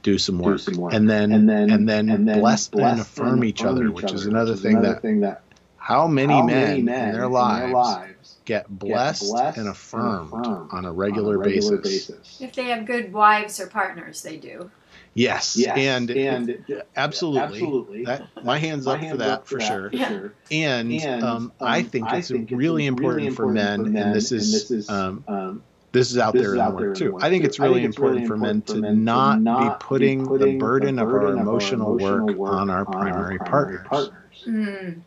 do 0.07 0.19
some 0.19 0.39
work, 0.39 0.59
do 0.59 0.73
some 0.73 0.77
work. 0.77 0.95
And, 0.95 1.11
then, 1.11 1.33
and 1.33 1.49
then 1.49 1.69
and 1.69 1.89
then 1.89 2.09
and 2.09 2.29
then 2.29 2.39
bless, 2.39 2.69
bless 2.69 2.93
and 2.93 3.01
affirm, 3.01 3.35
and 3.35 3.45
each, 3.45 3.65
other, 3.65 3.91
which 3.91 4.13
is 4.13 4.25
another, 4.25 4.53
which 4.53 4.59
is 4.59 4.63
thing, 4.63 4.77
another 4.77 4.95
that, 4.95 5.03
thing 5.03 5.21
that 5.21 5.43
how 5.77 6.07
many, 6.07 6.33
how 6.33 6.43
men, 6.45 6.65
many 6.69 6.83
men, 6.83 7.09
in 7.09 7.15
their 7.15 7.29
lives, 7.29 7.65
in 7.65 7.71
their 7.71 7.77
lives 7.77 8.37
get, 8.45 8.69
blessed 8.69 9.23
get 9.23 9.31
blessed, 9.31 9.59
and, 9.59 9.69
affirmed 9.69 10.33
and 10.33 10.47
affirmed 10.47 10.69
on 10.73 10.85
a 10.85 10.93
regular, 10.93 11.31
on 11.31 11.35
a 11.35 11.39
regular 11.49 11.79
basis. 11.79 12.07
basis. 12.07 12.41
If 12.41 12.55
they 12.55 12.65
have 12.67 12.87
good 12.87 13.13
wives 13.13 13.59
or 13.59 13.67
partners, 13.67 14.23
they 14.23 14.37
do. 14.37 14.71
Yes, 15.15 15.57
yes. 15.57 15.77
and 15.77 16.11
and 16.11 16.85
absolutely, 16.95 17.41
absolutely. 17.41 18.05
That, 18.05 18.45
my 18.45 18.59
hands 18.59 18.87
my 18.87 18.93
up 18.95 19.01
hands 19.01 19.13
for 19.13 19.19
that 19.19 19.31
up 19.31 19.47
for, 19.49 19.59
that, 19.59 19.67
sure. 19.67 19.91
Yeah. 19.93 20.29
And, 20.53 20.93
and 20.93 21.25
um, 21.25 21.37
um, 21.37 21.53
I 21.61 21.83
think 21.83 22.07
I 22.07 22.19
it's 22.19 22.29
think 22.29 22.51
really, 22.53 22.85
it's 22.85 22.91
important, 22.91 23.17
really 23.17 23.27
important 23.27 23.37
for 23.37 23.49
men, 23.49 23.85
for 23.85 23.91
men, 23.91 24.03
and 24.03 24.15
this 24.15 24.31
is, 24.31 24.53
and 24.53 24.61
this 24.61 24.71
is 24.71 24.91
um, 24.91 25.25
um 25.27 25.63
this 25.97 26.11
is 26.11 26.19
out 26.19 26.35
this 26.35 26.43
there 26.43 26.53
in 26.53 26.65
the 26.65 26.71
work 26.71 26.97
too. 26.97 27.19
I 27.21 27.31
think 27.31 27.45
it's 27.45 27.59
really 27.59 27.81
think 27.83 27.97
important, 27.97 28.21
it's 28.21 28.29
really 28.29 28.29
for, 28.29 28.37
men 28.37 28.63
for 28.63 28.77
men 28.77 28.91
to 28.91 28.95
not, 28.95 29.41
not 29.41 29.81
be 29.81 29.85
putting, 29.85 30.23
be 30.23 30.29
putting 30.29 30.55
the 30.55 30.59
burden, 30.59 30.99
of 30.99 31.09
our 31.09 31.33
emotional, 31.33 31.97
emotional 31.97 32.27
work, 32.27 32.37
work, 32.37 32.53
on 32.53 32.71
our 32.71 32.85
primary, 32.85 33.39
our 33.39 33.47
primary 33.47 33.79
partners, 33.85 33.87
partners. 33.89 34.45
Mm. 34.47 35.01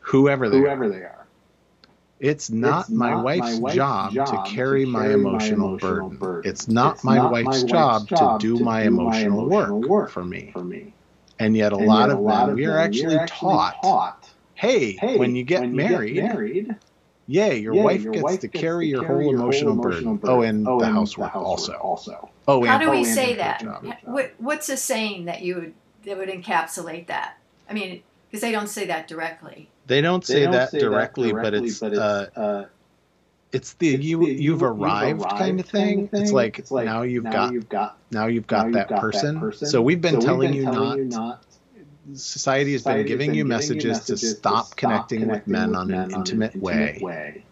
whoever 0.00 0.48
they 0.48 0.58
whoever 0.58 0.84
are. 0.84 0.88
they 0.88 1.02
are. 1.02 1.26
It's 2.18 2.50
not, 2.50 2.80
it's 2.80 2.90
my, 2.90 3.10
not 3.10 3.24
wife's 3.24 3.54
my, 3.54 3.58
wife's 3.58 3.76
job, 3.76 4.12
job 4.12 4.26
to 4.46 4.50
carry, 4.50 4.84
to 4.84 4.90
my, 4.90 5.12
emotional 5.12 5.58
my 5.58 5.74
emotional 5.74 6.00
burden. 6.00 6.16
burden. 6.16 6.50
It's 6.50 6.66
not, 6.66 6.94
it's 6.94 7.04
my, 7.04 7.16
not 7.16 7.30
wife's 7.30 7.44
my 7.44 7.50
wife's 7.50 7.64
job, 7.64 8.08
job 8.08 8.40
to 8.40 8.46
do, 8.46 8.58
to 8.58 8.64
my, 8.64 8.82
do 8.82 8.88
emotional 8.88 9.46
my 9.46 9.46
emotional 9.46 9.80
work, 9.80 9.88
work 9.88 10.10
for 10.10 10.24
me. 10.24 10.50
For 10.52 10.64
me. 10.64 10.94
And 11.38 11.54
yet, 11.54 11.72
a 11.72 11.76
and 11.76 11.86
lot 11.86 12.08
yet 12.08 12.18
of 12.18 12.24
them, 12.24 12.56
we 12.56 12.64
are 12.64 12.78
actually 12.78 13.18
taught, 13.26 13.82
taught 13.82 14.30
hey, 14.56 14.92
hey, 14.92 15.18
when 15.18 15.36
you 15.36 15.44
get 15.44 15.60
when 15.60 15.76
married, 15.76 16.74
you 17.26 17.40
get 17.40 17.48
married 17.48 17.54
Yay, 17.54 17.62
your, 17.62 17.74
wife, 17.74 18.02
your 18.02 18.12
gets 18.12 18.22
wife 18.22 18.40
to 18.40 18.48
carry 18.48 18.88
your 18.88 19.04
whole 19.04 19.18
emotional, 19.20 19.72
emotional 19.72 19.76
burden. 19.76 20.16
burden. 20.16 20.36
Oh, 20.36 20.42
and 20.42 20.68
oh, 20.68 20.78
the, 20.80 20.86
and 20.86 20.94
housework 20.94 21.32
the 21.32 21.38
housework 21.38 21.84
also. 21.84 22.12
also. 22.12 22.30
Oh, 22.48 22.64
how 22.64 22.78
do 22.78 22.90
we 22.90 23.04
say 23.04 23.36
that? 23.36 23.62
What, 24.04 24.32
what's 24.38 24.68
a 24.68 24.76
saying 24.76 25.26
that 25.26 25.42
you 25.42 25.54
would 25.56 25.74
that 26.04 26.16
would 26.16 26.28
encapsulate 26.28 27.08
that? 27.08 27.38
I 27.68 27.74
mean, 27.74 28.02
because 28.30 28.40
they 28.40 28.52
don't 28.52 28.68
say 28.68 28.86
that 28.86 29.08
directly. 29.08 29.68
They 29.86 30.00
don't 30.00 30.24
say, 30.24 30.34
they 30.34 30.42
don't 30.44 30.52
that, 30.52 30.70
say 30.70 30.78
directly, 30.80 31.32
that, 31.32 31.34
directly, 31.34 31.60
but 31.60 31.66
it's, 31.66 31.78
but 31.78 31.92
it's 31.92 32.00
uh, 32.00 32.30
uh, 32.36 32.64
it's 33.52 33.72
the 33.74 33.94
it's 33.94 34.04
you 34.04 34.18
the, 34.24 34.32
you've, 34.32 34.62
arrived, 34.62 35.22
arrived 35.22 35.38
kind 35.38 35.60
of 35.60 35.66
thing. 35.66 36.08
thing. 36.08 36.22
It's 36.22 36.32
like, 36.32 36.58
it's 36.58 36.70
like 36.70 36.86
now 36.86 37.02
you've 37.02 37.24
now 37.24 37.32
got 37.32 37.52
you've 37.52 37.68
got 37.68 37.98
now 38.10 38.26
you've 38.26 38.46
got, 38.46 38.66
now 38.66 38.72
that, 38.72 38.78
you've 38.78 38.88
got 38.88 39.00
person. 39.00 39.34
that, 39.34 39.40
person. 39.40 39.68
So 39.68 39.82
we've 39.82 40.00
been 40.00 40.20
so 40.20 40.26
telling, 40.26 40.52
we've 40.52 40.64
been 40.64 40.64
you, 40.64 40.64
telling 40.64 40.88
not, 40.88 40.98
you 40.98 41.04
not 41.04 41.42
society 42.14 42.72
has 42.72 42.82
society 42.82 43.02
been 43.02 43.08
giving 43.08 43.30
been 43.30 43.38
you 43.38 43.44
messages, 43.44 43.84
you 43.84 43.90
messages 43.90 44.06
to, 44.06 44.16
stop 44.16 44.64
to 44.64 44.70
stop 44.70 44.76
connecting, 44.76 45.20
connecting 45.20 45.52
with 45.52 45.60
men, 45.60 45.70
with 45.70 45.78
on, 45.78 45.90
an 45.92 46.10
intimate, 46.12 46.54
an 46.54 46.60
way. 46.60 46.98
way. 47.00 47.44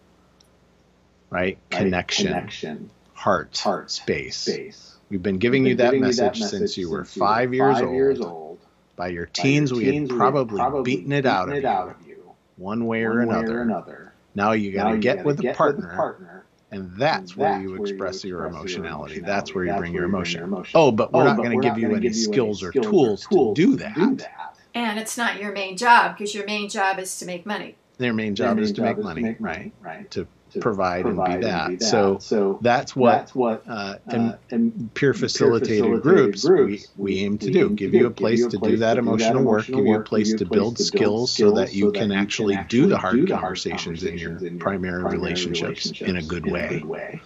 Right? 1.29 1.57
right? 1.59 1.69
Connection. 1.69 2.27
Connection. 2.27 2.89
Heart. 3.13 3.57
Heart. 3.57 3.91
Space. 3.91 4.37
Space. 4.37 4.95
We've 5.09 5.21
been 5.21 5.37
giving, 5.37 5.63
been 5.63 5.71
you, 5.71 5.75
that 5.77 5.85
giving 5.85 6.01
message 6.01 6.37
you 6.37 6.43
that 6.43 6.49
since 6.49 6.77
you 6.77 6.89
were 6.89 7.05
five, 7.05 7.53
years, 7.53 7.75
five 7.75 7.85
old. 7.85 7.93
years, 7.93 8.21
old. 8.21 8.59
By 8.95 9.09
your 9.09 9.25
teens, 9.25 9.71
By 9.71 9.79
your 9.79 9.91
teens 9.91 10.09
we 10.09 10.15
had 10.15 10.17
probably, 10.17 10.57
probably 10.57 10.83
beaten 10.95 11.11
it, 11.11 11.25
out, 11.25 11.47
beaten 11.47 11.59
it 11.59 11.65
out, 11.65 11.89
of 11.89 12.07
you, 12.07 12.31
one 12.55 12.85
way, 12.85 13.03
or, 13.03 13.19
another. 13.19 13.59
or 13.59 13.61
another. 13.61 14.13
Now 14.33 14.53
you 14.53 14.71
got 14.71 14.91
to 14.91 14.97
get, 14.97 15.25
with, 15.25 15.43
a 15.45 15.53
partner, 15.53 16.44
and 16.71 16.91
that's, 16.97 17.31
and 17.31 17.39
where, 17.39 17.61
you 17.61 17.75
express, 17.75 18.23
where 18.23 18.29
you 18.29 18.35
your, 18.37 18.45
emotionality. 18.45 19.15
emotionality. 19.15 19.19
That's 19.21 19.53
where 19.55 19.63
you 19.65 19.71
that's 19.71 19.79
bring 19.79 19.93
where 19.93 20.01
your 20.01 20.09
emotion. 20.09 20.39
Your 20.39 20.47
emotion. 20.47 20.71
Oh, 20.75 20.91
but 20.91 21.13
we're 21.13 21.21
oh, 21.21 21.25
not 21.25 21.37
going 21.37 21.61
to 21.61 21.67
give 21.67 21.77
you 21.77 21.95
any 21.95 22.11
skills 22.11 22.63
or 22.63 22.71
tools, 22.71 23.25
to 23.27 23.53
do 23.55 23.75
that. 23.77 23.95
do 23.95 24.15
that. 24.15 24.57
And 24.73 24.99
it's 24.99 25.17
not 25.17 25.39
your 25.39 25.53
main 25.53 25.77
job 25.77 26.17
because 26.17 26.35
your 26.35 26.45
main 26.45 26.67
job 26.67 26.99
is 26.99 27.17
to 27.19 27.25
make 27.25 27.45
money. 27.45 27.75
Their 27.97 28.13
main 28.13 28.35
job, 28.35 28.47
Their 28.47 28.55
main 28.55 28.63
is, 28.65 28.71
to 28.71 28.75
job 28.75 28.87
is, 28.87 29.05
to 29.05 29.21
make 29.21 29.21
money, 29.21 29.35
right? 29.39 29.71
Right. 29.81 30.11
To 30.11 30.27
provide, 30.61 31.03
provide 31.03 31.31
and, 31.31 31.41
be 31.41 31.47
and, 31.47 31.69
be 31.69 31.75
that. 31.77 31.83
So, 31.83 32.17
so 32.19 32.59
that's 32.61 32.95
what, 32.95 33.11
that's 33.11 33.35
what 33.35 33.63
uh, 33.67 33.97
uh, 34.07 34.35
and 34.51 34.93
peer 34.93 35.13
facilitated, 35.13 35.83
facilitated 35.83 36.01
groups, 36.01 36.45
groups 36.45 36.87
we, 36.97 37.13
we 37.15 37.19
aim 37.19 37.37
to 37.39 37.51
do. 37.51 37.69
Give 37.69 37.93
you 37.93 38.07
a 38.07 38.11
place, 38.11 38.39
you 38.39 38.47
a 38.47 38.49
place 38.49 38.61
to 38.61 38.69
do 38.71 38.77
that 38.77 38.97
emotional 38.97 39.43
work, 39.43 39.67
give 39.67 39.85
you 39.85 39.95
a 39.95 40.01
place 40.01 40.33
to 40.33 40.45
build 40.45 40.77
skills 40.79 41.31
so 41.33 41.51
that 41.51 41.73
you 41.73 41.91
can 41.91 42.11
actually 42.11 42.57
do 42.67 42.87
the 42.87 42.97
hard 42.97 43.27
conversations 43.29 44.03
in 44.03 44.17
your 44.17 44.39
primary 44.59 45.03
relationships 45.03 45.91
in 46.01 46.17
a 46.17 46.23
good 46.23 46.45
way. 46.45 47.21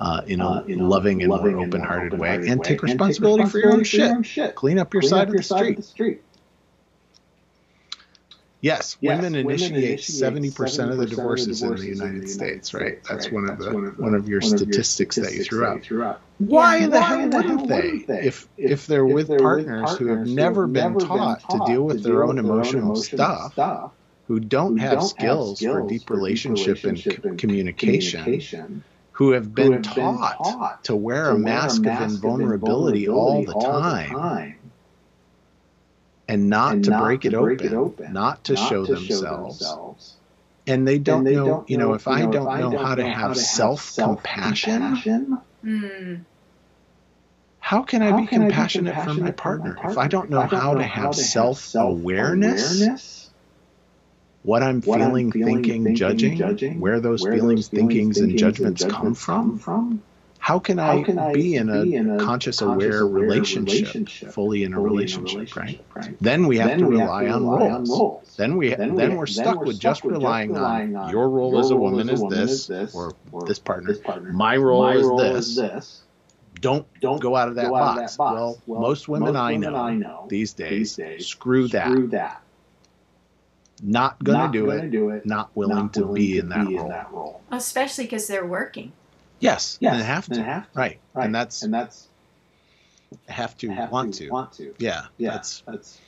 Uh, 0.00 0.22
in, 0.28 0.40
a 0.40 0.48
uh, 0.48 0.62
in 0.68 0.78
a 0.78 0.86
loving 0.86 1.22
and 1.22 1.28
more 1.28 1.58
open-hearted 1.58 2.16
way, 2.16 2.36
and 2.46 2.62
take 2.62 2.84
responsibility 2.84 3.44
for 3.46 3.58
your 3.58 3.72
own 3.72 3.82
shit. 3.82 4.54
Clean 4.54 4.78
up 4.78 4.94
your 4.94 5.02
side 5.02 5.28
of 5.28 5.34
the 5.34 5.42
street. 5.42 6.22
Yes, 8.60 8.96
yes 9.00 9.22
women, 9.22 9.34
initiate 9.36 10.00
seventy 10.00 10.50
percent 10.50 10.90
of 10.90 10.98
the 10.98 11.06
divorces, 11.06 11.62
in 11.62 11.76
the 11.76 11.86
United, 11.86 12.28
States, 12.28 12.74
right? 12.74 12.98
That's 13.04 13.26
right. 13.26 13.34
one 13.34 13.48
of 13.48 13.58
the 13.58 13.72
one 13.72 13.84
of, 13.84 13.96
the, 13.96 14.02
one 14.02 14.14
of 14.14 14.28
your 14.28 14.40
one 14.40 14.58
statistics, 14.58 15.16
of 15.16 15.24
your 15.24 15.30
that 15.30 15.38
you 15.38 15.44
threw 15.44 16.02
out. 16.02 16.14
Out. 16.14 16.20
Why, 16.38 16.86
the 16.86 17.00
hell 17.00 17.28
wouldn't 17.28 17.68
they? 17.68 17.98
they? 17.98 18.26
If 18.26 18.48
if 18.56 18.86
they're 18.86 19.06
if 19.06 19.14
with 19.14 19.28
they're 19.28 19.38
partners, 19.38 19.84
partners 19.84 19.98
who 19.98 20.06
have 20.08 20.26
never 20.26 20.66
been 20.66 20.94
never 20.94 21.00
taught, 21.00 21.40
taught 21.40 21.66
to 21.66 21.72
deal 21.72 21.84
with 21.84 22.02
their 22.02 22.24
own 22.24 22.38
emotional, 22.38 22.96
stuff, 22.96 23.52
stuff, 23.52 23.92
who 24.26 24.40
don't, 24.40 24.76
who 24.76 24.82
have, 24.82 24.98
don't 24.98 25.02
skills 25.02 25.48
have 25.50 25.56
skills 25.58 25.82
for 25.82 25.88
deep 25.88 26.10
relationship, 26.10 26.82
relationship 26.82 27.24
and, 27.24 27.38
communication, 27.38 28.22
communication 28.22 28.84
who 29.18 29.32
have 29.32 29.52
been, 29.52 29.66
who 29.66 29.72
have 29.72 29.82
taught, 29.82 30.42
been 30.44 30.52
taught 30.52 30.84
to 30.84 30.94
wear 30.94 31.24
to 31.24 31.30
a 31.30 31.38
mask, 31.38 31.82
wear 31.82 31.92
a 31.92 32.00
mask 32.00 32.04
of 32.04 32.10
invulnerability, 32.10 33.06
of 33.06 33.08
invulnerability 33.08 33.08
all 33.08 33.44
the 33.44 33.54
time. 33.66 34.56
All 36.28 36.36
the 36.36 36.42
time 36.42 36.42
and 36.42 36.50
not 36.50 36.74
and 36.74 36.84
to 36.84 36.90
not 36.90 37.02
break, 37.04 37.20
to 37.22 37.28
it, 37.28 37.32
break 37.32 37.60
open, 37.60 37.72
it, 37.72 37.76
open, 37.76 38.12
not 38.12 38.44
to, 38.44 38.54
not 38.54 38.68
show, 38.68 38.84
to 38.86 38.94
themselves. 38.94 39.58
show, 39.58 39.66
themselves. 39.66 40.14
And 40.66 40.86
they 40.86 40.98
don't, 40.98 41.24
they 41.24 41.34
know, 41.34 41.46
don't 41.46 41.70
you 41.70 41.78
know, 41.78 41.94
if, 41.94 42.06
I, 42.06 42.20
don't 42.20 42.32
know, 42.32 42.76
how 42.76 42.94
to 42.94 43.06
have 43.06 43.36
self 43.38 43.94
compassion, 43.96 45.38
mm. 45.64 46.20
how 47.58 47.82
can 47.82 48.02
I, 48.02 48.10
how 48.10 48.20
be, 48.20 48.26
can 48.26 48.42
compassionate 48.42 48.94
I 48.94 48.98
be 48.98 49.04
compassionate 49.04 49.16
for 49.16 49.24
my 49.24 49.30
partner? 49.30 49.74
partner? 49.74 49.92
If 49.92 49.98
I 49.98 50.08
don't 50.08 50.28
know, 50.28 50.40
I 50.40 50.46
how, 50.46 50.74
to 50.74 50.82
how, 50.82 51.02
have 51.04 51.14
self 51.14 51.74
awareness, 51.74 53.30
what 54.42 54.62
I'm 54.62 54.82
what 54.82 55.00
feeling, 55.00 55.26
I'm 55.26 55.32
feeling 55.32 55.54
thinking, 55.62 55.84
thinking 55.84 55.96
judging, 55.96 56.36
judging, 56.36 56.80
where 56.80 57.00
those 57.00 57.22
where 57.22 57.32
feelings, 57.32 57.70
those 57.70 57.80
thinkings, 57.80 58.18
and 58.18 58.38
judgments, 58.38 58.82
and 58.82 58.90
judgments 58.90 59.24
come 59.24 59.58
from, 59.58 60.02
how 60.48 60.58
can, 60.58 60.78
how 60.78 60.96
I, 60.96 61.02
can 61.02 61.18
I 61.18 61.34
be 61.34 61.56
in 61.56 61.68
a, 61.68 61.82
be 61.82 61.94
in 61.94 62.08
a 62.08 62.16
conscious, 62.24 62.62
aware, 62.62 63.00
aware 63.00 63.06
relationship, 63.06 63.68
relationship, 63.68 64.32
fully 64.32 64.64
in 64.64 64.72
a, 64.72 64.76
fully 64.76 64.88
relationship, 64.88 65.32
in 65.32 65.36
a 65.36 65.40
relationship 65.40 65.86
right? 65.94 66.06
right? 66.06 66.16
Then 66.22 66.46
we 66.46 66.56
have 66.56 66.70
then 66.70 66.78
to 66.78 66.86
rely, 66.86 67.24
have 67.24 67.32
to 67.32 67.36
on, 67.36 67.42
rely 67.42 67.58
roles. 67.58 67.90
on, 67.90 67.98
roles. 67.98 68.36
Then 68.38 68.56
we 68.56 68.74
then, 68.74 68.94
then 68.94 69.16
we're 69.16 69.26
stuck 69.26 69.44
then 69.44 69.58
we're 69.58 69.64
with 69.66 69.78
just 69.78 70.04
relying, 70.04 70.48
just 70.48 70.58
relying 70.58 70.96
on, 70.96 71.10
your 71.10 71.28
role 71.28 71.50
your 71.50 71.60
as 71.60 71.70
a 71.70 71.76
woman, 71.76 72.08
is, 72.08 72.24
this, 72.30 72.66
this, 72.66 72.94
or, 72.94 73.12
or 73.30 73.44
this 73.44 73.58
partner. 73.58 73.92
This 73.92 74.00
partner. 74.00 74.32
My 74.32 74.56
role, 74.56 74.84
My 74.84 74.94
is, 74.94 75.04
role 75.04 75.18
this. 75.18 75.48
is 75.48 75.56
this. 75.56 76.00
Don't 76.62 76.86
don't 77.02 77.20
go 77.20 77.36
out 77.36 77.48
of 77.48 77.56
that, 77.56 77.68
box. 77.68 77.90
Of 77.90 77.96
that 77.96 78.16
box. 78.16 78.34
Well, 78.34 78.62
well 78.66 78.80
most 78.80 79.06
women, 79.06 79.34
most 79.34 79.42
I, 79.42 79.56
know, 79.56 79.74
I 79.74 79.94
know 79.96 80.28
these 80.30 80.54
days, 80.54 80.96
these 80.96 81.06
days 81.06 81.26
screw 81.26 81.68
that. 81.68 81.90
Screw 81.90 82.06
that. 82.06 82.42
Not 83.82 84.24
gonna, 84.24 84.38
not 84.38 84.52
do, 84.52 84.64
gonna 84.64 84.84
it, 84.84 84.90
do 84.90 85.10
it. 85.10 85.26
Not 85.26 85.54
willing, 85.54 85.76
not 85.76 85.92
to, 85.92 86.06
be, 86.10 86.32
to 86.32 86.38
in, 86.38 86.48
that 86.48 86.66
be 86.66 86.76
in 86.76 86.88
that 86.88 87.12
role. 87.12 87.42
Especially 87.50 88.04
because 88.04 88.26
they're 88.26 88.46
working. 88.46 88.92
Yes, 89.40 89.78
yes, 89.80 89.94
and 89.94 90.02
have 90.02 90.26
to. 90.26 90.42
have 90.42 90.72
to. 90.72 90.78
Right. 90.78 90.98
right, 91.14 91.26
and 91.26 91.34
that's 91.34 91.62
and 91.62 91.72
that's 91.72 92.08
have 93.28 93.56
to 93.58 93.68
have 93.68 93.90
want 93.90 94.14
to, 94.14 94.26
to 94.26 94.30
want 94.30 94.52
to. 94.52 94.74
Yeah, 94.78 95.06
yeah. 95.16 95.30
That's 95.32 95.62
that's. 95.66 96.00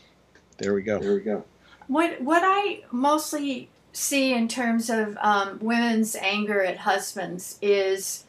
There 0.58 0.74
we 0.74 0.82
go. 0.82 0.98
There 0.98 1.14
we 1.14 1.20
go. 1.20 1.44
What 1.86 2.20
what 2.20 2.42
I 2.44 2.82
mostly 2.90 3.70
see 3.92 4.32
in 4.32 4.48
terms 4.48 4.90
of 4.90 5.16
um, 5.20 5.58
women's 5.60 6.14
anger 6.16 6.62
at 6.62 6.78
husbands 6.78 7.58
is 7.60 8.24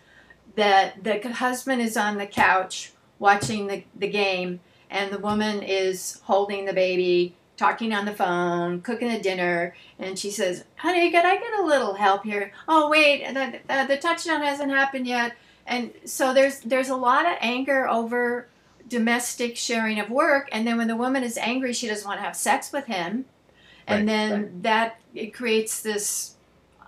that 0.56 1.03
the 1.03 1.19
husband 1.34 1.82
is 1.82 1.95
on 1.95 2.18
the 2.18 2.26
couch 2.26 2.91
watching 3.19 3.68
the, 3.68 3.84
the 3.95 4.07
game 4.07 4.60
and 4.90 5.11
the 5.11 5.19
woman 5.19 5.61
is 5.61 6.19
holding 6.23 6.65
the 6.65 6.73
baby 6.73 7.36
talking 7.61 7.93
on 7.93 8.05
the 8.05 8.13
phone, 8.13 8.81
cooking 8.81 9.11
a 9.11 9.21
dinner, 9.21 9.75
and 9.99 10.17
she 10.17 10.31
says, 10.31 10.63
"Honey, 10.77 11.11
could 11.11 11.25
I 11.25 11.35
get 11.35 11.59
a 11.59 11.63
little 11.63 11.93
help 11.93 12.23
here?" 12.23 12.51
Oh, 12.67 12.89
wait, 12.89 13.23
the, 13.35 13.59
uh, 13.69 13.85
the 13.85 13.97
touchdown 13.97 14.41
hasn't 14.41 14.71
happened 14.71 15.05
yet, 15.05 15.33
and 15.67 15.91
so 16.03 16.33
there's 16.33 16.59
there's 16.61 16.89
a 16.89 16.95
lot 16.95 17.27
of 17.27 17.33
anger 17.39 17.88
over 17.88 18.47
domestic 18.89 19.55
sharing 19.55 19.99
of 19.99 20.09
work, 20.09 20.49
and 20.51 20.65
then 20.65 20.75
when 20.77 20.88
the 20.88 20.95
woman 20.95 21.23
is 21.23 21.38
angry, 21.38 21.71
she 21.71 21.88
doesn't 21.88 22.07
want 22.07 22.19
to 22.19 22.23
have 22.23 22.35
sex 22.35 22.73
with 22.73 22.88
him, 22.88 23.25
and 23.85 23.99
right, 23.99 24.05
then 24.07 24.31
right. 24.31 24.63
that 24.63 24.99
it 25.13 25.27
creates 25.31 25.83
this 25.83 26.35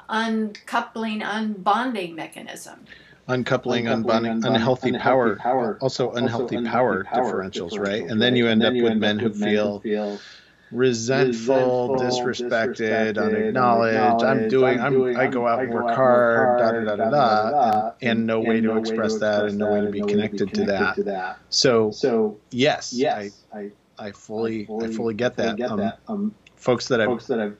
uncoupling, 0.09 1.21
unbonding 1.21 2.15
mechanism. 2.15 2.85
uncoupling, 3.27 3.85
unbonding, 3.85 4.43
unhealthy, 4.43 4.89
unhealthy 4.89 4.91
power, 4.97 5.35
power, 5.35 5.77
also 5.81 6.11
unhealthy, 6.13 6.57
also 6.57 6.69
power, 6.69 6.99
unhealthy 6.99 7.15
power 7.15 7.43
differentials, 7.43 7.71
differentials, 7.71 7.79
right? 7.79 8.03
And 8.09 8.19
then 8.19 8.35
you 8.35 8.47
end 8.47 8.63
up 8.63 8.73
with 8.73 8.97
men 8.97 9.19
who 9.19 9.31
feel, 9.31 9.79
feel 9.79 10.19
resentful, 10.73 11.95
disrespected, 11.99 13.17
unacknowledged. 13.17 14.23
I'm 14.23 14.47
doing, 14.47 14.79
I'm, 14.79 15.15
I 15.15 15.27
go 15.27 15.47
out 15.47 15.63
and 15.63 15.73
work 15.73 15.95
hard, 15.95 16.59
da 16.59 16.71
da 16.71 16.95
da 16.95 17.09
da 17.09 17.49
da, 17.51 17.91
and 18.01 18.25
no 18.25 18.39
way 18.39 18.61
to 18.61 18.77
express 18.77 19.17
that, 19.19 19.45
and 19.45 19.57
no 19.57 19.71
way 19.71 19.81
to 19.81 19.91
be 19.91 20.01
connected 20.01 20.53
to 20.55 20.65
that. 20.65 21.37
So, 21.49 21.91
so 21.91 22.37
yes, 22.51 22.93
yes, 22.93 23.43
I, 23.53 23.71
I 23.97 24.11
fully, 24.11 24.67
I 24.81 24.87
fully 24.87 25.13
get 25.13 25.35
that. 25.37 25.61
Um, 25.61 25.91
um, 26.07 26.35
folks 26.55 26.87
that 26.87 27.01
I've, 27.01 27.25
that 27.27 27.39
I've 27.39 27.57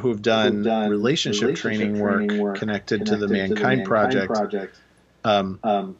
who 0.00 0.08
have 0.08 0.22
done, 0.22 0.62
relationship, 0.62 1.48
relationship 1.48 1.56
training, 1.56 1.98
work, 1.98 2.30
work 2.32 2.58
connected, 2.58 2.98
connected, 2.98 3.06
to 3.06 3.16
the 3.16 3.28
Mankind, 3.28 3.48
to 3.48 3.54
the 3.54 3.60
Mankind 3.60 3.86
Project, 3.86 4.32
Project 4.32 4.76
um, 5.24 5.58
um, 5.62 5.96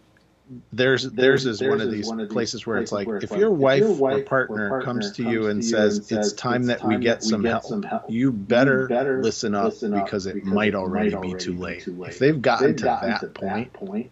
there's 0.73 1.05
theirs 1.11 1.47
is 1.47 1.63
one 1.63 1.81
of 1.81 1.91
these 1.91 2.09
one 2.09 2.21
of 2.21 2.29
places 2.29 2.67
where 2.67 2.79
it's 2.79 2.91
like 2.91 3.07
where 3.07 3.19
if, 3.19 3.31
your 3.33 3.51
wife, 3.51 3.81
your 3.81 3.93
wife 3.93 4.23
or 4.23 4.25
partner, 4.25 4.67
or 4.67 4.69
partner 4.69 4.85
comes 4.85 5.13
to 5.13 5.23
you 5.23 5.47
and 5.47 5.65
says 5.65 6.11
and 6.11 6.19
it's 6.19 6.33
time 6.33 6.65
that 6.65 6.85
we 6.85 6.99
get, 6.99 7.23
some, 7.23 7.45
help, 7.45 7.63
some 7.63 7.83
help, 7.83 8.05
you 8.09 8.33
better, 8.33 8.83
you 8.83 8.89
better 8.89 9.23
listen, 9.23 9.55
up 9.55 9.67
listen 9.67 9.95
up 9.95 10.05
because 10.05 10.27
it 10.27 10.35
because 10.35 10.53
might 10.53 10.75
already, 10.75 11.15
might 11.15 11.23
be, 11.23 11.35
too 11.35 11.57
late. 11.57 11.83
too 11.83 11.95
late. 11.95 12.11
If 12.11 12.19
they've 12.19 12.41
gotten, 12.41 12.69
they've 12.69 12.77
to, 12.77 12.85
gotten 12.85 13.11
that 13.11 13.21
to, 13.21 13.27
point, 13.29 13.73
point, 13.73 14.11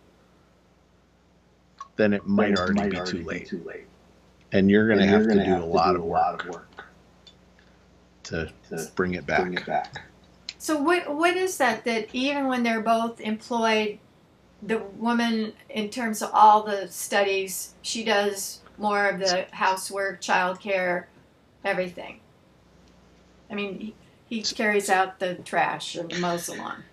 then 1.97 2.13
it 2.13 2.27
might, 2.27 2.55
then 2.55 2.59
already, 2.59 2.75
might 2.75 2.91
be, 2.91 2.97
already 2.99 3.11
too 3.11 3.25
be 3.25 3.41
too 3.45 3.63
late. 3.65 3.87
And 4.53 4.71
you're 4.71 4.87
going 4.87 5.01
to 5.01 5.07
have 5.07 5.27
to 5.27 5.45
do 5.45 5.57
a 5.57 5.65
lot 5.65 5.97
of 5.97 6.05
work 6.05 6.69
to 8.25 8.53
bring 8.95 9.15
it 9.15 9.27
back. 9.27 10.03
So 10.59 10.81
what 10.81 11.15
what 11.15 11.37
is 11.37 11.57
that 11.59 11.85
that 11.85 12.09
even 12.13 12.47
when 12.49 12.63
they're 12.63 12.81
both 12.81 13.21
employed 13.21 13.99
the 14.63 14.79
woman, 14.79 15.53
in 15.71 15.89
terms 15.89 16.23
of 16.23 16.31
all 16.33 16.63
the 16.63 16.89
studies, 16.89 17.75
she 17.83 18.05
does 18.05 18.61
more 18.77 19.07
of 19.07 19.21
the 19.21 19.47
housework, 19.53 20.21
childcare, 20.21 21.05
everything. 21.65 22.21
I 23.51 23.55
mean, 23.55 23.79
he, 23.79 23.95
he 24.29 24.43
carries 24.43 24.91
out 24.91 25.19
the 25.19 25.37
trash 25.37 25.95
and 25.97 26.21
mows 26.21 26.47
the 26.47 26.57
lawn. 26.57 26.85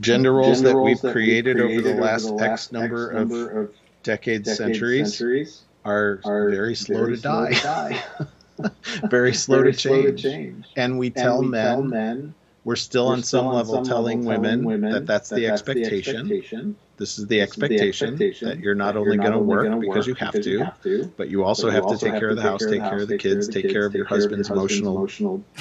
Gender 0.00 0.32
roles 0.32 0.58
Gender 0.58 0.70
that 0.70 0.78
we've 0.78 1.00
that 1.02 1.12
created, 1.12 1.56
created, 1.58 1.82
over 1.82 1.94
the 1.94 2.00
last, 2.00 2.26
over 2.26 2.38
the 2.38 2.44
last 2.44 2.52
X 2.52 2.72
number, 2.72 3.10
X 3.10 3.14
number 3.14 3.50
of, 3.50 3.68
of 3.68 3.74
decades, 4.02 4.44
decades 4.44 4.56
centuries, 4.56 5.10
centuries, 5.10 5.62
are, 5.84 6.20
are 6.24 6.50
very 6.50 6.74
slow 6.74 6.98
very 6.98 7.16
to 7.16 7.20
slow 7.20 7.44
die. 7.44 7.52
To 7.52 7.62
die. 7.62 8.02
very, 9.08 9.34
slow, 9.34 9.58
very 9.58 9.72
to 9.72 9.78
slow, 9.78 10.02
to 10.02 10.12
change. 10.12 10.66
And 10.76 10.98
we 10.98 11.10
tell, 11.10 11.36
and 11.36 11.46
we 11.46 11.50
men, 11.50 11.66
tell 11.66 11.82
men 11.82 12.34
we're 12.64 12.76
still 12.76 13.06
we're 13.06 13.12
on 13.14 13.22
some 13.22 13.46
level 13.46 13.76
some 13.76 13.84
telling, 13.84 14.24
level 14.24 14.42
women, 14.42 14.64
women 14.64 14.92
that 14.92 15.06
that's, 15.06 15.28
that 15.28 15.36
the, 15.36 15.46
that's 15.46 15.60
expectation. 15.62 16.28
the 16.28 16.34
expectation. 16.34 16.76
This 16.98 17.18
is 17.18 17.26
the, 17.28 17.40
expectation, 17.40 18.16
the 18.16 18.26
expectation, 18.26 18.48
that 18.48 18.58
you're 18.58 18.74
not 18.74 18.94
that 18.94 19.00
only 19.00 19.16
going 19.16 19.32
to 19.32 19.38
work 19.38 19.80
because, 19.80 20.06
you 20.08 20.14
have, 20.14 20.32
because 20.32 20.44
to, 20.46 20.50
you 20.50 20.64
have 20.64 20.82
to, 20.82 21.12
but 21.16 21.28
you 21.28 21.44
also, 21.44 21.70
have, 21.70 21.84
you 21.84 21.90
also 21.90 22.06
to 22.06 22.10
take 22.10 22.20
care 22.20 22.30
of 22.30 22.36
the 22.36 22.42
house, 22.42 22.60
take 22.60 22.80
care 22.80 22.98
of 22.98 23.08
the 23.08 23.16
kids, 23.16 23.48
take 23.48 23.70
care 23.70 23.86
of 23.86 23.94
your 23.94 24.04
husband's 24.04 24.50
emotional 24.50 25.08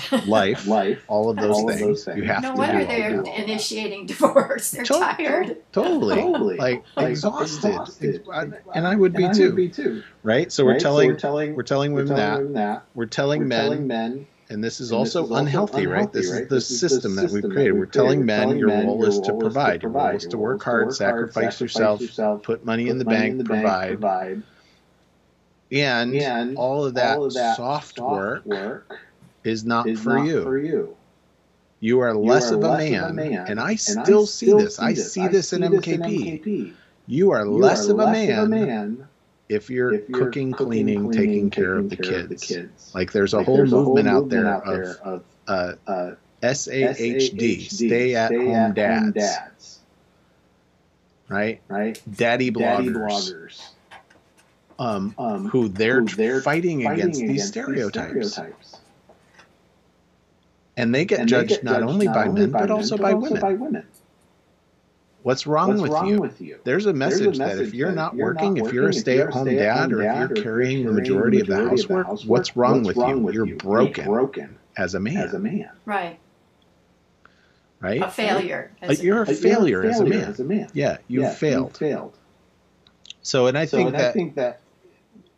life, 0.26 0.66
life, 0.66 1.04
all 1.08 1.30
of 1.30 1.38
those, 1.38 1.56
all 1.56 1.68
things. 1.68 1.82
Of 1.82 1.88
those 1.88 2.06
things. 2.06 2.18
You 2.18 2.24
have 2.24 2.42
to. 2.42 2.50
no 2.50 2.54
to. 2.54 2.58
wonder 2.58 2.86
they're 2.86 3.22
initiating 3.22 4.06
divorce. 4.08 4.72
They're 4.72 4.84
tired. 4.84 5.58
Totally, 5.72 6.16
totally, 6.16 6.58
like, 6.58 6.84
exhausted. 6.98 7.70
exhausted. 7.70 8.28
and 8.74 8.88
I 8.88 8.96
would 8.96 9.14
be 9.14 9.30
too. 9.30 10.04
Right. 10.24 10.52
So 10.52 10.66
we're 10.66 10.80
telling 10.80 11.16
we're 11.56 11.64
telling 11.64 11.94
women 11.94 12.54
that 12.54 12.84
we're 12.96 13.06
telling 13.06 13.48
men 13.48 14.28
and 14.50 14.64
this 14.64 14.80
is, 14.80 14.92
and 14.92 15.00
also, 15.00 15.22
this 15.24 15.32
is 15.32 15.38
unhealthy, 15.38 15.84
unhealthy, 15.84 15.88
right? 15.88 16.14
This 16.14 16.32
right? 16.32 16.44
is 16.44 16.48
the 16.48 16.56
this 16.56 16.80
system, 16.80 17.12
is 17.12 17.16
the 17.16 17.22
that 17.22 17.34
we've 17.34 17.52
created. 17.52 17.74
We're 17.74 17.86
telling 17.86 18.26
men 18.26 18.58
your 18.58 18.70
role 18.70 19.06
is 19.06 19.20
to 19.22 19.34
provide. 19.34 19.84
Your 19.84 19.92
role 19.92 20.16
is 20.16 20.26
to 20.28 20.38
work 20.38 20.64
hard, 20.64 20.94
sacrifice 20.94 21.60
yourself, 21.60 22.02
put 22.44 22.64
money 22.66 22.88
in 22.88 22.98
the 22.98 23.06
bank, 23.06 23.46
provide. 23.46 24.44
And 25.70 26.58
all 26.58 26.86
of 26.86 26.94
that 26.94 27.32
soft 27.56 28.00
work 28.00 28.46
is 29.44 29.66
not 29.66 29.90
for 29.98 30.18
you. 30.26 30.96
You 31.80 32.00
are 32.00 32.16
less 32.16 32.52
of 32.52 32.64
a 32.64 32.78
man, 32.78 33.20
and 33.20 33.60
I 33.60 33.76
still 33.76 34.26
see 34.26 34.52
this. 34.54 34.80
I 34.80 34.94
see 34.94 35.28
this 35.28 35.54
in 35.54 35.62
MKP. 35.62 36.74
You 37.06 37.32
are 37.32 37.46
less 37.46 37.88
of 37.88 38.00
a 38.00 38.12
man 38.12 39.07
if 39.50 39.70
you're, 39.70 39.94
if 39.94 40.10
you're 40.10 40.26
cooking, 40.26 40.52
cleaning, 40.52 41.10
cleaning, 41.10 41.12
taking 41.12 41.50
care, 41.50 41.78
of, 41.78 41.90
the 41.90 41.96
care 41.98 42.20
of 42.20 42.30
the 42.30 42.36
kids. 42.36 42.92
Like 42.94 43.12
there's 43.12 43.34
a, 43.34 43.38
like 43.38 43.46
whole, 43.46 43.58
there's 43.58 43.72
movement 43.72 44.08
a 44.08 44.12
whole 44.12 44.26
movement 44.26 44.48
out 44.48 44.66
there 44.66 44.86
of, 44.88 45.24
of 45.48 45.78
uh, 45.88 45.92
uh, 45.92 46.16
SAHD, 46.44 47.70
stay 47.70 48.16
at 48.16 48.28
stay 48.28 48.38
home 48.38 48.56
at 48.56 48.74
dads. 48.76 49.04
Home 49.04 49.12
dads. 49.12 49.80
Right? 51.30 51.62
Right? 51.68 52.02
Daddy 52.16 52.52
bloggers. 52.52 52.86
Daddy 52.86 52.90
bloggers. 52.90 53.70
Um, 54.80 55.16
um, 55.18 55.48
who 55.48 55.70
they're, 55.70 56.02
who 56.02 56.08
they're 56.08 56.42
fighting, 56.42 56.84
fighting 56.84 57.00
against, 57.02 57.22
against, 57.22 57.34
these 57.34 57.48
stereotypes. 57.48 58.14
These 58.14 58.32
stereotypes. 58.34 58.78
And 60.76 60.94
they 60.94 61.06
get 61.06 61.22
and 61.22 61.30
judged 61.30 61.50
they 61.50 61.56
get 61.56 61.64
not 61.64 61.80
judged 61.80 61.90
only 61.90 62.06
not 62.06 62.16
by 62.16 62.28
men, 62.28 62.52
by 62.52 62.60
but, 62.60 62.70
men, 62.70 62.78
also, 62.78 62.98
but 62.98 63.04
by, 63.04 63.14
also 63.14 63.42
by 63.42 63.54
women. 63.54 63.88
What's 65.28 65.46
wrong, 65.46 65.68
What's 65.68 65.82
with, 65.82 65.92
wrong 65.92 66.08
you? 66.08 66.22
with, 66.22 66.40
you? 66.40 66.58
There's 66.64 66.86
a 66.86 66.94
message, 66.94 67.24
There's 67.26 67.38
a 67.38 67.40
message 67.42 67.58
that 67.58 67.68
if 67.68 67.74
you're 67.74 67.92
not 67.92 68.16
you're 68.16 68.28
working, 68.28 68.54
not 68.54 68.68
if 68.68 68.74
you're 68.74 68.88
a 68.88 68.94
stay-at-home 68.94 69.54
dad, 69.54 69.92
or 69.92 70.02
if 70.02 70.20
you're 70.20 70.42
carrying 70.42 70.86
the 70.86 70.94
majority, 70.94 71.42
of 71.42 71.48
the 71.48 71.68
housework, 71.68 72.08
what's 72.24 72.56
wrong 72.56 72.76
what's 72.76 72.88
with 72.88 72.96
wrong 72.96 73.10
you? 73.10 73.20
With 73.20 73.36
you're 73.36 73.46
you? 73.46 73.58
broken, 73.58 74.06
broken 74.06 74.58
as 74.78 74.96
a 74.96 75.02
man. 75.02 75.18
As 75.18 75.34
a 75.34 75.40
man. 75.40 75.70
Right. 75.84 76.18
Right. 77.82 78.02
A 78.02 78.10
failure. 78.10 78.72
As 78.82 79.04
you're 79.04 79.24
a, 79.24 79.30
a 79.30 79.34
failure, 79.34 79.84
as, 79.84 80.00
a 80.00 80.06
man. 80.06 80.30
as 80.30 80.40
a 80.40 80.46
man. 80.46 80.70
Yeah, 80.74 81.00
you 81.10 81.24
yeah, 81.24 81.34
failed. 81.34 81.72
You 81.82 81.88
failed. 81.88 82.18
So, 83.22 83.48
and 83.48 83.58
I 83.58 83.66
so, 83.66 83.76
think 83.76 83.88
and 83.88 84.00
that. 84.00 84.12
I 84.12 84.14
think 84.14 84.36
that 84.36 84.62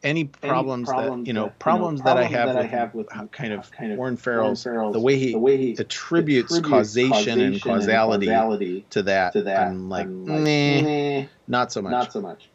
any 0.04 0.26
problems, 0.26 0.90
any 0.90 0.96
problems 0.96 1.24
that 1.24 1.28
you 1.28 1.34
know 1.34 1.46
that, 1.46 1.60
problems, 1.60 1.98
you 2.00 2.00
know, 2.00 2.00
problems 2.00 2.02
that, 2.04 2.18
I 2.18 2.24
have, 2.24 2.48
that 2.50 2.56
with, 2.56 2.66
I 2.66 2.68
have 2.68 2.96
with 2.96 3.32
kind 3.32 3.54
of 3.54 3.72
kind 3.72 3.92
of 3.92 3.98
Warren 3.98 4.18
Farrell's, 4.18 4.64
Farrell's 4.64 4.94
the 4.94 5.00
way 5.00 5.18
he, 5.18 5.32
the 5.34 5.40
way 5.40 5.58
he 5.58 5.72
attributes, 5.78 6.52
attributes 6.52 6.70
causation, 6.70 7.12
causation, 7.12 7.42
and 7.42 7.62
causality, 7.62 8.28
and 8.28 8.36
causality 8.36 8.86
to 8.92 9.04
that, 9.04 9.34
to 9.34 9.44
that. 9.44 9.68
I'm 9.68 9.90
like, 9.90 10.06
I'm 10.06 10.26
like 10.26 10.84
nah, 10.84 11.28
not 11.48 11.72
so 11.72 11.82
much. 11.82 11.92
Not 11.92 12.14
so 12.14 12.22
much. 12.22 12.50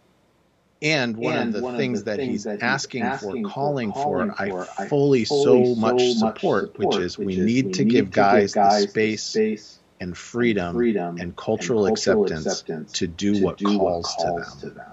And 0.82 1.16
one 1.16 1.36
and 1.36 1.54
of 1.54 1.62
the 1.62 1.76
things 1.76 2.00
of 2.00 2.04
the 2.04 2.10
that 2.10 2.16
things 2.18 2.30
he's 2.30 2.44
that 2.44 2.62
asking, 2.62 3.02
asking 3.02 3.44
for, 3.44 3.50
calling 3.50 3.92
for, 3.92 4.30
for, 4.34 4.68
I 4.78 4.88
fully 4.88 5.24
so, 5.24 5.74
much 5.76 6.02
support, 6.12 6.74
support, 6.74 6.78
which 6.78 6.96
is 6.96 7.16
we 7.16 7.36
need, 7.36 7.74
to, 7.74 7.84
give 7.84 8.10
guys, 8.10 8.52
the 8.52 8.80
space, 8.80 9.22
space 9.22 9.78
and 10.00 10.16
freedom, 10.16 10.68
and, 10.68 10.76
freedom 10.76 11.16
and 11.18 11.36
cultural, 11.36 11.86
and 11.86 11.96
cultural 11.96 12.24
acceptance, 12.24 12.46
acceptance, 12.46 12.92
to 12.92 13.06
do, 13.06 13.34
to 13.34 13.44
what, 13.44 13.56
do 13.56 13.78
calls 13.78 14.14
what 14.18 14.26
calls 14.26 14.56
to 14.56 14.66
them. 14.66 14.70
To 14.70 14.76
them 14.76 14.92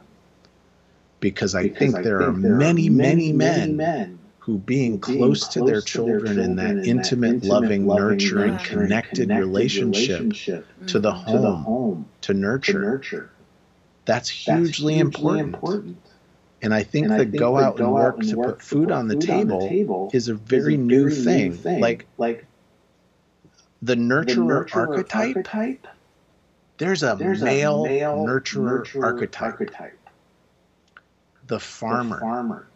because 1.22 1.56
I 1.56 1.64
because 1.64 1.80
think 1.80 1.96
I 1.96 2.02
there 2.02 2.20
think 2.20 2.38
are 2.38 2.42
there 2.42 2.58
many, 2.58 2.90
many, 2.90 3.32
many 3.32 3.72
men, 3.72 4.20
who, 4.40 4.58
being, 4.58 4.98
being 4.98 5.00
close, 5.00 5.46
close, 5.46 5.48
to 5.54 5.64
their 5.64 5.80
children, 5.80 6.38
in 6.40 6.58
that, 6.58 6.72
in 6.72 6.84
intimate, 6.84 7.42
that 7.42 7.48
loving, 7.48 7.88
nurturing, 7.88 8.58
connected, 8.58 9.30
connected 9.30 9.30
relationship, 9.30 10.20
relationship 10.20 10.68
to, 10.88 11.00
the 11.00 11.14
home, 11.14 11.36
to 11.36 11.42
the 11.42 11.56
home, 11.56 12.10
to 12.22 12.34
nurture, 12.34 12.74
to 12.74 12.80
nurture. 12.80 13.32
That's 14.04 14.28
hugely, 14.28 14.66
that's 14.66 14.78
hugely 14.78 15.00
important. 15.00 15.56
important. 15.56 15.98
And 16.64 16.74
I 16.74 16.84
think 16.84 17.08
and 17.08 17.20
the 17.20 17.26
go 17.26 17.58
out 17.58 17.80
and 17.80 17.92
work 17.92 18.20
to 18.20 18.36
put 18.36 18.62
food, 18.62 18.92
on 18.92 19.08
the, 19.08 19.16
food 19.16 19.30
on 19.30 19.48
the 19.48 19.68
table 19.68 20.10
is 20.14 20.28
a 20.28 20.34
very, 20.34 20.74
is 20.74 20.80
a 20.80 20.84
new, 20.84 21.10
very 21.10 21.24
thing. 21.24 21.50
new 21.52 21.56
thing. 21.56 21.82
Like, 21.82 22.08
like 22.18 22.46
the 23.82 23.96
nurturer, 23.96 24.26
the 24.26 24.36
nurturer 24.36 24.76
archetype, 24.76 25.36
archetype, 25.38 25.88
there's 26.78 27.04
a 27.04 27.16
there's 27.18 27.42
male, 27.42 27.86
a 27.86 27.90
male 27.90 28.26
nurturer, 28.26 28.84
nurturer 28.86 29.04
archetype. 29.04 29.54
archetype 29.54 29.98
the 31.52 31.60
farmer, 31.60 32.16
the, 32.16 32.22
farmer, 32.22 32.68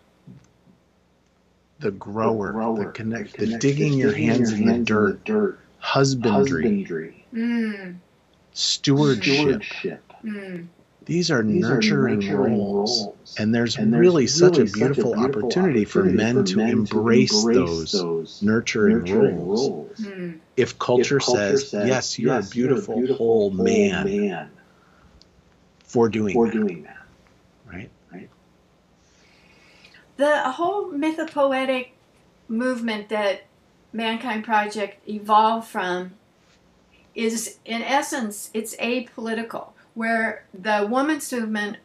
the 1.79 1.91
grower, 1.91 2.47
the, 2.47 2.51
grower, 2.51 2.83
the, 2.83 2.91
connect, 2.91 3.37
the, 3.37 3.45
the 3.45 3.57
digging, 3.57 3.93
your 3.93 4.11
hands, 4.11 4.51
your 4.51 4.59
in, 4.59 4.67
hands 4.67 4.79
the 4.79 4.93
dirt, 4.93 5.09
in 5.11 5.21
dirt, 5.23 5.59
husbandry, 5.79 6.63
husbandry 6.63 7.25
mm. 7.33 7.95
stewardship. 8.51 9.63
stewardship. 9.63 10.13
Mm. 10.25 10.67
These 11.05 11.31
are 11.31 11.41
These 11.41 11.61
nurturing, 11.61 12.17
are 12.17 12.21
nurturing 12.21 12.57
roles. 12.57 13.03
roles. 13.05 13.35
And, 13.39 13.55
there's 13.55 13.77
and 13.77 13.93
there's 13.93 14.01
really, 14.01 14.13
really 14.13 14.27
such, 14.27 14.57
a 14.57 14.65
beautiful, 14.65 14.73
such 14.73 14.83
a 14.83 14.87
beautiful 14.87 15.13
opportunity, 15.13 15.45
opportunity, 15.45 15.85
for 15.85 16.03
men, 16.03 16.35
for 16.35 16.43
to, 16.43 16.57
men 16.57 16.69
embrace 16.71 17.31
to 17.31 17.37
embrace 17.37 17.55
those, 17.57 17.91
those 17.93 18.41
nurturing, 18.41 18.97
nurturing 18.97 19.37
roles. 19.37 19.69
roles. 19.69 19.99
Mm. 19.99 20.39
If, 20.57 20.77
culture 20.79 21.15
if 21.15 21.23
culture 21.23 21.39
says, 21.39 21.69
says 21.69 21.87
yes, 21.87 22.19
you're, 22.19 22.33
yes, 22.33 22.49
a, 22.49 22.51
beautiful, 22.51 22.95
you're 22.95 23.03
a 23.03 23.05
beautiful 23.05 23.25
whole 23.25 23.51
man, 23.51 24.05
man 24.05 24.49
for 25.85 26.09
doing 26.09 26.33
for 26.33 26.47
that. 26.47 26.53
doing 26.53 26.83
that 26.83 26.94
the 30.17 30.51
whole 30.51 30.91
mythopoetic 30.91 31.89
movement 32.47 33.09
that 33.09 33.43
Mankind 33.91 34.43
Project 34.43 35.07
evolved 35.07 35.67
from 35.67 36.13
is, 37.13 37.57
in 37.65 37.81
essence, 37.81 38.49
it's 38.53 38.75
apolitical, 38.75 39.69
where 39.93 40.45
the 40.53 40.87
women's 40.89 41.31
movement 41.31 41.77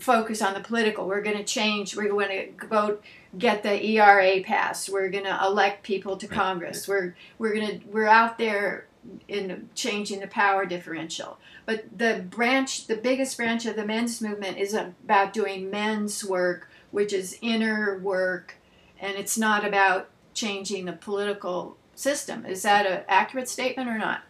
focus 0.00 0.42
on 0.42 0.54
the 0.54 0.60
political. 0.60 1.06
We're 1.06 1.22
going 1.22 1.36
to 1.36 1.44
change. 1.44 1.96
We're 1.96 2.08
going 2.08 2.56
to 2.58 2.66
vote, 2.66 3.04
get 3.38 3.62
the 3.62 3.84
ERA 3.84 4.42
passed. 4.42 4.88
We're 4.88 5.08
going 5.08 5.24
to 5.24 5.38
elect 5.44 5.84
people 5.84 6.16
to 6.16 6.26
Congress. 6.26 6.88
We're 6.88 7.14
we're 7.38 7.54
going 7.54 7.80
to 7.80 7.86
we're 7.88 8.08
out 8.08 8.38
there 8.38 8.86
in 9.28 9.68
changing 9.74 10.20
the 10.20 10.26
power 10.26 10.66
differential. 10.66 11.38
But 11.66 11.84
the 11.96 12.24
branch, 12.28 12.86
the 12.86 12.96
biggest 12.96 13.36
branch 13.36 13.66
of 13.66 13.76
the 13.76 13.84
men's 13.84 14.20
movement 14.20 14.58
is 14.58 14.74
about 14.74 15.32
doing 15.32 15.70
men's 15.70 16.24
work, 16.24 16.70
which 16.94 17.12
is 17.12 17.36
inner 17.42 17.98
work, 17.98 18.54
and 19.00 19.16
it's 19.16 19.36
not 19.36 19.66
about 19.66 20.08
changing 20.32 20.84
the 20.84 20.92
political 20.92 21.76
system. 21.96 22.46
Is 22.46 22.62
that 22.62 22.86
an 22.86 23.02
accurate 23.08 23.48
statement 23.48 23.88
or 23.88 23.98
not? 23.98 24.22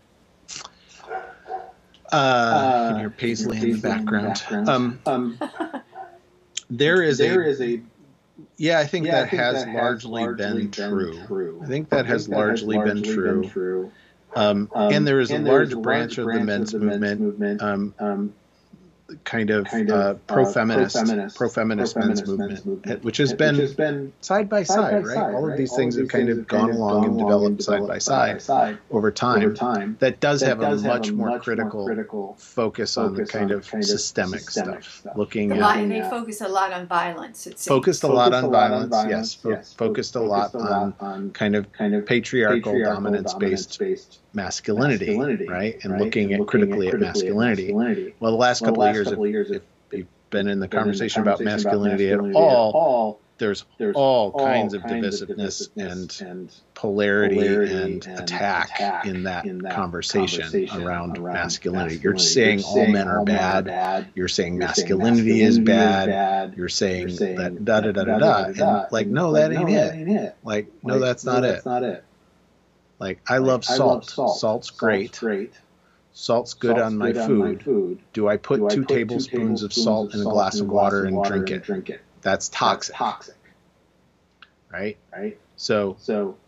Uh, 2.10 2.92
in 2.94 3.00
your 3.02 3.10
Paisley, 3.10 3.58
in 3.58 3.72
the 3.72 3.80
background. 3.80 4.28
background. 4.28 4.68
Um, 4.70 5.00
um, 5.04 5.38
there 6.70 7.02
is 7.02 7.18
there 7.18 7.42
a, 7.42 7.48
is 7.48 7.60
a 7.60 7.82
yeah, 8.56 8.78
I 8.78 8.86
think, 8.86 9.06
yeah, 9.06 9.12
that, 9.12 9.26
I 9.26 9.28
think 9.28 9.42
has 9.42 9.64
that, 9.64 9.74
largely, 9.74 10.22
has 10.22 10.28
largely 10.28 10.60
been, 10.62 10.70
been 10.70 10.90
true. 10.90 11.26
true. 11.26 11.60
I 11.62 11.66
think 11.66 11.90
that, 11.90 12.06
I 12.06 12.08
has, 12.08 12.26
think 12.26 12.36
largely 12.36 12.76
has 12.76 12.86
largely 12.86 13.02
been 13.02 13.14
true. 13.14 13.40
Been 13.42 13.50
true. 13.50 13.92
Um, 14.36 14.70
um, 14.74 14.92
and 14.92 15.06
there 15.06 15.20
is 15.20 15.30
a 15.30 15.38
large, 15.38 15.76
branch, 15.76 16.16
of 16.16 16.26
the 16.26 16.40
men's, 16.40 16.72
of 16.72 16.80
the 16.80 16.86
men's 16.86 17.20
movement, 17.20 17.60
movement 17.60 17.62
um, 17.62 17.94
um 17.98 18.34
kind 19.24 19.50
of, 19.50 19.66
kind 19.66 19.90
of 19.90 19.96
uh, 19.96 20.14
pro-feminist, 20.26 20.96
pro-feminist, 20.96 21.36
pro-feminist, 21.36 21.96
men's, 21.96 22.26
movement, 22.26 22.64
movement, 22.64 23.04
which 23.04 23.18
has 23.18 23.30
which 23.30 23.38
been, 23.38 23.54
has 23.56 23.74
been 23.74 24.12
side 24.20 24.48
by 24.48 24.62
side, 24.62 24.76
side, 24.76 25.06
right? 25.06 25.14
Side, 25.14 25.34
All 25.34 25.50
of 25.50 25.58
these 25.58 25.70
right? 25.70 25.76
things 25.76 25.96
have 25.96 26.08
kind 26.08 26.30
of 26.30 26.46
gone 26.46 26.70
along 26.70 27.04
and 27.04 27.18
developed 27.18 27.62
side 27.62 27.86
by 27.86 27.98
side, 27.98 28.40
side 28.40 28.78
over 28.90 29.10
time. 29.10 29.42
Over 29.42 29.54
time. 29.54 29.96
That 30.00 30.20
does 30.20 30.40
that 30.40 30.48
have 30.48 30.60
does 30.60 30.84
a 30.84 30.88
much, 30.88 31.06
have 31.06 31.14
a 31.14 31.18
more, 31.18 31.28
much 31.28 31.42
critical 31.42 31.80
more 31.80 31.86
critical 31.86 32.34
focus 32.38 32.96
on 32.96 33.14
the 33.14 33.26
kind, 33.26 33.50
of, 33.50 33.68
kind 33.68 33.84
systemic, 33.84 34.40
systemic 34.40 34.80
stuff, 34.80 35.00
stuff. 35.00 35.16
Looking 35.16 35.52
a 35.52 35.56
lot, 35.56 35.76
at, 35.76 35.82
and 35.82 35.92
they 35.92 36.00
focus 36.02 36.40
a 36.40 36.48
lot 36.48 36.72
on 36.72 36.86
violence. 36.86 37.46
It 37.46 37.58
focused 37.58 38.04
a 38.04 38.08
lot 38.08 38.32
on 38.32 38.50
violence, 38.50 39.38
yes. 39.44 39.74
Focused 39.74 40.16
a 40.16 40.20
lot 40.20 40.54
on 40.54 41.30
kind 41.32 41.54
of 41.54 41.66
patriarchal 42.06 42.82
dominance-based 42.82 43.80
masculinity, 44.34 45.06
masculinity 45.06 45.48
right? 45.48 45.78
And 45.82 45.92
right? 45.92 46.02
looking 46.02 46.32
and 46.32 46.42
at 46.42 46.48
critically 46.48 46.88
at, 46.88 47.00
masculinity. 47.00 47.68
at 47.68 47.74
masculinity. 47.74 48.14
Well, 48.20 48.32
the 48.32 48.38
last 48.38 48.62
well, 48.62 48.72
couple 48.72 48.82
of 48.84 48.94
years, 48.94 49.10
if, 49.10 49.18
years 49.18 49.50
if, 49.50 49.62
if, 49.90 49.98
you've 49.98 50.06
been 50.30 50.48
in 50.48 50.60
the 50.60 50.68
conversation, 50.68 51.20
in 51.20 51.24
the 51.24 51.30
conversation 51.30 51.52
about, 51.52 51.62
masculinity 51.62 52.10
about 52.10 52.24
masculinity, 52.24 52.36
at 52.36 52.42
all, 52.42 52.68
at 52.68 52.74
all 52.74 53.20
there's, 53.38 53.64
there's 53.78 53.96
all, 53.96 54.30
all 54.30 54.46
kinds, 54.46 54.74
of, 54.74 54.82
divisiveness 54.82 55.68
and, 55.76 56.16
and 56.20 56.54
polarity, 56.74 57.38
and, 57.38 58.06
and 58.06 58.20
attack, 58.20 58.70
attack, 58.76 59.06
in 59.06 59.24
that, 59.24 59.44
in 59.44 59.58
that 59.58 59.74
conversation, 59.74 60.42
conversation, 60.42 60.82
around, 60.82 61.18
around 61.18 61.34
masculinity. 61.34 61.96
masculinity. 61.96 62.00
You're 62.02 62.18
saying 62.18 62.58
You're 62.60 62.68
all 62.68 62.86
men 62.86 63.08
are 63.08 63.24
bad. 63.24 63.64
bad. 63.64 64.06
You're 64.14 64.28
saying 64.28 64.56
masculinity, 64.58 65.42
is 65.42 65.58
bad. 65.58 66.54
You're 66.56 66.68
saying, 66.68 67.16
that 67.16 67.64
da 67.64 67.80
da 67.80 67.92
da 67.92 68.04
da 68.04 68.18
da. 68.18 68.44
And 68.44 68.92
like, 68.92 69.08
no, 69.08 69.32
that 69.32 69.52
ain't 69.52 69.70
it. 69.70 70.36
Like, 70.44 70.68
no, 70.82 71.00
that's 71.00 71.24
not 71.24 71.44
it. 71.44 72.03
Like 73.04 73.20
I 73.28 73.36
like, 73.36 73.46
love 73.48 73.64
salt. 73.66 73.80
I 73.80 73.84
love 73.84 74.04
salt. 74.08 74.38
Salt's 74.38 74.70
great. 74.70 75.08
Salt's 75.08 75.18
great. 75.18 75.52
Salt's 76.14 76.54
good, 76.54 76.76
Salt's 76.76 76.82
on, 76.84 76.96
my 76.96 77.12
good 77.12 77.16
on, 77.18 77.38
my 77.38 77.54
food. 77.56 77.98
Do 78.14 78.28
I 78.28 78.38
put, 78.38 78.60
Do 78.60 78.76
two, 78.76 78.84
put 78.84 78.94
tablespoons 78.94 79.26
two, 79.26 79.36
tablespoons 79.36 79.62
of 79.62 79.72
salt 79.74 80.14
in 80.14 80.20
a 80.20 80.24
glass 80.24 80.58
of 80.58 80.68
water, 80.68 81.04
and, 81.04 81.14
water 81.14 81.34
drink, 81.34 81.50
and 81.50 81.56
it? 81.60 81.64
drink 81.64 81.90
it? 81.90 82.00
That's 82.22 82.48
toxic. 82.48 82.94
That's 82.94 82.98
toxic. 82.98 83.34
Right? 84.72 84.96
Right. 85.12 85.38
So 85.56 85.96
so 85.98 86.38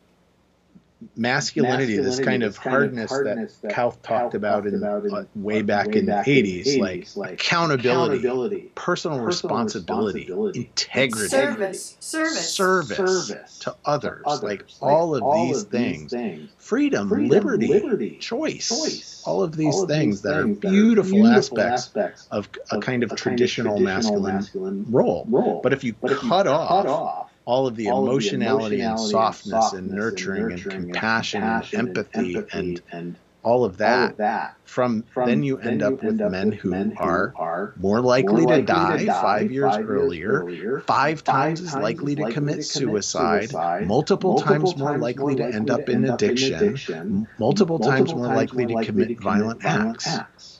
masculinity, 1.14 1.96
masculinity 1.96 1.96
this 1.98 2.20
kind 2.20 2.42
of 2.42 2.56
hardness, 2.56 3.10
hardness 3.10 3.56
that, 3.56 3.68
that 3.68 3.76
Kauth 3.76 4.00
talked 4.02 4.34
about, 4.34 4.66
in, 4.66 4.74
about 4.74 5.04
in, 5.04 5.14
uh, 5.14 5.24
way 5.34 5.62
back 5.62 5.88
way 5.88 5.98
in 5.98 6.06
the 6.06 6.12
80s, 6.12 6.64
80s 6.64 6.78
like, 6.78 7.16
like 7.16 7.32
accountability, 7.34 8.18
accountability 8.18 8.72
personal, 8.74 9.18
personal 9.18 9.26
responsibility, 9.26 10.20
responsibility, 10.20 10.60
integrity, 10.60 11.28
service, 11.28 11.96
service, 12.00 12.54
service, 12.54 12.96
service 12.96 13.58
to, 13.58 13.76
others, 13.84 14.22
to 14.24 14.26
others. 14.30 14.42
Like, 14.42 14.60
like 14.60 14.64
all 14.80 15.14
of 15.14 15.22
all 15.22 15.46
these, 15.48 15.62
of 15.64 15.68
things, 15.68 16.10
things, 16.12 16.50
freedom, 16.56 17.08
freedom 17.08 17.28
liberty, 17.28 17.66
liberty, 17.68 18.16
choice, 18.16 18.68
choice, 18.68 19.22
all 19.26 19.42
of 19.42 19.54
these 19.54 19.74
all 19.74 19.86
things, 19.86 20.24
of 20.24 20.32
these 20.32 20.32
that, 20.32 20.40
are 20.40 20.70
beautiful, 20.70 21.12
beautiful 21.12 21.26
aspects, 21.26 21.82
aspects, 21.88 22.28
of 22.30 22.48
a 22.70 22.78
kind 22.80 23.02
of, 23.02 23.12
a 23.12 23.16
traditional, 23.16 23.76
kind 23.76 23.86
of 23.86 23.92
traditional 23.92 24.24
masculine, 24.24 24.34
masculine 24.34 24.86
role. 24.88 25.26
role. 25.28 25.60
But 25.62 25.74
if 25.74 25.84
you, 25.84 25.94
but 26.00 26.08
cut, 26.08 26.16
if 26.16 26.22
you 26.24 26.32
off, 26.32 26.68
cut 26.68 26.86
off 26.86 27.25
all 27.46 27.66
of 27.68 27.76
the, 27.76 27.88
all 27.88 28.10
emotionality, 28.10 28.80
of 28.80 28.80
the 28.80 28.84
emotionality 28.84 29.02
and 29.02 29.10
softness 29.10 29.52
and, 29.54 29.62
softness 29.62 29.80
and 29.80 29.90
nurturing 29.90 30.42
and, 30.42 30.50
nurturing 30.50 30.82
compassion 30.82 31.42
and, 31.42 31.52
compassion 31.52 31.78
and 31.78 31.88
empathy, 31.88 32.36
empathy 32.36 32.58
and, 32.58 32.82
and, 32.92 33.16
all 33.44 33.64
of 33.64 33.76
that, 33.76 33.98
all 33.98 34.08
of 34.08 34.16
that 34.16 34.56
from, 34.64 35.04
from, 35.04 35.28
then 35.28 35.44
you 35.44 35.56
end, 35.58 35.80
up, 35.80 36.02
with 36.02 36.16
men 36.18 36.50
who, 36.50 36.70
men 36.70 36.90
who 36.90 37.04
are, 37.04 37.32
are 37.36 37.74
more 37.76 38.00
likely, 38.00 38.42
more 38.42 38.56
likely 38.56 38.62
to, 38.62 38.66
die 38.66 38.98
to 38.98 39.06
die 39.06 39.22
five 39.22 39.52
years, 39.52 39.72
five 39.76 39.88
earlier, 39.88 40.42
earlier, 40.42 40.80
five 40.80 41.22
times 41.22 41.60
as 41.60 41.76
likely, 41.76 42.16
to 42.16 42.28
commit, 42.32 42.64
suicide, 42.64 43.42
suicide 43.42 43.86
multiple, 43.86 44.32
multiple, 44.32 44.52
times 44.52 44.76
more 44.76 44.98
likely, 44.98 45.36
to 45.36 45.44
end 45.44 45.70
up 45.70 45.88
in 45.88 46.04
addiction, 46.06 46.54
addiction 46.54 47.28
multiple, 47.38 47.78
times 47.78 48.12
more 48.12 48.26
likely 48.26 48.66
to 48.66 48.84
commit 48.84 49.20
violent 49.20 49.64
acts. 49.64 50.08
acts. 50.08 50.58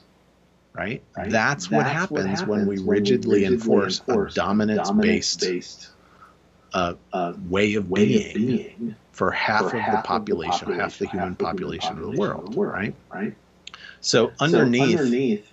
Right? 0.72 1.02
right? 1.16 1.28
That's, 1.28 1.66
That's 1.66 1.70
what, 1.72 1.86
happens 1.86 2.10
what 2.10 2.26
happens 2.26 2.48
when 2.48 2.66
we 2.68 2.76
rigidly, 2.78 3.40
rigidly 3.40 3.44
enforce, 3.46 3.98
enforce 4.06 4.32
a 4.34 4.36
dominance-based 4.36 5.88
a, 6.72 6.96
a 7.12 7.34
way 7.48 7.74
of 7.74 7.92
being, 7.92 8.26
of 8.26 8.34
being 8.34 8.96
for 9.12 9.30
half 9.30 9.70
for 9.70 9.76
of 9.76 9.82
half 9.82 10.02
the 10.02 10.08
population, 10.08 10.52
of 10.52 10.60
the 10.60 10.76
population, 10.76 10.80
half 10.80 10.98
the 10.98 11.06
human 11.06 11.28
half 11.30 11.38
population, 11.38 11.88
population, 11.88 12.10
of 12.10 12.14
the 12.14 12.20
world, 12.20 12.54
world 12.54 12.74
right? 12.74 12.94
Right. 13.12 13.34
So 14.00 14.32
underneath, 14.40 14.98
so 14.98 15.04
underneath 15.04 15.52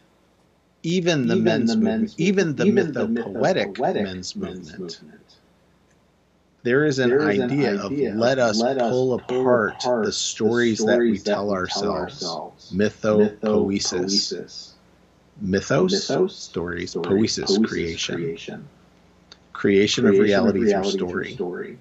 even 0.83 1.27
the 1.27 1.35
even 1.35 1.43
men's, 1.43 1.71
the 1.71 1.77
men's 1.77 2.19
movement, 2.19 2.19
even 2.19 2.55
the 2.55 2.65
even 2.65 2.93
mythopoetic, 2.93 3.75
the 3.75 3.93
men's, 3.93 4.35
movement, 4.35 4.79
movement, 4.79 5.35
there 6.63 6.85
is 6.85 6.99
an, 6.99 7.09
there 7.09 7.29
is 7.29 7.39
idea, 7.39 7.71
an 7.71 7.79
idea 7.79 8.11
of 8.11 8.17
let 8.17 8.39
us 8.39 8.59
let 8.59 8.79
pull, 8.79 9.13
us 9.13 9.21
apart, 9.23 9.75
apart 9.79 10.05
the 10.05 10.11
stories, 10.11 10.77
the 10.77 10.83
stories 10.83 11.23
that 11.23 11.31
we 11.31 11.33
tell, 11.33 11.47
that 11.47 11.53
ourselves. 11.53 12.23
ourselves. 12.23 12.71
Mythopoesis. 12.73 14.71
Mythos, 15.41 15.91
mythos, 15.91 16.35
stories, 16.35 16.91
stories 16.91 17.07
poesis, 17.07 17.57
poesis, 17.57 17.69
creation. 17.69 18.15
creation 18.15 18.69
creation, 19.53 20.03
creation 20.03 20.05
of 20.05 20.13
reality, 20.13 20.59
of 20.59 20.65
reality 20.65 20.97
through, 20.97 21.07
story. 21.07 21.25
through 21.25 21.35
story. 21.35 21.77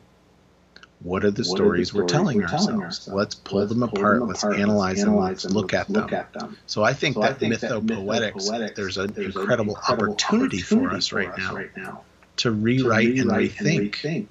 What 1.00 1.24
are 1.24 1.32
the, 1.32 1.42
what 1.42 1.56
stories, 1.56 1.90
are 1.90 1.94
the 1.94 1.98
we're, 2.02 2.08
telling, 2.08 2.36
we're 2.36 2.42
ourselves? 2.44 2.66
telling 2.66 2.82
ourselves? 2.82 3.08
Let's 3.08 3.34
pull 3.34 3.58
let's 3.60 3.72
them 3.72 3.82
apart. 3.82 4.20
Them 4.20 4.28
let's, 4.28 4.44
analyze 4.44 5.02
them. 5.02 5.16
Let's 5.16 5.44
look, 5.46 5.74
at, 5.74 5.90
look 5.90 6.10
them. 6.10 6.20
at 6.20 6.32
them. 6.32 6.56
So 6.66 6.84
I 6.84 6.92
think 6.92 7.16
so 7.16 7.22
that 7.22 7.40
mythopoetics, 7.40 8.74
there's 8.76 8.98
an 8.98 9.12
there's 9.12 9.34
incredible, 9.34 9.74
incredible 9.74 10.12
opportunity, 10.12 10.58
opportunity, 10.58 10.62
for 10.62 10.96
us, 10.96 11.12
right, 11.12 11.36
now, 11.36 11.56
right 11.56 11.76
now 11.76 12.02
to 12.36 12.50
rewrite, 12.50 13.16
to 13.16 13.22
rewrite 13.22 13.58
and, 13.58 13.60
rethink 13.60 13.78
and, 13.78 13.92
rethink 13.92 14.28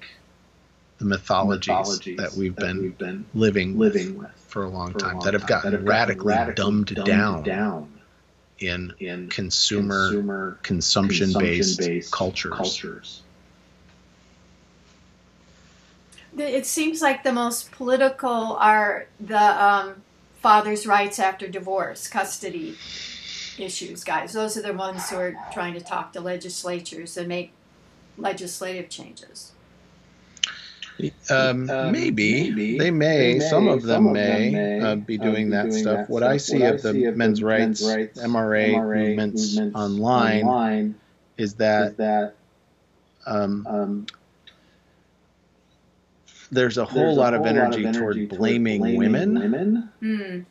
the 0.98 1.04
mythologies, 1.04 1.68
mythologies 1.68 2.16
that, 2.18 2.32
we've, 2.34 2.54
that 2.56 2.62
been 2.62 2.82
we've 2.82 2.98
been 2.98 3.24
living, 3.34 3.78
living 3.78 4.18
with, 4.18 4.30
for 4.48 4.64
a 4.64 4.68
long 4.68 4.92
for 4.92 4.98
time, 4.98 5.10
a 5.10 5.14
long 5.14 5.24
that 5.24 5.34
have 5.34 5.46
gotten, 5.46 5.70
that 5.70 5.78
have 5.78 5.88
radically, 5.88 6.26
radically 6.26 6.54
dumbed, 6.54 6.94
dumbed 6.94 7.06
down, 7.06 7.42
down 7.42 8.00
in, 8.58 8.92
in 8.98 9.28
consumer, 9.28 10.08
consumer 10.08 10.58
consumption-based, 10.62 11.78
consumption 11.78 12.10
cultures. 12.10 12.52
cultures. 12.54 13.22
It 16.38 16.66
seems 16.66 17.02
like 17.02 17.22
the 17.22 17.32
most 17.32 17.70
political 17.72 18.56
are 18.56 19.06
the 19.20 19.64
um, 19.64 20.02
father's 20.40 20.86
rights 20.86 21.18
after 21.18 21.48
divorce, 21.48 22.08
custody 22.08 22.76
issues, 23.58 24.04
guys. 24.04 24.32
Those 24.32 24.56
are 24.56 24.62
the 24.62 24.72
ones 24.72 25.08
who 25.10 25.16
are 25.16 25.36
trying 25.52 25.74
to 25.74 25.80
talk 25.80 26.12
to 26.14 26.20
legislatures 26.20 27.16
and 27.16 27.28
make 27.28 27.52
legislative 28.16 28.88
changes. 28.88 29.52
Um, 31.30 31.68
um, 31.70 31.92
maybe. 31.92 32.50
maybe. 32.50 32.78
They, 32.78 32.90
may. 32.90 33.16
they 33.18 33.38
may. 33.38 33.40
Some 33.40 33.68
of 33.68 33.82
them, 33.82 34.04
Some 34.04 34.12
may, 34.12 34.46
of 34.48 34.52
them 34.52 34.52
may 34.52 34.80
uh, 34.80 34.96
be 34.96 35.18
doing, 35.18 35.52
uh, 35.52 35.56
that, 35.56 35.70
doing 35.70 35.82
stuff. 35.82 35.96
that, 35.96 36.10
what 36.10 36.22
I 36.22 36.36
see 36.36 36.60
what 36.60 36.74
of 36.74 36.82
the 36.82 37.12
men's, 37.12 37.42
rights, 37.42 37.82
rights 37.82 38.20
MRA, 38.20 38.74
MRA 38.74 39.08
movements, 39.08 39.54
movements 39.54 39.76
online, 39.76 40.44
online, 40.44 40.94
is 41.38 41.54
that, 41.54 41.88
is 41.88 41.94
that 41.96 42.34
um, 43.26 43.66
um 43.68 44.06
there's 46.52 46.76
a 46.76 46.84
whole, 46.84 47.02
there's 47.02 47.16
lot, 47.16 47.34
a 47.34 47.38
whole 47.38 47.46
of 47.46 47.56
lot, 47.56 47.74
of 47.74 47.74
energy 47.74 47.98
toward 47.98 48.28
blaming, 48.28 48.80
blaming 48.80 48.98
women, 48.98 49.34
women 49.34 49.90
mm. 50.02 50.44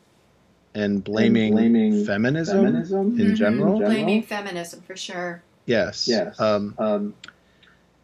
and, 0.74 1.04
blaming 1.04 1.44
and 1.44 1.56
blaming, 1.56 2.04
feminism, 2.04 2.64
feminism 2.64 3.20
in, 3.20 3.26
mm-hmm. 3.26 3.34
general. 3.34 3.78
Blaming 3.78 4.22
feminism 4.24 4.82
for 4.82 4.96
sure. 4.96 5.42
Yes. 5.64 6.08
Yes. 6.08 6.38
Um, 6.40 6.74
um, 6.76 7.14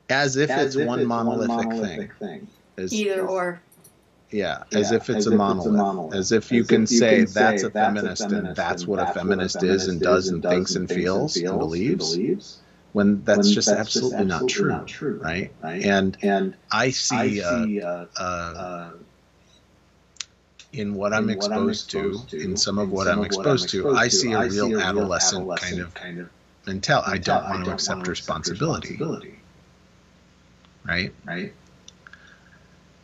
as 0.08 0.36
if 0.36 0.48
as 0.48 0.66
it's, 0.66 0.76
if 0.76 0.86
one, 0.86 1.00
it's 1.00 1.08
monolithic 1.08 1.48
one 1.48 1.66
monolithic 1.66 2.14
thing. 2.18 2.28
thing. 2.28 2.48
As, 2.76 2.94
Either 2.94 3.26
or. 3.26 3.60
Yeah, 4.30 4.62
as 4.72 4.92
if 4.92 5.08
it's, 5.08 5.18
as 5.18 5.26
a, 5.26 5.32
if 5.32 5.38
monolith. 5.38 5.58
it's 5.58 5.66
a 5.66 5.72
monolith. 5.72 6.14
As 6.14 6.32
if 6.32 6.52
you, 6.52 6.60
as 6.60 6.66
can, 6.68 6.82
if 6.84 6.92
you 6.92 6.98
say, 6.98 7.16
can, 7.16 7.26
say 7.26 7.40
that's 7.40 7.62
a 7.64 7.70
feminist, 7.70 8.22
and 8.22 8.54
that's 8.54 8.86
what 8.86 9.00
a 9.00 9.12
feminist 9.12 9.62
is 9.62 9.88
and 9.88 10.00
does 10.00 10.28
and 10.28 10.42
thinks 10.42 10.76
and 10.76 10.88
feels 10.88 11.36
and 11.36 11.58
believes 11.58 12.60
when 12.92 13.22
that's, 13.24 13.46
when 13.46 13.54
just, 13.54 13.68
that's 13.68 13.80
absolutely 13.80 14.26
just, 14.26 14.32
absolutely, 14.32 14.46
not, 14.46 14.48
true, 14.48 14.70
not 14.70 14.86
true 14.86 15.20
right? 15.22 15.52
right? 15.62 15.84
And 15.84 16.16
and 16.22 16.54
I 16.70 16.90
see, 16.90 17.16
I 17.16 17.28
see 17.28 17.82
uh, 17.82 18.06
uh, 18.18 18.22
uh, 18.22 18.90
in 20.72 20.94
what 20.94 21.12
I'm 21.12 21.30
exposed, 21.30 21.50
what 21.50 21.60
I'm 21.60 21.68
exposed 21.70 22.30
to, 22.30 22.40
in 22.40 22.56
some 22.56 22.78
of 22.78 22.90
what, 22.90 23.06
some 23.06 23.20
I'm, 23.20 23.24
exposed 23.24 23.46
I'm 23.46 23.54
exposed 23.54 23.70
to, 23.70 23.96
I 23.96 24.08
see 24.08 24.32
a 24.32 24.40
real, 24.40 24.68
see 24.68 24.72
a 24.74 24.78
adolescent, 24.78 25.42
adolescent 25.42 25.70
kind 25.70 25.80
of 25.80 25.94
kind 25.94 26.20
of 26.20 26.30
mentality. 26.66 27.12
I 27.12 27.18
don't 27.18 27.44
want 27.44 27.64
to 27.64 27.72
accept 27.72 28.06
responsibility. 28.06 28.90
responsibility. 28.90 29.34
Right? 30.84 31.12
Right. 31.26 31.52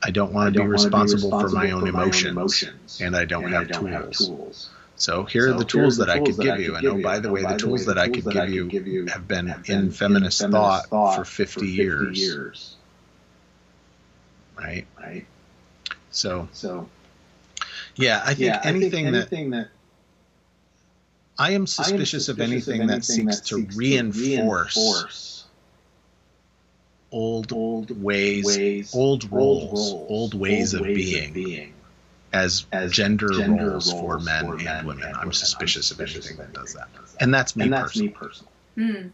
I 0.03 0.11
don't 0.11 0.35
want 0.35 0.53
to 0.53 0.61
be 0.61 0.67
responsible, 0.67 1.31
for 1.31 1.49
my 1.49 1.71
own 1.71 1.89
emotions, 1.89 3.01
and 3.01 3.17
I 3.17 3.25
don't, 3.25 3.51
have, 3.51 4.11
tools. 4.11 4.69
So 4.97 5.25
here 5.25 5.51
are 5.51 5.55
the 5.55 5.65
tools 5.65 5.97
that 5.97 6.09
I 6.09 6.21
could 6.21 6.39
oh, 6.39 6.43
give 6.43 6.61
you. 6.61 6.77
And 6.77 6.87
oh, 6.87 7.03
by 7.03 7.19
the 7.19 7.31
way, 7.31 7.43
the 7.43 7.57
tools 7.57 7.87
that 7.87 7.99
I 7.99 8.09
could 8.09 8.25
give 8.71 8.87
you 8.87 9.07
have 9.07 9.27
been 9.27 9.55
in 9.67 9.91
feminist 9.91 10.41
thought 10.41 10.89
for 10.89 11.25
50 11.25 11.67
years. 11.67 12.77
Right? 14.57 14.87
Right. 14.99 15.27
So, 16.11 16.49
so 16.53 16.89
yeah, 17.97 18.23
I 18.25 18.35
think 18.35 18.41
yeah, 18.41 18.61
anything, 18.63 19.09
I 19.09 19.11
think 19.11 19.17
anything 19.17 19.51
that, 19.51 19.59
that 19.63 19.69
I 21.39 21.53
am 21.53 21.67
suspicious, 21.67 22.29
of, 22.29 22.41
anything 22.41 22.83
of 22.83 22.91
anything 22.91 22.95
that 22.95 23.05
seeks, 23.05 23.41
that 23.41 23.47
to, 23.49 23.67
reinforce 23.77 24.75
to 24.75 24.81
reinforce 24.81 25.45
old, 27.11 27.53
old 27.53 28.03
ways, 28.03 28.45
ways 28.45 28.95
old, 28.95 29.31
roles, 29.33 29.93
roles, 29.93 30.11
old 30.11 30.35
ways, 30.35 30.75
old 30.75 30.83
of, 30.83 30.87
ways 30.87 30.97
being, 30.97 31.29
of, 31.29 31.35
being, 31.35 31.74
as, 32.35 32.67
as 32.73 32.93
gender, 32.93 33.29
gender 33.29 33.71
roles, 33.71 33.93
roles, 33.93 34.01
for 34.01 34.19
men, 34.19 34.47
for 34.47 34.57
men 34.57 34.79
and 34.79 34.87
women. 34.87 35.05
And 35.05 35.17
I'm, 35.17 35.33
suspicious 35.33 35.91
I'm 35.91 35.97
suspicious 35.97 36.31
of 36.31 36.35
anything 36.35 36.37
that 36.39 36.53
does 36.53 36.75
that. 36.75 36.89
And 37.21 37.33
that's 37.33 37.57
me 37.57 37.65
and 37.65 37.73
that's 37.73 37.93
personally. 37.93 38.09
Me 38.09 38.15
personally. 38.15 38.53
Mm. 38.77 39.11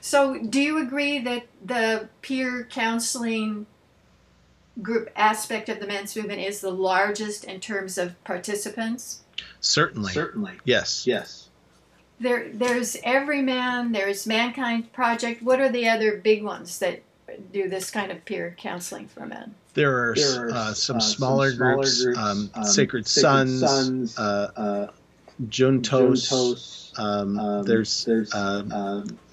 So, 0.00 0.38
do 0.38 0.60
you 0.60 0.78
agree 0.82 1.18
that 1.20 1.46
the 1.64 2.08
peer 2.22 2.66
counseling 2.70 3.66
group 4.82 5.10
aspect 5.14 5.68
of 5.68 5.80
the 5.80 5.86
men's 5.86 6.16
movement 6.16 6.40
is 6.40 6.60
the 6.60 6.70
largest 6.70 7.44
in 7.44 7.60
terms 7.60 7.98
of 7.98 8.22
participants? 8.24 9.22
Certainly. 9.60 10.12
Certainly. 10.12 10.54
Yes. 10.64 11.06
Yes. 11.06 11.48
There, 12.20 12.48
there's 12.52 12.96
Everyman, 13.02 13.92
there's 13.92 14.26
Mankind 14.26 14.92
Project. 14.92 15.42
What 15.42 15.60
are 15.60 15.68
the 15.68 15.88
other 15.88 16.16
big 16.16 16.42
ones 16.42 16.78
that 16.78 17.02
do 17.52 17.68
this 17.68 17.90
kind 17.90 18.12
of 18.12 18.24
peer 18.24 18.54
counseling 18.58 19.08
for 19.08 19.26
men? 19.26 19.54
There 19.74 20.10
are, 20.10 20.14
there 20.14 20.46
are 20.46 20.50
uh, 20.50 20.74
some, 20.74 20.96
uh, 20.96 21.00
smaller 21.00 21.50
some, 21.50 21.56
smaller 21.56 21.74
groups, 21.74 22.04
groups 22.04 22.18
um, 22.18 22.50
um, 22.54 22.64
Sacred, 22.64 23.06
Sacred, 23.06 23.06
Sons, 23.06 23.60
Sons 23.60 24.18
uh, 24.18 24.50
uh 24.56 24.86
Juntos. 25.48 26.30
Juntos 26.30 26.84
um, 26.96 27.38
um, 27.38 27.64
there's, 27.64 28.04
there's 28.04 28.32
um, 28.34 28.72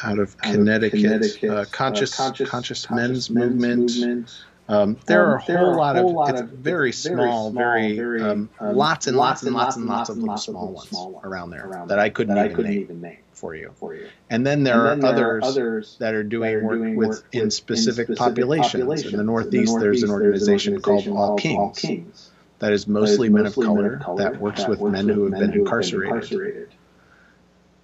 out 0.04 0.20
of 0.20 0.36
Connecticut, 0.38 1.00
Connecticut 1.00 1.50
uh, 1.50 1.66
conscious, 1.66 2.16
conscious, 2.16 2.50
conscious, 2.50 2.90
men's, 2.90 3.30
men's 3.30 3.54
movement. 3.54 3.80
movement. 3.80 4.44
Um, 4.72 4.98
there 5.06 5.26
um, 5.26 5.32
are 5.32 5.36
a 5.36 5.42
whole, 5.42 5.58
are 5.58 5.74
a 5.74 5.76
lot, 5.76 5.96
whole 5.98 6.10
of, 6.10 6.16
lot 6.16 6.40
of 6.40 6.50
very 6.50 6.94
small, 6.94 7.52
very, 7.52 7.94
very 7.94 8.22
um, 8.22 8.50
um, 8.58 8.74
lots 8.74 9.06
and 9.08 9.18
lots 9.18 9.44
and 9.44 9.54
lots 9.54 9.76
and 9.76 9.86
lots, 9.86 10.10
of 10.10 10.18
little 10.18 10.38
small 10.38 10.68
ones, 10.70 10.88
small 10.88 11.20
around 11.26 11.50
there 11.50 11.68
around 11.68 11.90
that 11.90 12.00
I 12.00 12.10
couldn't, 12.10 12.36
that 12.36 12.46
even, 12.46 12.54
I 12.54 12.56
couldn't 12.56 12.72
name 12.72 12.82
even, 12.82 13.02
name 13.02 13.18
for 13.34 13.54
you. 13.54 13.74
For 13.76 13.94
you. 13.94 14.08
And 14.30 14.48
then 14.48 14.64
there, 14.64 14.88
and 14.88 15.04
then 15.04 15.14
are, 15.14 15.16
there 15.16 15.38
others 15.44 15.58
are 15.58 15.62
others 15.62 15.96
that 16.00 16.14
are 16.14 16.24
doing, 16.24 16.54
that 16.54 16.66
are 16.66 16.76
doing 16.78 16.96
work, 16.96 17.10
with, 17.10 17.24
in 17.34 17.52
specific, 17.52 18.08
in 18.08 18.16
specific 18.16 18.18
populations. 18.18 18.72
populations. 18.72 19.14
In 19.14 19.18
the 19.18 19.26
Northeast, 19.26 19.74
in 19.74 19.80
the 19.80 19.82
Northeast 19.82 19.82
there's, 19.82 20.04
an 20.04 20.10
organization, 20.10 20.74
there's 20.74 20.86
an 20.86 20.86
organization 20.86 21.12
called 21.12 21.30
All 21.30 21.36
Kings. 21.36 21.58
All 21.58 21.72
Kings. 21.72 22.30
That 22.60 22.72
is 22.72 22.88
mostly, 22.88 23.28
that 23.28 23.44
is 23.44 23.44
mostly 23.44 23.44
men, 23.44 23.46
of 23.48 23.56
color, 23.56 23.82
men 23.82 23.94
of 23.94 24.06
color 24.06 24.18
that 24.32 24.40
works 24.40 24.68
with 24.68 24.82
men 24.82 25.10
who 25.10 25.24
have 25.30 25.38
been 25.38 25.52
incarcerated. 25.52 26.70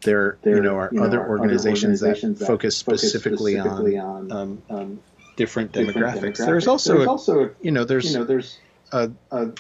There, 0.04 0.38
you 0.46 0.62
know, 0.62 0.76
are 0.78 0.92
other 1.02 1.28
organizations 1.28 2.00
that 2.00 2.38
focus 2.48 2.78
specifically 2.78 3.60
on 3.60 4.32
um, 4.32 4.62
um, 4.70 5.00
different 5.38 5.72
demographics. 5.72 5.94
demographics. 5.94 6.38
There's 6.38 6.68
also, 6.68 6.98
there's 6.98 7.08
also 7.08 7.52
you 7.62 7.72
know, 7.72 7.86
there's, 7.86 8.12
you 8.12 8.20
know, 8.20 8.26
there's 8.26 8.60
a, 8.92 9.10
a 9.32 9.52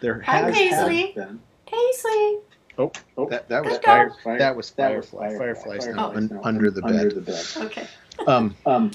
there 0.00 0.20
has, 0.20 0.54
Paisley. 0.54 1.12
been. 1.14 1.40
Paisley. 1.66 2.38
Oh, 2.76 2.90
oh, 3.16 3.28
that, 3.28 3.48
that 3.48 3.64
was 3.64 3.78
fire, 3.78 4.12
fire, 4.24 4.38
That 4.38 4.56
was 4.56 4.70
firefly. 4.70 5.30
That 5.30 5.38
Fireflies 5.38 5.86
now 5.86 6.12
oh. 6.12 6.16
un, 6.16 6.40
under 6.42 6.70
the 6.70 6.82
bed. 6.82 6.90
Under 6.92 7.14
the 7.14 7.20
bed. 7.20 7.46
Okay. 7.56 7.86
um, 8.26 8.56
um, 8.66 8.90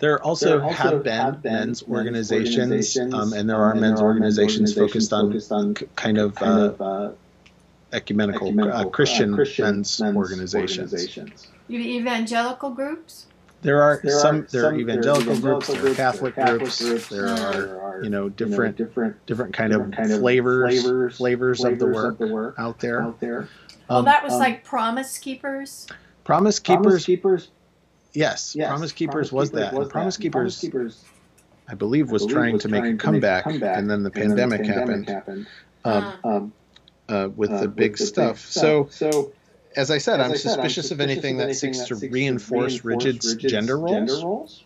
there 0.00 0.20
also, 0.22 0.46
there 0.46 0.62
also 0.64 0.74
have, 0.74 1.04
been 1.04 1.12
have 1.12 1.42
been 1.42 1.52
men's 1.52 1.82
organizations, 1.84 2.58
organizations 2.58 3.14
um, 3.14 3.32
and 3.34 3.48
there 3.48 3.56
are 3.56 3.72
and 3.72 3.80
men's 3.80 4.00
there 4.00 4.06
organizations, 4.06 4.76
organizations 4.76 5.10
focused 5.10 5.12
on, 5.12 5.28
focused 5.28 5.52
on 5.52 5.74
kind 5.94 6.18
of, 6.18 6.34
kind 6.34 6.60
uh, 6.60 6.64
of 6.64 6.80
uh, 6.80 7.10
ecumenical, 7.92 8.48
ecumenical 8.48 8.80
uh, 8.80 8.84
Christian, 8.90 9.34
Christian 9.34 9.64
men's, 9.64 10.00
men's 10.00 10.16
organizations. 10.16 10.92
organizations. 10.92 11.48
Evangelical 11.70 12.70
groups. 12.70 13.26
There 13.62 13.80
are 13.80 14.00
there 14.02 14.18
some 14.18 14.40
are 14.40 14.42
there 14.42 14.66
are 14.66 14.74
evangelical, 14.74 15.38
groups, 15.38 15.68
there 15.68 15.86
are 15.86 15.94
Catholic, 15.94 16.34
Catholic 16.34 16.58
groups, 16.58 16.82
groups, 16.82 17.08
there 17.08 17.28
are 17.28 18.02
you 18.02 18.10
know 18.10 18.28
different 18.28 18.78
you 18.78 18.84
know, 18.84 18.88
different 18.88 19.26
different 19.26 19.54
kind 19.54 19.70
different 19.70 19.94
of 19.94 19.98
kind 19.98 20.20
flavors 20.20 20.82
flavors, 20.82 21.16
flavors, 21.16 21.58
flavors 21.58 21.64
of, 21.64 21.78
the 21.78 21.86
work, 21.86 22.12
of 22.12 22.18
the 22.18 22.34
work 22.34 22.54
out 22.58 22.80
there. 22.80 23.02
Out 23.02 23.20
there. 23.20 23.48
Well, 23.88 24.00
um, 24.00 24.04
that 24.06 24.24
was 24.24 24.32
um, 24.32 24.40
like 24.40 24.64
Promise 24.64 25.16
Keepers. 25.18 25.86
Promise 26.24 26.58
Keepers. 26.58 26.82
Promise 26.82 27.04
Keepers. 27.04 27.48
Yes, 28.14 28.56
yes 28.56 28.68
Promise 28.68 28.92
Keepers 28.92 29.30
Promise 29.30 29.32
was 29.32 29.50
Keepers 29.50 29.62
that. 29.62 29.74
Was 29.78 29.88
Promise, 29.88 30.16
that. 30.16 30.22
Keepers, 30.22 30.60
Promise 30.60 30.60
Keepers, 30.60 31.04
I 31.68 31.74
believe, 31.74 32.10
was, 32.10 32.22
I 32.22 32.26
believe 32.26 32.34
trying, 32.34 32.52
was 32.54 32.62
to, 32.62 32.68
make 32.68 32.80
trying 32.80 32.98
to 32.98 33.12
make 33.12 33.22
a 33.22 33.42
comeback, 33.42 33.46
and 33.78 33.88
then 33.88 34.02
the 34.02 34.10
pandemic, 34.10 34.62
the 34.62 34.68
pandemic 34.68 35.08
happened. 35.08 35.08
happened. 35.08 35.46
Um, 35.84 36.14
um, 36.24 36.52
uh, 37.08 37.28
with 37.36 37.50
uh, 37.50 37.60
the 37.60 37.68
big 37.68 37.92
with 37.92 38.00
the 38.00 38.06
stuff. 38.06 38.40
So, 38.40 38.88
so 38.90 39.32
as 39.76 39.90
I 39.90 39.98
said, 39.98 40.20
as 40.20 40.26
I'm, 40.26 40.32
I 40.32 40.34
said 40.34 40.40
suspicious 40.40 40.56
I'm, 40.56 40.68
suspicious 40.68 40.90
of 40.90 41.00
anything, 41.00 41.36
of 41.36 41.44
anything 41.44 41.48
that, 41.48 41.54
seeks, 41.54 41.78
that 41.78 41.88
to 41.88 41.96
seeks 41.96 42.12
reinforce, 42.12 42.78
to 42.78 42.88
reinforce 42.88 43.06
rigid, 43.06 43.24
rigid 43.24 43.50
gender, 43.50 43.78
roles. 43.78 43.92
gender 43.92 44.14
roles. 44.14 44.64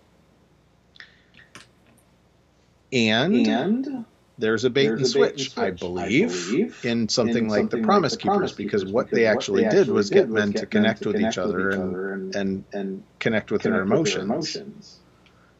And, 2.92 3.46
and 3.46 4.04
there's 4.38 4.64
a 4.64 4.70
bait, 4.70 4.86
and, 4.86 5.00
a 5.00 5.04
switch, 5.04 5.36
bait 5.36 5.40
and, 5.40 5.40
switch, 5.40 5.58
I 5.58 5.70
believe, 5.70 6.30
I 6.30 6.34
believe 6.34 6.84
in 6.84 7.08
something, 7.08 7.44
in 7.44 7.48
like, 7.48 7.60
something 7.60 7.80
the 7.82 7.86
Promise 7.86 8.12
like 8.12 8.22
the 8.22 8.28
Keepers, 8.28 8.52
because, 8.52 8.82
because 8.82 8.92
what 8.92 9.10
they 9.10 9.26
actually 9.26 9.64
they 9.64 9.70
did 9.70 9.88
was 9.88 10.10
get 10.10 10.28
men 10.28 10.52
to 10.54 10.66
connect 10.66 11.04
with 11.06 11.20
each 11.20 11.38
other 11.38 11.70
and, 11.70 12.34
and, 12.34 12.64
and 12.72 13.02
connect 13.18 13.50
with 13.50 13.62
their 13.62 13.80
emotions. 13.80 14.98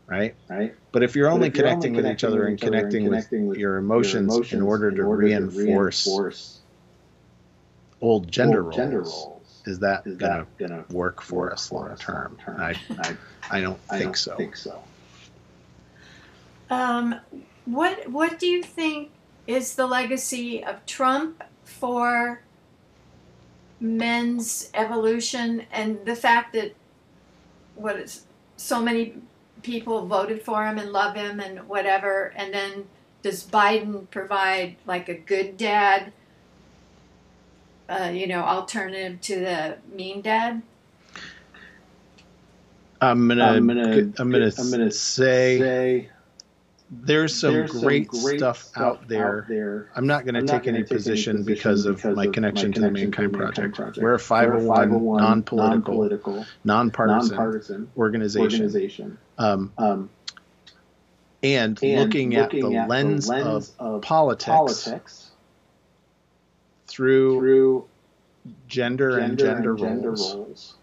Right? 0.06 0.36
Right. 0.48 0.73
But 0.93 1.02
if 1.02 1.16
you're 1.16 1.28
only 1.28 1.51
connecting 1.51 1.94
with 1.94 2.06
each 2.06 2.23
other 2.23 2.47
and 2.47 2.60
connecting 2.60 3.10
with 3.10 3.59
your 3.59 3.78
emotions 3.78 4.52
in 4.52 4.62
order 4.62 4.93
to 4.93 5.05
reinforce 5.05 6.60
old 8.01 8.31
gender 8.31 8.62
roles 8.62 9.36
is 9.67 9.81
that 9.81 10.07
is 10.07 10.17
gonna, 10.17 10.47
that 10.59 10.69
gonna 10.69 10.85
work 10.91 11.21
for 11.21 11.53
us 11.53 11.73
long 11.73 11.95
term? 11.97 12.39
I, 12.47 12.75
I, 12.99 13.17
I 13.51 13.61
don't 13.61 13.79
I 13.91 13.99
think 13.99 14.05
don't 14.05 14.17
so. 14.17 14.37
Think 14.37 14.57
so. 14.57 14.83
Um, 16.71 17.21
what 17.65 18.09
what 18.09 18.39
do 18.39 18.47
you 18.47 18.63
think 18.63 19.11
is 19.47 19.75
the 19.75 19.87
legacy 19.87 20.65
of 20.65 20.85
Trump 20.87 21.43
for 21.65 22.41
men's 23.81 24.71
evolution 24.75 25.67
and 25.71 26.05
the 26.07 26.17
fact 26.17 26.55
that 26.55 26.75
what 27.75 27.97
is 27.97 28.25
so 28.57 28.81
many 28.81 29.15
people 29.63 30.07
voted 30.07 30.43
for 30.43 30.67
him 30.67 30.79
and 30.79 30.93
love 30.93 31.15
him 31.15 31.41
and 31.41 31.69
whatever 31.69 32.33
and 32.37 32.55
then 32.55 32.87
does 33.23 33.45
Biden 33.45 34.09
provide 34.11 34.77
like 34.87 35.09
a 35.09 35.15
good 35.15 35.57
dad 35.57 36.13
uh, 37.89 38.11
you 38.13 38.27
know, 38.27 38.43
alternative 38.43 39.21
to 39.23 39.41
the 39.41 39.79
mean 39.95 40.23
dad? 40.23 40.63
I'm 43.01 43.29
gonna, 43.29 43.45
I'm 43.45 43.67
gonna, 43.67 44.13
I'm 44.19 44.31
gonna, 44.31 44.51
I'm 44.59 44.71
gonna 44.71 44.91
say, 44.91 45.59
say 45.59 46.11
there's 46.91 47.35
some, 47.35 47.53
there's 47.53 47.73
great, 47.73 48.13
some 48.13 48.23
great 48.23 48.39
stuff, 48.39 48.63
stuff 48.63 48.83
out, 48.83 49.09
there. 49.09 49.41
out, 49.41 49.49
there. 49.49 49.91
I'm 49.95 50.07
not 50.07 50.25
going 50.25 50.35
to 50.35 50.43
take, 50.43 50.67
any, 50.67 50.79
take 50.79 50.89
position 50.89 51.37
any 51.37 51.45
position 51.45 51.45
because 51.45 51.85
of 51.85 51.97
because 51.97 52.17
my 52.17 52.27
connection, 52.29 52.73
to 52.73 52.81
the 52.81 52.91
Mankind, 52.91 53.33
Project. 53.33 53.75
Project. 53.75 53.99
We're 53.99 54.15
a 54.15 54.19
501, 54.19 54.77
501 54.77 55.23
non-political, 55.23 55.95
non-political, 55.95 56.47
non-partisan, 56.65 57.37
non-partisan 57.37 57.91
organization. 57.97 58.43
organization. 58.43 59.19
Um, 59.39 59.73
um, 59.79 60.11
and, 61.43 61.83
and, 61.83 61.99
looking, 61.99 62.31
looking 62.31 62.37
at, 62.37 62.51
the, 62.51 62.77
at 62.77 62.89
lens 62.89 63.27
the 63.27 63.33
lens 63.33 63.75
of, 63.79 63.97
of 63.97 64.03
politics, 64.03 64.45
politics 64.45 65.26
through, 66.97 67.39
through 67.39 67.89
gender, 68.68 69.10
gender 69.10 69.18
and 69.18 69.39
gender, 69.39 69.70
and 69.73 69.78
gender 69.78 70.10
roles, 70.10 70.35
roles, 70.35 70.74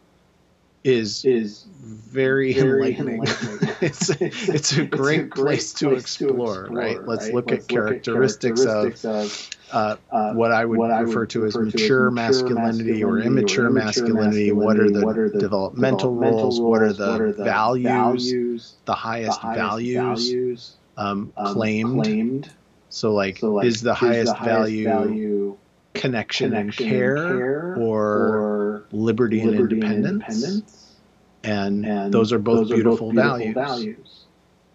is 0.84 1.26
is 1.26 1.64
very, 1.64 2.54
very 2.54 2.96
enlightening. 2.96 3.24
enlightening. 3.24 3.76
it's 3.82 4.10
it's 4.10 4.12
a 4.12 4.16
great, 4.16 4.56
it's 4.56 4.78
a 4.78 4.86
great 4.86 5.32
place, 5.32 5.74
place, 5.74 5.74
to, 5.74 5.92
explore, 5.94 6.30
to 6.30 6.62
explore 6.62 6.78
right? 6.78 7.04
Let's 7.04 7.30
look 7.30 7.50
Let's 7.50 7.64
at 7.64 7.70
characteristics, 7.70 8.60
look 8.60 8.70
at 8.70 9.02
characteristics 9.02 9.56
of, 9.72 10.00
of 10.00 10.00
uh, 10.12 10.34
what 10.34 10.52
I 10.52 10.66
would 10.66 10.78
what 10.78 10.90
refer, 10.90 11.20
I 11.20 11.20
would 11.22 11.30
to 11.32 11.46
as 11.46 11.58
mature, 11.58 12.12
masculinity, 12.12 13.02
masculinity, 13.02 13.04
or 13.04 13.20
immature, 13.20 13.66
or 13.66 13.70
masculinity. 13.72 14.52
masculinity. 14.52 14.52
What 14.52 14.80
are 14.80 14.90
the, 14.92 15.06
what 15.06 15.18
are 15.18 15.30
the 15.30 15.40
developmental, 15.40 16.14
developmental 16.14 16.44
roles? 16.44 16.62
What 16.62 16.82
are 16.84 16.94
the, 16.94 17.08
what 17.08 17.22
are 17.22 17.32
the 17.32 17.44
values, 17.44 17.86
values? 17.88 18.74
The 18.86 18.94
highest, 18.94 19.42
the 19.42 19.48
highest 19.48 19.58
values, 19.58 19.96
values 19.96 20.76
um, 20.96 21.34
um, 21.36 21.54
claimed. 21.56 22.04
claimed. 22.04 22.52
So, 22.90 23.14
like, 23.14 23.40
so 23.40 23.54
like, 23.54 23.66
is 23.66 23.82
the 23.82 23.96
highest, 23.96 24.28
the 24.28 24.36
highest 24.36 24.46
value, 24.46 24.84
value 24.84 25.58
connection, 25.94 26.52
connection 26.52 26.86
and, 26.86 26.94
care, 26.94 27.16
and 27.16 27.38
care, 27.38 27.76
or, 27.78 28.38
or 28.38 28.86
liberty, 28.92 29.42
and 29.42 29.56
independence. 29.56 30.06
And, 30.06 30.06
independence. 30.06 30.96
And, 31.44 31.86
and 31.86 32.14
those 32.14 32.32
are 32.32 32.40
both, 32.40 32.68
those 32.68 32.72
beautiful, 32.72 33.10
are 33.10 33.14
both 33.14 33.40
beautiful 33.40 33.54
values. 33.54 33.54
values. 33.56 34.26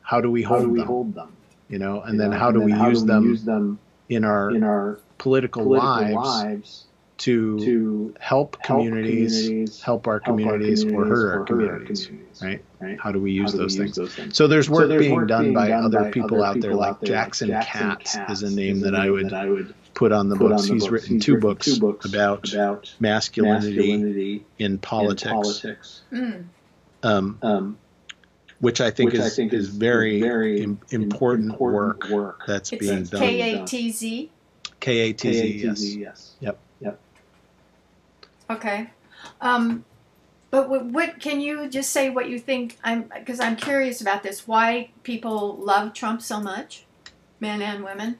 How 0.02 0.20
do 0.20 0.30
we 0.30 0.42
hold, 0.42 0.62
do 0.62 0.70
we 0.70 0.78
them? 0.80 0.86
hold 0.86 1.14
them? 1.14 1.36
You 1.68 1.78
know, 1.78 2.00
and 2.02 2.14
you 2.14 2.18
then 2.18 2.30
know, 2.30 2.38
how, 2.38 2.50
do, 2.50 2.60
we, 2.60 2.72
how 2.72 2.88
use 2.88 3.02
do 3.02 3.20
we 3.20 3.28
use 3.28 3.44
them 3.44 3.78
in 4.08 4.24
our 4.24 4.50
in 4.54 4.62
our 4.62 5.00
political, 5.18 5.64
political 5.64 6.14
lives, 6.14 6.14
lives 6.14 6.87
to, 7.18 7.58
to 7.58 8.14
help, 8.20 8.62
communities, 8.62 8.62
help 8.62 9.42
communities, 9.44 9.82
help 9.82 10.06
our 10.06 10.20
communities, 10.20 10.82
help 10.82 10.94
our 10.94 11.04
communities 11.04 11.10
or 11.10 11.16
hurt 11.16 11.38
our 11.38 11.44
communities, 11.44 12.06
communities 12.06 12.42
right? 12.42 12.64
right? 12.80 13.00
How 13.00 13.12
do 13.12 13.20
we 13.20 13.32
use, 13.32 13.52
do 13.52 13.58
those, 13.58 13.72
we 13.72 13.84
things? 13.84 13.88
use 13.88 13.96
those, 13.96 14.14
things? 14.14 14.36
So 14.36 14.46
there's 14.46 14.70
work 14.70 14.82
so 14.82 14.88
there's 14.88 15.00
being 15.00 15.14
work 15.14 15.28
done 15.28 15.42
being 15.44 15.54
by 15.54 15.68
done 15.68 15.84
other 15.84 16.04
by 16.04 16.10
people 16.10 16.42
out 16.42 16.60
there, 16.60 16.74
like 16.74 17.02
Jackson, 17.02 17.48
Jackson 17.48 17.80
Katz, 17.80 18.14
Katz 18.14 18.32
is 18.32 18.52
a 18.52 18.54
name, 18.54 18.76
is 18.76 18.82
that, 18.82 18.94
I 18.94 19.10
would, 19.10 19.30
that 19.30 19.34
I 19.34 19.46
would 19.46 19.74
put 19.94 20.12
on 20.12 20.28
the 20.28 20.36
put 20.36 20.48
books. 20.50 20.62
On 20.62 20.68
the 20.68 20.74
He's, 20.74 20.82
books. 20.84 20.92
Written, 20.92 21.16
He's 21.16 21.24
two 21.24 21.34
written 21.34 21.48
books 21.48 21.64
two 21.66 21.80
books 21.80 22.06
about, 22.06 22.52
about 22.52 22.94
masculinity, 23.00 23.76
masculinity 23.76 24.46
in 24.58 24.78
politics. 24.78 25.24
In 25.24 25.30
politics. 25.30 26.02
Mm. 26.12 26.44
Um, 27.02 27.38
um, 27.42 27.78
which 28.60 28.80
I 28.80 28.90
think, 28.90 29.12
which 29.12 29.20
is, 29.20 29.26
I 29.32 29.34
think 29.34 29.52
is, 29.52 29.68
is 29.68 29.74
very, 29.74 30.20
very 30.20 30.62
important, 30.62 31.52
important 31.52 31.60
work, 31.60 32.08
work, 32.10 32.42
that's 32.46 32.72
it's 32.72 32.80
being 32.80 33.04
done. 33.04 33.20
K 33.20 33.54
A 33.54 33.64
T 33.64 33.90
Z. 33.90 34.30
K 34.80 34.98
A 34.98 35.12
T 35.12 35.32
Z. 35.32 35.64
Yes. 35.64 35.84
Yes. 35.94 36.36
Yep. 36.40 36.58
Yep. 38.48 38.58
Okay. 38.58 38.90
Um, 39.40 39.84
but 40.50 40.68
what, 40.68 40.86
what, 40.86 41.20
can 41.20 41.40
you 41.40 41.68
just 41.68 41.90
say 41.90 42.08
what 42.10 42.28
you 42.28 42.38
think? 42.38 42.78
I'm 42.82 43.02
because 43.02 43.38
I'm 43.40 43.56
curious 43.56 44.00
about 44.00 44.22
this. 44.22 44.48
Why 44.48 44.90
people 45.02 45.56
love 45.56 45.92
Trump 45.92 46.22
so 46.22 46.40
much, 46.40 46.86
men 47.38 47.60
and 47.60 47.84
women? 47.84 48.18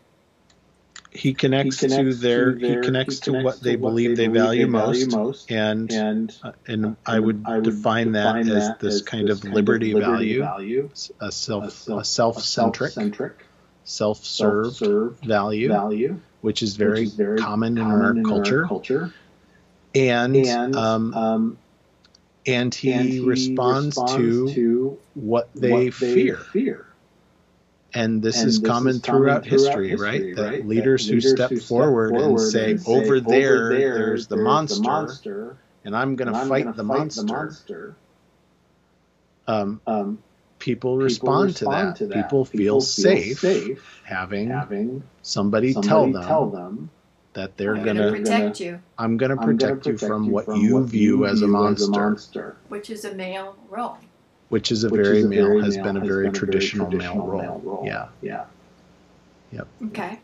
He 1.11 1.33
connects, 1.33 1.81
he 1.81 1.89
connects 1.89 2.17
to 2.17 2.21
their, 2.21 2.53
to 2.53 2.59
their 2.59 2.81
he, 2.81 2.87
connects 2.87 3.15
he 3.15 3.21
connects 3.21 3.21
to 3.21 3.33
what 3.33 3.61
they 3.63 3.77
believe 3.77 4.17
they, 4.19 4.27
value, 4.27 4.67
they 4.67 4.71
value 4.71 5.07
most, 5.07 5.17
most, 5.17 5.51
and 5.51 5.91
and, 5.91 6.37
uh, 6.43 6.53
and 6.67 6.97
I 7.07 7.19
would, 7.19 7.45
I 7.47 7.55
would 7.57 7.65
define, 7.65 8.13
define 8.13 8.47
that, 8.47 8.55
as 8.55 8.79
this 8.79 9.01
kind 9.01 9.31
of 9.31 9.43
liberty, 9.43 9.93
of 9.93 10.01
liberty 10.01 10.39
value, 10.39 10.41
value, 10.41 10.91
a 11.21 11.33
self 11.33 11.65
a, 11.65 11.71
self, 11.71 12.03
a 12.03 12.05
self-centric, 12.05 12.93
self-centric 12.93 13.47
self-serve, 13.85 14.67
self-serve 14.67 15.21
value, 15.21 15.69
value, 15.69 16.21
which 16.43 16.63
is 16.63 16.77
very, 16.77 16.91
which 16.91 17.09
is 17.09 17.15
very 17.15 17.39
common, 17.39 17.77
common, 17.77 17.97
in, 17.97 18.03
our, 18.03 18.11
in 18.11 18.25
culture. 18.25 18.63
our 18.65 18.69
culture. 18.69 19.15
And, 19.99 20.37
and 20.37 20.77
um, 20.77 21.15
um, 21.15 21.59
and 22.47 22.75
he, 22.75 22.93
and 22.93 23.09
he 23.09 23.21
responds, 23.21 23.97
responds 23.97 24.15
to, 24.15 24.55
to, 24.55 24.99
what 25.15 25.51
they, 25.55 25.71
what 25.71 25.81
they 25.81 25.91
fear. 25.91 26.37
fear. 26.37 26.87
And 27.95 28.23
this 28.23 28.41
and 28.41 28.49
is 28.49 28.61
this 28.61 28.71
common 28.71 28.97
is 28.97 29.01
throughout, 29.01 29.45
history, 29.45 29.91
history, 29.91 30.07
right? 30.11 30.37
That 30.37 30.43
right? 30.43 30.67
leaders, 30.67 31.07
that 31.07 31.11
who, 31.11 31.17
leaders 31.17 31.35
step 31.35 31.51
who 31.51 31.57
step 31.57 31.69
forward, 31.69 32.15
and 32.15 32.41
say, 32.41 32.73
and 32.73 32.81
say 32.81 32.93
over, 32.93 33.21
there, 33.21 33.71
there, 33.71 33.95
there's 33.95 34.27
the 34.27 34.37
monster, 34.37 34.77
the 34.77 34.89
monster 34.89 35.57
and 35.85 35.97
I'm 35.97 36.17
going 36.17 36.33
to 36.33 36.39
fight, 36.47 36.67
the, 36.67 36.75
fight 36.75 36.85
monster. 36.85 37.23
the 37.23 37.33
monster. 37.33 37.97
Um, 39.47 39.81
um, 39.87 40.19
people, 40.59 40.93
people 40.93 40.99
respond, 40.99 41.57
to, 41.57 41.65
that. 41.65 41.97
to, 41.97 42.07
that. 42.09 42.15
People, 42.15 42.45
people 42.45 42.45
feel, 42.45 42.75
feel 42.75 42.81
safe, 42.83 43.39
safe, 43.39 44.03
having, 44.05 44.51
having 44.51 45.03
somebody, 45.23 45.73
somebody 45.73 45.89
tell, 45.89 46.13
them 46.13 46.23
tell 46.23 46.51
them 46.51 46.91
that 47.39 47.57
they're 47.57 47.77
going 47.77 47.97
to 47.97 48.11
protect 48.11 48.59
you. 48.59 48.81
I'm 48.99 49.17
going 49.17 49.31
to 49.31 49.37
protect, 49.37 49.87
you 49.87 49.97
from 49.97 50.29
what 50.29 50.49
you, 50.57 50.71
from 50.71 50.89
view, 50.89 51.25
as, 51.25 51.43
a 51.43 51.47
monster, 51.47 51.85
as 51.85 51.89
a 51.89 51.91
monster, 51.93 52.57
which 52.67 52.91
is 52.91 53.05
a 53.05 53.15
male 53.15 53.57
role. 53.69 53.97
Which 54.49 54.73
is 54.73 54.83
a 54.83 54.89
which 54.89 55.03
very 55.03 55.19
is 55.19 55.25
a 55.25 55.29
male 55.29 55.47
very 55.47 55.63
has 55.63 55.77
been 55.77 55.97
a 55.97 56.01
very, 56.01 56.25
been 56.25 56.33
traditional, 56.33 56.89
a 56.89 56.91
very 56.91 57.01
traditional 57.01 57.27
male, 57.27 57.27
role. 57.29 57.43
male, 57.43 57.61
role. 57.63 57.83
Yeah. 57.87 58.09
Yeah. 58.23 58.45
Yep. 59.53 59.69
Okay. 59.87 60.19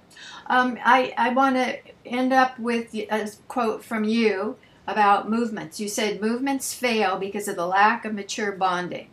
Um, 0.49 0.77
I 0.85 1.15
I 1.16 1.28
want 1.28 1.55
to 1.55 1.78
end 2.05 2.32
up 2.32 2.59
with 2.59 2.93
a 2.93 3.31
quote 3.47 3.85
from 3.85 4.03
you 4.03 4.57
about 4.89 5.31
movements. 5.31 5.78
You 5.78 5.89
said 5.89 6.20
movements 6.20 6.74
fail 6.74 7.16
because 7.16 7.47
of 7.47 7.55
the 7.55 7.66
lack 7.66 8.05
of 8.05 8.12
mature 8.12 8.51
bonding 8.51 9.09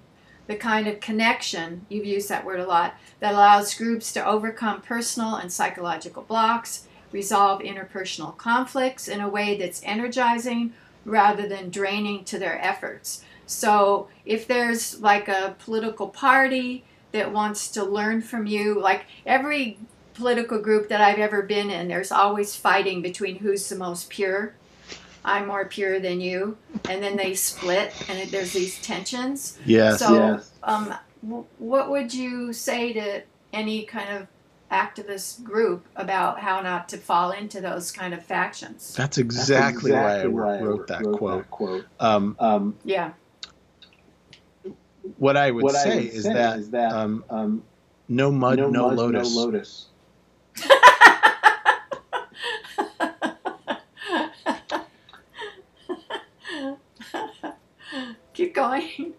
the 0.48 0.56
kind 0.58 0.88
of 0.88 1.00
connection, 1.00 1.86
you've 1.88 2.06
used 2.06 2.28
that 2.28 2.44
word 2.44 2.60
a 2.60 2.66
lot, 2.66 2.96
that 3.22 3.34
allows 3.34 3.74
groups 3.74 4.12
to 4.12 4.26
overcome 4.26 4.82
personal 4.82 5.36
and 5.36 5.52
psychological 5.52 6.24
blocks, 6.24 6.88
resolve 7.12 7.62
interpersonal 7.62 8.36
conflicts 8.38 9.08
in 9.08 9.22
a 9.22 9.30
way 9.30 9.58
that's 9.58 9.82
energizing 9.84 10.74
rather 11.06 11.48
than 11.48 11.70
draining 11.70 12.24
to 12.26 12.40
their 12.40 12.64
efforts. 12.64 13.24
So 13.46 14.08
if 14.26 14.48
there's 14.48 15.02
like 15.02 15.28
a 15.28 15.56
political 15.60 16.08
party 16.08 16.84
that 17.12 17.34
wants 17.34 17.70
to 17.72 17.84
learn 17.84 18.22
from 18.22 18.46
you, 18.46 18.80
like 18.80 19.06
every 19.26 19.78
political 20.14 20.60
group 20.60 20.90
that 20.90 21.02
I've 21.02 21.20
ever 21.20 21.42
been 21.42 21.70
in, 21.70 21.88
there's 21.88 22.12
always 22.12 22.56
fighting 22.56 23.02
between 23.02 23.38
who's 23.38 23.68
the 23.68 23.76
most 23.76 24.10
pure. 24.10 24.54
I'm 25.24 25.48
more 25.48 25.66
pure 25.66 26.00
than 26.00 26.20
you, 26.20 26.58
and 26.90 27.04
then 27.04 27.16
they 27.16 27.36
split, 27.36 27.94
and 28.10 28.28
there's 28.32 28.54
these 28.54 28.82
tensions. 28.82 29.60
Yes. 29.66 30.00
So, 30.00 30.14
yes. 30.14 30.52
Um, 30.64 30.96
what 31.60 31.92
would 31.92 32.12
you 32.14 32.54
say 32.54 32.94
to 32.94 33.22
any 33.54 33.84
kind 33.84 34.18
of 34.18 34.28
activist 34.72 35.44
group 35.44 35.86
about 35.96 36.40
how 36.40 36.62
not 36.62 36.88
to 36.90 36.98
fall 36.98 37.32
into 37.32 37.60
those 37.62 37.92
kind 37.92 38.14
of 38.14 38.24
factions. 38.24 38.96
That's 38.96 39.18
exactly, 39.18 39.92
That's 39.92 40.24
exactly 40.24 40.32
why, 40.34 40.48
I 40.48 40.56
why, 40.56 40.58
I 40.58 40.62
wrote, 40.62 40.88
that, 40.88 41.06
wrote 41.06 41.18
quote. 41.18 41.38
that 41.44 41.52
quote. 41.52 41.86
Um, 42.00 42.36
um, 42.40 42.78
yeah. 42.84 43.12
What 45.18 45.36
I 45.36 45.52
would, 45.52 45.64
what 45.64 45.76
say, 45.76 45.92
I 45.92 45.96
would 45.96 46.06
is 46.06 46.24
say, 46.24 46.34
that, 46.34 46.60
is 46.60 46.70
that 46.72 46.94
um, 46.94 47.26
um, 47.30 47.64
no 48.08 48.32
mud, 48.32 48.58
no, 48.60 48.70
no 48.70 48.88
mud, 48.88 48.98
lotus. 48.98 49.36
No 49.36 49.42
lotus. 49.42 49.88
Keep 58.34 58.56
going. 58.56 59.14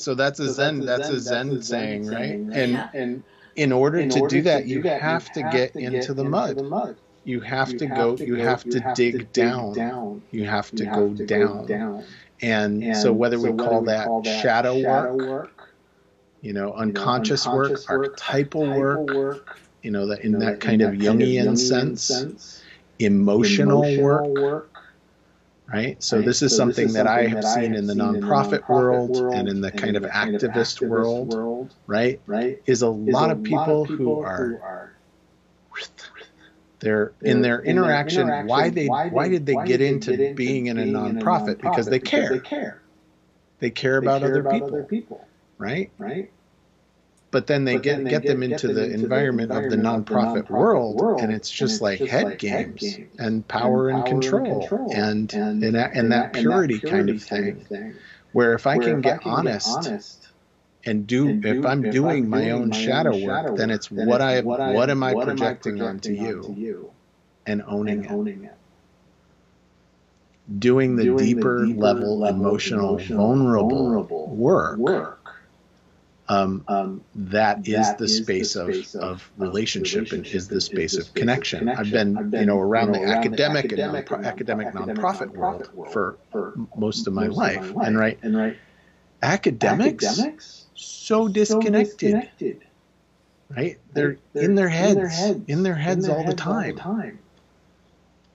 So 0.00 0.14
that's 0.14 0.40
a 0.40 0.46
so 0.46 0.52
Zen. 0.52 0.80
That's 0.80 1.08
a 1.08 1.20
Zen, 1.20 1.48
that's 1.50 1.60
a 1.60 1.62
Zen, 1.62 1.62
saying, 1.62 2.06
right? 2.06 2.16
right? 2.16 2.30
And 2.32 2.72
yeah. 2.72 2.88
and 2.94 3.22
in 3.56 3.72
order, 3.72 3.98
in 3.98 4.08
to, 4.10 4.20
order 4.20 4.36
do 4.36 4.42
that, 4.42 4.60
to 4.60 4.64
do 4.64 4.70
you 4.70 4.82
that, 4.82 5.00
have, 5.02 5.28
you 5.34 5.42
to, 5.42 5.50
get 5.50 5.72
to 5.74 5.80
get 5.80 5.94
into 5.94 6.14
the 6.14 6.24
mud. 6.24 6.56
The 6.56 6.62
mud. 6.62 6.96
You 7.24 7.40
have 7.40 7.72
you 7.72 7.78
to 7.80 7.86
go. 7.86 8.16
you 8.16 8.36
have 8.36 8.64
to 8.64 8.92
dig 8.96 9.30
down. 9.32 10.22
You 10.30 10.44
have 10.46 10.70
to 10.72 10.84
go 10.86 11.08
down. 11.14 12.04
And, 12.42 12.82
and 12.82 12.96
so 12.96 13.12
whether 13.12 13.38
so 13.38 13.50
we 13.50 13.62
call 13.62 13.82
that, 13.82 14.06
call 14.06 14.22
that 14.22 14.42
shadow, 14.42 14.80
shadow 14.80 15.14
work, 15.14 15.28
work, 15.28 15.74
you 16.40 16.54
know, 16.54 16.72
unconscious, 16.72 17.44
you 17.44 17.50
know, 17.50 17.58
unconscious 17.58 17.86
work, 17.88 17.88
work, 17.88 17.90
archetypal, 17.90 18.62
archetypal 18.62 18.80
work, 18.80 19.10
work, 19.10 19.58
you 19.82 19.90
know, 19.90 20.06
that 20.06 20.20
in, 20.20 20.32
you 20.32 20.38
know, 20.38 20.46
that, 20.46 20.54
in 20.54 20.60
kind 20.60 20.80
that, 20.80 20.94
of 20.94 20.94
Jungian, 20.94 21.44
Jungian 21.44 21.58
sense, 21.58 22.04
sense, 22.04 22.62
emotional, 22.98 23.82
emotional 23.82 24.02
work, 24.02 24.38
work 24.38 24.69
right? 25.72 26.02
So 26.02 26.16
right? 26.16 26.26
this 26.26 26.42
is 26.42 26.52
so 26.52 26.58
something, 26.58 26.86
this 26.86 26.90
is 26.90 26.94
that, 26.94 27.06
something 27.06 27.26
I 27.26 27.28
have 27.28 27.42
that 27.42 27.54
seen, 27.54 27.74
in 27.74 27.86
the 27.86 27.94
nonprofit, 27.94 28.68
world, 28.68 29.10
world, 29.10 29.34
and 29.34 29.48
in 29.48 29.60
the 29.60 29.70
kind, 29.70 29.96
of, 29.96 30.02
activist 30.04 30.40
activist 30.40 30.88
world, 30.88 31.32
world 31.32 31.74
right? 31.86 32.20
Right? 32.26 32.60
Is 32.66 32.82
a, 32.82 32.86
is 32.86 33.14
lot, 33.14 33.30
a 33.30 33.32
of 33.32 33.42
people 33.42 33.58
lot 33.58 33.70
of 33.70 33.88
people 33.88 33.96
who 33.96 34.20
are, 34.20 34.46
who 34.46 34.56
are 34.62 34.92
they're, 36.80 37.12
they're 37.20 37.30
in 37.30 37.42
their 37.42 37.62
interaction, 37.62 38.22
interaction 38.22 38.46
why 38.46 38.70
they 38.70 38.86
why, 38.86 39.08
why 39.08 39.28
did 39.28 39.46
they 39.46 39.54
why 39.54 39.66
get, 39.66 39.78
did 39.78 39.92
into, 39.92 40.10
get 40.12 40.20
into 40.20 40.34
being 40.34 40.66
in 40.66 40.78
a 40.78 40.84
nonprofit? 40.84 41.60
Because 41.60 41.86
they 41.86 41.98
care. 41.98 42.32
Because 42.32 42.42
they 42.42 42.48
care. 42.48 42.82
They 43.58 43.70
care 43.70 43.96
about, 43.98 44.22
they 44.22 44.28
care 44.28 44.38
other, 44.38 44.40
about 44.40 44.52
people, 44.52 44.68
other 44.68 44.82
people. 44.84 45.28
Right? 45.58 45.90
Right? 45.98 46.30
But 47.30 47.46
then 47.46 47.64
they, 47.64 47.78
get, 47.78 47.96
then 47.96 48.04
they 48.04 48.10
get, 48.10 48.24
them 48.24 48.42
into 48.42 48.68
the, 48.68 48.84
into 48.84 48.94
environment, 48.94 49.50
the 49.50 49.58
environment 49.58 49.64
of 49.64 49.70
the 49.70 49.76
nonprofit, 49.76 50.40
of 50.40 50.46
the 50.46 50.50
nonprofit 50.50 50.50
world, 50.50 50.96
world, 50.96 51.20
and 51.20 51.32
it's 51.32 51.50
just, 51.50 51.80
and 51.80 51.92
it's 51.92 52.00
like, 52.00 52.10
just 52.10 52.10
head, 52.10 52.24
like 52.24 52.38
games 52.38 52.82
head 52.82 52.96
games 52.96 53.10
and 53.18 53.48
power 53.48 53.88
and, 53.88 54.04
control, 54.04 54.44
and, 54.44 54.60
control 54.60 54.92
and, 54.92 55.32
and, 55.34 55.64
and, 55.64 55.74
that, 55.74 55.94
and 55.94 56.12
that 56.12 56.32
purity, 56.32 56.74
that 56.74 56.88
purity 56.88 57.12
kind, 57.12 57.16
of 57.16 57.28
kind 57.28 57.48
of 57.60 57.66
thing. 57.66 57.94
Where 58.32 58.54
if 58.54 58.66
I 58.66 58.76
Where 58.76 58.88
can, 58.88 58.96
if 58.98 59.02
get, 59.02 59.14
I 59.14 59.18
can 59.18 59.32
honest 59.32 59.66
get 59.82 59.86
honest 59.86 60.28
and 60.84 61.06
do, 61.06 61.40
if 61.44 61.66
I'm 61.66 61.84
if 61.84 61.92
doing 61.92 62.24
I'm 62.24 62.30
my 62.30 62.50
own 62.50 62.70
my 62.70 62.76
shadow, 62.76 63.12
own 63.12 63.20
shadow 63.20 63.50
work, 63.50 63.56
then 63.56 63.70
it's 63.70 63.88
then 63.88 64.06
what 64.06 64.20
I 64.20 64.40
what, 64.40 64.60
I, 64.60 64.72
what 64.72 64.90
am 64.90 65.02
I 65.02 65.14
what 65.14 65.28
projecting, 65.28 65.78
am 65.78 65.84
I 65.84 65.90
projecting 65.90 66.26
onto, 66.26 66.60
you, 66.60 66.90
and 67.46 67.62
owning 67.66 68.04
it. 68.04 68.10
Owning 68.10 68.44
it. 68.44 68.54
Doing 70.58 70.96
the, 70.96 71.04
doing 71.04 71.18
deeper, 71.18 71.60
the 71.60 71.66
deeper 71.66 71.80
level, 71.80 72.18
level 72.18 72.40
emotional, 72.40 72.88
emotional 72.96 73.26
vulnerable, 73.26 73.68
vulnerable 73.68 74.26
work, 74.28 74.78
work 74.78 75.19
um, 76.30 76.64
um, 76.68 77.04
that 77.16 77.66
is 77.66 77.94
the 77.96 78.04
is 78.04 78.16
space, 78.18 78.54
the 78.54 78.72
space 78.72 78.94
of, 78.94 79.02
of, 79.02 79.30
relationship, 79.36 80.12
and 80.12 80.24
is 80.24 80.46
the 80.46 80.60
space, 80.60 80.96
of, 80.96 81.12
connection. 81.12 81.68
I've 81.68 81.90
been, 81.90 82.16
I've 82.16 82.30
been 82.30 82.40
you 82.42 82.46
know, 82.46 82.58
around, 82.60 82.94
you 82.94 83.00
know, 83.00 83.06
the, 83.06 83.12
around 83.12 83.18
academic 83.18 83.68
the 83.68 83.82
academic 83.82 84.06
and, 84.06 84.22
non- 84.22 84.24
academic, 84.24 84.66
academic 84.68 84.96
nonprofit, 84.96 85.28
world, 85.32 85.68
world 85.74 85.92
for, 85.92 86.18
for 86.30 86.54
most 86.76 87.08
of 87.08 87.14
my, 87.14 87.26
most 87.26 87.36
life. 87.36 87.56
Of 87.56 87.74
my 87.74 87.80
life. 87.80 87.86
And 87.88 87.98
right, 87.98 88.18
and 88.22 88.36
right, 88.36 88.56
academics, 89.22 90.04
academics 90.04 90.66
so 90.74 91.26
disconnected. 91.26 91.90
So 91.90 91.96
disconnected. 91.96 92.64
Right, 93.48 93.78
they're, 93.92 94.16
they're, 94.32 94.44
in 94.44 94.54
their 94.54 94.68
heads, 94.68 94.92
in 94.92 94.98
their 94.98 95.08
heads, 95.08 95.40
in 95.48 95.62
their 95.64 95.74
heads, 95.74 96.08
all, 96.08 96.22
heads 96.22 96.36
the 96.36 96.48
all, 96.48 96.62
the 96.62 96.72
time. 96.74 97.18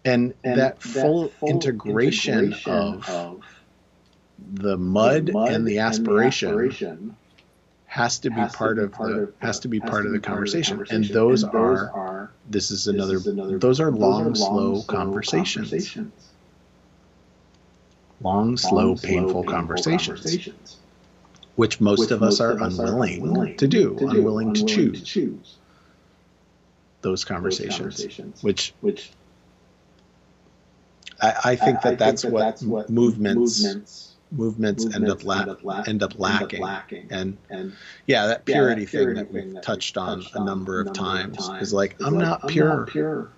And, 0.04 0.34
and 0.44 0.60
that, 0.60 0.82
that 0.82 0.84
full, 0.84 1.30
full 1.30 1.50
integration, 1.50 2.54
integration 2.54 2.72
of, 2.74 3.10
of 3.10 3.44
the 4.54 4.76
mud, 4.76 5.28
the 5.28 5.32
mud 5.32 5.54
and 5.54 5.56
the 5.56 5.56
and 5.56 5.68
the 5.68 5.80
aspiration 5.80 7.16
has 7.96 8.20
to 8.20 8.30
be 8.30 8.36
has 8.36 8.54
part, 8.54 8.76
to 8.76 8.82
be 8.82 8.86
of, 8.86 8.92
part 8.92 9.14
the, 9.14 9.20
of 9.22 9.40
the 9.40 9.46
has 9.46 9.60
to 9.62 9.70
be 9.70 9.80
part 9.80 10.06
of 10.06 10.12
the 10.12 10.20
conversation. 10.20 10.76
conversation. 10.76 11.04
And 11.04 11.14
those, 11.14 11.44
and 11.44 11.54
those 11.54 11.80
are, 11.80 11.92
are, 11.92 12.32
this 12.50 12.70
is 12.70 12.88
another, 12.88 13.16
is 13.16 13.28
another 13.28 13.58
those 13.58 13.80
are 13.80 13.90
long, 13.90 14.26
those 14.26 14.42
are 14.42 14.52
long 14.52 14.60
slow, 14.60 14.82
slow 14.82 14.84
conversations. 14.84 15.70
conversations. 15.70 16.32
Long, 18.20 18.58
slow, 18.58 18.88
long, 18.88 18.98
painful, 18.98 19.44
painful 19.44 19.44
conversations, 19.46 20.20
conversations, 20.20 20.78
which 21.56 21.80
most 21.80 22.00
which 22.02 22.12
of 22.12 22.22
us 22.22 22.42
are 22.42 22.62
unwilling, 22.62 23.22
unwilling 23.22 23.56
to, 23.56 23.68
do, 23.68 23.94
to 23.94 24.00
do, 24.00 24.08
unwilling, 24.10 24.54
to, 24.56 24.66
choose. 24.66 25.00
to 25.00 25.06
choose. 25.06 25.56
Those 27.02 27.24
conversations, 27.24 27.78
those 27.78 27.80
conversations, 27.80 28.44
which, 28.44 28.74
which 28.82 29.10
I, 31.22 31.34
I 31.46 31.56
think 31.56 31.82
that 31.84 31.94
I 31.94 31.96
that's, 31.96 32.24
think 32.24 32.34
that 32.34 32.34
what 32.34 32.40
that's 32.42 32.64
what 32.64 32.90
movements 32.90 33.64
movements 33.64 34.15
movements, 34.38 34.86
movements 34.86 34.96
end 34.96 35.10
up 35.10 35.24
la- 35.24 35.42
end 35.42 35.50
up, 35.50 35.64
la- 35.64 35.84
end 35.88 36.04
up 36.04 36.20
lacking. 36.20 36.58
End 36.58 36.64
up 36.64 36.70
lacking. 36.70 37.08
And, 37.12 37.38
and 37.50 37.74
yeah, 38.06 38.28
that 38.28 38.46
purity, 38.46 38.82
yeah, 38.82 38.86
that 38.86 38.92
purity 38.92 39.16
thing 39.16 39.42
that 39.42 39.54
we've 39.54 39.62
touched 39.62 39.98
on 39.98 40.22
touched 40.22 40.36
a 40.36 40.44
number, 40.44 40.82
of, 40.82 40.94
times, 40.94 41.48
times 41.48 41.62
is 41.62 41.74
like 41.74 41.96
I'm, 42.04 42.16
like, 42.16 42.24
not, 42.24 42.48
pure. 42.48 42.72
I'm 42.72 42.78
not 42.80 42.88
pure. 42.88 43.30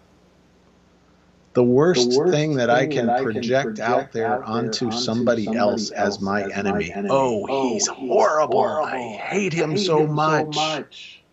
The 1.54 1.64
worst, 1.64 2.12
the 2.12 2.20
worst 2.20 2.34
thing 2.34 2.56
that 2.56 2.68
thing 2.68 2.76
I 2.76 2.88
can, 2.88 3.08
that 3.08 3.24
project, 3.24 3.64
project, 3.66 3.80
out 3.80 4.12
there, 4.12 4.28
out 4.28 4.40
there 4.42 4.44
onto, 4.44 4.86
onto 4.86 4.98
somebody, 4.98 5.46
somebody, 5.46 5.60
else 5.60 5.90
as 5.90 6.22
my, 6.22 6.44
as 6.44 6.52
enemy. 6.52 6.90
my 6.90 6.96
enemy. 6.96 7.10
Oh, 7.12 7.48
oh 7.50 7.74
he's, 7.74 7.88
horrible. 7.88 8.62
horrible. 8.62 8.86
I 8.88 9.16
hate 9.18 9.54
him, 9.54 9.72
I 9.72 9.74
hate 9.74 9.86
so, 9.86 10.04
him 10.04 10.14
much. 10.14 10.54
so 10.54 10.62
much. 10.62 11.24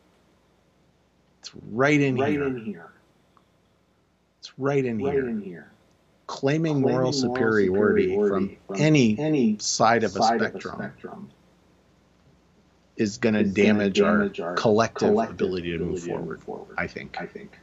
It's 1.41 1.51
right 1.73 2.01
in 2.01 2.17
right 2.17 2.33
here. 2.33 2.45
in 2.45 2.65
here. 2.65 2.91
It's 4.39 4.59
right 4.59 4.85
in 4.85 5.03
right 5.03 5.13
here. 5.13 5.29
in 5.29 5.43
here 5.43 5.74
claiming, 6.27 6.81
moral, 6.81 6.97
moral 6.97 7.13
superiority, 7.13 8.05
superiority, 8.05 8.29
from, 8.29 8.57
from 8.67 8.77
any, 8.81 9.19
any 9.19 9.59
side, 9.59 10.05
of, 10.05 10.17
a 10.17 10.23
side 10.23 10.43
of 10.43 10.55
a 10.55 10.61
spectrum 10.61 11.31
is 12.97 13.19
going 13.19 13.35
to 13.35 13.45
damage, 13.45 13.99
damage, 13.99 14.41
our, 14.41 14.55
collective, 14.55 15.09
collective 15.09 15.35
ability, 15.35 15.73
to 15.73 15.85
move, 15.85 16.03
forward, 16.03 16.43
forward, 16.43 16.75
I 16.79 16.87
think. 16.87 17.17
I 17.21 17.27
think. 17.27 17.59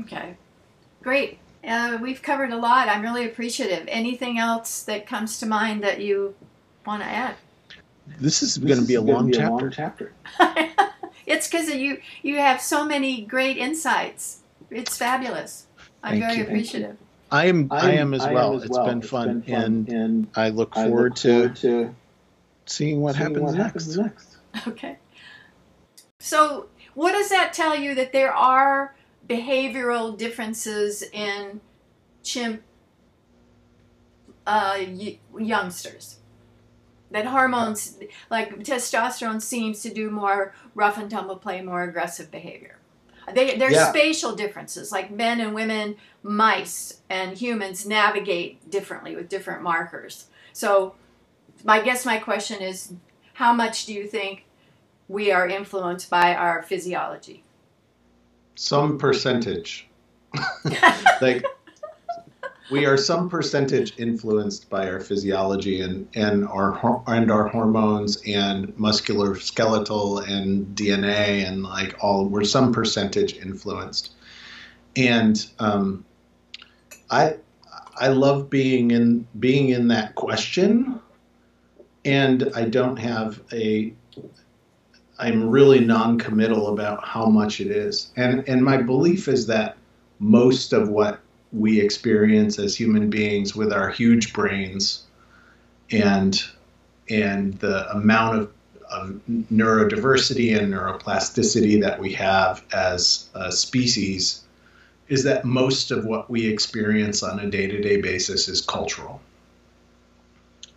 Okay, 0.00 0.36
great. 1.02 1.38
Uh, 1.66 1.98
we've 2.00 2.22
covered 2.22 2.50
a 2.50 2.56
lot. 2.56 2.88
I'm 2.88 3.02
really 3.02 3.26
appreciative. 3.26 3.84
Anything 3.88 4.38
else 4.38 4.82
that 4.84 5.06
comes 5.06 5.38
to 5.40 5.46
mind 5.46 5.82
that 5.84 6.00
you 6.00 6.34
want 6.86 7.02
to 7.02 7.08
add? 7.08 7.36
This 8.18 8.42
is 8.42 8.58
going 8.58 8.80
to 8.80 8.86
be 8.86 8.94
a 8.94 9.00
long 9.00 9.26
be 9.26 9.36
chapter. 9.36 9.46
A 9.46 9.50
long 9.50 9.70
chapter. 9.70 10.12
it's 11.26 11.48
because 11.48 11.72
you 11.72 12.00
you 12.22 12.38
have 12.38 12.60
so 12.60 12.84
many 12.84 13.22
great 13.22 13.56
insights. 13.56 14.40
It's 14.70 14.96
fabulous. 14.96 15.66
I'm 16.02 16.20
Thank 16.20 16.24
very 16.24 16.36
you. 16.38 16.44
appreciative. 16.44 16.96
I'm, 17.32 17.68
I 17.70 17.92
am 17.92 18.12
as 18.14 18.20
well. 18.20 18.50
Am 18.50 18.56
as 18.58 18.64
it's 18.64 18.76
well. 18.76 18.86
Been, 18.86 18.98
it's 18.98 19.08
fun, 19.08 19.40
been 19.40 19.42
fun, 19.42 19.62
and, 19.64 19.88
and 19.88 20.28
I 20.36 20.50
look 20.50 20.74
forward, 20.74 20.88
I 20.88 20.90
look 20.90 21.18
forward 21.18 21.56
to, 21.56 21.84
to, 21.84 21.94
seeing 22.66 23.00
what, 23.00 23.14
seeing 23.14 23.28
happens, 23.28 23.42
what 23.42 23.54
next. 23.54 23.64
happens 23.64 23.98
next. 23.98 24.28
Okay. 24.68 24.98
So, 26.18 26.66
what 26.94 27.12
does 27.12 27.30
that 27.30 27.54
tell 27.54 27.74
you 27.74 27.94
that 27.94 28.12
there 28.12 28.32
are 28.32 28.94
behavioral 29.26 30.16
differences 30.16 31.02
in 31.02 31.62
chimp 32.22 32.62
uh, 34.46 34.78
youngsters? 35.38 36.18
That 37.10 37.26
hormones, 37.26 37.98
like 38.30 38.58
testosterone, 38.58 39.40
seems 39.40 39.82
to 39.82 39.92
do 39.92 40.10
more 40.10 40.54
rough 40.74 40.98
and 40.98 41.10
tumble 41.10 41.36
play, 41.36 41.62
more 41.62 41.82
aggressive 41.82 42.30
behavior. 42.30 42.76
They, 43.32 43.56
there's 43.56 43.74
yeah. 43.74 43.90
spatial 43.90 44.34
differences, 44.34 44.90
like 44.90 45.10
men 45.10 45.40
and 45.40 45.54
women, 45.54 45.96
mice 46.22 47.00
and 47.08 47.36
humans 47.36 47.86
navigate 47.86 48.70
differently 48.70 49.14
with 49.14 49.28
different 49.28 49.62
markers. 49.62 50.26
So, 50.52 50.94
I 51.66 51.82
guess 51.82 52.04
my 52.04 52.18
question 52.18 52.60
is 52.60 52.94
how 53.34 53.52
much 53.52 53.86
do 53.86 53.92
you 53.92 54.06
think 54.06 54.46
we 55.08 55.30
are 55.30 55.48
influenced 55.48 56.10
by 56.10 56.34
our 56.34 56.62
physiology? 56.62 57.44
Some 58.54 58.98
percentage. 58.98 59.88
like, 61.20 61.44
we 62.70 62.86
are 62.86 62.96
some 62.96 63.28
percentage 63.28 63.98
influenced 63.98 64.70
by 64.70 64.88
our 64.88 65.00
physiology 65.00 65.80
and, 65.80 66.08
and 66.14 66.46
our 66.46 67.02
and 67.06 67.30
our 67.30 67.48
hormones 67.48 68.22
and 68.26 68.76
muscular 68.78 69.36
skeletal 69.36 70.18
and 70.18 70.66
DNA 70.76 71.46
and 71.46 71.62
like 71.62 71.96
all 72.00 72.26
we're 72.26 72.44
some 72.44 72.72
percentage 72.72 73.34
influenced. 73.36 74.12
And 74.96 75.44
um, 75.58 76.04
I 77.10 77.36
I 77.96 78.08
love 78.08 78.48
being 78.48 78.90
in 78.90 79.26
being 79.38 79.70
in 79.70 79.88
that 79.88 80.14
question. 80.14 81.00
And 82.04 82.50
I 82.54 82.64
don't 82.64 82.96
have 82.96 83.40
a 83.52 83.92
I'm 85.18 85.48
really 85.48 85.78
non-committal 85.78 86.68
about 86.68 87.04
how 87.04 87.26
much 87.26 87.60
it 87.60 87.68
is. 87.68 88.12
And 88.16 88.48
and 88.48 88.62
my 88.62 88.76
belief 88.76 89.28
is 89.28 89.46
that 89.48 89.76
most 90.18 90.72
of 90.72 90.88
what 90.88 91.20
we 91.52 91.80
experience 91.80 92.58
as 92.58 92.74
human 92.74 93.10
beings 93.10 93.54
with 93.54 93.72
our 93.72 93.90
huge 93.90 94.32
brains 94.32 95.02
and 95.90 96.42
and 97.10 97.54
the 97.58 97.90
amount 97.90 98.38
of, 98.38 98.52
of 98.90 99.20
neurodiversity 99.52 100.56
and 100.58 100.72
neuroplasticity 100.72 101.80
that 101.80 101.98
we 102.00 102.12
have 102.12 102.64
as 102.72 103.28
a 103.34 103.52
species 103.52 104.44
is 105.08 105.24
that 105.24 105.44
most 105.44 105.90
of 105.90 106.06
what 106.06 106.30
we 106.30 106.46
experience 106.46 107.22
on 107.22 107.38
a 107.40 107.50
day-to-day 107.50 108.00
basis 108.00 108.48
is 108.48 108.62
cultural. 108.62 109.20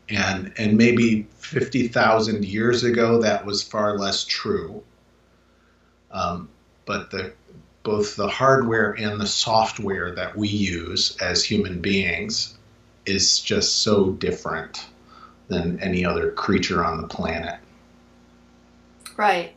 And 0.10 0.52
and 0.57 0.77
maybe 0.77 1.27
50,000 1.39 2.43
years 2.43 2.84
ago 2.84 3.22
that 3.22 3.45
was 3.45 3.64
far 3.64 3.97
less 3.97 4.26
true. 4.26 4.84
Um, 6.11 6.49
but 6.85 7.11
the 7.11 7.34
both 7.86 8.16
the 8.16 8.28
hardware 8.28 8.91
and 8.94 9.22
the 9.22 9.28
software 9.28 10.14
that 10.16 10.36
we 10.36 10.49
use 10.49 11.16
as 11.22 11.45
human 11.45 11.80
beings 11.80 12.57
is 13.06 13.40
just 13.40 13.84
so 13.84 14.10
different 14.14 14.88
than 15.48 15.80
any 15.80 16.03
other 16.03 16.32
creature 16.32 16.84
on 16.84 16.99
the 16.99 17.07
planet. 17.07 17.60
Right. 19.16 19.53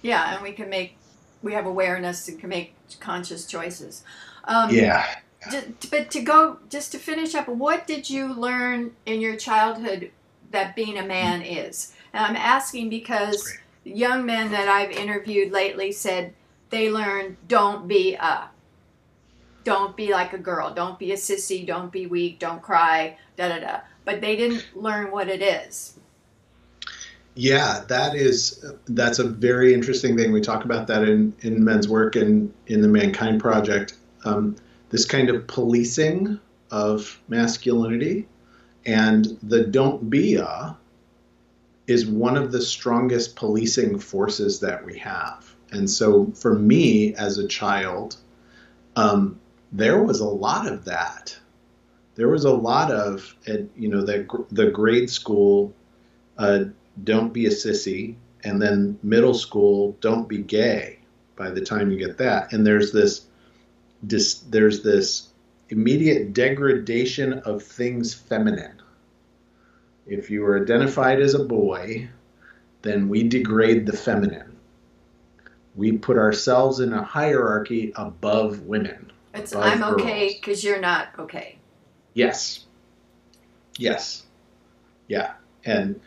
Yeah, 0.00 0.34
and 0.34 0.42
we 0.42 0.52
can 0.52 0.70
make 0.70 0.96
we 1.42 1.52
have 1.52 1.66
awareness 1.66 2.26
and 2.28 2.40
can 2.40 2.48
make 2.48 2.74
conscious 2.98 3.46
choices. 3.46 4.02
Um, 4.44 4.74
yeah. 4.74 5.06
Just, 5.52 5.90
but 5.90 6.10
to 6.10 6.22
go 6.22 6.58
just 6.70 6.90
to 6.92 6.98
finish 6.98 7.34
up, 7.34 7.48
what 7.48 7.86
did 7.86 8.08
you 8.10 8.32
learn 8.32 8.92
in 9.06 9.20
your 9.20 9.36
childhood 9.36 10.10
that 10.50 10.74
being 10.74 10.98
a 10.98 11.06
man 11.06 11.42
is? 11.42 11.92
And 12.12 12.24
I'm 12.24 12.34
asking 12.34 12.88
because 12.88 13.56
young 13.84 14.24
men 14.24 14.50
that 14.52 14.68
I've 14.68 14.90
interviewed 14.90 15.52
lately 15.52 15.92
said 15.92 16.32
they 16.70 16.90
learn 16.90 17.36
don't 17.46 17.88
be 17.88 18.14
a 18.14 18.48
don't 19.64 19.96
be 19.96 20.12
like 20.12 20.32
a 20.32 20.38
girl. 20.38 20.72
Don't 20.72 20.98
be 20.98 21.12
a 21.12 21.16
sissy. 21.16 21.66
Don't 21.66 21.92
be 21.92 22.06
weak. 22.06 22.38
Don't 22.38 22.62
cry. 22.62 23.18
Da 23.36 23.48
da 23.48 23.60
da. 23.60 23.80
But 24.06 24.22
they 24.22 24.34
didn't 24.34 24.64
learn 24.74 25.10
what 25.10 25.28
it 25.28 25.42
is. 25.42 25.98
Yeah 27.34 27.84
that 27.88 28.16
is 28.16 28.64
that's 28.88 29.18
a 29.18 29.24
very 29.24 29.74
interesting 29.74 30.16
thing. 30.16 30.32
We 30.32 30.40
talk 30.40 30.64
about 30.64 30.86
that 30.88 31.02
in 31.02 31.34
in 31.40 31.62
men's 31.62 31.88
work 31.88 32.16
and 32.16 32.52
in 32.66 32.80
the 32.82 32.88
mankind 32.88 33.40
project. 33.40 33.94
Um, 34.24 34.56
this 34.90 35.04
kind 35.04 35.28
of 35.28 35.46
policing 35.46 36.40
of 36.70 37.20
masculinity 37.28 38.26
and 38.86 39.38
the 39.42 39.64
don't 39.64 40.08
be 40.08 40.36
a 40.36 40.76
is 41.86 42.06
one 42.06 42.36
of 42.36 42.52
the 42.52 42.60
strongest 42.60 43.36
policing 43.36 43.98
forces 43.98 44.60
that 44.60 44.84
we 44.84 44.98
have 44.98 45.54
and 45.70 45.88
so 45.88 46.32
for 46.34 46.54
me 46.54 47.14
as 47.14 47.38
a 47.38 47.46
child, 47.46 48.16
um, 48.96 49.38
there 49.72 50.02
was 50.02 50.20
a 50.20 50.28
lot 50.28 50.66
of 50.66 50.84
that. 50.86 51.36
There 52.14 52.28
was 52.28 52.44
a 52.44 52.52
lot 52.52 52.90
of, 52.90 53.36
you 53.76 53.88
know, 53.88 54.04
the, 54.04 54.26
the 54.50 54.70
grade 54.70 55.10
school, 55.10 55.72
uh, 56.36 56.64
don't 57.04 57.32
be 57.32 57.46
a 57.46 57.50
sissy, 57.50 58.16
and 58.44 58.60
then 58.60 58.98
middle 59.02 59.34
school, 59.34 59.96
don't 60.00 60.28
be 60.28 60.38
gay 60.38 60.98
by 61.36 61.50
the 61.50 61.60
time 61.60 61.90
you 61.90 61.98
get 61.98 62.18
that. 62.18 62.52
And 62.52 62.66
there's 62.66 62.92
this, 62.92 63.26
this 64.02 64.40
there's 64.40 64.82
this 64.82 65.28
immediate 65.68 66.32
degradation 66.32 67.34
of 67.34 67.62
things 67.62 68.14
feminine. 68.14 68.80
If 70.06 70.30
you 70.30 70.44
are 70.46 70.60
identified 70.60 71.20
as 71.20 71.34
a 71.34 71.44
boy, 71.44 72.08
then 72.82 73.08
we 73.08 73.28
degrade 73.28 73.86
the 73.86 73.96
feminine 73.96 74.57
we 75.78 75.92
put 75.92 76.18
ourselves 76.18 76.80
in 76.80 76.92
a 76.92 77.02
hierarchy 77.02 77.92
above 77.94 78.62
women. 78.62 79.12
It's 79.32 79.52
above 79.52 79.64
I'm 79.64 79.84
okay 79.94 80.36
because 80.38 80.64
you're 80.64 80.80
not 80.80 81.10
okay. 81.20 81.56
Yes. 82.14 82.66
Yes. 83.78 84.26
Yeah. 85.06 85.34
And 85.64 86.00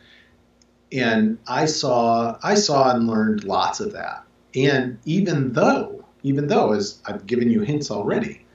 and 0.91 1.39
I 1.47 1.65
saw 1.65 2.37
I 2.43 2.55
saw 2.55 2.93
and 2.93 3.07
learned 3.07 3.45
lots 3.45 3.79
of 3.79 3.93
that. 3.93 4.25
And 4.53 4.99
even 5.05 5.53
though 5.53 6.03
even 6.21 6.47
though 6.47 6.73
as 6.73 7.01
I've 7.05 7.25
given 7.25 7.49
you 7.49 7.61
hints 7.61 7.91
already, 7.91 8.45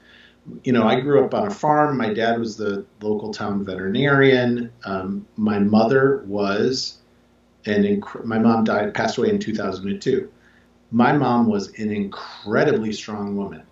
you 0.63 0.71
know, 0.71 0.87
I 0.87 0.99
grew 0.99 1.25
up 1.25 1.33
on 1.33 1.47
a 1.47 1.51
farm. 1.51 1.97
My 1.97 2.13
dad 2.13 2.39
was 2.39 2.57
the 2.57 2.85
local 3.01 3.33
town 3.33 3.65
veterinarian. 3.65 4.71
Um, 4.85 5.27
my 5.35 5.57
mother 5.57 6.23
was, 6.27 6.99
and 7.65 7.83
inc- 7.83 8.23
my 8.23 8.37
mom 8.37 8.63
died, 8.63 8.93
passed 8.93 9.17
away 9.17 9.29
in 9.29 9.39
2002 9.39 10.31
my 10.91 11.11
mom 11.11 11.47
was 11.47 11.67
an 11.79 11.91
incredibly 11.91 12.93
strong 12.93 13.35
woman. 13.35 13.63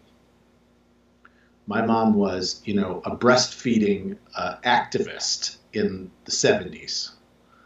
My 1.68 1.82
mom 1.84 2.14
was, 2.14 2.62
you 2.66 2.76
know, 2.76 3.02
a 3.06 3.16
breastfeeding 3.16 4.18
uh, 4.36 4.58
activist 4.64 5.58
in 5.74 6.12
the 6.26 6.32
70s. 6.32 7.12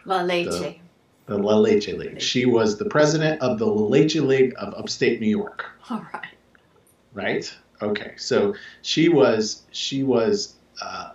La 0.05 0.21
Leche. 0.21 0.49
The, 0.49 0.75
the 1.25 1.37
La 1.37 1.57
Leche 1.57 1.89
League. 1.89 2.21
She 2.21 2.45
was 2.45 2.77
the 2.77 2.85
president 2.85 3.41
of 3.41 3.59
the 3.59 3.65
La 3.65 3.87
Leche 3.87 4.15
League 4.15 4.53
of 4.57 4.73
upstate 4.75 5.19
New 5.19 5.27
York. 5.27 5.65
All 5.89 6.05
right. 6.13 6.35
Right? 7.13 7.53
Okay. 7.81 8.13
So 8.17 8.55
she 8.81 9.09
was 9.09 9.63
she 9.71 10.03
was 10.03 10.55
uh, 10.81 11.11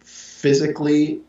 physically 0.00 1.20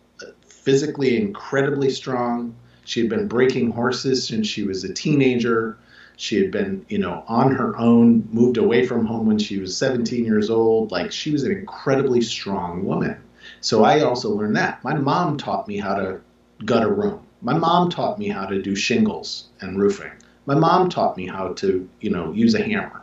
physically 0.66 1.16
incredibly 1.16 1.90
strong. 1.92 2.56
She 2.86 3.00
had 3.00 3.10
been 3.10 3.28
breaking 3.28 3.72
horses 3.72 4.28
since 4.28 4.48
she 4.48 4.64
was 4.64 4.84
a 4.84 4.94
teenager. 4.94 5.78
She 6.18 6.42
had 6.42 6.52
been, 6.52 6.86
you 6.88 6.98
know, 6.98 7.24
on 7.28 7.52
her 7.52 7.78
own, 7.78 8.28
moved 8.32 8.58
away 8.58 8.86
from 8.86 9.06
home 9.06 9.26
when 9.28 9.38
she 9.38 9.60
was 9.60 9.78
17 9.78 10.26
years 10.26 10.50
old. 10.50 10.92
Like 10.92 11.12
she 11.12 11.32
was 11.32 11.44
an 11.44 11.52
incredibly 11.52 12.22
strong 12.22 12.86
woman. 12.86 13.18
So 13.62 13.84
I 13.84 14.02
also 14.02 14.30
learned 14.30 14.56
that. 14.56 14.84
My 14.84 14.94
mom 14.96 15.38
taught 15.38 15.68
me 15.68 15.78
how 15.78 15.96
to 15.96 16.22
gut 16.64 16.84
a 16.84 16.90
room. 16.90 17.22
My 17.42 17.54
mom 17.54 17.90
taught 17.90 18.18
me 18.18 18.30
how 18.30 18.46
to 18.46 18.62
do 18.62 18.76
shingles 18.76 19.50
and 19.62 19.80
roofing. 19.80 20.12
My 20.46 20.56
mom 20.56 20.90
taught 20.90 21.18
me 21.18 21.28
how 21.28 21.54
to, 21.54 21.88
you 22.00 22.10
know, 22.10 22.32
use 22.32 22.56
a 22.56 22.64
hammer. 22.64 23.02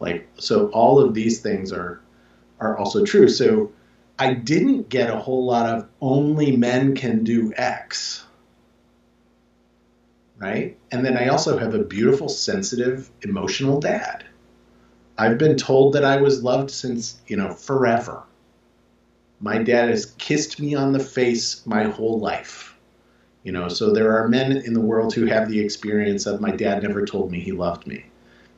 Like 0.00 0.28
so 0.38 0.68
all 0.68 1.00
of 1.00 1.14
these 1.14 1.40
things 1.40 1.72
are 1.72 2.00
are 2.60 2.76
also 2.76 3.04
true. 3.04 3.28
So 3.28 3.72
I 4.18 4.34
didn't 4.34 4.88
get 4.88 5.10
a 5.10 5.18
whole 5.18 5.44
lot 5.44 5.66
of 5.66 5.88
only 6.00 6.56
men 6.56 6.94
can 6.94 7.24
do 7.24 7.52
X 7.56 8.24
right? 10.38 10.76
And 10.92 11.04
then 11.04 11.16
I 11.16 11.28
also 11.28 11.58
have 11.58 11.74
a 11.74 11.84
beautiful, 11.84 12.28
sensitive, 12.28 13.10
emotional 13.22 13.80
dad. 13.80 14.24
I've 15.16 15.38
been 15.38 15.56
told 15.56 15.94
that 15.94 16.04
I 16.04 16.20
was 16.20 16.44
loved 16.44 16.70
since, 16.70 17.20
you 17.26 17.36
know, 17.36 17.50
forever. 17.50 18.22
My 19.40 19.58
dad 19.58 19.88
has 19.88 20.14
kissed 20.18 20.60
me 20.60 20.74
on 20.74 20.92
the 20.92 21.00
face 21.00 21.66
my 21.66 21.84
whole 21.84 22.18
life. 22.18 22.76
You 23.42 23.52
know, 23.52 23.68
so 23.68 23.92
there 23.92 24.16
are 24.16 24.28
men 24.28 24.52
in 24.52 24.74
the 24.74 24.80
world 24.80 25.14
who 25.14 25.26
have 25.26 25.48
the 25.48 25.60
experience 25.60 26.26
of 26.26 26.40
my 26.40 26.50
dad 26.50 26.82
never 26.82 27.04
told 27.04 27.30
me 27.30 27.40
he 27.40 27.52
loved 27.52 27.86
me. 27.86 28.04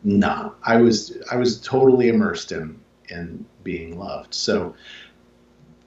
Nah, 0.03 0.53
I 0.63 0.77
was 0.77 1.17
I 1.31 1.37
was 1.37 1.61
totally 1.61 2.09
immersed 2.09 2.53
in 2.53 2.81
in 3.09 3.45
being 3.63 3.99
loved. 3.99 4.35
So 4.35 4.75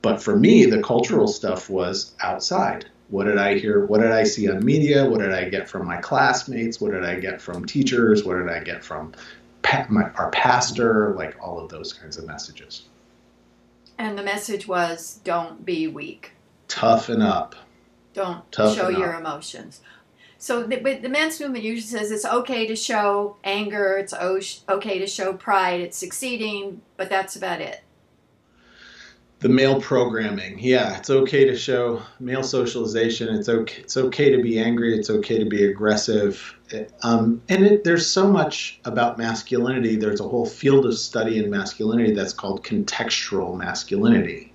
but 0.01 0.21
for 0.21 0.37
me 0.37 0.65
the 0.65 0.81
cultural 0.81 1.27
stuff 1.27 1.69
was 1.69 2.13
outside 2.21 2.85
what 3.09 3.25
did 3.25 3.37
I 3.37 3.57
hear? 3.57 3.85
What 3.85 4.01
did 4.01 4.11
I 4.11 4.23
see 4.23 4.49
on 4.49 4.63
media? 4.63 5.05
What 5.05 5.19
did 5.19 5.31
I 5.31 5.49
get 5.49 5.69
from 5.69 5.85
my 5.85 5.97
classmates? 5.97 6.81
What 6.81 6.91
did 6.91 7.03
I 7.03 7.19
get 7.19 7.41
from 7.41 7.65
teachers? 7.65 8.23
What 8.23 8.37
did 8.37 8.49
I 8.49 8.63
get 8.63 8.83
from 8.83 9.13
pa- 9.61 9.85
my, 9.89 10.09
our 10.11 10.31
pastor? 10.31 11.13
Like 11.15 11.35
all 11.41 11.59
of 11.59 11.69
those 11.69 11.93
kinds 11.93 12.17
of 12.17 12.25
messages. 12.25 12.83
And 13.97 14.17
the 14.17 14.23
message 14.23 14.67
was 14.67 15.19
don't 15.23 15.63
be 15.65 15.87
weak. 15.87 16.31
Toughen 16.67 17.21
up. 17.21 17.55
Don't 18.13 18.51
Toughen 18.51 18.75
show 18.75 18.91
up. 18.91 18.97
your 18.97 19.13
emotions. 19.13 19.81
So 20.39 20.63
the, 20.63 20.75
the 20.75 21.07
men's 21.07 21.39
movement 21.39 21.63
usually 21.63 21.87
says 21.87 22.11
it's 22.11 22.25
okay 22.25 22.67
to 22.67 22.75
show 22.75 23.37
anger, 23.45 23.97
it's 23.97 24.13
okay 24.13 24.99
to 24.99 25.07
show 25.07 25.33
pride, 25.33 25.79
it's 25.79 25.97
succeeding, 25.97 26.81
but 26.97 27.09
that's 27.09 27.37
about 27.37 27.61
it 27.61 27.82
the 29.43 29.49
male 29.49 29.81
programming. 29.81 30.57
Yeah, 30.57 30.97
it's 30.97 31.09
okay 31.09 31.43
to 31.43 31.57
show 31.57 32.01
male 32.21 32.43
socialization. 32.43 33.27
It's 33.35 33.49
okay. 33.49 33.81
It's 33.81 33.97
okay 33.97 34.33
to 34.33 34.41
be 34.41 34.57
angry. 34.57 34.97
It's 34.97 35.09
okay 35.09 35.37
to 35.37 35.43
be 35.45 35.65
aggressive. 35.65 36.55
Um, 37.03 37.41
and 37.49 37.65
it, 37.65 37.83
there's 37.83 38.09
so 38.09 38.31
much 38.31 38.79
about 38.85 39.17
masculinity. 39.17 39.97
There's 39.97 40.21
a 40.21 40.27
whole 40.27 40.45
field 40.45 40.85
of 40.85 40.97
study 40.97 41.43
in 41.43 41.49
masculinity 41.49 42.13
that's 42.13 42.31
called 42.31 42.63
contextual 42.63 43.57
masculinity. 43.57 44.53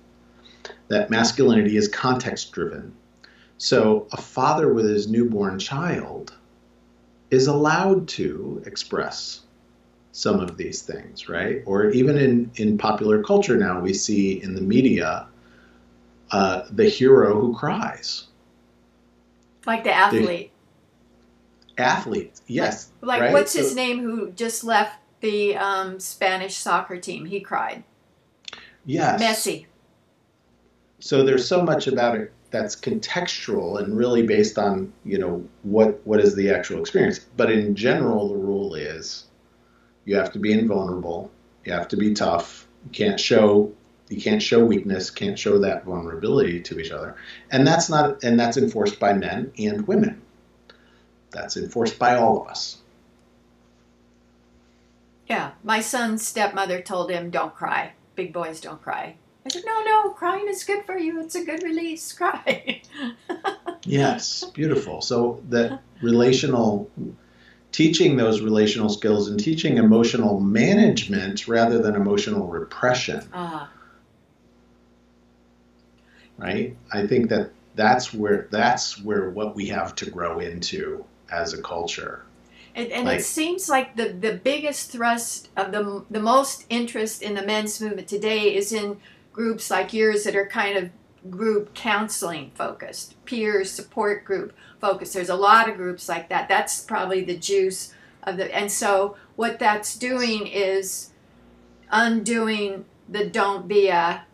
That 0.87 1.11
masculinity 1.11 1.77
is 1.77 1.87
context 1.87 2.51
driven. 2.51 2.95
So 3.59 4.07
a 4.11 4.17
father 4.17 4.73
with 4.73 4.89
his 4.89 5.07
newborn 5.07 5.59
child 5.59 6.33
is 7.29 7.45
allowed 7.45 8.07
to 8.07 8.63
express 8.65 9.41
some 10.11 10.39
of 10.39 10.57
these 10.57 10.81
things, 10.81 11.29
right? 11.29 11.61
Or 11.65 11.89
even 11.91 12.17
in, 12.17 12.51
in 12.55 12.77
popular 12.77 13.23
culture 13.23 13.57
now, 13.57 13.79
we 13.79 13.93
see 13.93 14.41
in 14.41 14.55
the 14.55 14.61
media 14.61 15.27
uh, 16.31 16.63
the 16.71 16.85
hero 16.85 17.39
who 17.39 17.55
cries. 17.55 18.27
Like 19.65 19.83
the 19.83 19.93
athlete. 19.93 20.51
The 21.77 21.83
athlete, 21.83 22.41
yes. 22.47 22.91
Like, 23.01 23.21
right? 23.21 23.33
what's 23.33 23.53
so, 23.53 23.59
his 23.59 23.75
name 23.75 23.99
who 23.99 24.31
just 24.31 24.63
left 24.63 24.99
the 25.21 25.55
um, 25.57 25.99
Spanish 25.99 26.57
soccer 26.57 26.97
team? 26.97 27.25
He 27.25 27.39
cried. 27.39 27.83
Yes. 28.85 29.21
Messi. 29.21 29.65
So 30.99 31.23
there's 31.23 31.47
so 31.47 31.63
much 31.63 31.87
about 31.87 32.15
it 32.15 32.33
that's 32.51 32.75
contextual 32.75 33.81
and 33.81 33.95
really 33.95 34.23
based 34.23 34.57
on 34.57 34.91
you 35.05 35.19
know 35.19 35.47
what 35.61 36.01
what 36.05 36.19
is 36.19 36.35
the 36.35 36.49
actual 36.49 36.79
experience. 36.79 37.19
But 37.19 37.51
in 37.51 37.75
general, 37.75 38.29
the 38.29 38.35
rule 38.35 38.75
is 38.75 39.28
you 40.09 40.15
have 40.15 40.31
to 40.31 40.39
be 40.39 40.51
invulnerable. 40.51 41.29
You 41.65 41.73
have 41.73 41.87
to 41.89 41.95
be 41.95 42.15
tough. 42.15 42.67
You 42.85 42.89
can't 42.91 43.19
show 43.19 43.71
you 44.07 44.19
can't 44.19 44.41
show 44.41 44.65
weakness, 44.65 45.11
can't 45.11 45.37
show 45.37 45.59
that 45.59 45.85
vulnerability 45.85 46.61
to 46.61 46.79
each 46.79 46.89
other. 46.89 47.15
And 47.51 47.67
that's 47.67 47.89
not 47.89 48.23
and 48.23 48.39
that's 48.39 48.57
enforced 48.57 48.99
by 48.99 49.13
men 49.13 49.51
and 49.59 49.87
women. 49.87 50.19
That's 51.29 51.57
enforced 51.57 51.99
by 51.99 52.15
all 52.15 52.41
of 52.41 52.47
us. 52.47 52.77
Yeah, 55.27 55.51
my 55.63 55.79
son's 55.79 56.25
stepmother 56.25 56.81
told 56.81 57.11
him, 57.11 57.29
"Don't 57.29 57.53
cry. 57.53 57.91
Big 58.15 58.33
boys 58.33 58.59
don't 58.59 58.81
cry." 58.81 59.15
I 59.45 59.49
said, 59.49 59.63
"No, 59.63 59.83
no, 59.83 60.09
crying 60.09 60.47
is 60.47 60.63
good 60.63 60.85
for 60.85 60.97
you. 60.97 61.21
It's 61.21 61.35
a 61.35 61.45
good 61.45 61.61
release. 61.61 62.13
Cry." 62.19 62.81
yes, 63.83 64.43
beautiful. 64.55 65.03
So 65.03 65.43
that 65.49 65.83
relational 66.01 66.89
teaching 67.71 68.17
those 68.17 68.41
relational 68.41 68.89
skills 68.89 69.29
and 69.29 69.39
teaching 69.39 69.77
emotional 69.77 70.39
management 70.39 71.47
rather 71.47 71.79
than 71.81 71.95
emotional 71.95 72.47
repression. 72.47 73.27
Uh-huh. 73.33 73.65
Right? 76.37 76.75
I 76.91 77.05
think 77.05 77.29
that 77.29 77.51
that's 77.75 78.13
where 78.13 78.47
that's 78.51 79.01
where 79.01 79.29
what 79.29 79.55
we 79.55 79.67
have 79.67 79.95
to 79.95 80.09
grow 80.09 80.39
into 80.39 81.05
as 81.31 81.53
a 81.53 81.61
culture. 81.61 82.23
And, 82.75 82.91
and 82.91 83.05
like, 83.05 83.19
it 83.19 83.23
seems 83.23 83.67
like 83.67 83.95
the, 83.95 84.09
the 84.09 84.33
biggest 84.33 84.91
thrust 84.91 85.49
of 85.57 85.71
the, 85.71 86.05
the 86.09 86.19
most 86.19 86.65
interest 86.69 87.21
in 87.21 87.33
the 87.33 87.41
men's 87.41 87.81
movement 87.81 88.07
today 88.07 88.55
is 88.55 88.71
in 88.71 88.97
groups 89.33 89.69
like 89.69 89.93
yours 89.93 90.23
that 90.23 90.35
are 90.35 90.45
kind 90.45 90.77
of 90.77 90.89
group 91.29 91.73
counseling 91.73 92.51
focused, 92.55 93.23
peer 93.25 93.63
support 93.65 94.23
group 94.25 94.55
focused. 94.79 95.13
There's 95.13 95.29
a 95.29 95.35
lot 95.35 95.69
of 95.69 95.75
groups 95.75 96.07
like 96.07 96.29
that. 96.29 96.47
That's 96.47 96.81
probably 96.81 97.23
the 97.23 97.37
juice 97.37 97.93
of 98.23 98.37
the. 98.37 98.55
And 98.55 98.71
so 98.71 99.15
what 99.35 99.59
that's 99.59 99.97
doing 99.97 100.47
is 100.47 101.11
undoing 101.91 102.85
the 103.07 103.25
don't 103.25 103.67
be 103.67 103.87
a, 103.89 104.25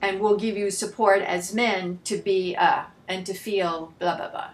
and 0.00 0.20
we'll 0.20 0.38
give 0.38 0.56
you 0.56 0.70
support 0.70 1.22
as 1.22 1.54
men 1.54 2.00
to 2.04 2.16
be 2.16 2.54
a 2.54 2.86
and 3.08 3.26
to 3.26 3.34
feel 3.34 3.92
blah 3.98 4.16
blah 4.16 4.30
blah. 4.30 4.50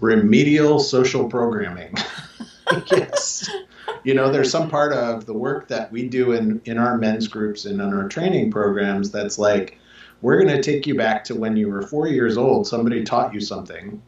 Remedial 0.00 0.78
social 0.78 1.28
programming. 1.28 1.94
yes. 2.90 3.48
You 4.04 4.14
know, 4.14 4.30
there's 4.30 4.50
some 4.50 4.70
part 4.70 4.92
of 4.92 5.26
the 5.26 5.32
work 5.32 5.68
that 5.68 5.90
we 5.90 6.08
do 6.08 6.32
in, 6.32 6.60
in 6.64 6.78
our 6.78 6.96
men's 6.96 7.26
groups 7.26 7.64
and 7.64 7.80
in 7.80 7.92
our 7.92 8.08
training 8.08 8.50
programs 8.50 9.10
that's 9.10 9.38
like, 9.38 9.77
we're 10.20 10.42
going 10.42 10.54
to 10.54 10.62
take 10.62 10.86
you 10.86 10.96
back 10.96 11.24
to 11.24 11.34
when 11.34 11.56
you 11.56 11.68
were 11.68 11.82
four 11.82 12.08
years 12.08 12.36
old. 12.36 12.66
Somebody 12.66 13.04
taught 13.04 13.32
you 13.32 13.40
something 13.40 14.02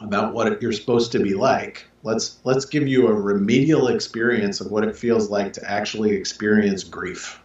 about 0.00 0.34
what 0.34 0.60
you're 0.60 0.72
supposed 0.72 1.12
to 1.12 1.18
be 1.20 1.34
like. 1.34 1.86
Let's 2.02 2.38
let's 2.44 2.64
give 2.64 2.86
you 2.86 3.08
a 3.08 3.14
remedial 3.14 3.88
experience 3.88 4.60
of 4.60 4.70
what 4.70 4.84
it 4.84 4.96
feels 4.96 5.30
like 5.30 5.52
to 5.54 5.70
actually 5.70 6.12
experience 6.12 6.84
grief, 6.84 7.40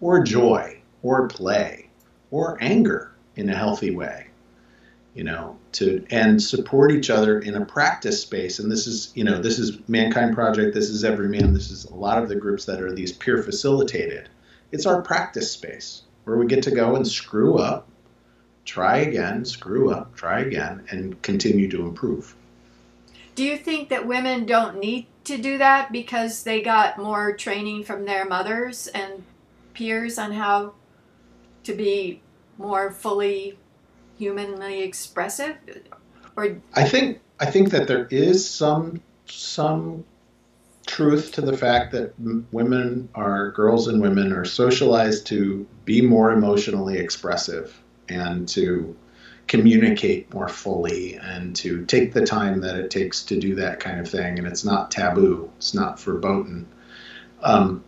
or 0.00 0.22
joy, 0.22 0.80
or 1.02 1.28
play, 1.28 1.90
or 2.30 2.58
anger 2.60 3.12
in 3.36 3.48
a 3.48 3.56
healthy 3.56 3.94
way. 3.94 4.26
You 5.14 5.24
know, 5.24 5.58
to 5.72 6.04
and 6.10 6.40
support 6.40 6.92
each 6.92 7.10
other 7.10 7.40
in 7.40 7.56
a 7.56 7.64
practice 7.64 8.22
space. 8.22 8.60
And 8.60 8.70
this 8.70 8.86
is, 8.86 9.10
you 9.16 9.24
know, 9.24 9.40
this 9.40 9.58
is 9.58 9.78
Mankind 9.88 10.32
Project. 10.32 10.74
This 10.74 10.90
is 10.90 11.02
Evryman. 11.02 11.54
This 11.54 11.72
is 11.72 11.86
a 11.86 11.94
lot 11.94 12.22
of 12.22 12.28
the 12.28 12.36
groups 12.36 12.66
that 12.66 12.80
are 12.80 12.92
these 12.92 13.12
peer 13.12 13.42
facilitated 13.42 14.28
it's 14.72 14.86
our 14.86 15.02
practice 15.02 15.50
space 15.50 16.02
where 16.24 16.36
we 16.36 16.46
get 16.46 16.62
to 16.64 16.70
go 16.70 16.96
and 16.96 17.06
screw 17.06 17.56
up, 17.56 17.88
try 18.64 18.98
again, 18.98 19.44
screw 19.44 19.90
up, 19.90 20.14
try 20.14 20.40
again, 20.40 20.84
and 20.90 21.20
continue 21.22 21.70
to 21.70 21.82
improve. 21.82 22.34
Do 23.34 23.44
you 23.44 23.56
think 23.56 23.88
that 23.88 24.06
women 24.06 24.46
don't 24.46 24.78
need 24.78 25.06
to 25.24 25.38
do 25.38 25.58
that 25.58 25.92
because 25.92 26.42
they 26.42 26.60
got 26.60 26.98
more 26.98 27.34
training 27.34 27.84
from 27.84 28.04
their 28.04 28.24
mothers 28.24 28.88
and 28.88 29.24
peers 29.74 30.18
on 30.18 30.32
how 30.32 30.74
to 31.64 31.72
be 31.72 32.20
more 32.58 32.90
fully 32.90 33.56
humanly 34.18 34.82
expressive? 34.82 35.56
Or 36.36 36.58
I 36.74 36.84
think 36.84 37.20
I 37.40 37.46
think 37.46 37.70
that 37.70 37.86
there 37.86 38.06
is 38.10 38.48
some 38.48 39.00
some 39.26 40.04
truth 40.88 41.32
to 41.32 41.42
the 41.42 41.56
fact 41.56 41.92
that 41.92 42.12
women 42.50 43.08
are 43.14 43.50
girls 43.50 43.86
and 43.86 44.00
women 44.00 44.32
are 44.32 44.44
socialized 44.44 45.26
to 45.26 45.66
be 45.84 46.00
more 46.00 46.32
emotionally 46.32 46.98
expressive 46.98 47.80
and 48.08 48.48
to 48.48 48.96
communicate 49.46 50.32
more 50.32 50.48
fully 50.48 51.14
and 51.16 51.54
to 51.56 51.84
take 51.84 52.12
the 52.12 52.24
time 52.24 52.62
that 52.62 52.76
it 52.76 52.90
takes 52.90 53.22
to 53.24 53.38
do 53.38 53.54
that 53.54 53.80
kind 53.80 54.00
of 54.00 54.08
thing. 54.08 54.38
And 54.38 54.48
it's 54.48 54.64
not 54.64 54.90
taboo. 54.90 55.50
It's 55.58 55.74
not 55.74 56.00
verboten. 56.00 56.66
Um, 57.42 57.84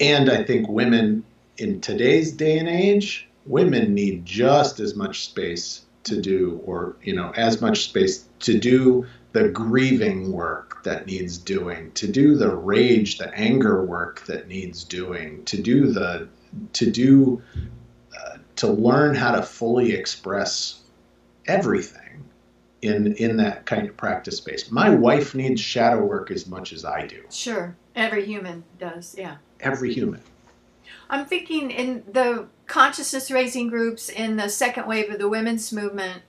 and 0.00 0.30
I 0.30 0.42
think 0.42 0.68
women 0.68 1.24
in 1.58 1.80
today's 1.80 2.32
day 2.32 2.58
and 2.58 2.68
age, 2.68 3.28
women 3.46 3.94
need 3.94 4.26
just 4.26 4.80
as 4.80 4.96
much 4.96 5.24
space 5.24 5.82
to 6.04 6.20
do, 6.20 6.60
or 6.64 6.96
you 7.02 7.14
know, 7.14 7.32
as 7.36 7.60
much 7.60 7.84
space 7.84 8.24
to 8.40 8.58
do 8.58 9.06
the 9.36 9.50
grieving 9.50 10.32
work 10.32 10.82
that 10.82 11.06
needs 11.06 11.36
doing, 11.36 11.92
to 11.92 12.08
do 12.08 12.36
the 12.36 12.56
rage, 12.56 13.18
the 13.18 13.28
anger 13.34 13.84
work 13.84 14.24
that 14.24 14.48
needs 14.48 14.82
doing, 14.82 15.44
to 15.44 15.60
do 15.60 15.92
the 15.92 16.26
to 16.72 16.90
do 16.90 17.42
uh, 18.18 18.38
to 18.56 18.66
learn 18.66 19.14
how 19.14 19.32
to 19.32 19.42
fully 19.42 19.92
express 19.92 20.80
everything 21.46 22.24
in 22.80 23.12
in 23.16 23.36
that 23.36 23.66
kind 23.66 23.86
of 23.86 23.94
practice 23.98 24.38
space. 24.38 24.70
My 24.70 24.88
wife 24.88 25.34
needs 25.34 25.60
shadow 25.60 26.02
work 26.02 26.30
as 26.30 26.46
much 26.46 26.72
as 26.72 26.86
I 26.86 27.06
do. 27.06 27.22
Sure, 27.30 27.76
every 27.94 28.24
human 28.24 28.64
does. 28.78 29.14
Yeah, 29.18 29.36
every 29.60 29.92
human. 29.92 30.22
I'm 31.10 31.26
thinking 31.26 31.70
in 31.70 32.04
the 32.10 32.46
consciousness 32.66 33.30
raising 33.30 33.68
groups 33.68 34.08
in 34.08 34.36
the 34.36 34.48
second 34.48 34.86
wave 34.86 35.10
of 35.10 35.18
the 35.18 35.28
women's 35.28 35.74
movement, 35.74 36.22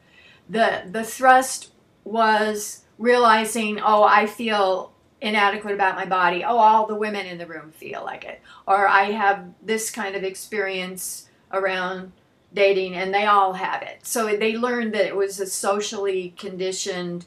the 0.49 0.83
the 0.91 1.05
thrust 1.05 1.71
was 2.03 2.83
realizing, 2.97 3.79
oh, 3.79 4.03
I 4.03 4.25
feel 4.25 4.93
inadequate 5.21 5.73
about 5.73 5.95
my 5.95 6.05
body. 6.05 6.43
Oh, 6.43 6.57
all 6.57 6.85
the 6.85 6.95
women 6.95 7.25
in 7.25 7.37
the 7.37 7.47
room 7.47 7.71
feel 7.71 8.03
like 8.03 8.23
it. 8.23 8.41
Or 8.67 8.87
I 8.87 9.11
have 9.11 9.45
this 9.61 9.89
kind 9.89 10.15
of 10.15 10.23
experience 10.23 11.29
around 11.51 12.11
dating 12.53 12.95
and 12.95 13.13
they 13.13 13.25
all 13.25 13.53
have 13.53 13.81
it. 13.81 13.99
So 14.05 14.35
they 14.35 14.57
learned 14.57 14.93
that 14.93 15.05
it 15.05 15.15
was 15.15 15.39
a 15.39 15.45
socially 15.45 16.33
conditioned 16.37 17.25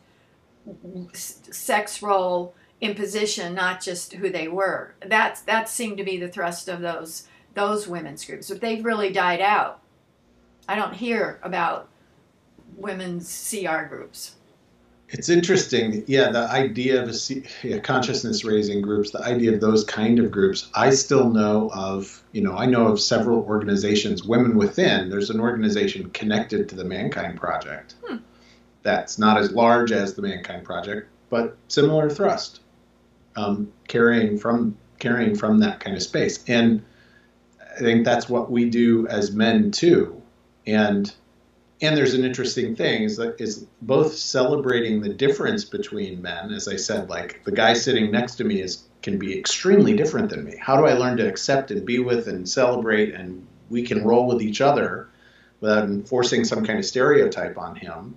sex 1.13 2.03
role 2.03 2.55
imposition, 2.81 3.55
not 3.55 3.83
just 3.83 4.15
who 4.15 4.31
they 4.31 4.49
were. 4.49 4.95
That's 5.05 5.43
that 5.43 5.69
seemed 5.69 5.99
to 5.99 6.05
be 6.05 6.17
the 6.17 6.29
thrust 6.29 6.69
of 6.69 6.81
those 6.81 7.27
those 7.55 7.89
women's 7.89 8.25
groups. 8.25 8.49
But 8.49 8.61
they've 8.61 8.85
really 8.85 9.13
died 9.13 9.41
out. 9.41 9.83
I 10.69 10.77
don't 10.77 10.95
hear 10.95 11.41
about 11.43 11.89
women's 12.77 13.51
CR 13.51 13.83
groups. 13.85 14.37
It's 15.13 15.29
interesting, 15.29 16.05
yeah. 16.07 16.31
The 16.31 16.49
idea 16.49 17.03
of 17.03 17.09
a 17.09 17.43
yeah, 17.67 17.79
consciousness 17.79 18.45
raising 18.45 18.81
groups, 18.81 19.11
the 19.11 19.23
idea 19.23 19.53
of 19.53 19.61
those 19.61 19.83
kind 19.85 20.21
of 20.21 20.31
groups. 20.31 20.71
I 20.75 20.91
still 20.91 21.29
know 21.31 21.69
of, 21.75 22.23
you 22.31 22.43
know, 22.43 22.57
I 22.57 22.67
know 22.67 22.87
of 22.87 23.01
several 23.01 23.41
organizations, 23.41 24.23
Women 24.23 24.57
Within. 24.57 25.11
There's 25.11 25.31
an 25.31 25.41
organization 25.41 26.11
connected 26.11 26.69
to 26.69 26.77
the 26.77 26.85
Mankind 26.85 27.41
Project. 27.41 27.95
Hmm. 28.07 28.19
That's 28.83 29.19
not 29.19 29.37
as 29.37 29.51
large 29.51 29.91
as 29.91 30.15
the 30.15 30.23
Mankind 30.23 30.65
Project, 30.65 31.09
but 31.29 31.57
similar 31.67 32.09
thrust, 32.09 32.61
um, 33.35 33.73
carrying 33.89 34.39
from 34.39 34.77
carrying 35.01 35.35
from 35.35 35.59
that 35.59 35.81
kind 35.81 35.97
of 35.97 36.03
space. 36.03 36.45
And 36.47 36.85
I 37.61 37.81
think 37.81 38.05
that's 38.05 38.29
what 38.29 38.51
we 38.51 38.71
do 38.71 39.09
as 39.09 39.33
men 39.33 39.73
too. 39.73 40.23
And 40.67 41.13
and 41.83 41.97
there's 41.97 42.15
an 42.15 42.25
interesting 42.25 42.77
thing 42.77 43.05
is 43.05 43.17
that 43.17 43.41
is 43.41 43.67
both 43.83 44.15
celebrating 44.15 45.01
the 45.01 45.09
difference 45.09 45.65
between 45.65 46.21
men 46.21 46.53
as 46.53 46.69
i 46.69 46.77
said 46.77 47.09
like 47.09 47.43
the 47.45 47.53
guy 47.53 47.73
sitting 47.73 48.11
next 48.11 48.37
to 48.37 48.45
me 48.45 48.61
is 48.61 48.85
can 49.03 49.19
be 49.19 49.39
extremely 49.39 49.97
different 49.97 50.29
than 50.29 50.45
me. 50.45 50.57
How 50.61 50.77
do 50.77 50.87
i 50.87 50.93
learn 50.93 51.17
to 51.19 51.29
accept 51.29 51.71
and 51.71 51.87
be 51.87 51.99
with 51.99 52.29
and 52.29 52.49
celebrate 52.49 53.15
and 53.15 53.47
we 53.71 53.83
can 53.83 54.05
roll 54.05 54.27
with 54.27 54.43
each 54.43 54.61
other 54.61 55.09
without 55.61 55.85
enforcing 55.85 56.45
some 56.45 56.65
kind 56.65 56.79
of 56.79 56.85
stereotype 56.85 57.57
on 57.57 57.77
him 57.77 58.17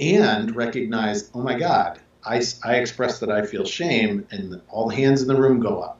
and 0.00 0.56
recognize 0.56 1.30
oh 1.34 1.42
my 1.42 1.58
god 1.58 2.00
i, 2.24 2.42
I 2.64 2.76
express 2.76 3.20
that 3.20 3.30
i 3.30 3.44
feel 3.44 3.64
shame 3.64 4.26
and 4.30 4.60
all 4.68 4.88
the 4.88 4.96
hands 4.96 5.22
in 5.22 5.28
the 5.28 5.40
room 5.40 5.60
go 5.60 5.80
up. 5.80 5.98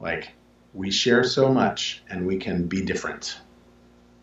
Like 0.00 0.28
we 0.74 0.90
share 0.90 1.24
so 1.24 1.52
much 1.52 2.02
and 2.08 2.26
we 2.26 2.36
can 2.36 2.68
be 2.68 2.82
different. 2.82 3.40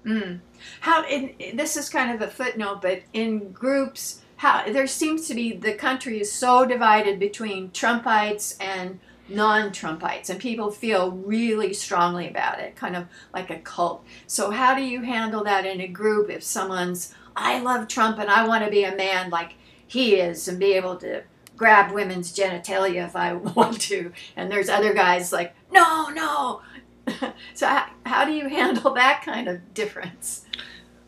Mm 0.06 0.40
how 0.82 1.06
in, 1.08 1.34
this 1.56 1.78
is 1.78 1.90
kind 1.90 2.12
of 2.12 2.22
a 2.22 2.32
footnote, 2.32 2.82
but 2.82 3.02
in 3.14 3.52
groups, 3.52 4.22
how 4.38 4.64
there 4.72 4.88
seems 4.88 5.28
to 5.28 5.34
be 5.34 5.54
the 5.54 5.74
country 5.74 6.20
is 6.20 6.32
so 6.32 6.66
divided 6.66 7.20
between 7.20 7.70
Trumpites 7.72 8.56
and 8.60 9.00
non-Trumpites, 9.28 10.30
and 10.30 10.40
people 10.40 10.70
feel 10.72 11.12
really 11.12 11.74
strongly 11.74 12.28
about 12.28 12.60
it, 12.60 12.76
kind 12.76 12.96
of 12.96 13.08
like 13.34 13.50
a 13.50 13.60
cult. 13.60 14.06
So 14.28 14.52
how 14.52 14.76
do 14.76 14.84
you 14.84 15.02
handle 15.02 15.44
that 15.44 15.66
in 15.66 15.82
a 15.82 15.88
group 15.88 16.30
if 16.30 16.44
someone's 16.44 17.14
I 17.36 17.60
love 17.60 17.88
Trump 17.88 18.18
and 18.20 18.30
I 18.30 18.48
want 18.48 18.64
to 18.64 18.72
be 18.72 18.84
a 18.84 18.96
man 18.96 19.30
like 19.30 19.56
he 19.88 20.16
is 20.16 20.48
and 20.48 20.60
be 20.60 20.74
able 20.74 20.96
to 20.98 21.24
grab 21.58 21.92
women's 21.92 22.36
genitalia 22.36 23.06
if 23.06 23.16
I 23.16 23.34
want 23.34 23.82
to, 23.82 24.12
and 24.36 24.52
there's 24.52 24.70
other 24.70 24.94
guys 24.94 25.32
like 25.32 25.54
no, 25.72 26.10
no, 26.10 26.62
so 27.54 27.68
how, 27.68 27.88
how, 28.06 28.26
do 28.26 28.32
you 28.32 28.48
handle 28.50 28.94
that 28.94 29.22
kind 29.24 29.48
of 29.48 29.74
difference? 29.74 30.46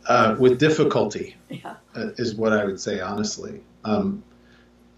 Uh, 0.07 0.35
with 0.39 0.57
difficulty, 0.59 1.35
yeah. 1.49 1.75
uh, 1.95 2.09
is 2.17 2.35
what 2.35 2.53
I 2.53 2.65
would 2.65 2.79
say 2.79 2.99
honestly. 2.99 3.61
Um, 3.83 4.23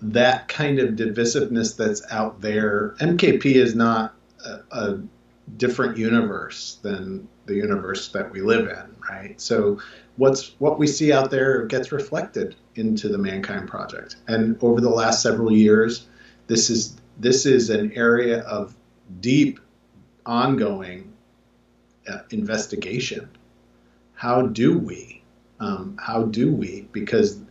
that 0.01 0.47
kind 0.47 0.79
of 0.79 0.95
divisiveness 0.95 1.75
that's 1.75 2.01
out 2.11 2.39
there, 2.41 2.95
MKP 2.99 3.55
is 3.55 3.75
not 3.75 4.13
a, 4.45 4.59
a 4.71 4.99
different 5.57 5.97
universe 5.97 6.79
than 6.81 7.27
the 7.47 7.55
universe 7.55 8.09
that 8.09 8.31
we 8.31 8.41
live 8.41 8.69
in, 8.69 8.95
right? 9.09 9.41
So 9.41 9.79
what's 10.15 10.53
what 10.59 10.77
we 10.77 10.87
see 10.87 11.11
out 11.11 11.31
there 11.31 11.65
gets 11.65 11.91
reflected 11.91 12.55
into 12.75 13.09
the 13.09 13.17
Mankind 13.17 13.67
Project. 13.67 14.17
And 14.27 14.61
over 14.61 14.79
the 14.81 14.89
last 14.89 15.21
several 15.21 15.51
years, 15.51 16.07
this 16.47 16.69
is 16.69 16.95
this 17.17 17.45
is 17.45 17.69
an 17.69 17.91
area 17.93 18.41
of 18.41 18.75
deep 19.19 19.59
ongoing 20.29 21.11
uh, 22.07 22.19
investigation. 22.29 23.27
How 24.13 24.43
do 24.43 24.77
we? 24.77 25.23
Um, 25.59 25.97
how 25.99 26.23
do 26.23 26.53
we? 26.53 26.87
Because 26.91 27.41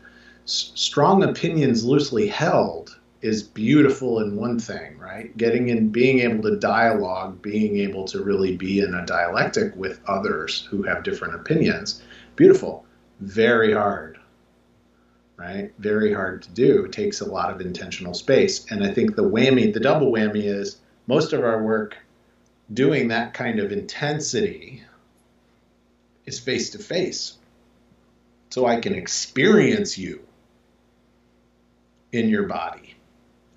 s- 0.45 0.73
strong 0.75 1.25
opinions 1.25 1.85
loosely 1.85 2.29
held 2.29 2.97
is 3.21 3.43
beautiful 3.43 4.21
in 4.21 4.37
one 4.37 4.61
thing, 4.61 4.97
right? 4.97 5.37
Getting 5.37 5.71
in, 5.71 5.89
being 5.89 6.21
able 6.21 6.43
to 6.45 6.57
dialogue, 6.57 7.43
being 7.43 7.79
able 7.79 8.05
to 8.05 8.23
really 8.23 8.57
be 8.57 8.79
in 8.79 8.95
a 8.95 9.05
dialectic 9.05 9.75
with 9.75 10.01
others 10.07 10.69
who 10.71 10.85
have 10.85 11.03
different 11.03 11.35
opinions, 11.35 12.01
beautiful. 12.37 12.87
Very 13.21 13.73
hard, 13.73 14.21
right? 15.37 15.73
Very 15.81 16.15
hard 16.15 16.43
to 16.43 16.51
do. 16.51 16.85
It 16.85 16.93
takes 16.93 17.21
a 17.21 17.29
lot 17.29 17.51
of 17.51 17.61
intentional 17.61 18.15
space. 18.15 18.71
And 18.71 18.85
I 18.85 18.95
think 18.95 19.17
the 19.17 19.29
whammy, 19.29 19.75
the 19.75 19.81
double 19.81 20.13
whammy 20.13 20.45
is 20.45 20.77
most 21.09 21.33
of 21.33 21.43
our 21.43 21.61
work 21.61 21.97
doing 22.73 23.09
that 23.09 23.35
kind 23.35 23.61
of 23.61 23.73
intensity 23.73 24.83
is 26.27 26.39
face 26.39 26.71
to 26.71 26.79
face. 26.79 27.37
So 28.51 28.67
I 28.67 28.81
can 28.81 28.95
experience 28.95 29.99
you 29.99 30.21
in 32.13 32.29
your 32.29 32.45
body, 32.45 32.95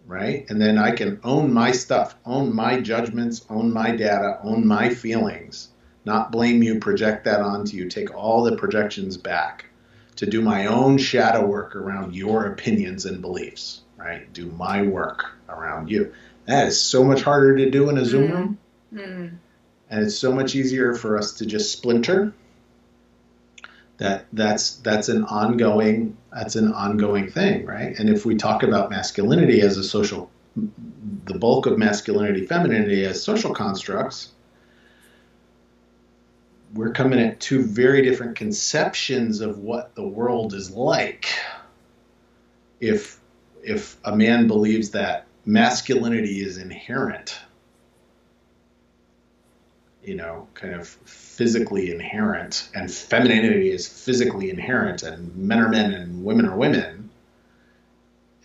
right? 0.05 0.45
And 0.49 0.61
then 0.61 0.77
I 0.77 0.91
can 0.91 1.19
own 1.23 1.53
my 1.53 1.71
stuff, 1.71 2.15
own 2.25 2.53
my 2.53 2.81
judgments, 2.81 3.45
own 3.49 3.71
my 3.71 3.95
data, 3.95 4.39
own 4.43 4.67
my 4.67 4.89
feelings, 4.89 5.69
not 6.03 6.31
blame 6.31 6.63
you, 6.63 6.79
project 6.79 7.25
that 7.25 7.41
onto 7.41 7.77
you, 7.77 7.89
take 7.89 8.13
all 8.13 8.43
the 8.43 8.57
projections 8.57 9.17
back 9.17 9.65
to 10.17 10.25
do 10.25 10.41
my 10.41 10.65
own 10.65 10.97
shadow 10.97 11.45
work 11.45 11.75
around 11.75 12.15
your 12.15 12.45
opinions 12.45 13.05
and 13.05 13.21
beliefs, 13.21 13.81
right? 13.97 14.31
Do 14.33 14.47
my 14.47 14.81
work 14.81 15.25
around 15.47 15.89
you. 15.89 16.13
That 16.45 16.67
is 16.67 16.79
so 16.79 17.03
much 17.03 17.21
harder 17.21 17.57
to 17.57 17.69
do 17.69 17.89
in 17.89 17.97
a 17.97 18.05
Zoom 18.05 18.23
mm-hmm. 18.23 18.33
room 18.33 18.57
Mm. 18.93 19.37
And 19.89 20.03
it's 20.03 20.17
so 20.17 20.31
much 20.31 20.55
easier 20.55 20.95
for 20.95 21.17
us 21.17 21.33
to 21.33 21.45
just 21.45 21.71
splinter. 21.71 22.33
That 23.97 24.25
that's 24.33 24.77
that's 24.77 25.09
an 25.09 25.25
ongoing 25.25 26.17
that's 26.33 26.55
an 26.55 26.73
ongoing 26.73 27.29
thing, 27.29 27.65
right? 27.65 27.97
And 27.99 28.09
if 28.09 28.25
we 28.25 28.35
talk 28.35 28.63
about 28.63 28.89
masculinity 28.89 29.61
as 29.61 29.77
a 29.77 29.83
social, 29.83 30.31
the 30.55 31.37
bulk 31.37 31.67
of 31.67 31.77
masculinity, 31.77 32.45
femininity 32.47 33.05
as 33.05 33.21
social 33.21 33.53
constructs, 33.53 34.31
we're 36.73 36.93
coming 36.93 37.19
at 37.19 37.39
two 37.39 37.63
very 37.63 38.01
different 38.01 38.37
conceptions 38.37 39.41
of 39.41 39.59
what 39.59 39.93
the 39.93 40.07
world 40.07 40.53
is 40.53 40.71
like. 40.71 41.27
If 42.79 43.19
if 43.61 43.97
a 44.03 44.15
man 44.15 44.47
believes 44.47 44.91
that 44.91 45.27
masculinity 45.45 46.43
is 46.43 46.57
inherent 46.57 47.37
you 50.03 50.15
know, 50.15 50.47
kind 50.53 50.73
of 50.73 50.87
physically 50.87 51.91
inherent, 51.91 52.69
and 52.73 52.91
femininity 52.91 53.71
is 53.71 53.87
physically 53.87 54.49
inherent, 54.49 55.03
and 55.03 55.35
men 55.35 55.59
are 55.59 55.69
men 55.69 55.93
and 55.93 56.23
women 56.23 56.45
are 56.45 56.57
women. 56.57 57.09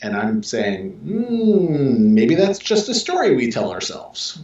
And 0.02 0.14
I'm 0.14 0.42
saying, 0.42 1.00
mm, 1.04 1.98
maybe 1.98 2.34
that's 2.34 2.58
just 2.58 2.88
a 2.88 2.94
story 2.94 3.34
we 3.34 3.50
tell 3.50 3.72
ourselves. 3.72 4.40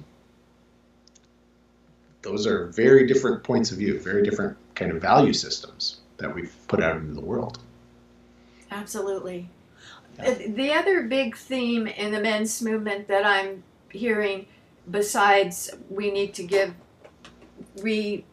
Those 2.23 2.47
are 2.47 2.69
very 2.69 3.07
different 3.07 3.43
points 3.43 3.71
of 3.71 3.79
view, 3.79 3.99
very 4.01 4.23
different 4.23 4.57
kind 4.75 4.91
of 4.93 5.03
value 5.03 5.33
systems 5.35 6.01
that 6.17 6.35
we've 6.35 6.55
put 6.69 6.83
out 6.83 6.97
into 6.97 7.13
the 7.15 7.21
world. 7.21 7.59
Absolutely. 8.71 9.51
Yeah. 10.19 10.35
The 10.35 10.73
other 10.73 11.03
big 11.03 11.37
theme 11.37 11.87
in 11.87 12.13
the 12.13 12.21
men's 12.21 12.63
movement 12.63 13.09
that 13.09 13.27
I'm 13.27 13.65
hearing 13.91 14.47
besides 14.91 15.71
we 15.91 16.11
need 16.11 16.35
to 16.35 16.45
give 16.45 16.75
re 17.81 18.25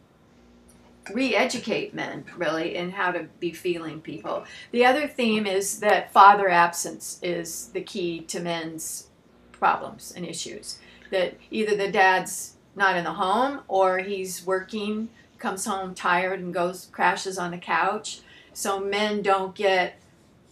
re-educate 1.12 1.94
men 1.94 2.24
really 2.36 2.76
in 2.76 2.90
how 2.90 3.10
to 3.10 3.24
be 3.40 3.52
feeling 3.52 4.00
people. 4.00 4.44
The 4.70 4.84
other 4.84 5.08
theme 5.08 5.46
is 5.46 5.80
that 5.80 6.12
father 6.12 6.48
absence 6.48 7.18
is 7.22 7.68
the 7.68 7.80
key 7.80 8.20
to 8.22 8.38
men's 8.38 9.08
problems 9.50 10.12
and 10.14 10.24
issues. 10.24 10.78
That 11.10 11.36
either 11.50 11.76
the 11.76 11.90
dad's 11.90 12.56
not 12.76 12.96
in 12.96 13.04
the 13.04 13.14
home 13.14 13.60
or 13.66 13.98
he's 13.98 14.46
working 14.46 15.08
comes 15.38 15.64
home 15.64 15.94
tired 15.94 16.38
and 16.38 16.54
goes 16.54 16.88
crashes 16.92 17.38
on 17.38 17.50
the 17.50 17.58
couch. 17.58 18.20
So 18.52 18.78
men 18.78 19.22
don't 19.22 19.54
get 19.54 19.98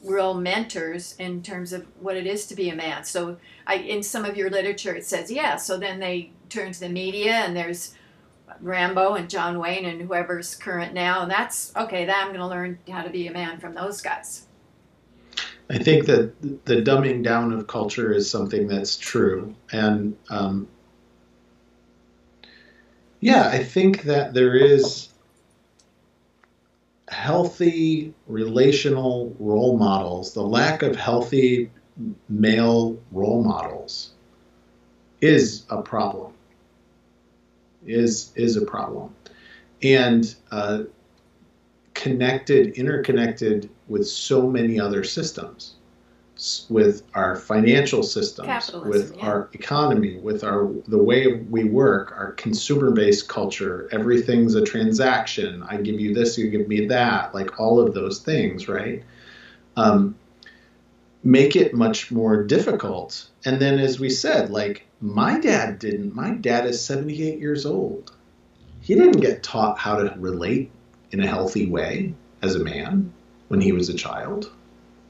real 0.02 0.34
mentors 0.34 1.14
in 1.18 1.42
terms 1.42 1.72
of 1.72 1.86
what 2.00 2.16
it 2.16 2.26
is 2.26 2.46
to 2.46 2.54
be 2.54 2.70
a 2.70 2.74
man. 2.74 3.04
So 3.04 3.36
I, 3.66 3.74
in 3.74 4.02
some 4.02 4.24
of 4.24 4.36
your 4.36 4.50
literature 4.50 4.94
it 4.94 5.04
says 5.04 5.30
yeah 5.30 5.56
so 5.56 5.76
then 5.76 6.00
they 6.00 6.32
turn 6.48 6.72
to 6.72 6.80
the 6.80 6.88
media 6.88 7.32
and 7.32 7.54
there's 7.54 7.94
rambo 8.60 9.14
and 9.14 9.30
john 9.30 9.58
wayne 9.58 9.84
and 9.84 10.02
whoever's 10.02 10.54
current 10.54 10.94
now 10.94 11.22
and 11.22 11.30
that's 11.30 11.74
okay 11.76 12.04
that 12.04 12.16
i'm 12.16 12.28
going 12.28 12.40
to 12.40 12.46
learn 12.46 12.78
how 12.90 13.02
to 13.02 13.10
be 13.10 13.26
a 13.26 13.32
man 13.32 13.58
from 13.58 13.74
those 13.74 14.00
guys 14.00 14.46
i 15.70 15.78
think 15.78 16.06
that 16.06 16.32
the 16.64 16.76
dumbing 16.82 17.22
down 17.22 17.52
of 17.52 17.66
culture 17.66 18.12
is 18.12 18.30
something 18.30 18.66
that's 18.66 18.96
true 18.96 19.54
and 19.72 20.16
um, 20.30 20.66
yeah, 23.20 23.48
I 23.48 23.64
think 23.64 24.02
that 24.02 24.32
there 24.32 24.54
is 24.54 25.08
healthy 27.08 28.14
relational 28.26 29.34
role 29.38 29.76
models. 29.76 30.34
The 30.34 30.42
lack 30.42 30.82
of 30.82 30.94
healthy 30.94 31.70
male 32.28 32.98
role 33.10 33.42
models 33.42 34.12
is 35.20 35.64
a 35.70 35.82
problem. 35.82 36.32
Is 37.88 38.32
is 38.36 38.56
a 38.56 38.64
problem, 38.64 39.14
and 39.82 40.34
uh, 40.50 40.82
connected, 41.94 42.74
interconnected 42.74 43.70
with 43.88 44.06
so 44.06 44.48
many 44.48 44.78
other 44.78 45.02
systems 45.02 45.74
with 46.68 47.02
our 47.14 47.34
financial 47.34 48.02
systems, 48.04 48.70
with 48.84 49.16
yeah. 49.16 49.26
our 49.26 49.50
economy, 49.54 50.18
with 50.18 50.44
our 50.44 50.70
the 50.86 51.02
way 51.02 51.44
we 51.50 51.64
work, 51.64 52.12
our 52.16 52.32
consumer-based 52.32 53.28
culture. 53.28 53.88
Everything's 53.90 54.54
a 54.54 54.64
transaction. 54.64 55.64
I 55.68 55.78
give 55.78 55.98
you 55.98 56.14
this, 56.14 56.38
you 56.38 56.48
give 56.48 56.68
me 56.68 56.86
that. 56.86 57.34
Like 57.34 57.58
all 57.58 57.80
of 57.80 57.92
those 57.92 58.20
things, 58.20 58.68
right? 58.68 59.02
Um, 59.76 60.14
make 61.24 61.56
it 61.56 61.74
much 61.74 62.12
more 62.12 62.44
difficult. 62.44 63.28
And 63.44 63.60
then, 63.60 63.80
as 63.80 63.98
we 63.98 64.10
said, 64.10 64.50
like 64.50 64.86
my 65.00 65.38
dad 65.38 65.78
didn't. 65.78 66.14
My 66.14 66.30
dad 66.30 66.66
is 66.66 66.84
78 66.84 67.38
years 67.38 67.66
old. 67.66 68.12
He 68.80 68.94
didn't 68.94 69.20
get 69.20 69.42
taught 69.42 69.78
how 69.78 69.96
to 69.96 70.14
relate 70.18 70.70
in 71.10 71.20
a 71.20 71.26
healthy 71.26 71.66
way 71.66 72.14
as 72.42 72.54
a 72.54 72.64
man 72.64 73.12
when 73.48 73.60
he 73.60 73.72
was 73.72 73.88
a 73.88 73.94
child 73.94 74.50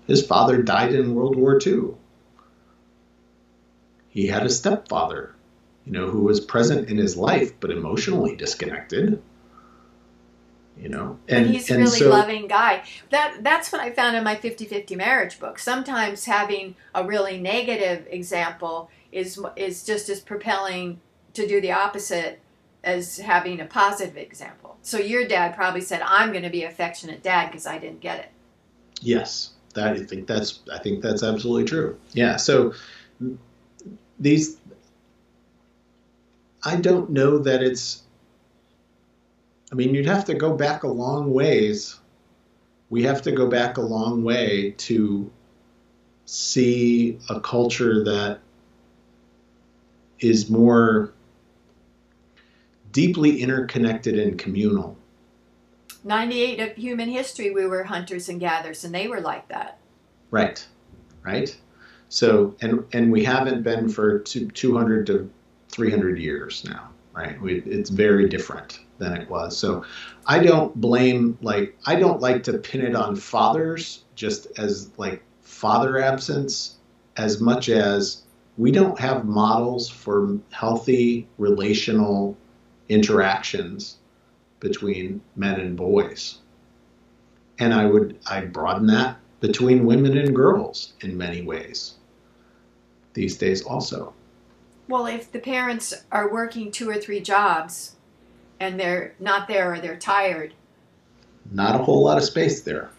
his 0.09 0.27
father 0.27 0.63
died 0.63 0.95
in 0.95 1.15
World 1.15 1.37
War 1.37 1.61
II. 1.65 1.91
He 4.09 4.27
had 4.27 4.45
a 4.45 4.49
stepfather, 4.49 5.35
you 5.85 5.93
know, 5.93 6.09
who 6.09 6.23
was 6.23 6.41
present 6.41 6.89
in 6.89 6.97
his 6.97 7.15
life 7.17 7.53
but 7.61 7.71
emotionally 7.71 8.35
disconnected. 8.35 9.23
You 10.79 10.89
know, 10.89 11.19
and, 11.29 11.45
and 11.45 11.55
he's 11.55 11.71
a 11.71 11.77
really 11.77 11.99
so, 11.99 12.09
loving 12.09 12.47
guy. 12.47 12.85
That 13.11 13.39
that's 13.43 13.71
what 13.71 13.81
I 13.81 13.91
found 13.91 14.17
in 14.17 14.23
my 14.23 14.37
50-50 14.37 14.97
marriage 14.97 15.39
book. 15.41 15.59
Sometimes 15.59 16.25
having 16.25 16.77
a 16.95 17.05
really 17.05 17.37
negative 17.37 18.07
example 18.09 18.89
is 19.13 19.41
is 19.57 19.85
just 19.85 20.09
as 20.09 20.21
propelling 20.21 21.01
to 21.35 21.47
do 21.47 21.61
the 21.61 21.73
opposite 21.73 22.41
as 22.85 23.19
having 23.19 23.61
a 23.61 23.65
positive 23.65 24.17
example. 24.17 24.77
So 24.83 24.99
your 24.99 25.27
dad 25.27 25.55
probably 25.55 25.81
said, 25.81 26.03
"I'm 26.05 26.33
going 26.33 26.45
to 26.45 26.51
be 26.51 26.65
affectionate 26.65 27.23
dad 27.23 27.47
because 27.47 27.67
I 27.67 27.79
didn't 27.79 28.01
get 28.01 28.21
it." 28.21 28.31
Yes, 29.01 29.53
that 29.75 29.95
I 29.95 30.05
think 30.05 30.27
that's 30.27 30.61
I 30.73 30.79
think 30.79 31.03
that's 31.03 31.23
absolutely 31.23 31.65
true. 31.65 31.99
Yeah. 32.13 32.37
So 32.37 32.75
these 34.19 34.59
I 36.65 36.77
don't 36.77 37.11
know 37.11 37.39
that 37.39 37.63
it's 37.63 38.03
I 39.71 39.75
mean 39.75 39.95
you'd 39.95 40.07
have 40.07 40.25
to 40.27 40.35
go 40.35 40.55
back 40.55 40.83
a 40.83 40.89
long 40.89 41.33
ways. 41.33 41.99
We 42.91 43.03
have 43.05 43.23
to 43.23 43.33
go 43.33 43.49
back 43.49 43.77
a 43.77 43.83
long 43.83 44.25
way 44.25 44.75
to 44.79 45.31
see 46.25 47.19
a 47.29 47.41
culture 47.41 48.05
that 48.05 48.41
is 50.21 50.51
more 50.51 51.13
deeply 52.93 53.41
interconnected 53.41 54.19
and 54.19 54.39
communal 54.39 54.97
98 56.05 56.61
of 56.61 56.77
human 56.77 57.09
history, 57.09 57.51
we 57.51 57.67
were 57.67 57.85
hunters 57.85 58.29
and 58.29 58.41
gatherers, 58.41 58.85
and 58.85 58.95
they 58.95 59.09
were 59.09 59.21
like 59.21 59.49
that. 59.49 59.79
Right, 60.31 60.67
right. 61.23 61.57
So, 62.09 62.55
and 62.61 62.85
and 62.93 63.13
we 63.13 63.25
haven't 63.25 63.63
been 63.63 63.89
for 63.89 64.21
two, 64.21 64.49
200 64.49 65.07
to 65.09 65.31
300 65.69 66.19
years 66.19 66.65
now, 66.65 66.89
right? 67.13 67.41
We, 67.41 67.61
it's 67.63 67.91
very 67.91 68.29
different 68.29 68.81
than 68.99 69.13
it 69.15 69.29
was. 69.29 69.57
So, 69.57 69.85
I 70.27 70.39
don't 70.39 70.75
blame 70.81 71.37
like 71.43 71.77
I 71.87 71.97
don't 71.97 72.21
like 72.21 72.43
to 72.45 72.57
pin 72.59 72.81
it 72.83 72.95
on 72.95 73.17
fathers 73.17 74.05
just 74.15 74.47
as 74.59 74.91
like 74.97 75.23
father 75.43 75.99
absence 75.99 76.77
as 77.17 77.41
much 77.41 77.69
as 77.69 78.23
we 78.59 78.73
don't 78.73 78.99
have 78.99 79.25
models 79.25 79.89
for 79.89 80.37
healthy 80.51 81.29
relational 81.39 82.37
interactions 82.89 83.99
between 84.59 85.21
men 85.37 85.61
and 85.61 85.77
boys. 85.77 86.39
And 87.61 87.73
I 87.73 87.87
would 87.87 88.19
I 88.27 88.41
broaden 88.43 88.89
that 88.89 89.17
between 89.41 89.87
women 89.87 90.19
and 90.19 90.35
girls 90.35 90.95
in 91.01 91.17
many 91.17 91.43
ways 91.43 91.95
these 93.15 93.37
days 93.37 93.63
also. 93.63 94.13
Well, 94.89 95.07
if 95.07 95.31
the 95.31 95.39
parents 95.39 95.95
are 96.11 96.33
working 96.33 96.73
two 96.73 96.91
or 96.91 96.97
three 96.97 97.21
jobs 97.21 97.97
and 98.59 98.79
they're 98.79 99.15
not 99.21 99.47
there 99.47 99.75
or 99.75 99.81
they're 99.81 99.97
tired, 99.97 100.55
not 101.53 101.81
a 101.81 101.85
whole 101.85 102.03
lot 102.03 102.19
of 102.19 102.25
space 102.25 102.63
there. 102.63 102.91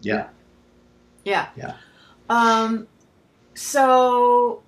Yeah. 0.00 0.28
Yeah. 1.24 1.48
Yeah. 1.56 1.74
Um, 2.30 2.86
so, 3.58 4.62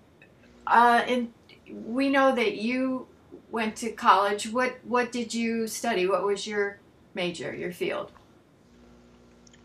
uh, 0.67 1.03
and 1.07 1.33
we 1.73 2.09
know 2.09 2.35
that 2.35 2.57
you 2.57 3.07
went 3.51 3.77
to 3.77 3.93
college. 3.93 4.51
What 4.51 4.79
what 4.85 5.13
did 5.13 5.33
you 5.33 5.67
study? 5.67 6.07
What 6.07 6.25
was 6.25 6.47
your 6.47 6.81
major, 7.15 7.55
your 7.55 7.73
field? 7.73 8.11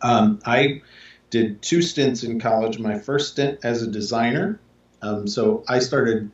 Um, 0.01 0.39
I 0.45 0.81
did 1.31 1.61
two 1.63 1.81
stints 1.81 2.23
in 2.23 2.39
college. 2.39 2.77
My 2.77 2.99
first 2.99 3.31
stint 3.31 3.59
as 3.63 3.81
a 3.81 3.87
designer. 3.87 4.59
Um, 5.01 5.27
so 5.27 5.63
I 5.67 5.79
started 5.79 6.29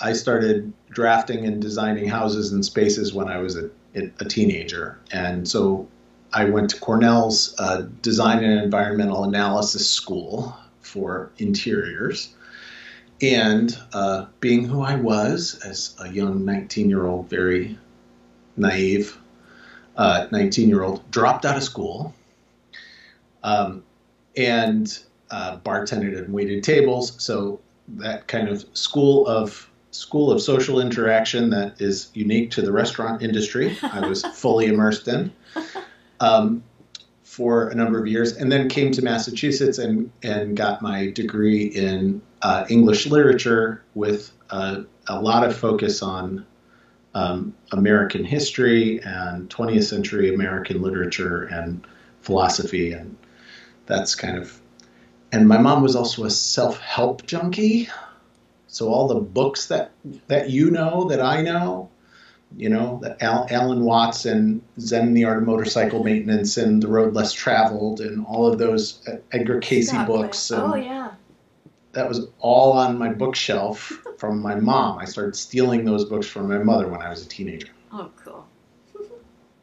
I 0.00 0.14
started 0.14 0.72
drafting 0.90 1.44
and 1.44 1.60
designing 1.60 2.08
houses 2.08 2.52
and 2.52 2.64
spaces 2.64 3.12
when 3.12 3.28
I 3.28 3.38
was 3.38 3.56
a, 3.56 3.70
a 3.94 4.24
teenager, 4.24 4.98
and 5.12 5.46
so 5.46 5.86
I 6.32 6.46
went 6.46 6.70
to 6.70 6.80
Cornell's 6.80 7.54
uh, 7.58 7.86
Design 8.00 8.42
and 8.44 8.62
Environmental 8.62 9.24
Analysis 9.24 9.88
School 9.90 10.56
for 10.88 11.30
interiors. 11.38 12.34
And 13.20 13.76
uh, 13.92 14.26
being 14.40 14.64
who 14.64 14.82
I 14.82 14.94
was 14.94 15.60
as 15.64 15.94
a 16.00 16.10
young 16.10 16.44
19 16.44 16.88
year 16.88 17.06
old, 17.06 17.28
very 17.28 17.78
naive 18.56 19.16
19 19.96 20.32
uh, 20.36 20.68
year 20.68 20.82
old, 20.82 21.08
dropped 21.10 21.44
out 21.44 21.56
of 21.56 21.62
school 21.62 22.14
um, 23.42 23.82
and 24.36 24.98
uh, 25.30 25.58
bartended 25.58 26.16
and 26.16 26.32
waited 26.32 26.62
tables. 26.62 27.22
So 27.22 27.60
that 27.96 28.28
kind 28.28 28.48
of 28.48 28.64
school 28.72 29.26
of 29.26 29.68
school 29.90 30.30
of 30.30 30.40
social 30.40 30.80
interaction 30.80 31.50
that 31.50 31.80
is 31.80 32.10
unique 32.14 32.50
to 32.52 32.62
the 32.62 32.70
restaurant 32.70 33.22
industry, 33.22 33.76
I 33.82 34.06
was 34.06 34.24
fully 34.34 34.66
immersed 34.66 35.08
in. 35.08 35.32
Um, 36.20 36.62
for 37.38 37.68
a 37.68 37.74
number 37.76 38.00
of 38.00 38.08
years, 38.08 38.36
and 38.36 38.50
then 38.50 38.68
came 38.68 38.90
to 38.90 39.00
Massachusetts 39.00 39.78
and, 39.78 40.10
and 40.24 40.56
got 40.56 40.82
my 40.82 41.12
degree 41.12 41.66
in 41.66 42.20
uh, 42.42 42.64
English 42.68 43.06
literature 43.06 43.84
with 43.94 44.32
a, 44.50 44.82
a, 45.06 45.22
lot 45.22 45.44
of 45.46 45.56
focus 45.56 46.02
on 46.02 46.44
um, 47.14 47.54
American 47.70 48.24
history 48.24 49.00
and 49.04 49.48
20th 49.50 49.84
century 49.84 50.34
American 50.34 50.82
literature 50.82 51.44
and 51.44 51.86
philosophy, 52.22 52.90
and 52.90 53.16
that's 53.86 54.16
kind 54.16 54.36
of. 54.36 54.60
And 55.30 55.46
my 55.46 55.58
mom 55.58 55.80
was 55.80 55.94
also 55.94 56.24
a 56.24 56.30
self-help 56.30 57.24
junkie, 57.24 57.88
so 58.66 58.88
all 58.88 59.06
the 59.06 59.20
books 59.20 59.66
that 59.66 59.92
that 60.26 60.50
you 60.50 60.72
know 60.72 61.04
that 61.04 61.20
I 61.20 61.42
know 61.42 61.88
you 62.56 62.68
know, 62.68 63.02
Al, 63.20 63.46
Alan 63.50 63.84
Watts 63.84 64.24
and 64.24 64.62
Zen 64.80 65.14
the 65.14 65.24
Art 65.24 65.38
of 65.38 65.46
Motorcycle 65.46 66.02
Maintenance 66.02 66.56
and 66.56 66.82
The 66.82 66.88
Road 66.88 67.14
Less 67.14 67.32
Traveled 67.32 68.00
and 68.00 68.24
all 68.26 68.50
of 68.50 68.58
those 68.58 69.06
Edgar 69.32 69.60
Cayce 69.60 69.92
books. 70.06 70.50
oh, 70.50 70.74
yeah. 70.74 71.12
that 71.92 72.08
was 72.08 72.26
all 72.38 72.72
on 72.72 72.98
my 72.98 73.12
bookshelf 73.12 73.92
from 74.18 74.40
my 74.40 74.54
mom. 74.54 74.98
I 74.98 75.04
started 75.04 75.36
stealing 75.36 75.84
those 75.84 76.04
books 76.04 76.26
from 76.26 76.48
my 76.48 76.58
mother 76.58 76.88
when 76.88 77.02
I 77.02 77.10
was 77.10 77.24
a 77.24 77.28
teenager. 77.28 77.68
Oh, 77.92 78.10
cool. 78.24 78.46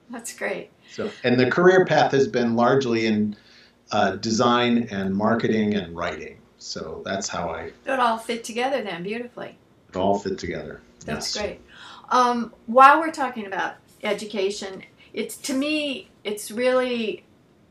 That's 0.10 0.36
great. 0.38 0.70
So, 0.92 1.12
and 1.24 1.40
the 1.40 1.50
career 1.50 1.86
path 1.86 2.12
has 2.12 2.28
been 2.28 2.56
largely 2.56 3.08
in 3.08 3.36
uh, 3.92 4.16
design 4.18 4.88
and 4.92 5.16
marketing 5.16 5.74
and 5.74 5.96
writing. 5.96 6.38
So 6.58 7.02
that's 7.06 7.28
how 7.28 7.50
I. 7.50 7.72
It 7.86 8.00
all 8.00 8.18
fit 8.18 8.44
together 8.44 8.82
then 8.82 9.04
beautifully. 9.04 9.58
It 9.90 9.96
all 9.96 10.18
fit 10.18 10.40
together. 10.40 10.82
That's 11.06 11.36
yes. 11.36 11.44
great. 11.44 11.62
Um, 12.10 12.54
while 12.66 13.00
we're 13.00 13.12
talking 13.12 13.46
about 13.46 13.76
education, 14.04 14.84
it's 15.14 15.38
to 15.38 15.54
me 15.54 16.10
it's 16.24 16.52
really 16.52 17.24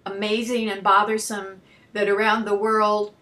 amazing 0.06 0.70
and 0.70 0.82
bothersome 0.82 1.60
that 1.92 2.08
around 2.08 2.44
the 2.44 2.54
world 2.54 3.14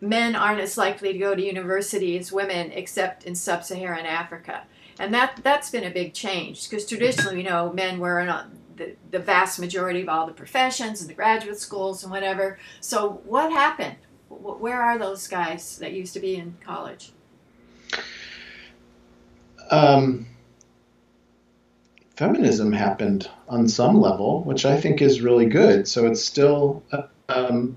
men 0.00 0.36
aren't 0.36 0.60
as 0.60 0.76
likely 0.76 1.12
to 1.12 1.18
go 1.18 1.34
to 1.34 1.42
university 1.42 2.18
as 2.18 2.30
women 2.30 2.70
except 2.72 3.24
in 3.24 3.34
sub-Saharan 3.34 4.06
Africa. 4.06 4.64
And 4.98 5.12
that 5.14 5.40
that's 5.42 5.70
been 5.70 5.84
a 5.84 5.90
big 5.90 6.14
change 6.14 6.68
because 6.68 6.86
traditionally, 6.86 7.38
you 7.38 7.48
know, 7.48 7.72
men 7.72 7.98
were 7.98 8.20
in 8.20 8.28
a, 8.28 8.50
the, 8.76 8.96
the 9.10 9.18
vast 9.18 9.58
majority 9.58 10.02
of 10.02 10.08
all 10.08 10.26
the 10.26 10.32
professions 10.32 11.00
and 11.00 11.10
the 11.10 11.14
graduate 11.14 11.58
schools 11.58 12.02
and 12.02 12.10
whatever. 12.10 12.58
So 12.80 13.20
what 13.24 13.52
happened? 13.52 13.96
Where 14.28 14.82
are 14.82 14.98
those 14.98 15.28
guys 15.28 15.78
that 15.78 15.92
used 15.92 16.14
to 16.14 16.20
be 16.20 16.36
in 16.36 16.56
college? 16.64 17.12
Um, 19.70 20.26
feminism 22.16 22.72
happened 22.72 23.28
on 23.48 23.68
some 23.68 24.00
level, 24.00 24.42
which 24.44 24.64
I 24.64 24.80
think 24.80 25.02
is 25.02 25.20
really 25.20 25.46
good. 25.46 25.86
So 25.86 26.06
it's 26.06 26.24
still, 26.24 26.82
um, 27.28 27.76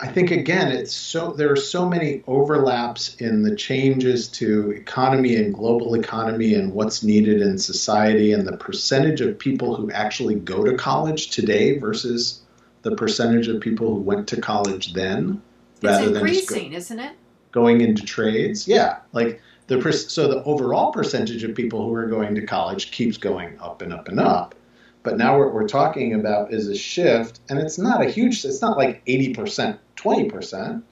I 0.00 0.08
think 0.08 0.30
again, 0.30 0.72
it's 0.72 0.94
so 0.94 1.32
there 1.32 1.52
are 1.52 1.56
so 1.56 1.86
many 1.86 2.22
overlaps 2.26 3.16
in 3.16 3.42
the 3.42 3.54
changes 3.54 4.26
to 4.28 4.72
economy 4.72 5.36
and 5.36 5.54
global 5.54 5.94
economy 5.94 6.54
and 6.54 6.72
what's 6.72 7.02
needed 7.02 7.42
in 7.42 7.58
society 7.58 8.32
and 8.32 8.46
the 8.46 8.56
percentage 8.56 9.20
of 9.20 9.38
people 9.38 9.76
who 9.76 9.90
actually 9.92 10.36
go 10.36 10.64
to 10.64 10.76
college 10.76 11.30
today 11.30 11.78
versus 11.78 12.40
the 12.82 12.96
percentage 12.96 13.48
of 13.48 13.60
people 13.60 13.94
who 13.94 14.00
went 14.00 14.26
to 14.28 14.40
college 14.40 14.94
then. 14.94 15.40
It's 15.82 16.06
increasing, 16.06 16.70
go, 16.70 16.76
isn't 16.78 16.98
it? 16.98 17.12
Going 17.52 17.82
into 17.82 18.02
trades, 18.02 18.66
yeah. 18.66 18.98
Like 19.12 19.40
the 19.66 19.78
per, 19.78 19.92
so 19.92 20.28
the 20.28 20.42
overall 20.44 20.92
percentage 20.92 21.42
of 21.44 21.54
people 21.54 21.86
who 21.86 21.94
are 21.94 22.06
going 22.06 22.34
to 22.34 22.46
college 22.46 22.90
keeps 22.90 23.16
going 23.16 23.58
up 23.60 23.82
and 23.82 23.92
up 23.92 24.08
and 24.08 24.20
up. 24.20 24.54
But 25.02 25.18
now 25.18 25.38
what 25.38 25.52
we're 25.52 25.68
talking 25.68 26.14
about 26.14 26.52
is 26.52 26.68
a 26.68 26.74
shift, 26.74 27.40
and 27.48 27.58
it's 27.58 27.78
not 27.78 28.02
a 28.02 28.08
huge. 28.08 28.44
It's 28.44 28.62
not 28.62 28.76
like 28.76 29.02
eighty 29.06 29.34
percent, 29.34 29.78
twenty 29.96 30.30
percent. 30.30 30.84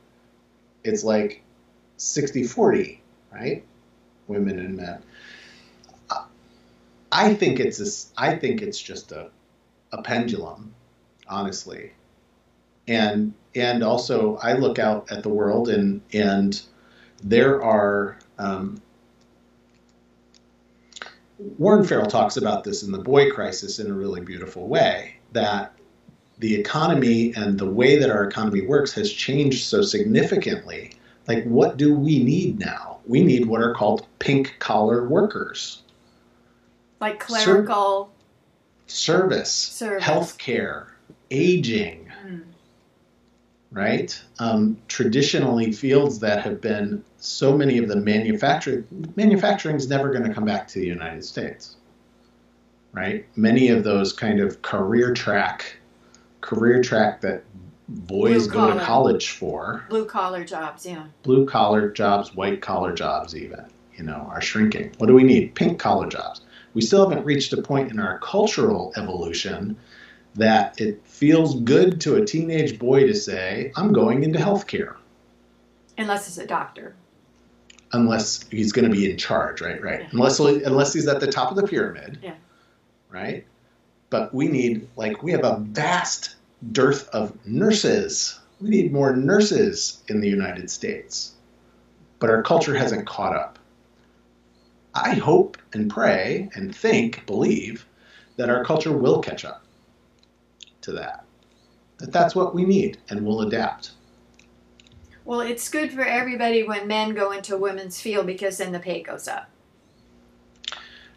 It's 0.84 1.04
like 1.04 1.42
60-40, 1.98 2.98
right? 3.32 3.64
Women 4.26 4.58
and 4.58 4.76
men. 4.76 5.02
I 7.12 7.34
think 7.34 7.60
it's 7.60 7.78
a, 7.78 8.20
I 8.20 8.36
think 8.36 8.62
it's 8.62 8.80
just 8.80 9.12
a, 9.12 9.30
a 9.92 10.02
pendulum 10.02 10.74
honestly. 11.28 11.92
And 12.86 13.34
and 13.54 13.82
also 13.82 14.36
I 14.36 14.54
look 14.54 14.78
out 14.78 15.10
at 15.10 15.22
the 15.22 15.28
world 15.28 15.68
and 15.68 16.00
and 16.12 16.60
there 17.22 17.62
are 17.62 18.18
um, 18.38 18.80
Warren 21.58 21.84
Farrell 21.84 22.06
talks 22.06 22.36
about 22.36 22.64
this 22.64 22.82
in 22.82 22.92
the 22.92 22.98
boy 22.98 23.30
crisis 23.30 23.78
in 23.78 23.90
a 23.90 23.94
really 23.94 24.20
beautiful 24.20 24.68
way 24.68 25.16
that 25.32 25.72
the 26.38 26.54
economy 26.54 27.32
and 27.34 27.58
the 27.58 27.70
way 27.70 27.96
that 27.96 28.10
our 28.10 28.24
economy 28.24 28.62
works 28.62 28.92
has 28.92 29.12
changed 29.12 29.64
so 29.64 29.82
significantly. 29.82 30.92
Like, 31.28 31.44
what 31.44 31.76
do 31.76 31.94
we 31.94 32.22
need 32.22 32.58
now? 32.58 32.98
We 33.06 33.22
need 33.22 33.46
what 33.46 33.60
are 33.60 33.74
called 33.74 34.06
pink 34.18 34.56
collar 34.58 35.08
workers. 35.08 35.82
Like 37.00 37.20
clerical 37.20 38.12
Ser- 38.86 38.94
service, 38.94 39.52
service, 39.52 40.04
healthcare, 40.04 40.86
aging. 41.30 42.11
Right? 43.72 44.22
Um, 44.38 44.76
traditionally, 44.88 45.72
fields 45.72 46.18
that 46.20 46.42
have 46.42 46.60
been 46.60 47.02
so 47.18 47.56
many 47.56 47.78
of 47.78 47.88
the 47.88 47.96
manufacturing 47.96 48.84
manufacturing 49.16 49.76
is 49.76 49.88
never 49.88 50.10
going 50.10 50.24
to 50.24 50.34
come 50.34 50.44
back 50.44 50.68
to 50.68 50.78
the 50.78 50.86
United 50.86 51.24
States, 51.24 51.76
right? 52.92 53.26
Many 53.36 53.68
of 53.68 53.82
those 53.82 54.12
kind 54.12 54.40
of 54.40 54.62
career 54.62 55.14
track, 55.14 55.76
career 56.42 56.82
track 56.82 57.22
that 57.22 57.44
boys 57.88 58.46
go 58.46 58.72
to 58.72 58.84
college 58.84 59.30
for. 59.30 59.84
Blue 59.88 60.04
collar 60.04 60.44
jobs, 60.44 60.84
yeah. 60.84 61.06
Blue 61.22 61.46
collar 61.46 61.90
jobs, 61.90 62.34
white 62.34 62.60
collar 62.60 62.92
jobs, 62.92 63.34
even, 63.34 63.64
you 63.96 64.04
know, 64.04 64.28
are 64.30 64.40
shrinking. 64.42 64.92
What 64.98 65.06
do 65.06 65.14
we 65.14 65.24
need? 65.24 65.54
Pink 65.54 65.78
collar 65.78 66.08
jobs. 66.08 66.42
We 66.74 66.82
still 66.82 67.08
haven't 67.08 67.24
reached 67.24 67.52
a 67.52 67.60
point 67.60 67.90
in 67.90 67.98
our 67.98 68.18
cultural 68.18 68.92
evolution 68.96 69.76
that 70.34 70.80
it 70.80 71.04
feels 71.06 71.60
good 71.60 72.00
to 72.02 72.16
a 72.16 72.24
teenage 72.24 72.78
boy 72.78 73.06
to 73.06 73.14
say, 73.14 73.72
I'm 73.76 73.92
going 73.92 74.22
into 74.22 74.38
healthcare. 74.38 74.96
Unless 75.98 76.28
it's 76.28 76.38
a 76.38 76.46
doctor. 76.46 76.94
Unless 77.92 78.48
he's 78.48 78.72
going 78.72 78.90
to 78.90 78.90
be 78.90 79.10
in 79.10 79.18
charge, 79.18 79.60
right? 79.60 79.82
Right. 79.82 80.00
Yeah. 80.00 80.08
Unless 80.12 80.38
unless 80.40 80.94
he's 80.94 81.06
at 81.06 81.20
the 81.20 81.26
top 81.26 81.50
of 81.50 81.56
the 81.56 81.66
pyramid. 81.66 82.18
Yeah. 82.22 82.34
Right. 83.10 83.46
But 84.08 84.32
we 84.32 84.48
need 84.48 84.88
like 84.96 85.22
we 85.22 85.32
have 85.32 85.44
a 85.44 85.58
vast 85.58 86.36
dearth 86.72 87.08
of 87.10 87.36
nurses. 87.46 88.40
We 88.60 88.70
need 88.70 88.92
more 88.92 89.14
nurses 89.14 90.02
in 90.08 90.20
the 90.20 90.28
United 90.28 90.70
States. 90.70 91.32
But 92.18 92.30
our 92.30 92.42
culture 92.42 92.74
hasn't 92.74 93.06
caught 93.06 93.36
up. 93.36 93.58
I 94.94 95.14
hope 95.14 95.58
and 95.72 95.90
pray 95.90 96.48
and 96.54 96.74
think, 96.74 97.26
believe 97.26 97.86
that 98.36 98.48
our 98.48 98.64
culture 98.64 98.92
will 98.92 99.20
catch 99.20 99.44
up 99.44 99.62
to 100.82 100.92
that. 100.92 101.24
That 101.98 102.12
that's 102.12 102.34
what 102.34 102.54
we 102.54 102.64
need, 102.64 102.98
and 103.08 103.24
we'll 103.24 103.42
adapt. 103.42 103.92
Well, 105.24 105.40
it's 105.40 105.68
good 105.68 105.92
for 105.92 106.04
everybody 106.04 106.64
when 106.64 106.88
men 106.88 107.14
go 107.14 107.30
into 107.30 107.56
women's 107.56 108.00
field 108.00 108.26
because 108.26 108.58
then 108.58 108.72
the 108.72 108.80
pay 108.80 109.02
goes 109.02 109.28
up. 109.28 109.48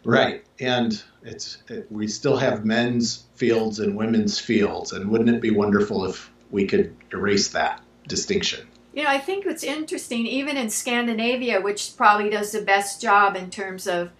Right, 0.04 0.44
and 0.60 1.02
it's 1.22 1.58
it, 1.68 1.90
we 1.90 2.06
still 2.06 2.36
have 2.36 2.64
men's 2.64 3.24
fields 3.34 3.80
and 3.80 3.96
women's 3.96 4.38
fields, 4.38 4.92
and 4.92 5.10
wouldn't 5.10 5.30
it 5.30 5.40
be 5.40 5.50
wonderful 5.50 6.04
if 6.04 6.30
we 6.52 6.66
could 6.66 6.94
erase 7.12 7.48
that 7.48 7.82
distinction? 8.06 8.68
You 8.94 9.02
know, 9.02 9.10
I 9.10 9.18
think 9.18 9.44
what's 9.44 9.64
interesting, 9.64 10.26
even 10.26 10.56
in 10.56 10.70
Scandinavia, 10.70 11.60
which 11.60 11.96
probably 11.96 12.30
does 12.30 12.52
the 12.52 12.62
best 12.62 13.02
job 13.02 13.36
in 13.36 13.50
terms 13.50 13.88
of 13.88 14.10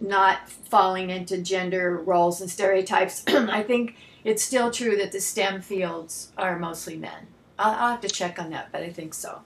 not 0.00 0.48
falling 0.48 1.10
into 1.10 1.38
gender 1.38 1.96
roles 1.96 2.40
and 2.40 2.50
stereotypes, 2.50 3.24
I 3.28 3.62
think 3.62 3.96
it's 4.24 4.42
still 4.42 4.70
true 4.70 4.96
that 4.96 5.12
the 5.12 5.20
STEM 5.20 5.62
fields 5.62 6.32
are 6.36 6.58
mostly 6.58 6.96
men. 6.96 7.26
I'll, 7.58 7.74
I'll 7.74 7.90
have 7.92 8.00
to 8.02 8.08
check 8.08 8.38
on 8.38 8.50
that, 8.50 8.70
but 8.72 8.82
I 8.82 8.90
think 8.90 9.14
so. 9.14 9.40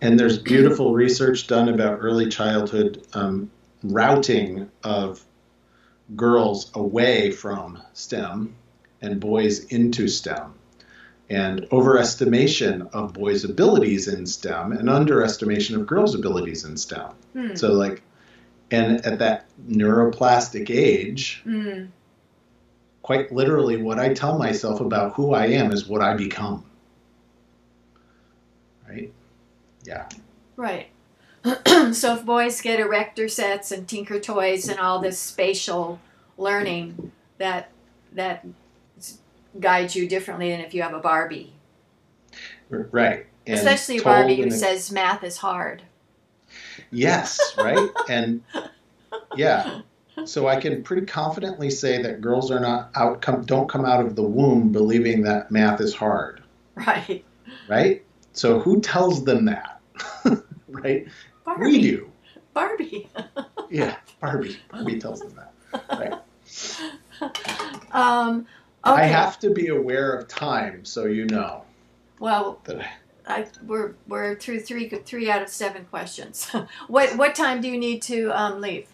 And 0.00 0.18
there's 0.18 0.38
beautiful 0.38 0.94
research 0.94 1.46
done 1.46 1.68
about 1.68 1.98
early 2.00 2.28
childhood 2.28 3.06
um, 3.14 3.50
routing 3.84 4.70
of 4.82 5.24
girls 6.16 6.70
away 6.74 7.30
from 7.30 7.80
STEM 7.92 8.54
and 9.00 9.20
boys 9.20 9.64
into 9.66 10.08
STEM, 10.08 10.54
and 11.30 11.62
overestimation 11.70 12.88
of 12.92 13.12
boys' 13.12 13.44
abilities 13.44 14.08
in 14.08 14.26
STEM 14.26 14.72
and 14.72 14.88
underestimation 14.88 15.76
of 15.76 15.86
girls' 15.86 16.14
abilities 16.14 16.64
in 16.64 16.76
STEM. 16.76 17.12
Hmm. 17.32 17.54
So, 17.54 17.72
like, 17.72 18.02
and 18.70 19.04
at 19.06 19.18
that 19.18 19.46
neuroplastic 19.68 20.70
age, 20.70 21.42
hmm 21.44 21.84
quite 23.02 23.32
literally 23.32 23.76
what 23.76 23.98
I 23.98 24.14
tell 24.14 24.38
myself 24.38 24.80
about 24.80 25.14
who 25.14 25.34
I 25.34 25.46
am 25.46 25.72
is 25.72 25.86
what 25.86 26.00
I 26.00 26.14
become. 26.14 26.64
Right? 28.88 29.12
Yeah. 29.84 30.08
Right. 30.56 30.88
so 31.92 32.14
if 32.14 32.24
boys 32.24 32.60
get 32.60 32.78
erector 32.78 33.28
sets 33.28 33.72
and 33.72 33.88
tinker 33.88 34.20
toys 34.20 34.68
and 34.68 34.78
all 34.78 35.00
this 35.00 35.18
spatial 35.18 36.00
learning, 36.38 37.10
that 37.38 37.70
that 38.12 38.46
guides 39.58 39.96
you 39.96 40.08
differently 40.08 40.50
than 40.50 40.60
if 40.60 40.72
you 40.72 40.82
have 40.82 40.94
a 40.94 41.00
Barbie. 41.00 41.52
Right. 42.68 43.26
And 43.46 43.58
Especially 43.58 43.98
a 43.98 44.02
Barbie 44.02 44.36
who 44.36 44.46
a... 44.46 44.50
says 44.50 44.92
math 44.92 45.24
is 45.24 45.38
hard. 45.38 45.82
Yes, 46.90 47.40
right? 47.58 47.90
and 48.08 48.42
yeah, 49.36 49.80
so 50.24 50.48
I 50.48 50.60
can 50.60 50.82
pretty 50.82 51.06
confidently 51.06 51.70
say 51.70 52.02
that 52.02 52.20
girls 52.20 52.50
are 52.50 52.60
not 52.60 52.90
out 52.94 53.22
come 53.22 53.44
don't 53.44 53.68
come 53.68 53.84
out 53.84 54.04
of 54.04 54.16
the 54.16 54.22
womb 54.22 54.72
believing 54.72 55.22
that 55.22 55.50
math 55.50 55.80
is 55.80 55.94
hard. 55.94 56.42
Right. 56.74 57.24
Right? 57.68 58.04
So 58.32 58.60
who 58.60 58.80
tells 58.80 59.24
them 59.24 59.44
that? 59.46 59.80
right? 60.68 61.06
Barbie. 61.44 61.64
We 61.64 61.80
do. 61.80 62.10
Barbie. 62.54 63.08
yeah, 63.70 63.96
Barbie. 64.20 64.58
Barbie 64.70 64.98
tells 64.98 65.20
them 65.20 65.34
that. 65.36 65.84
Right. 65.90 66.14
Um, 67.92 68.46
okay. 68.86 69.02
I 69.02 69.04
have 69.04 69.38
to 69.40 69.50
be 69.50 69.68
aware 69.68 70.14
of 70.14 70.26
time, 70.26 70.84
so 70.84 71.04
you 71.04 71.26
know. 71.26 71.62
Well, 72.18 72.58
I, 72.66 72.86
I, 73.26 73.46
we're 73.66 73.94
we're 74.08 74.34
through 74.36 74.60
three 74.60 74.88
three 74.88 75.30
out 75.30 75.42
of 75.42 75.48
seven 75.48 75.84
questions. 75.84 76.50
what 76.88 77.16
what 77.16 77.34
time 77.34 77.60
do 77.60 77.68
you 77.68 77.78
need 77.78 78.02
to 78.02 78.30
um, 78.30 78.60
leave? 78.60 78.88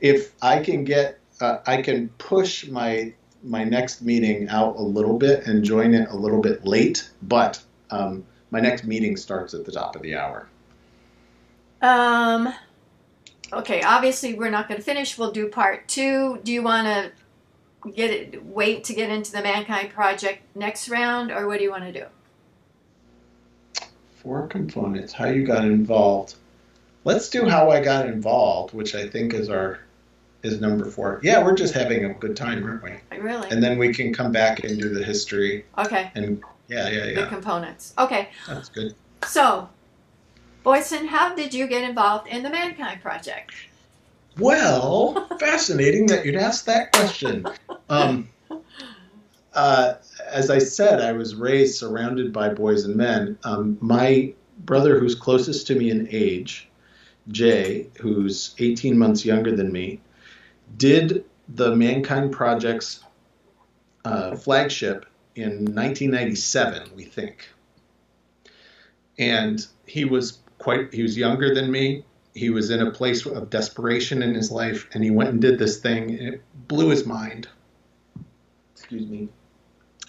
If 0.00 0.32
I 0.42 0.62
can 0.62 0.84
get, 0.84 1.18
uh, 1.40 1.58
I 1.66 1.82
can 1.82 2.08
push 2.18 2.66
my 2.68 3.12
my 3.42 3.64
next 3.64 4.02
meeting 4.02 4.48
out 4.48 4.76
a 4.76 4.82
little 4.82 5.16
bit 5.16 5.46
and 5.46 5.64
join 5.64 5.94
it 5.94 6.08
a 6.10 6.16
little 6.16 6.40
bit 6.40 6.64
late, 6.64 7.08
but 7.22 7.62
um, 7.90 8.24
my 8.50 8.60
next 8.60 8.84
meeting 8.84 9.16
starts 9.16 9.54
at 9.54 9.64
the 9.64 9.72
top 9.72 9.96
of 9.96 10.02
the 10.02 10.16
hour. 10.16 10.48
Um. 11.80 12.52
Okay. 13.52 13.82
Obviously, 13.82 14.34
we're 14.34 14.50
not 14.50 14.68
going 14.68 14.78
to 14.78 14.84
finish. 14.84 15.16
We'll 15.16 15.30
do 15.32 15.48
part 15.48 15.88
two. 15.88 16.40
Do 16.42 16.52
you 16.52 16.62
want 16.62 16.86
to 16.86 17.90
get 17.90 18.10
it? 18.10 18.44
Wait 18.44 18.84
to 18.84 18.94
get 18.94 19.10
into 19.10 19.32
the 19.32 19.42
Mankind 19.42 19.90
Project 19.90 20.42
next 20.56 20.88
round, 20.88 21.30
or 21.30 21.46
what 21.46 21.58
do 21.58 21.64
you 21.64 21.70
want 21.70 21.84
to 21.84 21.92
do? 21.92 22.06
Four 24.22 24.48
components. 24.48 25.12
How 25.12 25.26
you 25.26 25.46
got 25.46 25.64
involved. 25.64 26.34
Let's 27.04 27.30
do 27.30 27.46
how 27.46 27.70
I 27.70 27.80
got 27.80 28.06
involved, 28.06 28.74
which 28.74 28.94
I 28.94 29.08
think 29.08 29.32
is 29.32 29.48
our 29.48 29.78
is 30.42 30.60
number 30.60 30.84
four. 30.84 31.20
Yeah, 31.22 31.42
we're 31.42 31.56
just 31.56 31.74
having 31.74 32.04
a 32.04 32.14
good 32.14 32.36
time, 32.36 32.64
aren't 32.64 32.82
we? 32.82 33.18
Really? 33.18 33.48
And 33.50 33.62
then 33.62 33.78
we 33.78 33.92
can 33.92 34.12
come 34.12 34.32
back 34.32 34.64
and 34.64 34.80
do 34.80 34.88
the 34.88 35.04
history. 35.04 35.64
Okay. 35.76 36.10
And 36.14 36.42
yeah, 36.68 36.88
yeah, 36.88 37.04
yeah. 37.06 37.20
The 37.22 37.26
components. 37.26 37.94
Okay. 37.98 38.28
That's 38.46 38.68
good. 38.68 38.94
So, 39.26 39.68
Boysen, 40.64 41.06
how 41.06 41.34
did 41.34 41.52
you 41.52 41.66
get 41.66 41.82
involved 41.88 42.28
in 42.28 42.42
the 42.42 42.50
Mankind 42.50 43.00
Project? 43.02 43.52
Well, 44.38 45.28
fascinating 45.40 46.06
that 46.06 46.24
you'd 46.24 46.36
ask 46.36 46.64
that 46.66 46.92
question. 46.92 47.46
Um, 47.88 48.28
uh, 49.54 49.94
as 50.30 50.50
I 50.50 50.58
said, 50.58 51.00
I 51.00 51.12
was 51.12 51.34
raised 51.34 51.78
surrounded 51.78 52.32
by 52.32 52.50
boys 52.50 52.84
and 52.84 52.94
men. 52.94 53.38
Um, 53.42 53.78
my 53.80 54.32
brother, 54.60 55.00
who's 55.00 55.14
closest 55.14 55.66
to 55.68 55.74
me 55.74 55.90
in 55.90 56.08
age, 56.12 56.68
Jay, 57.28 57.88
who's 58.00 58.54
18 58.58 58.96
months 58.96 59.24
younger 59.24 59.54
than 59.54 59.72
me, 59.72 60.00
did 60.76 61.24
the 61.48 61.74
Mankind 61.74 62.32
Project's 62.32 63.00
uh, 64.04 64.36
flagship 64.36 65.06
in 65.34 65.50
1997, 65.50 66.90
we 66.94 67.04
think. 67.04 67.48
And 69.18 69.66
he 69.86 70.04
was 70.04 70.38
quite, 70.58 70.92
he 70.92 71.02
was 71.02 71.16
younger 71.16 71.54
than 71.54 71.70
me. 71.70 72.04
He 72.34 72.50
was 72.50 72.70
in 72.70 72.80
a 72.80 72.90
place 72.90 73.26
of 73.26 73.50
desperation 73.50 74.22
in 74.22 74.34
his 74.34 74.50
life, 74.50 74.86
and 74.92 75.02
he 75.02 75.10
went 75.10 75.30
and 75.30 75.40
did 75.40 75.58
this 75.58 75.78
thing, 75.78 76.10
and 76.10 76.34
it 76.34 76.42
blew 76.68 76.88
his 76.90 77.04
mind. 77.06 77.48
Excuse 78.74 79.06
me. 79.06 79.28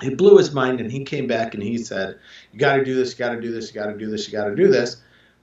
It 0.01 0.17
blew 0.17 0.37
his 0.37 0.53
mind, 0.53 0.79
and 0.79 0.91
he 0.91 1.03
came 1.03 1.27
back 1.27 1.53
and 1.53 1.63
he 1.63 1.77
said, 1.77 2.19
You 2.51 2.59
got 2.59 2.77
to 2.77 2.85
do 2.85 2.95
this, 2.95 3.13
you 3.13 3.17
got 3.19 3.33
to 3.33 3.41
do 3.41 3.51
this, 3.51 3.73
you 3.73 3.81
got 3.81 3.87
to 3.87 3.97
do 3.97 4.09
this, 4.09 4.27
you 4.27 4.31
got 4.31 4.45
to 4.45 4.55
do 4.55 4.67
this. 4.67 4.97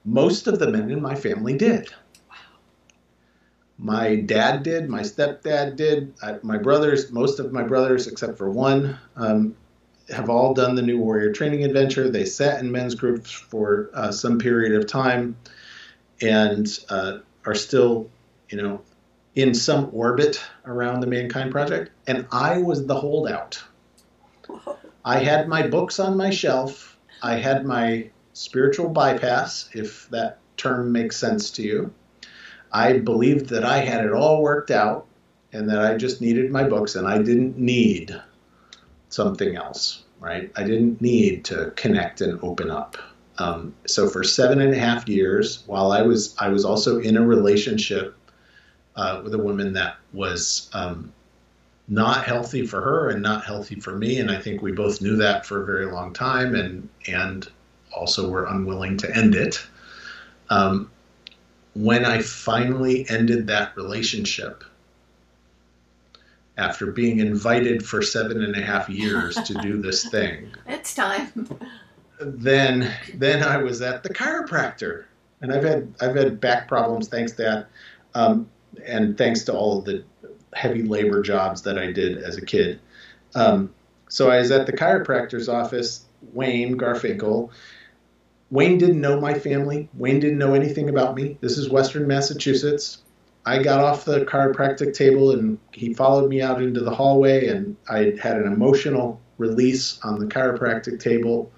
Most 0.05 0.47
of 0.47 0.59
the 0.59 0.71
men 0.71 0.89
in 0.89 1.01
my 1.01 1.15
family 1.15 1.57
did. 1.57 1.89
My 3.79 4.15
dad 4.15 4.63
did, 4.63 4.89
my 4.89 5.01
stepdad 5.01 5.75
did, 5.75 6.13
I, 6.21 6.37
my 6.41 6.57
brothers, 6.57 7.11
most 7.11 7.39
of 7.39 7.53
my 7.53 7.63
brothers, 7.63 8.07
except 8.07 8.37
for 8.37 8.49
one, 8.49 8.97
um, 9.15 9.55
have 10.09 10.29
all 10.29 10.53
done 10.53 10.75
the 10.75 10.81
New 10.81 10.99
Warrior 10.99 11.31
Training 11.31 11.63
Adventure. 11.63 12.09
They 12.09 12.25
sat 12.25 12.59
in 12.59 12.71
men's 12.71 12.95
groups 12.95 13.31
for 13.31 13.89
uh, 13.93 14.11
some 14.11 14.39
period 14.39 14.73
of 14.73 14.87
time 14.87 15.35
and 16.21 16.67
uh, 16.89 17.19
are 17.45 17.55
still, 17.55 18.09
you 18.49 18.59
know, 18.61 18.81
in 19.35 19.53
some 19.53 19.89
orbit 19.93 20.43
around 20.65 21.01
the 21.01 21.07
Mankind 21.07 21.51
Project. 21.51 21.91
And 22.07 22.25
I 22.31 22.57
was 22.61 22.87
the 22.87 22.95
holdout. 22.95 23.63
I 25.05 25.19
had 25.19 25.47
my 25.47 25.67
books 25.67 25.99
on 25.99 26.17
my 26.17 26.31
shelf. 26.31 26.97
I 27.21 27.35
had 27.35 27.65
my 27.65 28.09
spiritual 28.33 28.89
bypass, 28.89 29.69
if 29.73 30.09
that 30.09 30.39
term 30.55 30.91
makes 30.91 31.17
sense 31.17 31.51
to 31.51 31.61
you. 31.61 31.93
I 32.71 32.99
believed 32.99 33.49
that 33.49 33.63
I 33.63 33.79
had 33.79 34.05
it 34.05 34.11
all 34.11 34.41
worked 34.41 34.71
out 34.71 35.05
and 35.53 35.69
that 35.69 35.79
I 35.79 35.95
just 35.97 36.21
needed 36.21 36.51
my 36.51 36.63
books 36.63 36.95
and 36.95 37.07
I 37.07 37.17
didn't 37.17 37.57
need 37.57 38.19
something 39.09 39.55
else, 39.55 40.03
right? 40.19 40.51
I 40.55 40.63
didn't 40.63 41.01
need 41.01 41.45
to 41.45 41.71
connect 41.75 42.21
and 42.21 42.39
open 42.43 42.69
up. 42.69 42.97
Um, 43.39 43.75
so 43.85 44.09
for 44.09 44.23
seven 44.23 44.61
and 44.61 44.73
a 44.73 44.79
half 44.79 45.07
years, 45.07 45.63
while 45.67 45.91
I 45.91 46.01
was 46.01 46.35
I 46.39 46.49
was 46.49 46.65
also 46.65 46.99
in 46.99 47.17
a 47.17 47.25
relationship 47.25 48.15
uh, 48.95 49.21
with 49.23 49.33
a 49.33 49.37
woman 49.37 49.73
that 49.73 49.97
was 50.11 50.69
um, 50.73 51.13
not 51.87 52.25
healthy 52.25 52.65
for 52.65 52.81
her 52.81 53.09
and 53.09 53.21
not 53.21 53.45
healthy 53.45 53.79
for 53.79 53.95
me, 53.95 54.19
and 54.19 54.31
I 54.31 54.41
think 54.41 54.61
we 54.61 54.71
both 54.71 55.01
knew 55.01 55.17
that 55.17 55.45
for 55.45 55.61
a 55.61 55.65
very 55.65 55.85
long 55.85 56.13
time, 56.13 56.55
and 56.55 56.89
and 57.07 57.47
also 57.95 58.29
were 58.29 58.45
unwilling 58.45 58.97
to 58.97 59.15
end 59.15 59.35
it. 59.35 59.65
Um, 60.49 60.89
when 61.77 62.05
I 62.05 62.21
finally 62.21 63.07
ended 63.07 63.47
that 63.47 63.75
relationship, 63.75 64.63
after 66.57 66.87
being 66.87 67.19
invited 67.19 67.85
for 67.85 68.01
seven 68.01 68.43
and 68.43 68.55
a 68.55 68.61
half 68.61 68.89
years 68.89 69.35
to 69.35 69.53
do 69.55 69.79
this 69.81 70.09
thing. 70.09 70.51
It's 70.65 70.95
time. 70.95 71.47
Then, 72.19 72.91
then 73.13 73.43
I 73.43 73.57
was 73.57 73.83
at 73.83 74.01
the 74.01 74.09
chiropractor, 74.09 75.05
and 75.41 75.53
I've 75.53 75.63
had 75.63 75.93
I've 76.01 76.15
had 76.15 76.39
back 76.39 76.67
problems 76.67 77.09
thanks 77.09 77.33
to 77.33 77.43
that, 77.43 77.67
um, 78.15 78.49
and 78.83 79.15
thanks 79.15 79.43
to 79.43 79.53
all 79.53 79.77
of 79.77 79.85
the 79.85 80.03
heavy 80.53 80.81
labor 80.81 81.21
jobs 81.21 81.61
that 81.61 81.77
I 81.77 81.91
did 81.91 82.17
as 82.17 82.37
a 82.37 82.45
kid. 82.45 82.79
Um, 83.35 83.71
so 84.09 84.31
I 84.31 84.39
was 84.39 84.49
at 84.49 84.65
the 84.65 84.73
chiropractor's 84.73 85.47
office. 85.47 86.05
Wayne 86.33 86.75
Garfinkel. 86.75 87.51
Wayne 88.49 88.77
didn't 88.77 89.01
know 89.01 89.19
my 89.19 89.33
family. 89.33 89.89
Wayne 89.93 90.19
didn't 90.19 90.37
know 90.37 90.53
anything 90.53 90.89
about 90.89 91.15
me. 91.15 91.37
This 91.41 91.57
is 91.57 91.69
Western 91.69 92.07
Massachusetts. 92.07 92.99
I 93.45 93.63
got 93.63 93.81
off 93.81 94.05
the 94.05 94.25
chiropractic 94.25 94.93
table 94.93 95.31
and 95.31 95.57
he 95.71 95.93
followed 95.93 96.29
me 96.29 96.41
out 96.41 96.61
into 96.61 96.81
the 96.81 96.93
hallway, 96.93 97.47
and 97.47 97.77
I 97.89 98.13
had 98.21 98.37
an 98.37 98.51
emotional 98.51 99.21
release 99.37 99.99
on 100.03 100.19
the 100.19 100.25
chiropractic 100.25 100.99
table. 100.99 101.51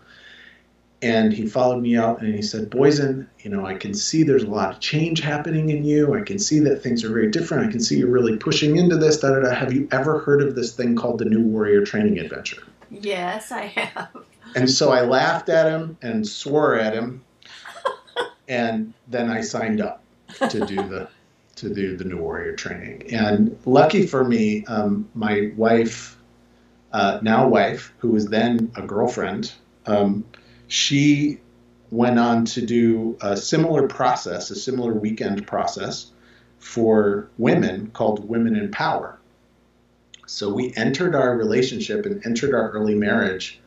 And 1.02 1.32
he 1.32 1.48
followed 1.48 1.82
me 1.82 1.96
out 1.96 2.22
and 2.22 2.36
he 2.36 2.42
said, 2.42 2.70
Boysen, 2.70 3.26
you 3.40 3.50
know, 3.50 3.66
I 3.66 3.76
can 3.76 3.94
see 3.94 4.24
there's 4.24 4.44
a 4.44 4.50
lot 4.50 4.74
of 4.74 4.82
change 4.82 5.22
happening 5.22 5.70
in 5.70 5.86
you. 5.86 6.14
I 6.14 6.22
can 6.24 6.38
see 6.38 6.60
that 6.60 6.84
things 6.84 7.06
are 7.06 7.10
very 7.10 7.32
different. 7.32 7.68
I 7.68 7.72
can 7.72 7.80
see 7.80 8.00
you're 8.00 8.10
really 8.10 8.36
pushing 8.36 8.76
into 8.76 8.98
this. 8.98 9.18
Da, 9.18 9.30
da, 9.30 9.40
da. 9.40 9.54
Have 9.54 9.72
you 9.72 9.88
ever 9.92 10.20
heard 10.20 10.42
of 10.42 10.56
this 10.56 10.76
thing 10.76 10.98
called 10.98 11.20
the 11.20 11.26
New 11.26 11.42
Warrior 11.42 11.86
Training 11.86 12.20
Adventure? 12.20 12.64
Yes, 12.92 13.50
I 13.52 13.68
have. 13.68 14.10
And 14.56 14.70
so 14.70 14.92
I 14.92 15.02
laughed 15.02 15.50
at 15.50 15.72
him 15.72 15.98
and 16.02 16.28
swore 16.28 16.76
at 16.76 16.94
him. 16.94 17.24
and 18.48 18.94
then 19.08 19.30
I 19.30 19.42
signed 19.42 19.82
up 19.82 20.04
to 20.50 20.66
do 20.66 20.76
the 20.76 21.10
to 21.60 21.74
do 21.74 21.98
the 21.98 22.06
New 22.06 22.18
Warrior 22.18 22.54
training. 22.56 23.14
And 23.14 23.58
lucky 23.66 24.08
for 24.08 24.24
me, 24.24 24.64
um, 24.66 25.10
my 25.14 25.52
wife, 25.58 26.18
uh, 26.94 27.20
now 27.22 27.50
wife, 27.50 27.94
who 27.98 28.12
was 28.12 28.28
then 28.28 28.72
a 28.76 28.82
girlfriend, 28.82 29.52
um, 29.86 30.24
she 30.68 31.40
went 31.92 32.18
on 32.18 32.46
to 32.46 32.66
do 32.66 33.18
a 33.22 33.36
similar 33.36 33.88
process, 33.88 34.52
a 34.52 34.56
similar 34.56 34.94
weekend 34.94 35.48
process 35.48 36.12
for 36.60 37.30
women 37.38 37.92
called 37.92 38.28
Women 38.28 38.56
in 38.56 38.72
Power. 38.72 39.20
So 40.28 40.54
we 40.54 40.74
entered 40.76 41.16
our 41.16 41.36
relationship 41.36 42.06
and 42.06 42.26
entered 42.26 42.54
our 42.54 42.70
early 42.70 42.96
marriage 42.96 43.59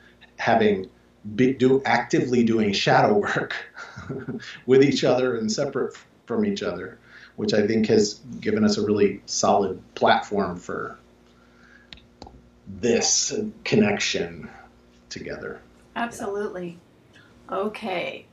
having 0.43 0.91
be, 1.37 1.53
do 1.53 1.81
actively 1.85 2.43
doing 2.43 2.73
shadow 2.73 3.15
work 3.15 3.55
with 4.67 4.83
each 4.83 5.05
other 5.05 5.37
and 5.37 5.51
separate 5.51 5.97
from 6.27 6.45
each 6.45 6.63
other 6.63 6.99
which 7.37 7.55
I 7.55 7.67
think 7.67 7.87
has 7.87 8.21
given 8.41 8.65
us 8.65 8.77
a 8.77 8.85
really 8.85 9.23
solid 9.27 9.83
platform 9.95 10.57
for 10.57 10.99
this 12.69 13.35
connection 13.65 14.51
together. 15.09 15.61
Absolutely. 15.97 16.79
Okay. 17.51 18.27